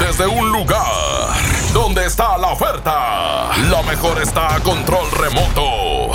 Desde 0.00 0.26
un 0.26 0.50
lugar 0.50 0.97
la 2.48 2.54
oferta, 2.54 3.50
la 3.70 3.82
mejor 3.82 4.22
está 4.22 4.54
a 4.54 4.60
control 4.60 5.10
remoto. 5.10 6.12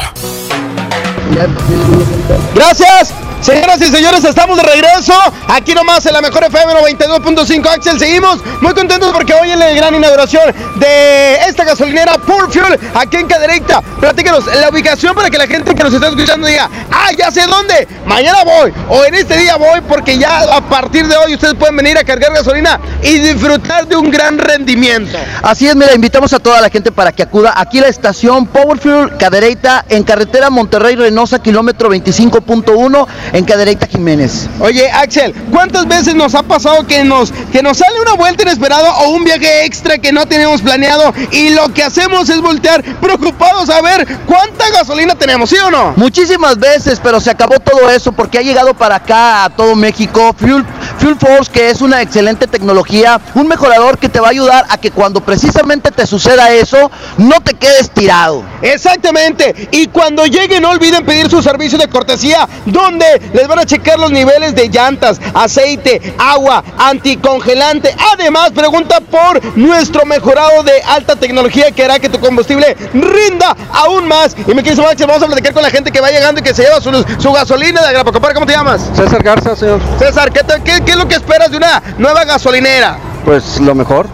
Gracias. 2.55 3.13
Señoras 3.43 3.81
y 3.81 3.87
señores, 3.87 4.23
estamos 4.23 4.55
de 4.55 4.63
regreso. 4.63 5.13
Aquí 5.49 5.73
nomás 5.73 6.05
en 6.05 6.13
la 6.13 6.21
mejor 6.21 6.45
FM 6.45 6.75
92.5 6.75 7.67
Axel. 7.67 7.99
Seguimos 7.99 8.39
muy 8.61 8.73
contentos 8.73 9.11
porque 9.11 9.33
hoy 9.33 9.51
es 9.51 9.57
la 9.57 9.69
gran 9.71 9.93
inauguración 9.93 10.53
de 10.77 11.35
esta 11.45 11.65
gasolinera 11.65 12.13
Pure 12.19 12.47
Fuel 12.47 12.79
aquí 12.93 13.17
en 13.17 13.27
Cadereyta. 13.27 13.81
Platícanos 13.99 14.45
la 14.45 14.69
ubicación 14.69 15.13
para 15.13 15.29
que 15.29 15.37
la 15.37 15.47
gente 15.47 15.75
que 15.75 15.83
nos 15.83 15.93
está 15.93 16.07
escuchando 16.07 16.47
diga, 16.47 16.69
ah, 16.89 17.09
ya 17.17 17.31
sé 17.31 17.41
dónde. 17.45 17.85
Mañana 18.05 18.45
voy 18.45 18.71
o 18.87 19.03
en 19.03 19.15
este 19.15 19.35
día 19.35 19.57
voy 19.57 19.81
porque 19.89 20.17
ya 20.17 20.43
a 20.43 20.61
partir 20.61 21.05
de 21.09 21.17
hoy 21.17 21.33
ustedes 21.33 21.55
pueden 21.55 21.75
venir 21.75 21.97
a 21.97 22.05
cargar 22.05 22.31
gasolina 22.31 22.79
y 23.01 23.19
disfrutar 23.19 23.85
de 23.89 23.97
un 23.97 24.09
gran 24.09 24.37
rendimiento. 24.37 25.17
Así 25.41 25.67
es, 25.67 25.75
mira, 25.75 25.93
invitamos 25.93 26.31
a 26.31 26.39
toda 26.39 26.61
la 26.61 26.69
gente 26.69 26.93
para 26.93 27.11
que 27.11 27.23
acuda 27.23 27.53
aquí 27.57 27.79
a 27.79 27.81
la 27.81 27.87
estación 27.89 28.47
Power 28.47 28.79
Fuel 28.79 29.17
Cadereyta 29.17 29.83
en 29.89 30.03
carretera 30.03 30.49
Monterrey 30.49 30.95
Reynosa, 30.95 31.39
kilómetro 31.39 31.89
25.1 31.89 33.07
en 33.33 33.43
Cadereyta 33.43 33.87
Jiménez. 33.87 34.47
Oye, 34.59 34.89
Axel, 34.91 35.33
¿cuántas 35.51 35.87
veces 35.87 36.15
nos 36.15 36.35
ha 36.35 36.43
pasado 36.43 36.85
que 36.87 37.03
nos, 37.03 37.31
que 37.51 37.61
nos 37.61 37.79
sale 37.79 37.99
una 37.99 38.13
vuelta 38.13 38.43
inesperada 38.43 38.93
o 38.99 39.09
un 39.09 39.23
viaje 39.23 39.65
extra 39.65 39.97
que 39.97 40.11
no 40.11 40.25
teníamos 40.25 40.61
planeado 40.61 41.13
y 41.31 41.49
lo 41.49 41.73
que 41.73 41.83
hacemos 41.83 42.29
es 42.29 42.39
voltear 42.41 42.83
preocupados 43.01 43.69
a 43.69 43.81
ver 43.81 44.07
cuánta 44.25 44.69
gasolina 44.69 45.15
tenemos, 45.15 45.49
¿sí 45.49 45.57
o 45.57 45.71
no? 45.71 45.93
Muchísimas 45.95 46.57
veces, 46.59 46.99
pero 47.03 47.19
se 47.19 47.31
acabó 47.31 47.59
todo 47.59 47.89
eso 47.89 48.11
porque 48.11 48.37
ha 48.37 48.41
llegado 48.41 48.73
para 48.75 48.95
acá 48.95 49.45
a 49.45 49.49
todo 49.49 49.75
México 49.75 50.33
Fuel, 50.37 50.63
Fuel 50.99 51.17
Force, 51.17 51.51
que 51.51 51.69
es 51.69 51.81
una 51.81 52.01
excelente 52.01 52.47
tecnología, 52.47 53.19
un 53.35 53.47
mejorador 53.47 53.97
que 53.97 54.09
te 54.09 54.19
va 54.19 54.27
a 54.27 54.31
ayudar 54.31 54.65
a 54.69 54.77
que 54.77 54.91
cuando 54.91 55.21
precisamente 55.21 55.91
te 55.91 56.05
suceda 56.07 56.51
eso, 56.51 56.89
no 57.17 57.41
te 57.41 57.53
quedes 57.53 57.89
tirado. 57.91 58.43
Exactamente, 58.61 59.69
y 59.71 59.87
cuando 59.87 60.25
lleguen 60.25 60.61
no 60.61 60.69
olviden 60.69 61.05
pedir 61.05 61.29
su 61.29 61.41
servicio 61.41 61.77
de 61.77 61.87
cortesía, 61.87 62.47
donde 62.65 63.05
les 63.33 63.47
van 63.47 63.59
a 63.59 63.65
checar 63.65 63.99
los 63.99 64.11
niveles 64.11 64.55
de 64.55 64.69
llantas, 64.69 65.19
aceite, 65.33 66.15
agua, 66.17 66.63
anticongelante. 66.77 67.95
Además, 68.13 68.51
pregunta 68.51 68.99
por 69.01 69.41
nuestro 69.57 70.05
mejorado 70.05 70.63
de 70.63 70.81
alta 70.83 71.15
tecnología 71.15 71.71
que 71.71 71.83
hará 71.83 71.99
que 71.99 72.09
tu 72.09 72.19
combustible 72.19 72.75
rinda 72.93 73.55
aún 73.71 74.07
más. 74.07 74.35
Y 74.47 74.53
me 74.53 74.63
querido 74.63 74.83
Max, 74.83 74.99
vamos 75.05 75.23
a 75.23 75.27
platicar 75.27 75.53
con 75.53 75.63
la 75.63 75.69
gente 75.69 75.91
que 75.91 76.01
va 76.01 76.09
llegando 76.11 76.39
y 76.39 76.43
que 76.43 76.53
se 76.53 76.63
lleva 76.63 76.79
su, 76.81 76.91
su 77.19 77.31
gasolina 77.31 77.81
de 77.81 77.87
Agrapacopar. 77.87 78.33
¿Cómo 78.33 78.45
te 78.45 78.53
llamas? 78.53 78.81
César 78.95 79.21
Garza, 79.23 79.55
señor. 79.55 79.79
César, 79.99 80.31
¿qué, 80.31 80.43
te- 80.43 80.61
qué- 80.63 80.82
qué 80.85 80.91
es 80.91 80.97
lo 80.97 81.07
que 81.07 81.15
esperas 81.15 81.49
de 81.51 81.57
una 81.57 81.81
nueva 81.97 82.25
gasolinera? 82.25 82.97
Pues 83.25 83.59
lo 83.59 83.73
mejor. 83.75 84.07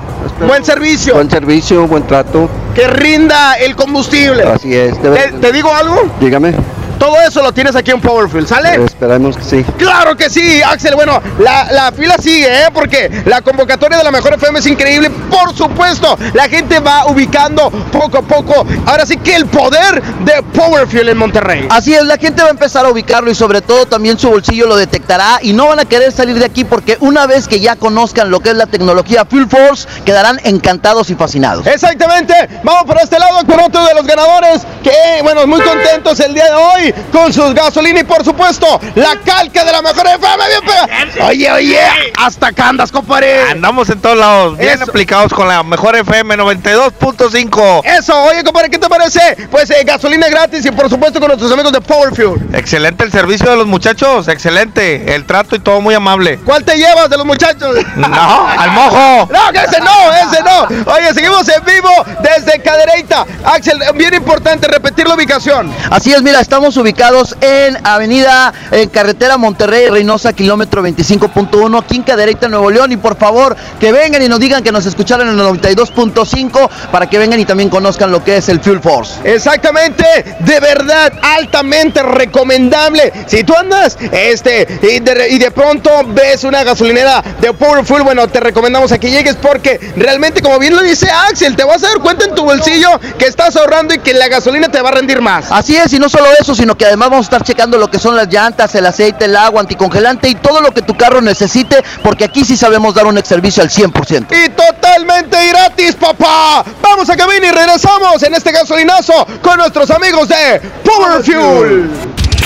Buen 0.45 0.63
servicio. 0.63 1.13
Buen 1.15 1.29
servicio, 1.29 1.87
buen 1.87 2.05
trato. 2.05 2.49
Que 2.75 2.87
rinda 2.87 3.55
el 3.55 3.75
combustible. 3.75 4.43
Así 4.43 4.73
es. 4.75 5.01
debe- 5.01 5.17
¿Te, 5.17 5.31
te 5.39 5.51
digo 5.51 5.73
algo? 5.73 6.09
Dígame. 6.19 6.53
Todo 6.99 7.19
eso 7.21 7.41
lo 7.41 7.53
tienes 7.53 7.75
aquí 7.75 7.91
en 7.91 8.01
Powerfield, 8.01 8.47
¿sale? 8.47 8.83
Esperamos 8.83 9.37
que 9.37 9.43
sí. 9.43 9.65
Claro 9.77 10.15
que 10.15 10.29
sí, 10.29 10.61
Axel. 10.61 10.95
Bueno, 10.95 11.21
la, 11.39 11.71
la 11.71 11.91
fila 11.91 12.15
sigue, 12.19 12.45
¿eh? 12.47 12.67
Porque 12.73 13.23
la 13.25 13.41
convocatoria 13.41 13.97
de 13.97 14.03
la 14.03 14.11
Mejor 14.11 14.33
FM 14.33 14.59
es 14.59 14.67
increíble. 14.67 15.09
Por 15.09 15.55
supuesto, 15.55 16.17
la 16.33 16.49
gente 16.49 16.79
va 16.79 17.05
ubicando 17.07 17.69
poco 17.91 18.17
a 18.17 18.21
poco. 18.21 18.65
Ahora 18.85 19.05
sí 19.05 19.17
que 19.17 19.35
el 19.35 19.45
poder 19.45 20.03
de 20.25 20.43
Powerfield 20.53 21.09
en 21.09 21.17
Monterrey. 21.17 21.67
Así 21.69 21.93
es, 21.93 22.03
la 22.03 22.17
gente 22.17 22.41
va 22.41 22.49
a 22.49 22.51
empezar 22.51 22.85
a 22.85 22.89
ubicarlo 22.89 23.31
y 23.31 23.35
sobre 23.35 23.61
todo 23.61 23.85
también 23.85 24.19
su 24.19 24.29
bolsillo 24.29 24.67
lo 24.67 24.75
detectará 24.75 25.39
y 25.41 25.53
no 25.53 25.67
van 25.67 25.79
a 25.79 25.85
querer 25.85 26.11
salir 26.11 26.37
de 26.37 26.45
aquí 26.45 26.65
porque 26.65 26.97
una 26.99 27.25
vez 27.27 27.47
que 27.47 27.59
ya 27.59 27.75
conozcan 27.75 28.29
lo 28.29 28.41
que 28.41 28.49
es 28.49 28.55
la 28.55 28.65
tecnología 28.67 29.25
Fuel 29.25 29.47
Force, 29.47 29.87
quedarán 30.05 30.39
encantados 30.43 31.09
y 31.09 31.15
fascinados. 31.15 31.65
Exactamente, 31.65 32.33
vamos 32.63 32.83
por 32.83 32.97
este 32.97 33.17
lado 33.19 33.45
con 33.45 33.59
otro 33.59 33.85
de 33.85 33.93
los 33.93 34.05
ganadores 34.05 34.61
que, 34.83 35.21
bueno, 35.23 35.47
muy 35.47 35.61
contentos 35.61 36.19
el 36.19 36.33
día 36.33 36.45
de 36.45 36.53
hoy 36.53 36.88
con 37.11 37.31
sus 37.33 37.53
gasolina 37.53 37.99
y 38.01 38.03
por 38.03 38.23
supuesto 38.23 38.79
la 38.95 39.15
calca 39.23 39.63
de 39.63 39.71
la 39.71 39.81
mejor 39.81 40.07
FM. 40.07 40.43
Bien 40.47 40.61
pega. 40.65 41.25
Oye, 41.27 41.51
oye, 41.51 41.79
hasta 42.17 42.47
acá 42.47 42.69
andas, 42.69 42.91
compadre. 42.91 43.43
Andamos 43.51 43.89
en 43.89 43.99
todos 43.99 44.17
lados, 44.17 44.57
bien 44.57 44.73
Eso. 44.73 44.83
aplicados 44.83 45.33
con 45.33 45.47
la 45.47 45.63
mejor 45.63 45.95
FM 45.95 46.35
92.5. 46.37 47.81
Eso, 47.85 48.23
oye, 48.23 48.43
compadre, 48.43 48.69
¿qué 48.69 48.77
te 48.77 48.89
parece? 48.89 49.47
Pues 49.49 49.69
eh, 49.69 49.83
gasolina 49.85 50.27
gratis 50.29 50.65
y 50.65 50.71
por 50.71 50.89
supuesto 50.89 51.19
con 51.19 51.27
nuestros 51.29 51.51
amigos 51.51 51.71
de 51.71 51.81
Power 51.81 52.15
Fuel. 52.15 52.39
Excelente 52.53 53.03
el 53.03 53.11
servicio 53.11 53.49
de 53.49 53.57
los 53.57 53.67
muchachos, 53.67 54.27
excelente. 54.27 55.13
El 55.15 55.25
trato 55.25 55.55
y 55.55 55.59
todo 55.59 55.81
muy 55.81 55.95
amable. 55.95 56.39
¿Cuál 56.45 56.63
te 56.63 56.75
llevas 56.77 57.09
de 57.09 57.17
los 57.17 57.25
muchachos? 57.25 57.75
No, 57.95 58.47
al 58.47 58.71
mojo. 58.71 59.29
No, 59.39 59.51
que 59.53 59.59
ese 59.59 59.79
no, 59.79 60.13
ese 60.13 60.43
no. 60.43 60.91
Oye, 60.93 61.13
seguimos 61.13 61.47
en 61.47 61.63
vivo 61.63 61.89
desde 62.21 62.61
Cadereyta. 62.61 63.25
Axel, 63.45 63.79
bien 63.95 64.13
importante 64.13 64.67
repetir 64.67 65.07
la 65.07 65.15
ubicación. 65.15 65.73
Así 65.89 66.11
es, 66.13 66.21
mira, 66.21 66.39
estamos 66.41 66.75
ubicados 66.79 67.35
en 67.41 67.77
Avenida 67.85 68.53
en 68.71 68.89
Carretera 68.89 69.37
Monterrey 69.37 69.89
Reynosa, 69.89 70.33
kilómetro 70.33 70.81
25.1, 70.81 71.83
aquí 71.83 71.97
en 71.97 72.03
Cadereyta, 72.03 72.47
Nuevo 72.47 72.71
León. 72.71 72.91
Y 72.91 72.97
por 72.97 73.17
favor, 73.17 73.55
que 73.79 73.91
vengan 73.91 74.21
y 74.21 74.27
nos 74.27 74.39
digan 74.39 74.63
que 74.63 74.71
nos 74.71 74.85
escucharon 74.85 75.29
en 75.29 75.39
el 75.39 75.45
92.5 75.45 76.69
para 76.91 77.07
que 77.07 77.17
vengan 77.17 77.39
y 77.39 77.45
también 77.45 77.69
conozcan 77.69 78.11
lo 78.11 78.23
que 78.23 78.37
es 78.37 78.49
el 78.49 78.59
Fuel 78.59 78.79
Force. 78.79 79.15
Exactamente, 79.23 80.03
de 80.39 80.59
verdad, 80.59 81.13
altamente 81.21 82.01
recomendable. 82.03 83.11
Si 83.27 83.43
tú 83.43 83.53
andas 83.55 83.97
este, 84.11 84.79
y, 84.81 84.99
de, 84.99 85.29
y 85.29 85.37
de 85.37 85.51
pronto 85.51 85.89
ves 86.07 86.43
una 86.43 86.63
gasolinera 86.63 87.23
de 87.41 87.53
Power 87.53 87.85
Fuel, 87.85 88.03
bueno, 88.03 88.27
te 88.27 88.39
recomendamos 88.39 88.91
a 88.91 88.97
que 88.97 89.11
llegues 89.11 89.35
porque 89.35 89.79
realmente, 89.95 90.41
como 90.41 90.59
bien 90.59 90.75
lo 90.75 90.81
dice 90.81 91.09
Axel, 91.29 91.55
te 91.55 91.63
vas 91.63 91.83
a 91.83 91.87
dar 91.87 91.99
cuenta 91.99 92.25
en 92.25 92.35
tu 92.35 92.43
bolsillo 92.43 92.89
que 93.17 93.25
estás 93.25 93.55
ahorrando 93.55 93.93
y 93.93 93.99
que 93.99 94.13
la 94.13 94.27
gasolina 94.27 94.69
te 94.69 94.81
va 94.81 94.89
a 94.89 94.93
rendir 94.93 95.21
más. 95.21 95.51
Así 95.51 95.75
es, 95.75 95.91
y 95.93 95.99
no 95.99 96.09
solo 96.09 96.27
eso, 96.39 96.55
sino 96.55 96.68
que 96.75 96.85
además 96.85 97.09
vamos 97.09 97.25
a 97.25 97.27
estar 97.27 97.43
checando 97.43 97.77
lo 97.77 97.89
que 97.89 97.99
son 97.99 98.15
las 98.15 98.27
llantas, 98.27 98.73
el 98.75 98.85
aceite, 98.85 99.25
el 99.25 99.35
agua, 99.35 99.61
anticongelante 99.61 100.29
y 100.29 100.35
todo 100.35 100.61
lo 100.61 100.71
que 100.71 100.81
tu 100.81 100.95
carro 100.95 101.21
necesite, 101.21 101.83
porque 102.03 102.25
aquí 102.25 102.43
sí 102.43 102.57
sabemos 102.57 102.93
dar 102.93 103.05
un 103.05 103.17
ex 103.17 103.27
servicio 103.27 103.63
al 103.63 103.69
100%. 103.69 104.27
Y 104.45 104.49
totalmente 104.49 105.37
gratis, 105.49 105.95
papá. 105.95 106.63
Vamos 106.81 107.09
a 107.09 107.15
cabina 107.15 107.47
y 107.47 107.51
regresamos 107.51 108.21
en 108.23 108.33
este 108.33 108.51
gasolinazo 108.51 109.13
con 109.41 109.57
nuestros 109.57 109.89
amigos 109.91 110.27
de 110.27 110.61
Power 110.83 111.23
Fuel. 111.23 111.89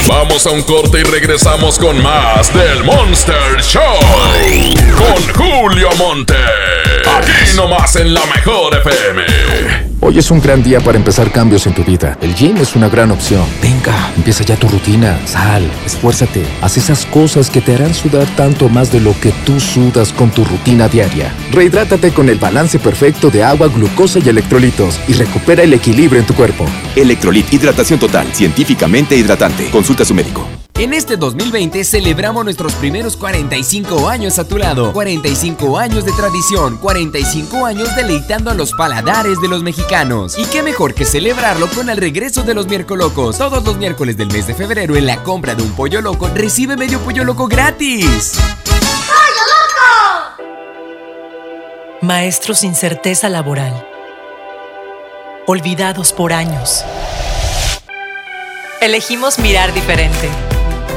Vamos 0.08 0.46
a 0.46 0.52
un 0.52 0.62
corte 0.64 1.00
y 1.00 1.04
regresamos 1.04 1.80
con 1.80 2.02
más 2.02 2.54
del 2.54 2.84
Monster 2.84 3.62
Show. 3.62 3.82
Con 4.98 5.34
Julio 5.34 5.90
Monte. 5.98 6.36
Aquí 7.18 7.56
nomás 7.56 7.96
en 7.96 8.14
la 8.14 8.26
mejor 8.26 8.76
FM. 8.76 9.94
Hoy 10.06 10.20
es 10.20 10.32
un 10.32 10.42
gran 10.42 10.62
día 10.62 10.82
para 10.82 10.98
empezar 10.98 11.32
cambios 11.32 11.66
en 11.66 11.74
tu 11.74 11.82
vida. 11.86 12.18
El 12.20 12.36
gym 12.36 12.58
es 12.58 12.76
una 12.76 12.90
gran 12.90 13.10
opción. 13.12 13.46
Venga, 13.62 14.12
empieza 14.18 14.44
ya 14.44 14.58
tu 14.58 14.68
rutina. 14.68 15.18
Sal, 15.26 15.64
esfuérzate. 15.86 16.44
Haz 16.62 16.76
esas 16.76 17.06
cosas 17.06 17.50
que 17.50 17.62
te 17.62 17.74
harán 17.74 17.94
sudar 17.94 18.28
tanto 18.36 18.68
más 18.68 18.92
de 18.92 19.00
lo 19.00 19.18
que 19.22 19.32
tú 19.46 19.62
sudas 19.62 20.12
con 20.12 20.30
tu 20.30 20.44
rutina 20.44 20.90
diaria. 20.90 21.34
Rehidrátate 21.52 22.12
con 22.12 22.28
el 22.28 22.38
balance 22.38 22.80
perfecto 22.80 23.30
de 23.30 23.46
agua, 23.46 23.70
glucosa 23.70 24.20
y 24.20 24.28
electrolitos 24.28 25.00
y 25.08 25.14
recupera 25.14 25.64
el 25.64 25.72
equilibrio 25.72 26.20
en 26.20 26.28
tu 26.28 26.34
cuerpo. 26.34 26.66
Electrolit 26.98 27.54
Hidratación 27.54 27.98
Total, 27.98 28.28
científicamente 28.34 29.16
hidratante. 29.16 29.70
Consulta 29.70 29.93
a 30.02 30.06
su 30.06 30.14
médico. 30.16 30.48
En 30.76 30.92
este 30.92 31.18
2020 31.18 31.84
celebramos 31.84 32.44
nuestros 32.44 32.74
primeros 32.74 33.16
45 33.16 34.10
años 34.10 34.40
a 34.40 34.48
tu 34.48 34.58
lado. 34.58 34.92
45 34.92 35.78
años 35.78 36.04
de 36.04 36.12
tradición, 36.14 36.78
45 36.78 37.66
años 37.66 37.96
deleitando 37.96 38.50
a 38.50 38.56
los 38.56 38.74
paladares 38.74 39.40
de 39.40 39.48
los 39.48 39.62
mexicanos. 39.62 40.36
Y 40.38 40.46
qué 40.46 40.64
mejor 40.64 40.96
que 40.96 41.06
celebrarlo 41.06 41.70
con 41.70 41.90
el 41.90 41.98
regreso 41.98 42.42
de 42.42 42.56
los 42.56 42.68
miércoles 42.68 43.06
locos. 43.06 43.38
Todos 43.38 43.64
los 43.64 43.78
miércoles 43.78 44.18
del 44.18 44.32
mes 44.32 44.48
de 44.48 44.56
febrero 44.56 44.96
en 44.96 45.06
la 45.06 45.22
compra 45.22 45.54
de 45.54 45.62
un 45.62 45.72
pollo 45.74 46.02
loco 46.02 46.28
recibe 46.34 46.76
medio 46.76 47.00
pollo 47.00 47.24
loco 47.24 47.48
gratis. 47.48 48.34
Maestros 52.02 52.60
sin 52.60 52.76
certeza 52.76 53.30
laboral. 53.30 53.88
Olvidados 55.46 56.14
por 56.14 56.34
años. 56.34 56.84
Elegimos 58.84 59.40
mirar 59.40 59.74
diferente. 59.74 60.28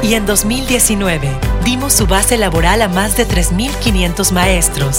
Y 0.03 0.15
en 0.15 0.25
2019 0.25 1.29
dimos 1.63 1.93
su 1.93 2.05
base 2.05 2.37
laboral 2.37 2.81
a 2.81 2.89
más 2.89 3.15
de 3.15 3.25
3.500 3.25 4.33
maestros, 4.33 4.97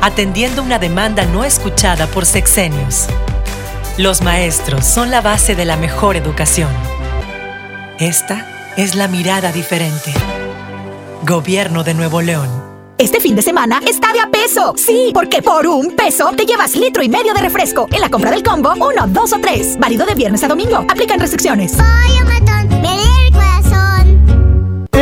atendiendo 0.00 0.62
una 0.62 0.78
demanda 0.78 1.24
no 1.24 1.42
escuchada 1.42 2.06
por 2.06 2.24
sexenios. 2.24 3.08
Los 3.98 4.22
maestros 4.22 4.84
son 4.84 5.10
la 5.10 5.20
base 5.20 5.56
de 5.56 5.64
la 5.64 5.76
mejor 5.76 6.14
educación. 6.14 6.70
Esta 7.98 8.46
es 8.76 8.94
la 8.94 9.08
mirada 9.08 9.50
diferente. 9.50 10.14
Gobierno 11.22 11.82
de 11.82 11.94
Nuevo 11.94 12.22
León. 12.22 12.65
Este 12.98 13.20
fin 13.20 13.36
de 13.36 13.42
semana 13.42 13.80
está 13.86 14.10
de 14.12 14.20
a 14.20 14.30
peso. 14.30 14.72
Sí, 14.76 15.10
porque 15.12 15.42
por 15.42 15.66
un 15.66 15.90
peso 15.90 16.32
te 16.34 16.46
llevas 16.46 16.74
litro 16.76 17.02
y 17.02 17.08
medio 17.10 17.34
de 17.34 17.40
refresco. 17.40 17.88
En 17.92 18.00
la 18.00 18.08
compra 18.08 18.30
del 18.30 18.42
combo, 18.42 18.72
uno, 18.72 19.06
dos 19.08 19.34
o 19.34 19.38
tres. 19.38 19.76
Válido 19.78 20.06
de 20.06 20.14
viernes 20.14 20.42
a 20.44 20.48
domingo. 20.48 20.78
Aplican 20.88 21.20
restricciones. 21.20 21.74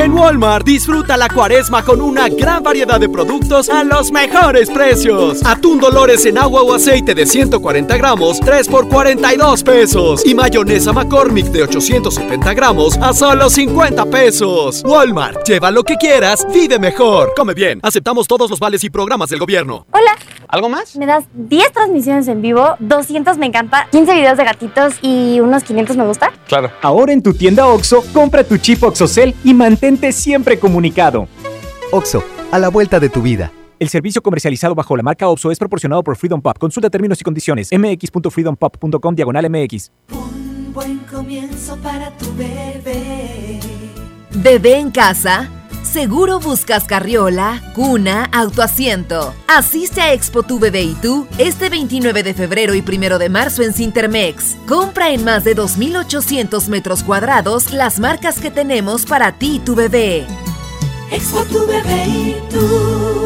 En 0.05 0.12
Walmart 0.12 0.66
disfruta 0.66 1.16
la 1.16 1.31
cuaresma 1.31 1.82
con 1.82 2.02
una 2.02 2.28
gran 2.28 2.62
variedad 2.62 3.01
de 3.01 3.09
productos 3.09 3.70
a 3.70 3.82
los 3.85 4.12
mejores 4.12 4.68
precios. 4.68 5.40
Atún 5.47 5.81
Dolores 5.81 6.26
en 6.26 6.36
agua 6.36 6.60
o 6.60 6.74
aceite 6.74 7.14
de 7.14 7.24
140 7.24 7.97
gramos, 7.97 8.39
3 8.39 8.68
por 8.68 8.86
42 8.86 9.62
pesos. 9.62 10.26
Y 10.26 10.35
mayonesa 10.35 10.93
McCormick 10.93 11.47
de 11.47 11.62
870 11.62 12.52
gramos 12.52 12.98
a 12.98 13.14
solo 13.14 13.48
50 13.48 14.05
pesos. 14.10 14.82
Walmart, 14.85 15.43
lleva 15.48 15.70
lo 15.70 15.82
que 15.82 15.97
quieras, 15.97 16.47
vive 16.52 16.78
mejor. 16.78 17.32
Come 17.35 17.55
bien, 17.55 17.81
aceptamos 17.82 18.28
todos 18.28 18.51
los 18.51 18.60
vales 18.60 18.85
y 18.85 18.90
programas 18.90 19.31
del 19.31 19.39
gobierno. 19.39 19.86
Hola. 19.90 20.18
¿Algo 20.55 20.68
más? 20.68 20.94
Me 20.94 21.05
das 21.05 21.24
10 21.35 21.72
transmisiones 21.72 22.28
en 22.28 22.40
vivo, 22.40 22.76
200 22.78 23.39
me 23.39 23.47
encanta, 23.47 23.89
15 23.90 24.14
videos 24.14 24.36
de 24.39 24.44
gatitos 24.44 24.94
y 25.02 25.40
unos 25.40 25.64
500 25.64 25.97
me 25.97 26.06
gusta. 26.06 26.31
Claro. 26.47 26.70
Ahora 26.81 27.12
en 27.12 27.24
tu 27.24 27.35
tienda 27.35 27.66
OXO, 27.66 28.05
compra 28.12 28.44
tu 28.44 28.56
chip 28.59 28.81
OXOCEL 28.85 29.35
y 29.43 29.52
mantente 29.52 30.12
siempre 30.12 30.60
comunicado. 30.60 31.26
OXO, 31.90 32.22
a 32.52 32.60
la 32.60 32.68
vuelta 32.68 33.01
de 33.01 33.09
tu 33.09 33.20
vida. 33.20 33.51
El 33.81 33.89
servicio 33.89 34.22
comercializado 34.22 34.76
bajo 34.76 34.97
la 34.97 35.02
marca 35.02 35.26
OXO 35.26 35.51
es 35.51 35.59
proporcionado 35.59 36.05
por 36.05 36.14
Freedom 36.14 36.40
Pop. 36.40 36.56
Consulta 36.56 36.89
términos 36.89 37.20
y 37.20 37.24
condiciones. 37.24 37.70
mx.freedompop.com 37.72 39.14
diagonal 39.16 39.51
mx. 39.51 39.90
Buen 40.72 40.98
comienzo 41.10 41.76
para 41.78 42.16
tu 42.16 42.26
bebé. 42.36 43.59
Bebé 44.31 44.78
en 44.78 44.93
casa. 44.93 45.51
Seguro 45.94 46.40
buscas 46.40 46.86
carriola, 46.86 47.62
cuna, 47.72 48.28
autoasiento. 48.32 49.32
Asiste 49.46 50.00
a 50.00 50.12
Expo 50.12 50.42
Tu 50.42 50.58
Bebé 50.58 50.82
y 50.82 50.94
tú 50.94 51.28
este 51.38 51.68
29 51.68 52.24
de 52.24 52.34
febrero 52.34 52.74
y 52.74 52.80
1 52.80 53.16
de 53.16 53.28
marzo 53.28 53.62
en 53.62 53.72
Cintermex. 53.72 54.56
Compra 54.66 55.10
en 55.10 55.22
más 55.22 55.44
de 55.44 55.54
2.800 55.54 56.66
metros 56.66 57.04
cuadrados 57.04 57.72
las 57.72 58.00
marcas 58.00 58.40
que 58.40 58.50
tenemos 58.50 59.06
para 59.06 59.38
ti 59.38 59.54
y 59.54 59.58
tu 59.60 59.76
bebé. 59.76 60.26
Expo 61.12 61.44
tu 61.44 61.64
bebé 61.64 62.06
y 62.08 62.36
tú. 62.50 63.23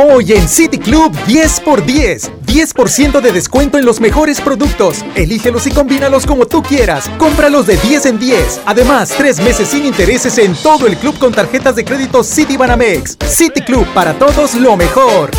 Hoy 0.00 0.32
en 0.32 0.48
City 0.48 0.78
Club 0.78 1.12
10 1.26 1.58
por 1.58 1.84
10. 1.84 2.30
10% 2.46 3.20
de 3.20 3.32
descuento 3.32 3.78
en 3.78 3.84
los 3.84 3.98
mejores 4.00 4.40
productos. 4.40 5.04
Elígelos 5.16 5.66
y 5.66 5.72
combínalos 5.72 6.24
como 6.24 6.46
tú 6.46 6.62
quieras. 6.62 7.10
Cómpralos 7.18 7.66
de 7.66 7.76
10 7.78 8.06
en 8.06 8.18
10. 8.20 8.60
Además, 8.64 9.12
3 9.18 9.40
meses 9.40 9.66
sin 9.66 9.84
intereses 9.84 10.38
en 10.38 10.54
todo 10.54 10.86
el 10.86 10.96
club 10.98 11.18
con 11.18 11.32
tarjetas 11.32 11.74
de 11.74 11.84
crédito 11.84 12.22
City 12.22 12.56
Banamex. 12.56 13.16
City 13.26 13.60
Club 13.60 13.88
para 13.92 14.16
todos 14.16 14.54
lo 14.54 14.76
mejor. 14.76 15.32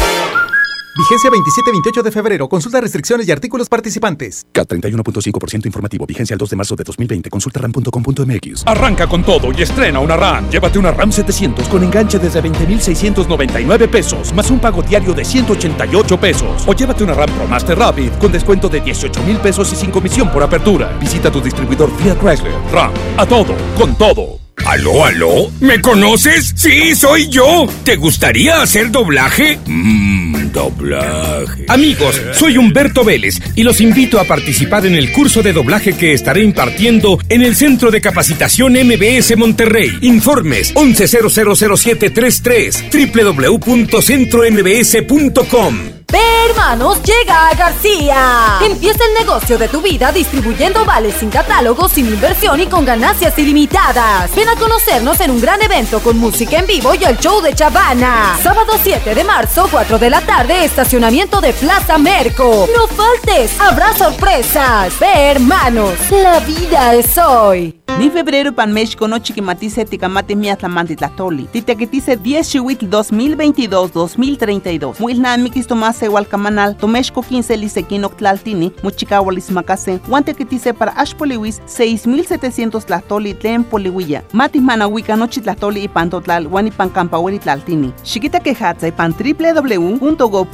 Vigencia 0.99 1.29
27-28 1.31 2.03
de 2.03 2.11
febrero. 2.11 2.49
Consulta 2.49 2.81
restricciones 2.81 3.25
y 3.25 3.31
artículos 3.31 3.69
participantes. 3.69 4.45
CAT 4.51 4.67
31.5% 4.67 5.65
informativo. 5.65 6.05
Vigencia 6.05 6.33
el 6.33 6.37
2 6.37 6.49
de 6.49 6.55
marzo 6.57 6.75
de 6.75 6.83
2020. 6.83 7.29
Consulta 7.29 7.61
ram.com.mx. 7.61 8.63
Arranca 8.65 9.07
con 9.07 9.23
todo 9.23 9.53
y 9.57 9.61
estrena 9.61 10.01
una 10.01 10.17
RAM. 10.17 10.49
Llévate 10.49 10.77
una 10.77 10.91
RAM 10.91 11.09
700 11.09 11.69
con 11.69 11.85
enganche 11.85 12.19
desde 12.19 12.41
20,699 12.41 13.87
pesos, 13.87 14.33
más 14.33 14.51
un 14.51 14.59
pago 14.59 14.81
diario 14.81 15.13
de 15.13 15.23
188 15.23 16.19
pesos. 16.19 16.63
O 16.67 16.73
llévate 16.73 17.05
una 17.05 17.13
RAM 17.13 17.33
Pro 17.33 17.47
Master 17.47 17.79
Rapid 17.79 18.11
con 18.19 18.33
descuento 18.33 18.67
de 18.67 18.81
18 18.81 19.23
mil 19.23 19.37
pesos 19.37 19.71
y 19.71 19.77
sin 19.77 19.91
comisión 19.91 20.29
por 20.29 20.43
apertura. 20.43 20.97
Visita 20.99 21.31
tu 21.31 21.39
distribuidor 21.39 21.89
Fiat 21.95 22.19
Chrysler. 22.19 22.53
RAM. 22.73 22.91
A 23.15 23.25
todo, 23.25 23.55
con 23.77 23.97
todo. 23.97 24.48
¿Aló, 24.65 25.05
aló? 25.05 25.51
¿Me 25.59 25.81
conoces? 25.81 26.53
Sí, 26.55 26.95
soy 26.95 27.27
yo. 27.29 27.67
¿Te 27.83 27.95
gustaría 27.95 28.61
hacer 28.61 28.91
doblaje? 28.91 29.57
Mmm, 29.65 30.51
doblaje. 30.51 31.65
Amigos, 31.67 32.21
soy 32.33 32.57
Humberto 32.57 33.03
Vélez 33.03 33.39
y 33.55 33.63
los 33.63 33.81
invito 33.81 34.19
a 34.19 34.25
participar 34.25 34.85
en 34.85 34.93
el 34.95 35.11
curso 35.11 35.41
de 35.41 35.53
doblaje 35.53 35.93
que 35.93 36.13
estaré 36.13 36.43
impartiendo 36.43 37.17
en 37.29 37.41
el 37.41 37.55
Centro 37.55 37.89
de 37.91 38.01
Capacitación 38.01 38.73
MBS 38.73 39.35
Monterrey. 39.37 39.89
Informes 40.01 40.73
11000733 40.75 43.59
www.centrombs.com. 43.59 45.98
Ve, 46.11 46.19
hermanos, 46.49 46.99
llega 47.03 47.49
a 47.49 47.53
García. 47.53 48.59
Empieza 48.63 49.05
el 49.05 49.13
negocio 49.13 49.59
de 49.59 49.67
tu 49.67 49.81
vida 49.81 50.11
distribuyendo 50.11 50.83
vales 50.83 51.13
sin 51.15 51.29
catálogo, 51.29 51.87
sin 51.87 52.07
inversión 52.07 52.59
y 52.59 52.65
con 52.65 52.83
ganancias 52.83 53.37
ilimitadas. 53.37 54.33
Ven 54.35 54.49
a 54.49 54.55
conocernos 54.55 55.19
en 55.21 55.31
un 55.31 55.39
gran 55.39 55.61
evento 55.61 55.99
con 55.99 56.17
música 56.17 56.57
en 56.57 56.65
vivo 56.65 56.95
y 56.95 57.03
el 57.03 57.19
show 57.19 57.41
de 57.41 57.53
Chavana. 57.53 58.39
Sábado 58.41 58.73
7 58.81 59.13
de 59.13 59.23
marzo, 59.23 59.67
4 59.69 59.99
de 59.99 60.09
la 60.09 60.21
tarde, 60.21 60.65
estacionamiento 60.65 61.41
de 61.41 61.53
Plaza 61.53 61.99
Merco. 61.99 62.67
No 62.75 62.87
faltes, 62.87 63.59
habrá 63.61 63.93
sorpresas. 63.93 64.97
Ve, 64.99 65.13
hermanos, 65.13 65.93
la 66.09 66.39
vida 66.39 66.95
es 66.95 67.15
hoy. 67.19 67.79
Ni 67.99 68.09
febrero 68.09 68.53
pan 68.53 68.71
México 68.71 69.09
no 69.09 69.19
chiquimatice 69.19 69.83
ticamate 69.83 70.35
miatlamante 70.35 70.95
tlatoli. 70.95 71.43
Titequetice 71.45 72.15
10 72.15 72.49
chihuitl 72.49 72.85
2022-2032. 72.85 74.99
Muilnamikis 74.99 75.67
tomase 75.99 76.07
hualcamanal, 76.07 76.77
tomexco 76.77 77.21
15 77.21 77.57
lisequino 77.57 78.09
tlaltini, 78.09 78.71
muchicahualis 78.83 79.51
macase, 79.51 79.99
guantequetice 80.07 80.73
para 80.73 80.91
ashpoliwis 80.95 81.61
6700 81.65 82.85
tlatoli 82.85 83.33
tlen 83.33 83.63
poliwilla. 83.63 84.23
Mati 84.33 84.59
manahuica 84.59 85.15
nochi 85.15 85.41
tlatoli 85.41 85.83
y 85.83 85.87
pantotlal, 85.87 86.47
guanipan 86.47 86.89
campahueri 86.89 87.39
tlaltini. 87.39 87.93
Chiquita 88.03 88.39
quejatza 88.39 88.87
y 88.87 88.91
pan 88.91 89.13
www.go.mx 89.13 90.49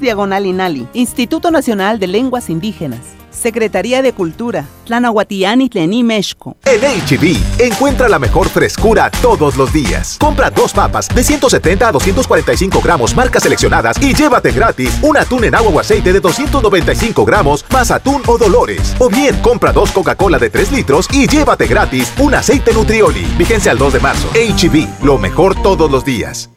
diagonal 0.00 0.46
inali. 0.46 0.86
Instituto 0.94 1.50
Nacional 1.50 1.98
de 1.98 2.06
Lenguas 2.06 2.48
Indígenas. 2.50 3.19
Secretaría 3.30 4.02
de 4.02 4.12
Cultura, 4.12 4.66
Tlanahuatián 4.84 5.62
y. 5.62 5.70
En 5.72 6.80
HB, 6.80 7.36
encuentra 7.58 8.08
la 8.08 8.18
mejor 8.18 8.48
frescura 8.48 9.10
todos 9.22 9.56
los 9.56 9.72
días. 9.72 10.16
Compra 10.18 10.50
dos 10.50 10.72
papas 10.72 11.08
de 11.08 11.22
170 11.22 11.88
a 11.88 11.92
245 11.92 12.80
gramos, 12.80 13.14
marcas 13.14 13.42
seleccionadas, 13.42 14.02
y 14.02 14.14
llévate 14.14 14.52
gratis 14.52 14.98
un 15.02 15.16
atún 15.16 15.44
en 15.44 15.54
agua 15.54 15.70
o 15.70 15.80
aceite 15.80 16.12
de 16.12 16.20
295 16.20 17.24
gramos, 17.24 17.64
más 17.70 17.90
atún 17.90 18.22
o 18.26 18.36
dolores. 18.36 18.94
O 18.98 19.08
bien, 19.08 19.40
compra 19.40 19.72
dos 19.72 19.90
Coca-Cola 19.92 20.38
de 20.38 20.50
3 20.50 20.72
litros 20.72 21.08
y 21.12 21.26
llévate 21.26 21.66
gratis 21.66 22.12
un 22.18 22.34
aceite 22.34 22.72
Nutrioli. 22.72 23.24
Vigencia 23.38 23.72
al 23.72 23.78
2 23.78 23.92
de 23.94 24.00
marzo. 24.00 24.28
HB, 24.34 25.04
lo 25.04 25.18
mejor 25.18 25.60
todos 25.62 25.90
los 25.90 26.04
días. 26.04 26.50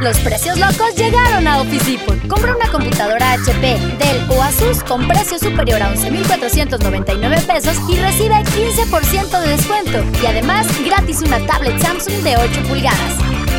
Los 0.00 0.18
precios 0.20 0.58
locos 0.58 0.94
llegaron 0.96 1.46
a 1.46 1.60
Office 1.60 1.90
Depot. 1.90 2.16
Compra 2.26 2.56
una 2.56 2.70
computadora 2.70 3.32
HP, 3.32 3.78
Dell 3.98 4.30
o 4.30 4.42
Asus 4.42 4.82
con 4.82 5.06
precio 5.06 5.38
superior 5.38 5.82
a 5.82 5.90
11,499 5.90 7.36
pesos 7.46 7.76
y 7.86 7.96
recibe 7.96 8.36
15% 8.36 9.40
de 9.40 9.48
descuento. 9.48 10.02
Y 10.22 10.26
además, 10.26 10.66
gratis 10.86 11.20
una 11.20 11.44
tablet 11.46 11.78
Samsung 11.82 12.22
de 12.22 12.34
8 12.38 12.62
pulgadas. 12.66 13.49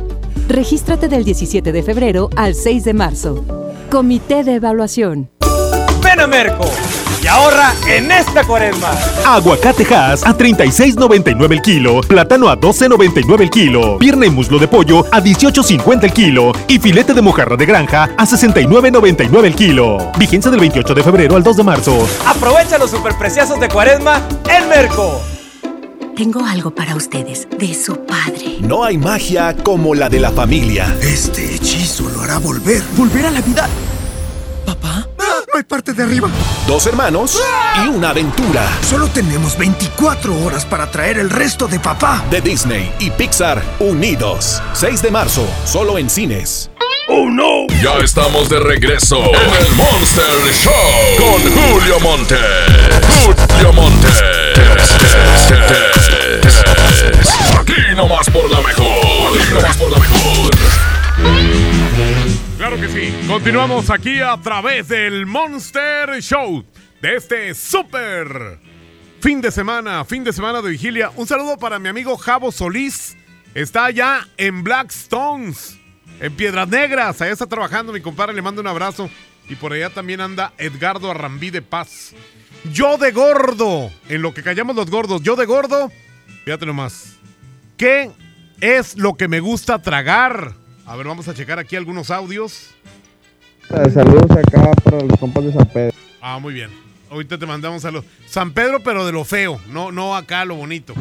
Regístrate 0.48 1.08
del 1.08 1.24
17 1.24 1.72
de 1.72 1.84
febrero 1.84 2.30
al 2.36 2.54
6 2.54 2.84
de 2.84 2.94
marzo. 2.94 3.46
Comité 3.90 4.44
de 4.44 4.56
Evaluación. 4.56 5.30
Ven 6.04 6.30
Merco. 6.30 6.66
Y 7.26 7.28
ahorra 7.28 7.74
en 7.88 8.12
esta 8.12 8.44
cuaresma. 8.44 8.92
Aguacate 9.26 9.84
Hass 9.96 10.24
a 10.24 10.38
36.99 10.38 11.54
el 11.54 11.62
kilo, 11.62 12.02
plátano 12.02 12.50
a 12.50 12.56
12.99 12.56 13.42
el 13.42 13.50
kilo, 13.50 13.98
pierna 13.98 14.28
y 14.28 14.30
muslo 14.30 14.60
de 14.60 14.68
pollo 14.68 15.06
a 15.12 15.22
18.50 15.22 16.04
el 16.04 16.14
kilo 16.14 16.52
y 16.68 16.78
filete 16.78 17.16
de 17.16 17.22
mojarra 17.24 17.56
de 17.56 17.66
granja 17.66 18.12
a 18.16 18.26
69.99 18.26 19.44
el 19.44 19.56
kilo. 19.56 20.12
Vigencia 20.20 20.52
del 20.52 20.60
28 20.60 20.94
de 20.94 21.04
febrero 21.04 21.36
al 21.36 21.42
2 21.42 21.58
de 21.58 21.64
marzo. 21.64 22.08
Aprovecha 22.28 22.78
los 22.78 22.92
superpreciosos 22.92 23.60
de 23.60 23.70
cuaresma 23.70 24.22
en 24.48 24.70
Merco. 24.70 25.20
Tengo 26.16 26.46
algo 26.46 26.74
para 26.74 26.96
ustedes, 26.96 27.48
de 27.58 27.74
su 27.74 28.06
padre. 28.06 28.60
No 28.62 28.84
hay 28.84 28.98
magia 29.00 29.56
como 29.64 29.96
la 29.96 30.10
de 30.10 30.20
la 30.20 30.32
familia. 30.32 30.96
Este 31.02 31.56
hechizo 31.56 32.08
lo 32.08 32.22
hará 32.22 32.38
volver. 32.38 32.84
¿Volver 32.96 33.26
a 33.26 33.32
la 33.32 33.42
vida? 33.42 33.68
Hay 35.56 35.64
parte 35.64 35.94
de 35.94 36.04
arriba. 36.04 36.30
Dos 36.68 36.86
hermanos 36.86 37.42
y 37.82 37.88
una 37.88 38.10
aventura. 38.10 38.68
Solo 38.82 39.08
tenemos 39.08 39.58
24 39.58 40.44
horas 40.44 40.66
para 40.66 40.92
traer 40.92 41.18
el 41.18 41.30
resto 41.30 41.66
de 41.68 41.80
papá. 41.80 42.26
De 42.30 42.42
Disney 42.42 42.92
y 43.00 43.10
Pixar 43.12 43.64
unidos. 43.80 44.62
6 44.74 45.02
de 45.02 45.12
marzo, 45.12 45.48
solo 45.66 45.98
en 45.98 46.10
cines. 46.10 46.70
¡Oh 47.08 47.30
no! 47.30 47.68
Ya 47.82 48.00
estamos 48.04 48.50
de 48.50 48.60
regreso 48.60 49.18
en 49.18 49.66
el 49.66 49.76
Monster 49.76 50.26
Show 50.52 50.74
con 51.18 51.42
Julio 51.54 52.00
Monte. 52.02 52.36
Julio 53.24 53.72
Monte. 53.72 54.08
Aquí 57.58 57.96
nomás 57.96 58.30
por 58.30 58.52
la 58.52 58.60
mejor. 58.60 59.40
Aquí 59.40 59.54
nomás 59.54 59.78
por 59.78 59.90
la 59.90 60.00
mejor. 60.00 60.52
Claro 62.68 62.82
que 62.82 62.90
sí. 62.90 63.28
Continuamos 63.28 63.92
aquí 63.92 64.22
a 64.22 64.36
través 64.38 64.88
del 64.88 65.28
Monster 65.28 66.20
Show 66.20 66.66
de 67.00 67.16
este 67.16 67.54
super 67.54 68.60
fin 69.20 69.40
de 69.40 69.52
semana, 69.52 70.04
fin 70.04 70.24
de 70.24 70.34
semana 70.34 70.64
de 70.64 70.72
vigilia. 70.72 71.12
Un 71.16 71.28
saludo 71.28 71.60
para 71.60 71.78
mi 71.78 71.90
amigo 71.90 72.18
Javo 72.18 72.52
Solís. 72.52 73.16
Está 73.54 73.86
allá 73.86 74.28
en 74.38 74.64
Blackstones, 74.64 75.78
en 76.20 76.36
Piedras 76.36 76.68
Negras. 76.68 77.22
Allá 77.22 77.34
está 77.34 77.46
trabajando 77.46 77.94
mi 77.94 78.02
compadre. 78.02 78.34
Le 78.34 78.42
mando 78.42 78.62
un 78.62 78.68
abrazo. 78.68 79.12
Y 79.48 79.54
por 79.54 79.72
allá 79.72 79.92
también 79.92 80.20
anda 80.20 80.52
Edgardo 80.58 81.12
Arrambí 81.12 81.52
de 81.52 81.62
Paz. 81.62 82.16
Yo 82.74 82.98
de 82.98 83.12
gordo, 83.12 83.92
en 84.10 84.24
lo 84.24 84.34
que 84.34 84.42
callamos 84.42 84.76
los 84.76 84.90
gordos, 84.90 85.22
yo 85.22 85.36
de 85.36 85.46
gordo, 85.46 85.92
fíjate 86.46 86.66
nomás. 86.66 87.18
¿Qué 87.78 88.10
es 88.60 88.98
lo 88.98 89.14
que 89.14 89.28
me 89.28 89.40
gusta 89.40 89.84
tragar? 89.84 90.65
A 90.86 90.96
ver, 90.96 91.08
vamos 91.08 91.28
a 91.28 91.34
checar 91.34 91.58
aquí 91.58 91.76
algunos 91.76 92.12
audios. 92.12 92.70
Saludos 93.68 94.32
acá 94.32 94.72
para 94.84 95.02
los 95.02 95.20
compas 95.20 95.44
de 95.44 95.54
San 95.54 95.68
Pedro. 95.68 95.96
Ah, 96.22 96.38
muy 96.40 96.54
bien. 96.54 96.70
Ahorita 97.10 97.38
te 97.38 97.46
mandamos 97.46 97.82
saludos. 97.82 98.06
San 98.28 98.52
Pedro, 98.52 98.82
pero 98.84 99.06
de 99.06 99.12
lo 99.12 99.24
feo, 99.24 99.60
no, 99.68 99.92
no 99.92 100.16
acá 100.16 100.46
lo 100.46 100.56
bonito. 100.56 100.94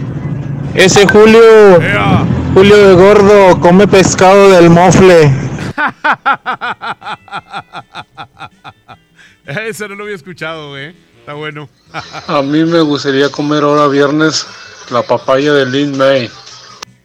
Ese 0.74 1.06
Julio, 1.06 1.82
Ea. 1.82 2.24
Julio 2.54 2.76
de 2.76 2.94
Gordo, 2.94 3.60
come 3.60 3.86
pescado 3.86 4.50
del 4.52 4.70
mofle. 4.70 5.30
Ese 9.46 9.88
no 9.88 9.94
lo 9.96 10.04
había 10.04 10.16
escuchado, 10.16 10.70
güey. 10.70 10.94
Está 11.18 11.34
bueno. 11.34 11.68
A 12.26 12.42
mí 12.42 12.64
me 12.64 12.80
gustaría 12.80 13.28
comer 13.28 13.62
ahora 13.62 13.88
viernes 13.88 14.46
la 14.90 15.02
papaya 15.02 15.52
de 15.52 15.66
Lin 15.66 15.96
May. 15.96 16.30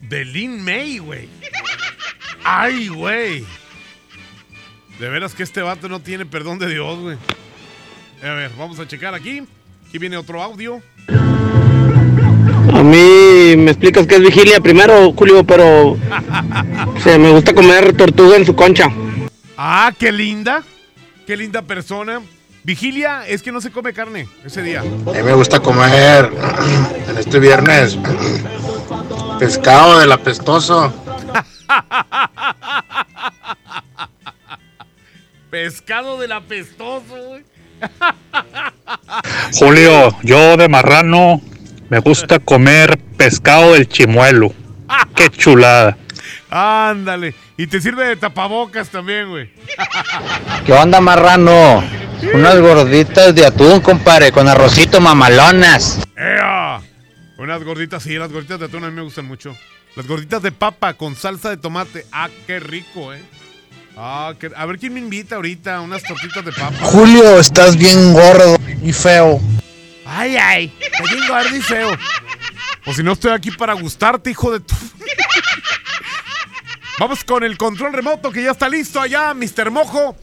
De 0.02 0.24
Lin 0.24 0.64
May, 0.64 1.00
güey. 1.00 1.28
Ay, 2.44 2.88
güey. 2.88 3.45
De 4.99 5.10
veras 5.10 5.34
que 5.34 5.44
este 5.44 5.61
vato 5.61 5.88
no 5.88 6.02
tiene 6.02 6.26
perdón 6.26 6.60
de 6.60 6.68
Dios, 6.68 6.99
güey. 6.99 7.18
A 8.22 8.34
ver, 8.34 8.52
vamos 8.57 8.80
a 8.80 8.88
checar 8.88 9.14
aquí. 9.14 9.44
Aquí 9.88 9.98
viene 9.98 10.18
otro 10.18 10.41
audio. 10.41 10.82
A 12.74 12.84
mí 12.84 13.56
me 13.57 13.72
explicas 13.72 14.06
que 14.06 14.16
es 14.16 14.22
vigilia 14.22 14.60
primero, 14.60 15.11
Julio, 15.14 15.44
pero 15.44 15.98
se 17.03 17.18
me 17.18 17.32
gusta 17.32 17.53
comer 17.53 17.95
tortuga 17.95 18.36
en 18.36 18.45
su 18.45 18.56
concha. 18.56 18.88
Ah, 19.57 19.91
qué 19.98 20.11
linda. 20.11 20.64
Qué 21.26 21.36
linda 21.38 21.61
persona. 21.61 22.22
Vigilia 22.64 23.26
es 23.28 23.41
que 23.41 23.52
no 23.52 23.61
se 23.61 23.72
come 23.72 23.94
carne 23.94 24.28
ese 24.45 24.61
día. 24.61 24.82
A 24.82 24.84
mí 24.84 25.24
me 25.24 25.34
gusta 25.34 25.60
comer 25.60 26.30
en 27.07 27.18
este 27.18 27.40
viernes 27.40 27.98
pescado 29.40 29.99
del 29.99 30.11
apestoso. 30.11 30.94
Pescado 35.50 36.20
del 36.20 36.32
apestoso, 36.32 37.16
güey. 37.16 37.44
Julio, 39.60 40.16
yo 40.24 40.58
de 40.58 40.68
marrano 40.68 41.41
me 41.90 42.00
gusta 42.00 42.40
comer 42.40 43.00
pescado 43.18 43.74
del 43.74 43.88
chimuelo. 43.88 44.54
Qué 45.16 45.30
chulada. 45.30 45.98
Ándale. 46.50 47.36
Y 47.58 47.68
te 47.68 47.82
sirve 47.82 48.06
de 48.06 48.16
tapabocas 48.16 48.90
también, 48.90 49.30
güey. 49.30 49.52
¿Qué 50.66 50.74
onda, 50.74 51.02
marrano? 51.02 51.84
Unas 52.34 52.60
gorditas 52.60 53.34
de 53.34 53.46
atún, 53.46 53.80
compadre, 53.82 54.32
con 54.32 54.48
arrocito 54.48 55.00
mamalonas. 55.00 56.00
¡Ea! 56.18 56.82
Unas 57.38 57.64
gorditas, 57.64 58.04
sí, 58.04 58.18
las 58.18 58.32
gorditas 58.32 58.60
de 58.60 58.66
atún 58.66 58.84
a 58.84 58.90
mí 58.90 58.96
me 58.96 59.02
gustan 59.02 59.26
mucho. 59.26 59.56
Las 60.00 60.08
gorditas 60.08 60.42
de 60.42 60.54
papa 60.54 60.94
con 60.94 61.14
salsa 61.18 61.50
de 61.50 61.58
tomate. 61.58 62.06
Ah, 62.14 62.30
qué 62.48 62.62
rico, 62.62 63.14
eh. 63.14 63.22
Ah, 63.98 64.34
qué- 64.40 64.50
a 64.56 64.66
ver 64.66 64.80
quién 64.80 64.94
me 64.94 65.02
invita 65.02 65.36
ahorita, 65.36 65.82
unas 65.82 66.02
tortitas 66.04 66.46
de 66.46 66.54
papa. 66.54 66.74
Julio, 66.84 67.38
estás 67.38 67.76
bien 67.76 68.14
gordo 68.14 68.56
y 68.82 68.94
feo. 68.94 69.42
Ay, 70.06 70.38
ay, 70.38 70.74
está 70.80 71.04
bien 71.04 71.28
gordo 71.28 71.54
y 71.54 71.62
feo. 71.62 71.92
O 72.86 72.94
si 72.94 73.04
no 73.04 73.12
estoy 73.12 73.34
aquí 73.34 73.52
para 73.52 73.74
gustarte, 73.74 74.32
hijo 74.32 74.54
de 74.54 74.62
tu. 74.62 74.74
Vamos 76.98 77.26
con 77.26 77.44
el 77.44 77.58
control 77.58 77.92
remoto 77.92 78.32
que 78.32 78.42
ya 78.44 78.52
está 78.52 78.70
listo 78.70 79.02
allá, 79.02 79.34
Mr. 79.34 79.70
Mojo. 79.70 80.16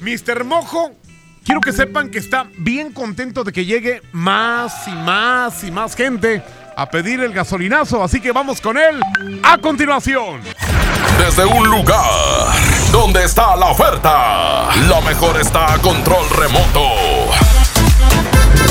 Mr. 0.00 0.44
Mojo, 0.44 0.96
quiero 1.44 1.60
que 1.60 1.72
sepan 1.74 2.10
que 2.10 2.20
está 2.20 2.46
bien 2.56 2.90
contento 2.90 3.44
de 3.44 3.52
que 3.52 3.66
llegue 3.66 4.00
más 4.12 4.88
y 4.88 4.92
más 4.92 5.62
y 5.62 5.70
más 5.70 5.94
gente 5.94 6.42
a 6.80 6.86
pedir 6.86 7.20
el 7.20 7.34
gasolinazo. 7.34 8.02
Así 8.02 8.20
que 8.20 8.32
vamos 8.32 8.60
con 8.60 8.78
él 8.78 9.00
a 9.42 9.58
continuación. 9.58 10.40
Desde 11.18 11.44
un 11.44 11.68
lugar 11.68 12.54
donde 12.90 13.24
está 13.24 13.54
la 13.54 13.66
oferta, 13.66 14.74
lo 14.88 15.02
mejor 15.02 15.38
está 15.38 15.74
a 15.74 15.78
control 15.78 16.24
remoto. 16.30 17.49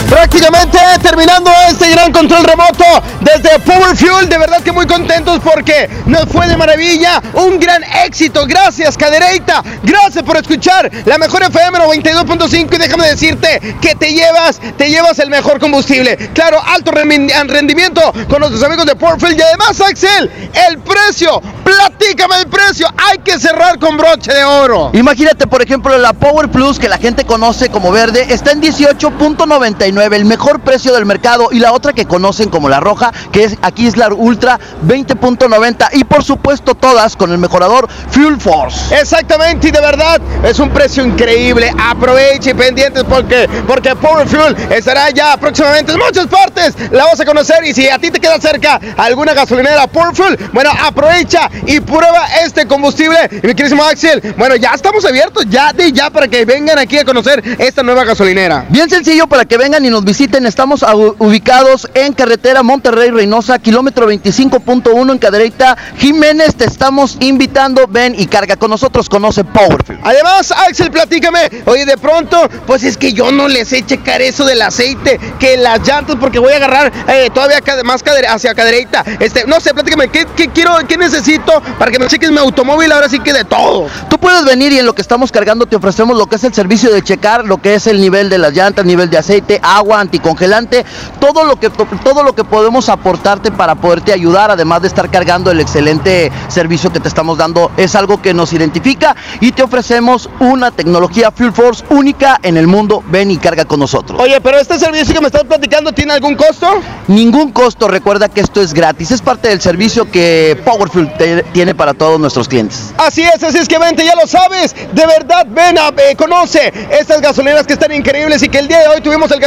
Prácticamente 0.09 0.79
terminando 1.03 1.51
este 1.69 1.91
gran 1.91 2.11
control 2.11 2.43
remoto 2.43 2.83
desde 3.21 3.59
Power 3.59 3.95
Fuel, 3.95 4.27
de 4.27 4.37
verdad 4.39 4.61
que 4.63 4.71
muy 4.71 4.87
contentos 4.87 5.39
porque 5.43 5.87
nos 6.07 6.25
fue 6.25 6.47
de 6.47 6.57
maravilla, 6.57 7.21
un 7.33 7.59
gran 7.59 7.83
éxito, 8.05 8.45
gracias 8.47 8.97
Cadereita, 8.97 9.63
gracias 9.83 10.23
por 10.23 10.37
escuchar 10.37 10.89
la 11.05 11.17
mejor 11.19 11.43
FM 11.43 11.77
92.5 11.77 12.73
y 12.73 12.77
déjame 12.77 13.07
decirte 13.07 13.75
que 13.79 13.93
te 13.95 14.11
llevas, 14.11 14.59
te 14.77 14.89
llevas 14.89 15.19
el 15.19 15.29
mejor 15.29 15.59
combustible, 15.59 16.17
claro, 16.33 16.59
alto 16.65 16.91
rendimiento 16.91 18.01
con 18.27 18.39
nuestros 18.39 18.63
amigos 18.63 18.87
de 18.87 18.95
Power 18.95 19.19
Fuel. 19.19 19.37
Y 19.37 19.41
además 19.41 19.79
Axel, 19.79 20.31
el 20.67 20.79
precio, 20.79 21.41
platícame 21.63 22.37
el 22.39 22.47
precio, 22.47 22.87
hay 22.97 23.19
que 23.19 23.39
cerrar 23.39 23.77
con 23.77 23.97
broche 23.97 24.33
de 24.33 24.43
oro. 24.43 24.89
Imagínate, 24.93 25.45
por 25.45 25.61
ejemplo, 25.61 25.95
la 25.97 26.13
Power 26.13 26.49
Plus 26.49 26.79
que 26.79 26.89
la 26.89 26.97
gente 26.97 27.25
conoce 27.25 27.69
como 27.69 27.91
verde 27.91 28.25
está 28.29 28.51
en 28.51 28.61
18.99, 28.61 29.98
el 30.05 30.25
mejor 30.25 30.59
precio 30.61 30.93
del 30.93 31.05
mercado, 31.05 31.49
y 31.51 31.59
la 31.59 31.73
otra 31.73 31.93
que 31.93 32.05
conocen 32.05 32.49
como 32.49 32.69
la 32.69 32.79
roja, 32.79 33.11
que 33.31 33.43
es 33.43 33.57
aquí 33.61 33.87
es 33.87 33.97
la 33.97 34.09
Ultra 34.09 34.59
20.90 34.85 35.89
y 35.93 36.03
por 36.03 36.23
supuesto 36.23 36.75
todas 36.75 37.15
con 37.15 37.31
el 37.31 37.37
mejorador 37.37 37.87
Fuel 38.11 38.39
Force. 38.39 38.95
Exactamente, 38.99 39.67
y 39.67 39.71
de 39.71 39.81
verdad 39.81 40.19
es 40.43 40.59
un 40.59 40.69
precio 40.69 41.03
increíble. 41.05 41.73
Aproveche 41.77 42.51
y 42.51 42.53
pendientes 42.53 43.03
porque, 43.03 43.49
porque 43.67 43.95
Power 43.95 44.27
Fuel 44.27 44.55
estará 44.71 45.09
ya 45.11 45.37
próximamente 45.37 45.91
en 45.93 45.99
muchas 45.99 46.27
partes. 46.27 46.75
La 46.91 47.05
vas 47.05 47.19
a 47.19 47.25
conocer 47.25 47.63
y 47.65 47.73
si 47.73 47.89
a 47.89 47.99
ti 47.99 48.11
te 48.11 48.19
queda 48.19 48.39
cerca 48.39 48.79
alguna 48.97 49.33
gasolinera 49.33 49.87
Power 49.87 50.15
Fuel, 50.15 50.37
bueno, 50.53 50.71
aprovecha 50.81 51.49
y 51.65 51.79
prueba 51.79 52.27
este 52.43 52.65
combustible. 52.65 53.17
Y 53.43 53.47
mi 53.47 53.53
querísimo 53.53 53.83
Axel, 53.83 54.33
bueno, 54.37 54.55
ya 54.55 54.71
estamos 54.73 55.05
abiertos 55.05 55.45
ya 55.49 55.73
de 55.73 55.91
ya 55.91 56.09
para 56.09 56.27
que 56.27 56.45
vengan 56.45 56.79
aquí 56.79 56.97
a 56.97 57.05
conocer 57.05 57.43
esta 57.57 57.83
nueva 57.83 58.03
gasolinera. 58.03 58.65
Bien 58.69 58.89
sencillo 58.89 59.27
para 59.27 59.45
que 59.45 59.57
vengan 59.57 59.85
y 59.85 59.88
nos 59.89 60.05
visiten. 60.05 60.45
Estamos 60.45 60.85
ubicados 61.19 61.89
en 61.93 62.13
carretera 62.13 62.63
Monterrey 62.63 63.09
Reynosa, 63.11 63.59
kilómetro 63.59 64.09
25.1 64.09 65.11
en 65.11 65.17
Cadereyta. 65.17 65.77
Jiménez, 65.97 66.55
te 66.55 66.65
estamos 66.65 67.17
invitando. 67.19 67.87
Ven 67.87 68.15
y 68.17 68.27
carga 68.27 68.55
con 68.55 68.69
nosotros. 68.69 69.09
Conoce 69.09 69.43
Powerfuel. 69.43 69.99
Además, 70.03 70.51
Axel, 70.51 70.89
platícame. 70.89 71.49
Oye, 71.65 71.85
de 71.85 71.97
pronto, 71.97 72.47
pues 72.65 72.83
es 72.83 72.95
que 72.95 73.11
yo 73.11 73.31
no 73.31 73.47
les 73.47 73.67
sé 73.67 73.85
checar 73.85 74.21
eso 74.21 74.45
del 74.45 74.61
aceite, 74.61 75.19
que 75.39 75.57
las 75.57 75.85
llantas, 75.85 76.15
porque 76.19 76.39
voy 76.39 76.53
a 76.53 76.55
agarrar 76.55 76.93
eh, 77.07 77.29
todavía 77.33 77.59
más 77.83 78.03
hacia 78.29 78.55
cadereita. 78.55 79.03
Este, 79.19 79.45
no 79.45 79.59
sé, 79.59 79.73
platícame, 79.73 80.09
¿qué, 80.09 80.25
qué 80.35 80.47
quiero, 80.47 80.71
qué 80.87 80.97
necesito 80.97 81.61
para 81.77 81.89
para 81.89 81.97
que 81.97 82.03
me 82.03 82.07
cheques 82.07 82.29
mi 82.29 82.37
automóvil, 82.37 82.91
ahora 82.91 83.09
sí 83.09 83.19
que 83.19 83.33
de 83.33 83.43
todo. 83.45 83.87
Tú 84.11 84.19
puedes 84.19 84.45
venir 84.45 84.71
y 84.71 84.77
en 84.77 84.85
lo 84.85 84.93
que 84.93 85.01
estamos 85.01 85.31
cargando 85.31 85.65
te 85.65 85.75
ofrecemos 85.75 86.15
lo 86.15 86.27
que 86.27 86.35
es 86.35 86.43
el 86.43 86.53
servicio 86.53 86.93
de 86.93 87.01
checar, 87.01 87.45
lo 87.45 87.57
que 87.57 87.73
es 87.73 87.87
el 87.87 87.99
nivel 87.99 88.29
de 88.29 88.37
las 88.37 88.53
llantas, 88.53 88.85
nivel 88.85 89.09
de 89.09 89.17
aceite, 89.17 89.59
agua, 89.63 89.78
anticongelante, 89.93 90.85
todo 91.19 91.43
lo 91.43 91.55
que 91.57 91.69
todo 91.69 92.23
lo 92.23 92.33
que 92.33 92.43
podemos 92.43 92.89
aportarte 92.89 93.51
para 93.51 93.75
poderte 93.75 94.13
ayudar, 94.13 94.51
además 94.51 94.81
de 94.81 94.87
estar 94.87 95.09
cargando 95.09 95.51
el 95.51 95.59
excelente 95.59 96.31
servicio 96.47 96.91
que 96.91 96.99
te 96.99 97.07
estamos 97.07 97.37
dando, 97.37 97.71
es 97.77 97.95
algo 97.95 98.21
que 98.21 98.33
nos 98.33 98.53
identifica 98.53 99.15
y 99.39 99.51
te 99.51 99.63
ofrecemos 99.63 100.29
una 100.39 100.71
tecnología 100.71 101.31
Fuel 101.31 101.53
Force 101.53 101.83
única 101.89 102.39
en 102.43 102.57
el 102.57 102.67
mundo. 102.67 103.03
Ven 103.07 103.31
y 103.31 103.37
carga 103.37 103.65
con 103.65 103.79
nosotros. 103.79 104.19
Oye, 104.21 104.39
pero 104.41 104.57
este 104.59 104.77
servicio 104.79 105.13
que 105.13 105.21
me 105.21 105.27
estás 105.27 105.43
platicando 105.43 105.91
tiene 105.91 106.13
algún 106.13 106.35
costo? 106.35 106.67
Ningún 107.07 107.51
costo, 107.51 107.87
recuerda 107.87 108.29
que 108.29 108.41
esto 108.41 108.61
es 108.61 108.73
gratis, 108.73 109.11
es 109.11 109.21
parte 109.21 109.49
del 109.49 109.61
servicio 109.61 110.09
que 110.11 110.59
Powerfuel 110.65 111.11
te- 111.17 111.43
tiene 111.53 111.73
para 111.75 111.93
todos 111.93 112.19
nuestros 112.19 112.47
clientes. 112.47 112.93
Así 112.97 113.23
es, 113.23 113.41
así 113.43 113.57
es 113.57 113.67
que 113.67 113.77
vente, 113.79 114.05
ya 114.05 114.15
lo 114.15 114.27
sabes. 114.27 114.75
De 114.93 115.05
verdad, 115.05 115.45
ven 115.49 115.77
a 115.77 115.89
eh, 115.89 116.15
conoce 116.15 116.71
estas 116.91 117.21
gasolineras 117.21 117.65
que 117.65 117.73
están 117.73 117.91
increíbles 117.93 118.41
y 118.43 118.49
que 118.49 118.59
el 118.59 118.67
día 118.67 118.79
de 118.79 118.87
hoy 118.87 119.01
tuvimos 119.01 119.31
el 119.31 119.39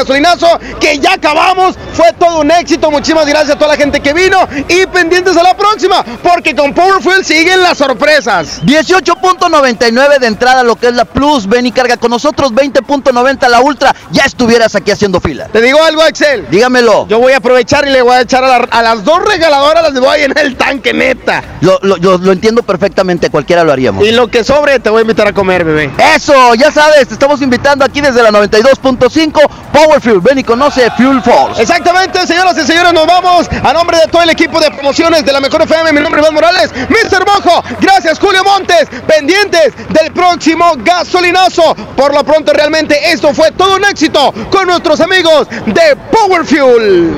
que 0.81 0.99
ya 0.99 1.15
acabamos. 1.15 1.77
Fue 1.95 2.13
todo 2.19 2.41
un 2.41 2.51
éxito. 2.51 2.91
Muchísimas 2.91 3.27
gracias 3.27 3.51
a 3.51 3.59
toda 3.59 3.73
la 3.73 3.77
gente 3.77 4.01
que 4.01 4.13
vino 4.13 4.39
y 4.69 4.87
pendientes 4.87 5.37
a 5.37 5.43
la 5.43 5.57
próxima, 5.57 6.05
porque 6.23 6.55
con 6.55 6.73
Powerfuel 6.75 7.25
siguen 7.25 7.63
las 7.63 7.79
sorpresas. 7.79 8.61
18.99 8.65 10.19
de 10.19 10.27
entrada 10.27 10.63
lo 10.63 10.77
que 10.77 10.89
es 10.89 10.95
la 10.95 11.05
Plus, 11.05 11.47
ven 11.47 11.67
y 11.67 11.73
carga 11.73 11.97
con 11.97 12.11
nosotros, 12.11 12.53
20.90 12.53 13.49
la 13.49 13.61
Ultra, 13.61 13.95
ya 14.11 14.25
estuvieras 14.25 14.75
aquí 14.75 14.91
haciendo 14.91 15.21
fila. 15.21 15.49
Te 15.49 15.61
digo 15.61 15.83
algo, 15.83 16.03
Axel. 16.03 16.47
Dígamelo. 16.51 17.07
Yo 17.09 17.19
voy 17.19 17.33
a 17.33 17.39
aprovechar 17.39 17.87
y 17.87 17.91
le 17.91 18.03
voy 18.03 18.15
a 18.15 18.21
echar 18.23 18.43
a, 18.45 18.59
la- 18.59 18.69
a 18.71 18.83
las 18.83 19.05
dos 19.05 19.23
regaladoras, 19.25 19.83
las 19.83 20.01
voy 20.01 20.09
a 20.09 20.17
llenar 20.19 20.39
el 20.45 20.57
tanque, 20.57 20.93
neta. 20.93 21.43
Lo, 21.61 21.79
lo- 21.83 21.97
yo 21.99 22.19
lo 22.19 22.33
entiendo 22.33 22.63
perfectamente, 22.63 23.31
cualquiera 23.31 23.65
lo 23.65 23.73
haríamos. 23.73 24.07
Y 24.07 24.13
lo 24.13 24.29
que 24.29 24.45
sobre 24.45 24.79
te 24.81 24.91
voy 24.91 25.01
a 25.01 25.03
invitar 25.03 25.27
a 25.29 25.33
comer, 25.33 25.65
bebé. 25.65 25.91
Eso, 26.17 26.55
ya 26.55 26.71
sabes, 26.73 27.07
te 27.09 27.15
estamos 27.15 27.41
invitando 27.43 27.85
aquí 27.85 28.01
desde 28.01 28.23
la 28.23 28.31
92.5 28.31 29.41
Powerfuel, 29.73 30.12
ven 30.21 30.39
y 30.39 30.45
conoce 30.45 30.91
Fuel 30.93 31.23
Force. 31.23 31.63
Exactamente, 31.63 32.27
señoras 32.27 32.57
y 32.59 32.67
señores, 32.67 32.93
nos 32.93 33.07
vamos 33.07 33.49
a 33.49 33.73
nombre 33.73 33.97
de 33.99 34.07
todo 34.09 34.23
el 34.23 34.31
equipo 34.31 34.61
de 34.61 34.71
promociones 34.71 35.25
de 35.25 35.33
la 35.33 35.41
Mejor 35.41 35.63
FM. 35.63 35.93
Mi 35.93 36.01
nombre 36.01 36.21
es 36.21 36.27
Iván 36.27 36.35
Morales, 36.35 36.73
Mr. 36.89 37.25
Mojo. 37.25 37.63
Gracias, 37.81 38.19
Julio 38.19 38.43
Montes. 38.45 38.89
Pendientes 39.07 39.75
del 39.89 40.13
próximo 40.13 40.73
gasolinazo. 40.79 41.75
Por 41.97 42.15
lo 42.15 42.25
pronto, 42.25 42.53
realmente 42.53 43.13
esto 43.13 43.33
fue 43.33 43.53
todo 43.53 43.77
un 43.77 43.85
éxito 43.85 44.33
con 44.51 44.67
nuestros 44.67 45.01
amigos 45.01 45.49
de 45.49 45.97
Power 46.11 46.45
Fuel. 46.45 47.11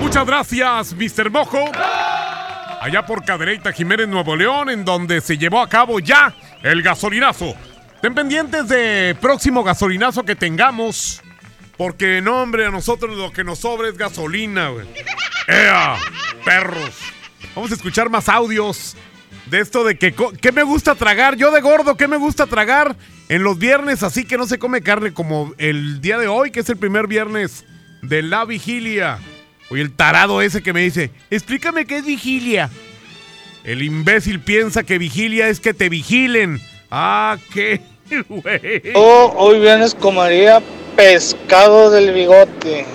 Muchas 0.00 0.26
gracias, 0.26 0.94
Mr. 0.94 1.30
Mojo. 1.30 1.64
Allá 2.80 3.06
por 3.06 3.24
Cadereyta 3.24 3.72
Jiménez, 3.72 4.08
Nuevo 4.08 4.34
León, 4.34 4.68
en 4.68 4.84
donde 4.84 5.20
se 5.20 5.38
llevó 5.38 5.60
a 5.60 5.68
cabo 5.68 6.00
ya 6.00 6.34
el 6.64 6.82
gasolinazo. 6.82 7.54
Estén 7.94 8.14
pendientes 8.14 8.66
de 8.66 9.16
próximo 9.20 9.62
gasolinazo 9.62 10.24
que 10.24 10.34
tengamos. 10.34 11.22
Porque 11.76 12.20
no, 12.20 12.42
hombre, 12.42 12.66
a 12.66 12.70
nosotros 12.70 13.16
lo 13.16 13.32
que 13.32 13.44
nos 13.44 13.60
sobra 13.60 13.88
es 13.88 13.96
gasolina, 13.96 14.68
güey. 14.68 14.86
¡Ea! 15.48 15.96
¡Perros! 16.44 16.94
Vamos 17.54 17.70
a 17.70 17.74
escuchar 17.74 18.08
más 18.10 18.28
audios 18.28 18.96
de 19.46 19.60
esto 19.60 19.84
de 19.84 19.96
que 19.98 20.14
¿qué 20.40 20.52
me 20.52 20.62
gusta 20.62 20.94
tragar? 20.94 21.36
Yo 21.36 21.50
de 21.50 21.60
gordo, 21.60 21.96
¿qué 21.96 22.08
me 22.08 22.16
gusta 22.16 22.46
tragar? 22.46 22.96
En 23.28 23.42
los 23.42 23.58
viernes 23.58 24.02
así 24.02 24.24
que 24.24 24.38
no 24.38 24.46
se 24.46 24.58
come 24.58 24.82
carne 24.82 25.12
como 25.12 25.54
el 25.58 26.00
día 26.00 26.18
de 26.18 26.28
hoy, 26.28 26.50
que 26.50 26.60
es 26.60 26.68
el 26.68 26.76
primer 26.76 27.06
viernes 27.06 27.64
de 28.02 28.22
la 28.22 28.44
vigilia. 28.44 29.18
Oye, 29.70 29.82
el 29.82 29.92
tarado 29.92 30.42
ese 30.42 30.62
que 30.62 30.72
me 30.72 30.82
dice, 30.82 31.10
explícame 31.30 31.86
qué 31.86 31.98
es 31.98 32.04
vigilia. 32.04 32.70
El 33.64 33.82
imbécil 33.82 34.40
piensa 34.40 34.82
que 34.82 34.98
vigilia 34.98 35.48
es 35.48 35.60
que 35.60 35.72
te 35.72 35.88
vigilen. 35.88 36.60
Ah, 36.90 37.38
qué 37.52 37.80
güey. 38.28 38.82
Oh, 38.94 39.32
hoy 39.36 39.60
vienes 39.60 39.94
comería 39.94 40.60
pescado 40.96 41.90
del 41.90 42.12
bigote. 42.12 42.86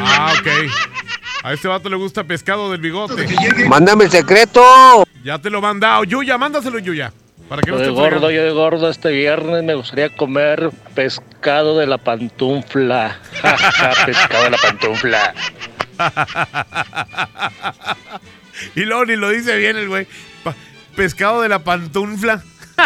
Ah, 0.00 0.32
ok. 0.38 0.48
A 1.44 1.52
este 1.52 1.68
vato 1.68 1.88
le 1.88 1.96
gusta 1.96 2.24
pescado 2.24 2.70
del 2.70 2.80
bigote. 2.80 3.26
Mándame 3.68 4.04
el 4.04 4.10
secreto. 4.10 4.62
Ya 5.22 5.38
te 5.38 5.48
lo 5.50 5.58
he 5.58 5.62
mandado. 5.62 6.04
Yuya, 6.04 6.36
mándaselo, 6.38 6.78
Yuya. 6.78 7.12
Para 7.48 7.62
que 7.62 7.70
no 7.70 7.76
Yo 7.76 7.82
de 7.82 7.88
esté 7.90 7.94
gordo, 7.94 8.08
fregando. 8.08 8.30
yo 8.32 8.42
de 8.42 8.50
gordo 8.50 8.90
este 8.90 9.10
viernes 9.10 9.62
me 9.62 9.74
gustaría 9.74 10.08
comer 10.16 10.70
pescado 10.94 11.78
de 11.78 11.86
la 11.86 11.98
pantufla. 11.98 13.20
Pescado 14.04 14.44
de 14.44 14.50
la 14.50 14.58
pantufla. 14.58 15.34
y 18.74 18.80
luego 18.80 19.04
ni 19.04 19.14
lo 19.16 19.30
dice 19.30 19.56
bien 19.56 19.76
el 19.76 19.88
güey. 19.88 20.08
Pescado 20.96 21.42
de 21.42 21.48
la 21.48 21.60
pantufla. 21.60 22.42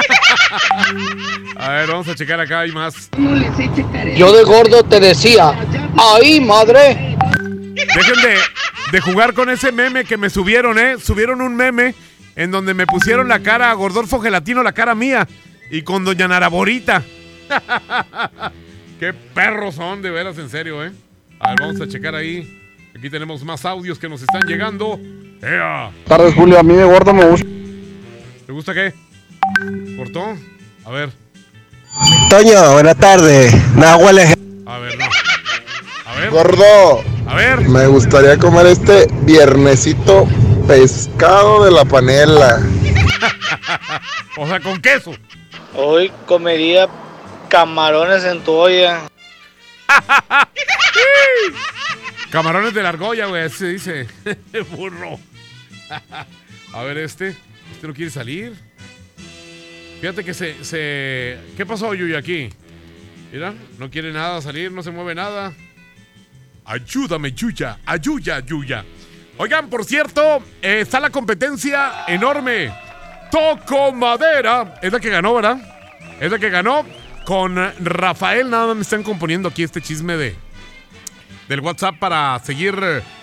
a 1.57 1.71
ver, 1.71 1.89
vamos 1.89 2.09
a 2.09 2.15
checar 2.15 2.41
acá, 2.41 2.61
hay 2.61 2.73
más. 2.73 3.11
Yo 4.17 4.33
de 4.33 4.45
gordo 4.45 4.83
te 4.83 5.01
decía, 5.01 5.53
¡ay, 5.97 6.41
madre! 6.41 7.17
Dejen 7.75 8.23
de, 8.23 8.37
de 8.93 9.01
jugar 9.01 9.35
con 9.35 9.51
ese 9.51 9.73
meme 9.73 10.05
que 10.05 10.17
me 10.17 10.31
subieron, 10.31 10.79
¿eh? 10.79 10.97
Subieron 10.99 11.41
un 11.41 11.57
meme 11.57 11.95
en 12.37 12.51
donde 12.51 12.75
me 12.75 12.87
pusieron 12.87 13.29
la 13.29 13.41
cara 13.41 13.71
a 13.71 13.75
Gordolfo 13.75 14.21
Gelatino, 14.21 14.63
la 14.63 14.73
cara 14.73 14.95
mía, 14.95 15.27
y 15.71 15.83
con 15.83 16.05
Doña 16.05 16.29
Naraborita. 16.29 17.03
Qué 19.01 19.13
perros 19.13 19.77
son, 19.77 20.03
de 20.03 20.11
veras, 20.11 20.39
en 20.39 20.51
serio, 20.51 20.85
¿eh? 20.85 20.93
A 21.39 21.51
ver, 21.51 21.61
vamos 21.61 21.81
a 21.81 21.89
checar 21.89 22.15
ahí. 22.15 22.59
Aquí 22.97 23.09
tenemos 23.09 23.43
más 23.45 23.65
audios 23.65 23.99
que 23.99 24.09
nos 24.09 24.21
están 24.21 24.43
llegando. 24.43 25.01
¡Ea! 25.43 25.91
Tardes, 26.07 26.35
Julio, 26.35 26.59
a 26.59 26.63
mí 26.63 26.75
de 26.75 26.85
gordo 26.85 27.15
me 27.15 27.25
gusta. 27.25 27.47
¿Te 28.47 28.53
gusta 28.53 28.75
qué? 28.75 28.93
¿Cortó? 29.97 30.37
A 30.85 30.91
ver, 30.91 31.11
Toño, 32.29 32.73
buenas 32.73 32.97
tardes. 32.97 33.53
Nahuales. 33.75 34.37
a 34.67 34.79
ver, 34.79 34.99
no. 34.99 35.05
A 36.07 36.15
ver. 36.15 36.31
Gordo. 36.31 37.05
A 37.27 37.35
ver. 37.35 37.61
Me 37.69 37.87
gustaría 37.87 38.39
comer 38.39 38.67
este 38.67 39.09
viernesito 39.23 40.27
pescado 40.67 41.65
de 41.65 41.71
la 41.71 41.85
panela. 41.85 42.61
O 44.37 44.47
sea, 44.47 44.61
con 44.61 44.81
queso. 44.81 45.13
Hoy 45.75 46.11
comería 46.25 46.89
camarones 47.49 48.25
en 48.25 48.41
tu 48.43 48.53
olla. 48.53 49.03
Camarones 52.31 52.73
de 52.73 52.83
la 52.83 52.89
argolla, 52.91 53.27
güey, 53.27 53.43
así 53.43 53.57
se 53.59 53.67
dice. 53.67 54.07
Burro. 54.77 55.19
A 56.73 56.83
ver, 56.85 56.99
este. 56.99 57.37
Este 57.73 57.87
no 57.87 57.93
quiere 57.93 58.11
salir. 58.11 58.70
Fíjate 60.01 60.25
que 60.25 60.33
se, 60.33 60.65
se... 60.65 61.39
¿Qué 61.57 61.67
pasó, 61.67 61.93
Yuya, 61.93 62.19
aquí? 62.19 62.51
Mira, 63.33 63.55
no 63.79 63.91
quiere 63.91 64.13
nada 64.13 64.41
salir, 64.41 64.73
no 64.73 64.83
se 64.83 64.91
mueve 64.91 65.15
nada. 65.15 65.53
Ayúdame, 66.65 67.33
Yuya. 67.33 67.79
Ayuya, 67.85 68.41
Yuya. 68.41 68.85
Oigan, 69.37 69.69
por 69.69 69.85
cierto, 69.85 70.43
eh, 70.63 70.81
está 70.81 71.01
la 71.01 71.11
competencia 71.11 72.05
enorme. 72.09 72.73
Toco 73.31 73.93
Madera. 73.93 74.79
Es 74.83 74.93
la 74.93 75.01
que 75.01 75.11
ganó, 75.11 75.35
¿verdad? 75.35 75.59
Es 76.21 76.31
la 76.31 76.39
que 76.39 76.51
ganó. 76.51 76.85
Con 77.25 77.57
Rafael, 77.79 78.51
nada 78.51 78.69
más 78.69 78.77
me 78.77 78.83
están 78.83 79.03
componiendo 79.03 79.49
aquí 79.49 79.63
este 79.63 79.81
chisme 79.81 80.17
de, 80.17 80.35
del 81.49 81.61
WhatsApp 81.61 81.97
para 81.99 82.39
seguir 82.43 82.75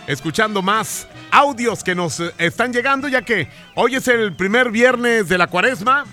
escuchando 0.05 0.61
más 0.61 1.07
audios 1.31 1.83
que 1.83 1.95
nos 1.95 2.19
eh, 2.19 2.31
están 2.37 2.71
llegando, 2.71 3.07
ya 3.07 3.23
que 3.23 3.49
hoy 3.75 3.95
es 3.95 4.07
el 4.07 4.33
primer 4.33 4.71
viernes 4.71 5.27
de 5.27 5.37
la 5.37 5.47
cuaresma. 5.47 6.05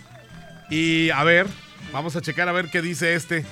Y 0.71 1.11
a 1.11 1.23
ver, 1.25 1.47
vamos 1.93 2.17
a 2.17 2.21
checar 2.21 2.49
a 2.49 2.53
ver 2.53 2.71
qué 2.71 2.81
dice 2.83 3.15
este. 3.15 3.45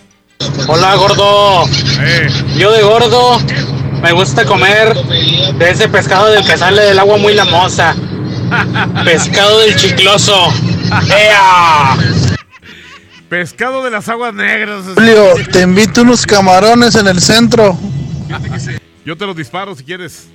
Hola, 0.66 0.94
gordo. 0.96 1.64
Eh. 2.00 2.28
Yo 2.56 2.72
de 2.72 2.82
gordo 2.82 3.38
me 4.02 4.12
gusta 4.12 4.44
comer 4.44 4.94
de 4.94 5.70
ese 5.70 5.88
pescado 5.88 6.30
del 6.30 6.44
que 6.44 6.56
sale 6.56 6.82
del 6.82 6.98
agua 6.98 7.18
muy 7.18 7.34
lamosa. 7.34 7.94
Pescado 9.04 9.60
del 9.60 9.76
chicloso. 9.76 10.52
¡Ea! 11.08 11.96
Pescado 13.28 13.82
de 13.82 13.90
las 13.90 14.08
aguas 14.08 14.34
negras. 14.34 14.84
Julio, 14.94 15.34
te 15.50 15.62
invito 15.62 16.02
unos 16.02 16.26
camarones 16.26 16.96
en 16.96 17.06
el 17.06 17.20
centro. 17.20 17.78
Yo 19.04 19.16
te 19.16 19.26
los 19.26 19.36
disparo 19.36 19.74
si 19.74 19.84
quieres. 19.84 20.28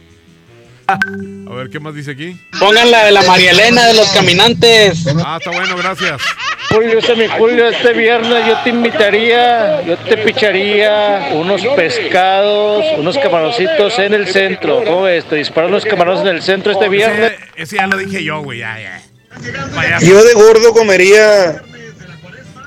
A 0.88 1.54
ver, 1.54 1.70
¿qué 1.70 1.80
más 1.80 1.94
dice 1.94 2.12
aquí? 2.12 2.40
Pongan 2.58 2.90
la 2.90 3.06
de 3.06 3.12
la 3.12 3.22
María 3.24 3.52
Elena 3.52 3.86
de 3.88 3.94
los 3.94 4.08
caminantes. 4.10 5.06
Ah, 5.24 5.38
está 5.38 5.52
bueno, 5.52 5.76
gracias. 5.76 6.22
Julio, 6.70 7.00
este 7.00 7.16
mi 7.16 7.28
Julio, 7.28 7.68
este 7.70 7.94
viernes 7.94 8.46
yo 8.46 8.58
te 8.64 8.70
invitaría, 8.70 9.82
yo 9.84 9.98
te 9.98 10.18
picharía 10.18 11.30
unos 11.34 11.66
pescados, 11.76 12.84
unos 12.98 13.18
camaroncitos 13.18 13.98
en 14.00 14.14
el 14.14 14.28
centro. 14.28 14.84
¿Cómo 14.84 15.04
ves? 15.04 15.26
Te 15.26 15.38
disparo 15.38 15.68
unos 15.68 15.86
camarones 15.86 16.22
en 16.22 16.28
el 16.28 16.42
centro 16.42 16.72
este 16.72 16.90
viernes. 16.90 17.34
Ese, 17.34 17.64
ese 17.64 17.76
ya 17.78 17.88
lo 17.88 17.98
dije 17.98 18.24
yo, 18.24 18.42
güey, 18.42 18.60
ya, 18.60 18.78
ya. 18.80 20.00
Yo 20.00 20.24
de 20.24 20.34
gordo 20.34 20.74
comería. 20.74 21.62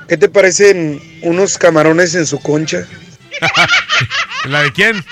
¿Qué 0.07 0.17
te 0.17 0.27
parecen 0.27 1.01
unos 1.21 1.57
camarones 1.57 2.15
en 2.15 2.25
su 2.25 2.39
concha? 2.39 2.85
¿La 4.45 4.63
de 4.63 4.71
quién? 4.73 5.05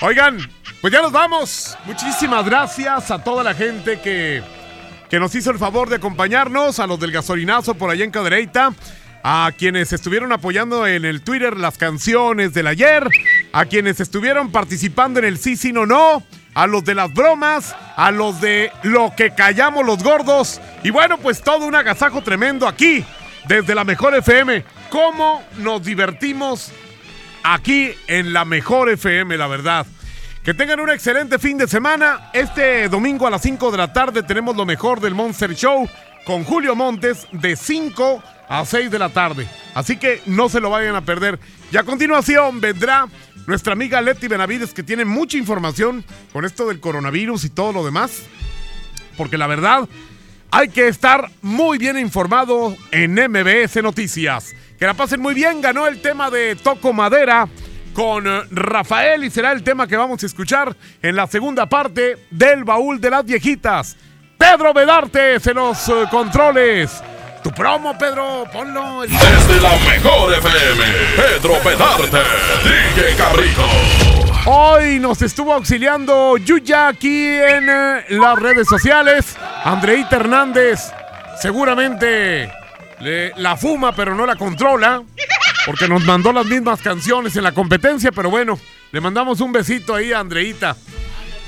Oigan, 0.00 0.38
pues 0.80 0.92
ya 0.92 1.02
nos 1.02 1.12
vamos. 1.12 1.76
Muchísimas 1.84 2.44
gracias 2.44 3.10
a 3.10 3.22
toda 3.22 3.44
la 3.44 3.54
gente 3.54 4.00
que 4.00 4.42
que 5.10 5.18
nos 5.18 5.34
hizo 5.34 5.50
el 5.50 5.58
favor 5.58 5.88
de 5.88 5.96
acompañarnos, 5.96 6.78
a 6.78 6.86
los 6.86 7.00
del 7.00 7.10
gasolinazo 7.10 7.74
por 7.74 7.90
allá 7.90 8.04
en 8.04 8.12
Cadereyta, 8.12 8.72
a 9.24 9.50
quienes 9.58 9.92
estuvieron 9.92 10.32
apoyando 10.32 10.86
en 10.86 11.04
el 11.04 11.22
Twitter 11.22 11.56
las 11.56 11.76
canciones 11.76 12.54
del 12.54 12.68
ayer, 12.68 13.08
a 13.52 13.66
quienes 13.66 13.98
estuvieron 13.98 14.52
participando 14.52 15.18
en 15.18 15.26
el 15.26 15.36
sí, 15.36 15.56
sí, 15.56 15.72
no, 15.72 15.84
no, 15.84 16.22
a 16.54 16.66
los 16.68 16.84
de 16.84 16.94
las 16.94 17.12
bromas, 17.12 17.74
a 17.96 18.12
los 18.12 18.40
de 18.40 18.70
lo 18.84 19.12
que 19.16 19.34
callamos 19.34 19.84
los 19.84 20.02
gordos, 20.02 20.60
y 20.84 20.90
bueno, 20.90 21.18
pues 21.18 21.42
todo 21.42 21.66
un 21.66 21.74
agasajo 21.74 22.22
tremendo 22.22 22.68
aquí, 22.68 23.04
desde 23.48 23.74
la 23.74 23.82
Mejor 23.82 24.14
FM. 24.14 24.64
¿Cómo 24.90 25.42
nos 25.58 25.82
divertimos 25.82 26.70
aquí 27.42 27.90
en 28.06 28.32
la 28.32 28.44
Mejor 28.44 28.88
FM, 28.88 29.36
la 29.36 29.48
verdad? 29.48 29.86
Que 30.44 30.54
tengan 30.54 30.80
un 30.80 30.88
excelente 30.88 31.38
fin 31.38 31.58
de 31.58 31.68
semana. 31.68 32.30
Este 32.32 32.88
domingo 32.88 33.26
a 33.26 33.30
las 33.30 33.42
5 33.42 33.70
de 33.70 33.76
la 33.76 33.92
tarde 33.92 34.22
tenemos 34.22 34.56
lo 34.56 34.64
mejor 34.64 34.98
del 34.98 35.14
Monster 35.14 35.54
Show 35.54 35.86
con 36.24 36.44
Julio 36.44 36.74
Montes 36.74 37.26
de 37.30 37.56
5 37.56 38.22
a 38.48 38.64
6 38.64 38.90
de 38.90 38.98
la 38.98 39.10
tarde. 39.10 39.46
Así 39.74 39.98
que 39.98 40.22
no 40.24 40.48
se 40.48 40.60
lo 40.60 40.70
vayan 40.70 40.96
a 40.96 41.02
perder. 41.02 41.38
Y 41.70 41.76
a 41.76 41.82
continuación 41.82 42.58
vendrá 42.58 43.06
nuestra 43.46 43.74
amiga 43.74 44.00
Leti 44.00 44.28
Benavides 44.28 44.72
que 44.72 44.82
tiene 44.82 45.04
mucha 45.04 45.36
información 45.36 46.06
con 46.32 46.46
esto 46.46 46.66
del 46.68 46.80
coronavirus 46.80 47.44
y 47.44 47.50
todo 47.50 47.74
lo 47.74 47.84
demás. 47.84 48.22
Porque 49.18 49.36
la 49.36 49.46
verdad, 49.46 49.86
hay 50.50 50.70
que 50.70 50.88
estar 50.88 51.30
muy 51.42 51.76
bien 51.76 51.98
informado 51.98 52.74
en 52.92 53.12
MBS 53.12 53.82
Noticias. 53.82 54.54
Que 54.78 54.86
la 54.86 54.94
pasen 54.94 55.20
muy 55.20 55.34
bien. 55.34 55.60
Ganó 55.60 55.86
el 55.86 56.00
tema 56.00 56.30
de 56.30 56.56
Toco 56.56 56.94
Madera 56.94 57.46
con 58.00 58.26
eh, 58.26 58.42
Rafael 58.50 59.24
y 59.24 59.30
será 59.30 59.52
el 59.52 59.62
tema 59.62 59.86
que 59.86 59.94
vamos 59.94 60.22
a 60.22 60.26
escuchar 60.26 60.74
en 61.02 61.14
la 61.16 61.26
segunda 61.26 61.66
parte 61.66 62.16
del 62.30 62.64
baúl 62.64 62.98
de 62.98 63.10
las 63.10 63.26
viejitas. 63.26 63.94
Pedro 64.38 64.72
Bedarte 64.72 65.34
en 65.34 65.54
los 65.54 65.86
eh, 65.90 66.04
controles. 66.10 67.02
Tu 67.42 67.50
promo, 67.52 67.96
Pedro, 67.98 68.44
ponlo. 68.50 69.02
Desde 69.02 69.60
la 69.60 69.76
mejor 69.86 70.32
FM, 70.32 70.84
Pedro 71.14 71.58
Pedarte, 71.62 72.16
DJ 72.64 73.16
Cabrito. 73.18 73.66
Hoy 74.46 74.98
nos 74.98 75.20
estuvo 75.20 75.52
auxiliando 75.52 76.38
Yuya 76.38 76.88
aquí 76.88 77.26
en 77.36 77.68
eh, 77.68 78.04
las 78.08 78.38
redes 78.38 78.66
sociales. 78.66 79.36
Andreita 79.62 80.16
Hernández, 80.16 80.90
seguramente 81.38 82.50
le- 83.00 83.32
la 83.36 83.58
fuma, 83.58 83.92
pero 83.94 84.14
no 84.14 84.24
la 84.24 84.36
controla. 84.36 85.02
Porque 85.66 85.88
nos 85.88 86.04
mandó 86.04 86.32
las 86.32 86.46
mismas 86.46 86.80
canciones 86.80 87.36
en 87.36 87.44
la 87.44 87.52
competencia, 87.52 88.12
pero 88.12 88.30
bueno, 88.30 88.58
le 88.92 89.00
mandamos 89.00 89.40
un 89.40 89.52
besito 89.52 89.94
ahí 89.94 90.12
a 90.12 90.20
Andreita. 90.20 90.76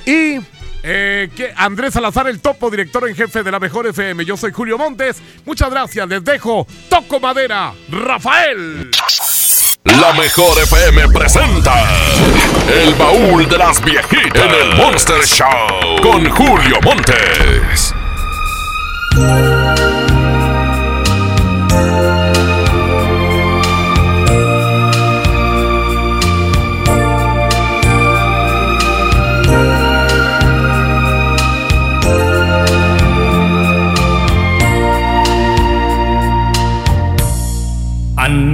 Y 0.04 0.38
eh, 0.82 1.30
Andrés 1.56 1.94
Salazar, 1.94 2.26
el 2.28 2.40
topo 2.40 2.70
director 2.70 3.08
en 3.08 3.14
jefe 3.14 3.42
de 3.42 3.50
la 3.50 3.60
Mejor 3.60 3.86
FM. 3.86 4.24
Yo 4.24 4.36
soy 4.36 4.52
Julio 4.52 4.76
Montes. 4.78 5.22
Muchas 5.44 5.70
gracias. 5.70 6.08
Les 6.08 6.24
dejo 6.24 6.66
Toco 6.88 7.20
Madera, 7.20 7.72
Rafael. 7.88 8.90
La 9.84 10.12
mejor 10.12 10.56
FM 10.58 11.08
presenta 11.08 11.74
El 12.68 12.94
baúl 12.94 13.48
de 13.48 13.58
las 13.58 13.84
viejitas 13.84 14.44
en 14.44 14.50
el 14.50 14.76
Monster 14.76 15.24
Show 15.24 16.00
con 16.00 16.30
Julio 16.30 16.78
Montes. 16.82 17.92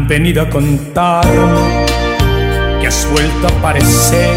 Venido 0.08 0.40
a 0.40 0.48
contar 0.48 1.26
que 2.80 2.86
has 2.86 3.06
vuelto 3.12 3.46
a 3.46 3.50
aparecer 3.58 4.30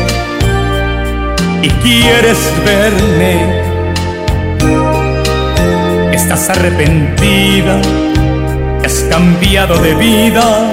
y 1.62 1.70
quieres 1.70 2.38
verme. 2.66 3.62
Estás 6.14 6.50
arrepentida, 6.50 7.80
has 8.84 9.06
cambiado 9.10 9.78
de 9.78 9.94
vida, 9.96 10.70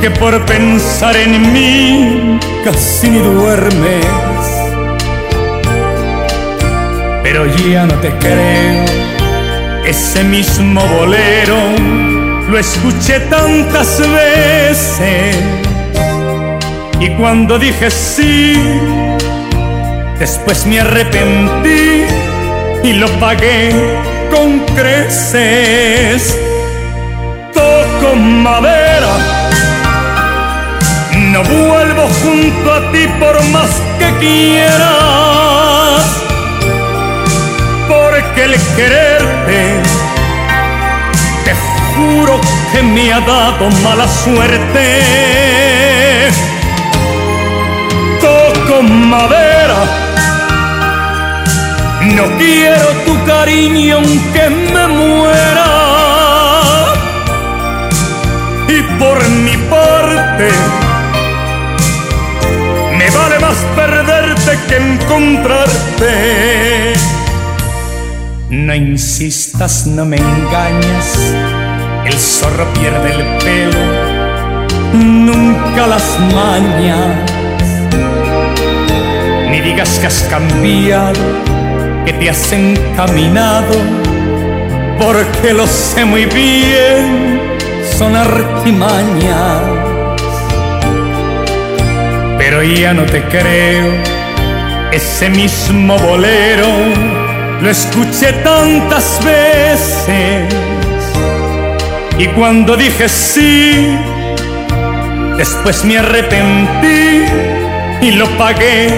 que 0.00 0.10
por 0.10 0.44
pensar 0.46 1.14
en 1.16 1.52
mí 1.52 2.40
casi 2.64 3.10
ni 3.10 3.18
duermes. 3.18 4.06
Pero 7.22 7.44
ya 7.46 7.84
no 7.84 7.94
te 7.96 8.10
creo, 8.12 8.84
ese 9.84 10.24
mismo 10.24 10.80
bolero 10.96 12.13
lo 12.50 12.58
escuché 12.58 13.20
tantas 13.20 14.00
veces 14.00 15.36
y 17.00 17.10
cuando 17.16 17.58
dije 17.58 17.90
sí, 17.90 18.54
después 20.18 20.64
me 20.66 20.80
arrepentí 20.80 22.04
y 22.82 22.92
lo 22.94 23.08
pagué 23.18 23.72
con 24.30 24.60
creces. 24.74 26.38
Toco 27.52 28.16
madera, 28.16 29.16
no 31.32 31.42
vuelvo 31.42 32.08
junto 32.22 32.72
a 32.72 32.92
ti 32.92 33.06
por 33.18 33.42
más 33.50 33.70
que 33.98 34.10
quieras, 34.20 36.04
porque 37.88 38.44
el 38.44 38.54
quererte 38.76 39.82
te 40.13 40.13
juro 41.94 42.40
que 42.72 42.82
me 42.82 43.12
ha 43.12 43.20
dado 43.20 43.70
mala 43.82 44.08
suerte. 44.08 45.00
Toco 48.20 48.82
madera, 48.82 49.84
no 52.16 52.24
quiero 52.38 52.88
tu 53.06 53.24
cariño 53.24 53.96
aunque 53.96 54.50
me 54.72 54.86
muera. 54.88 55.70
Y 58.68 58.82
por 58.98 59.28
mi 59.28 59.56
parte, 59.68 60.48
me 62.98 63.10
vale 63.10 63.38
más 63.38 63.56
perderte 63.76 64.58
que 64.68 64.76
encontrarte. 64.76 66.12
No 68.50 68.74
insistas, 68.74 69.86
no 69.86 70.04
me 70.04 70.16
engañas. 70.16 71.63
El 72.06 72.12
zorro 72.18 72.66
pierde 72.74 73.12
el 73.12 73.24
pelo, 73.38 73.80
nunca 74.92 75.86
las 75.86 76.18
mañas. 76.34 77.30
Ni 79.50 79.60
digas 79.60 79.98
que 79.98 80.06
has 80.06 80.22
cambiado, 80.24 81.20
que 82.04 82.12
te 82.12 82.28
has 82.28 82.52
encaminado, 82.52 83.74
porque 84.98 85.54
lo 85.54 85.66
sé 85.66 86.04
muy 86.04 86.26
bien, 86.26 87.40
son 87.96 88.14
artimañas. 88.16 89.62
Pero 92.36 92.62
ya 92.62 92.92
no 92.92 93.04
te 93.04 93.22
creo, 93.22 93.92
ese 94.92 95.30
mismo 95.30 95.96
bolero 95.98 96.68
lo 97.62 97.70
escuché 97.70 98.32
tantas 98.44 99.18
veces 99.24 100.52
y 102.18 102.26
cuando 102.28 102.76
dije 102.76 103.08
sí, 103.08 103.98
después 105.36 105.84
me 105.84 105.98
arrepentí 105.98 107.24
y 108.00 108.12
lo 108.12 108.28
pagué 108.38 108.88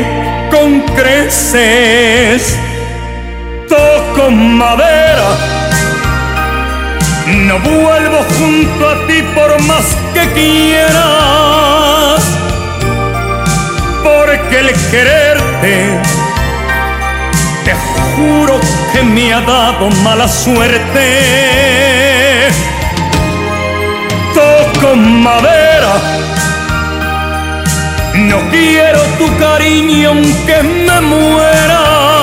con 0.50 0.80
creces. 0.94 2.58
Toco 3.68 4.30
madera, 4.30 5.36
no 7.26 7.58
vuelvo 7.58 8.18
junto 8.38 8.88
a 8.88 9.06
ti 9.06 9.22
por 9.34 9.60
más 9.62 9.96
que 10.14 10.30
quieras, 10.32 12.22
porque 14.04 14.60
el 14.60 14.72
quererte 14.90 16.00
te 17.64 17.74
juro 18.14 18.60
que 18.92 19.02
me 19.02 19.32
ha 19.32 19.40
dado 19.40 19.90
mala 20.04 20.28
suerte. 20.28 22.05
Toco 24.80 24.96
madera, 24.96 25.94
no 28.14 28.50
quiero 28.50 29.00
tu 29.18 29.36
cariño 29.38 30.10
aunque 30.10 30.62
me 30.62 31.00
muera. 31.00 32.15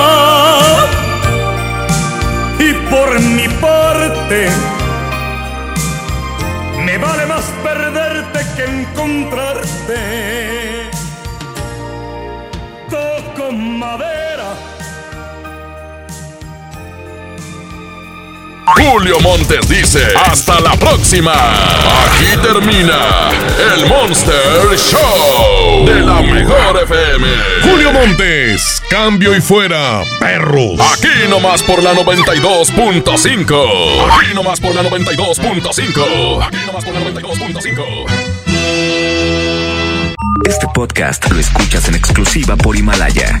Julio 18.96 19.18
Montes 19.22 19.68
dice, 19.68 20.06
hasta 20.24 20.60
la 20.60 20.76
próxima. 20.76 21.32
Aquí 21.32 22.36
termina 22.40 23.28
el 23.74 23.88
Monster 23.88 24.38
Show 24.76 25.84
de 25.84 26.00
la 26.00 26.22
mejor 26.22 26.80
FM. 26.84 27.26
Julio 27.64 27.92
Montes, 27.92 28.80
cambio 28.88 29.34
y 29.34 29.40
fuera, 29.40 30.00
perros. 30.20 30.78
Aquí 30.92 31.08
nomás 31.28 31.64
por 31.64 31.82
la 31.82 31.92
92.5. 31.92 34.16
Aquí 34.16 34.32
nomás 34.32 34.60
por 34.60 34.76
la 34.76 34.84
92.5. 34.84 36.46
Aquí 36.46 36.58
nomás 36.64 36.84
por 36.84 36.94
la 36.94 37.00
92.5. 37.00 38.04
Este 40.48 40.68
podcast 40.72 41.28
lo 41.32 41.40
escuchas 41.40 41.88
en 41.88 41.96
exclusiva 41.96 42.54
por 42.54 42.76
Himalaya. 42.76 43.40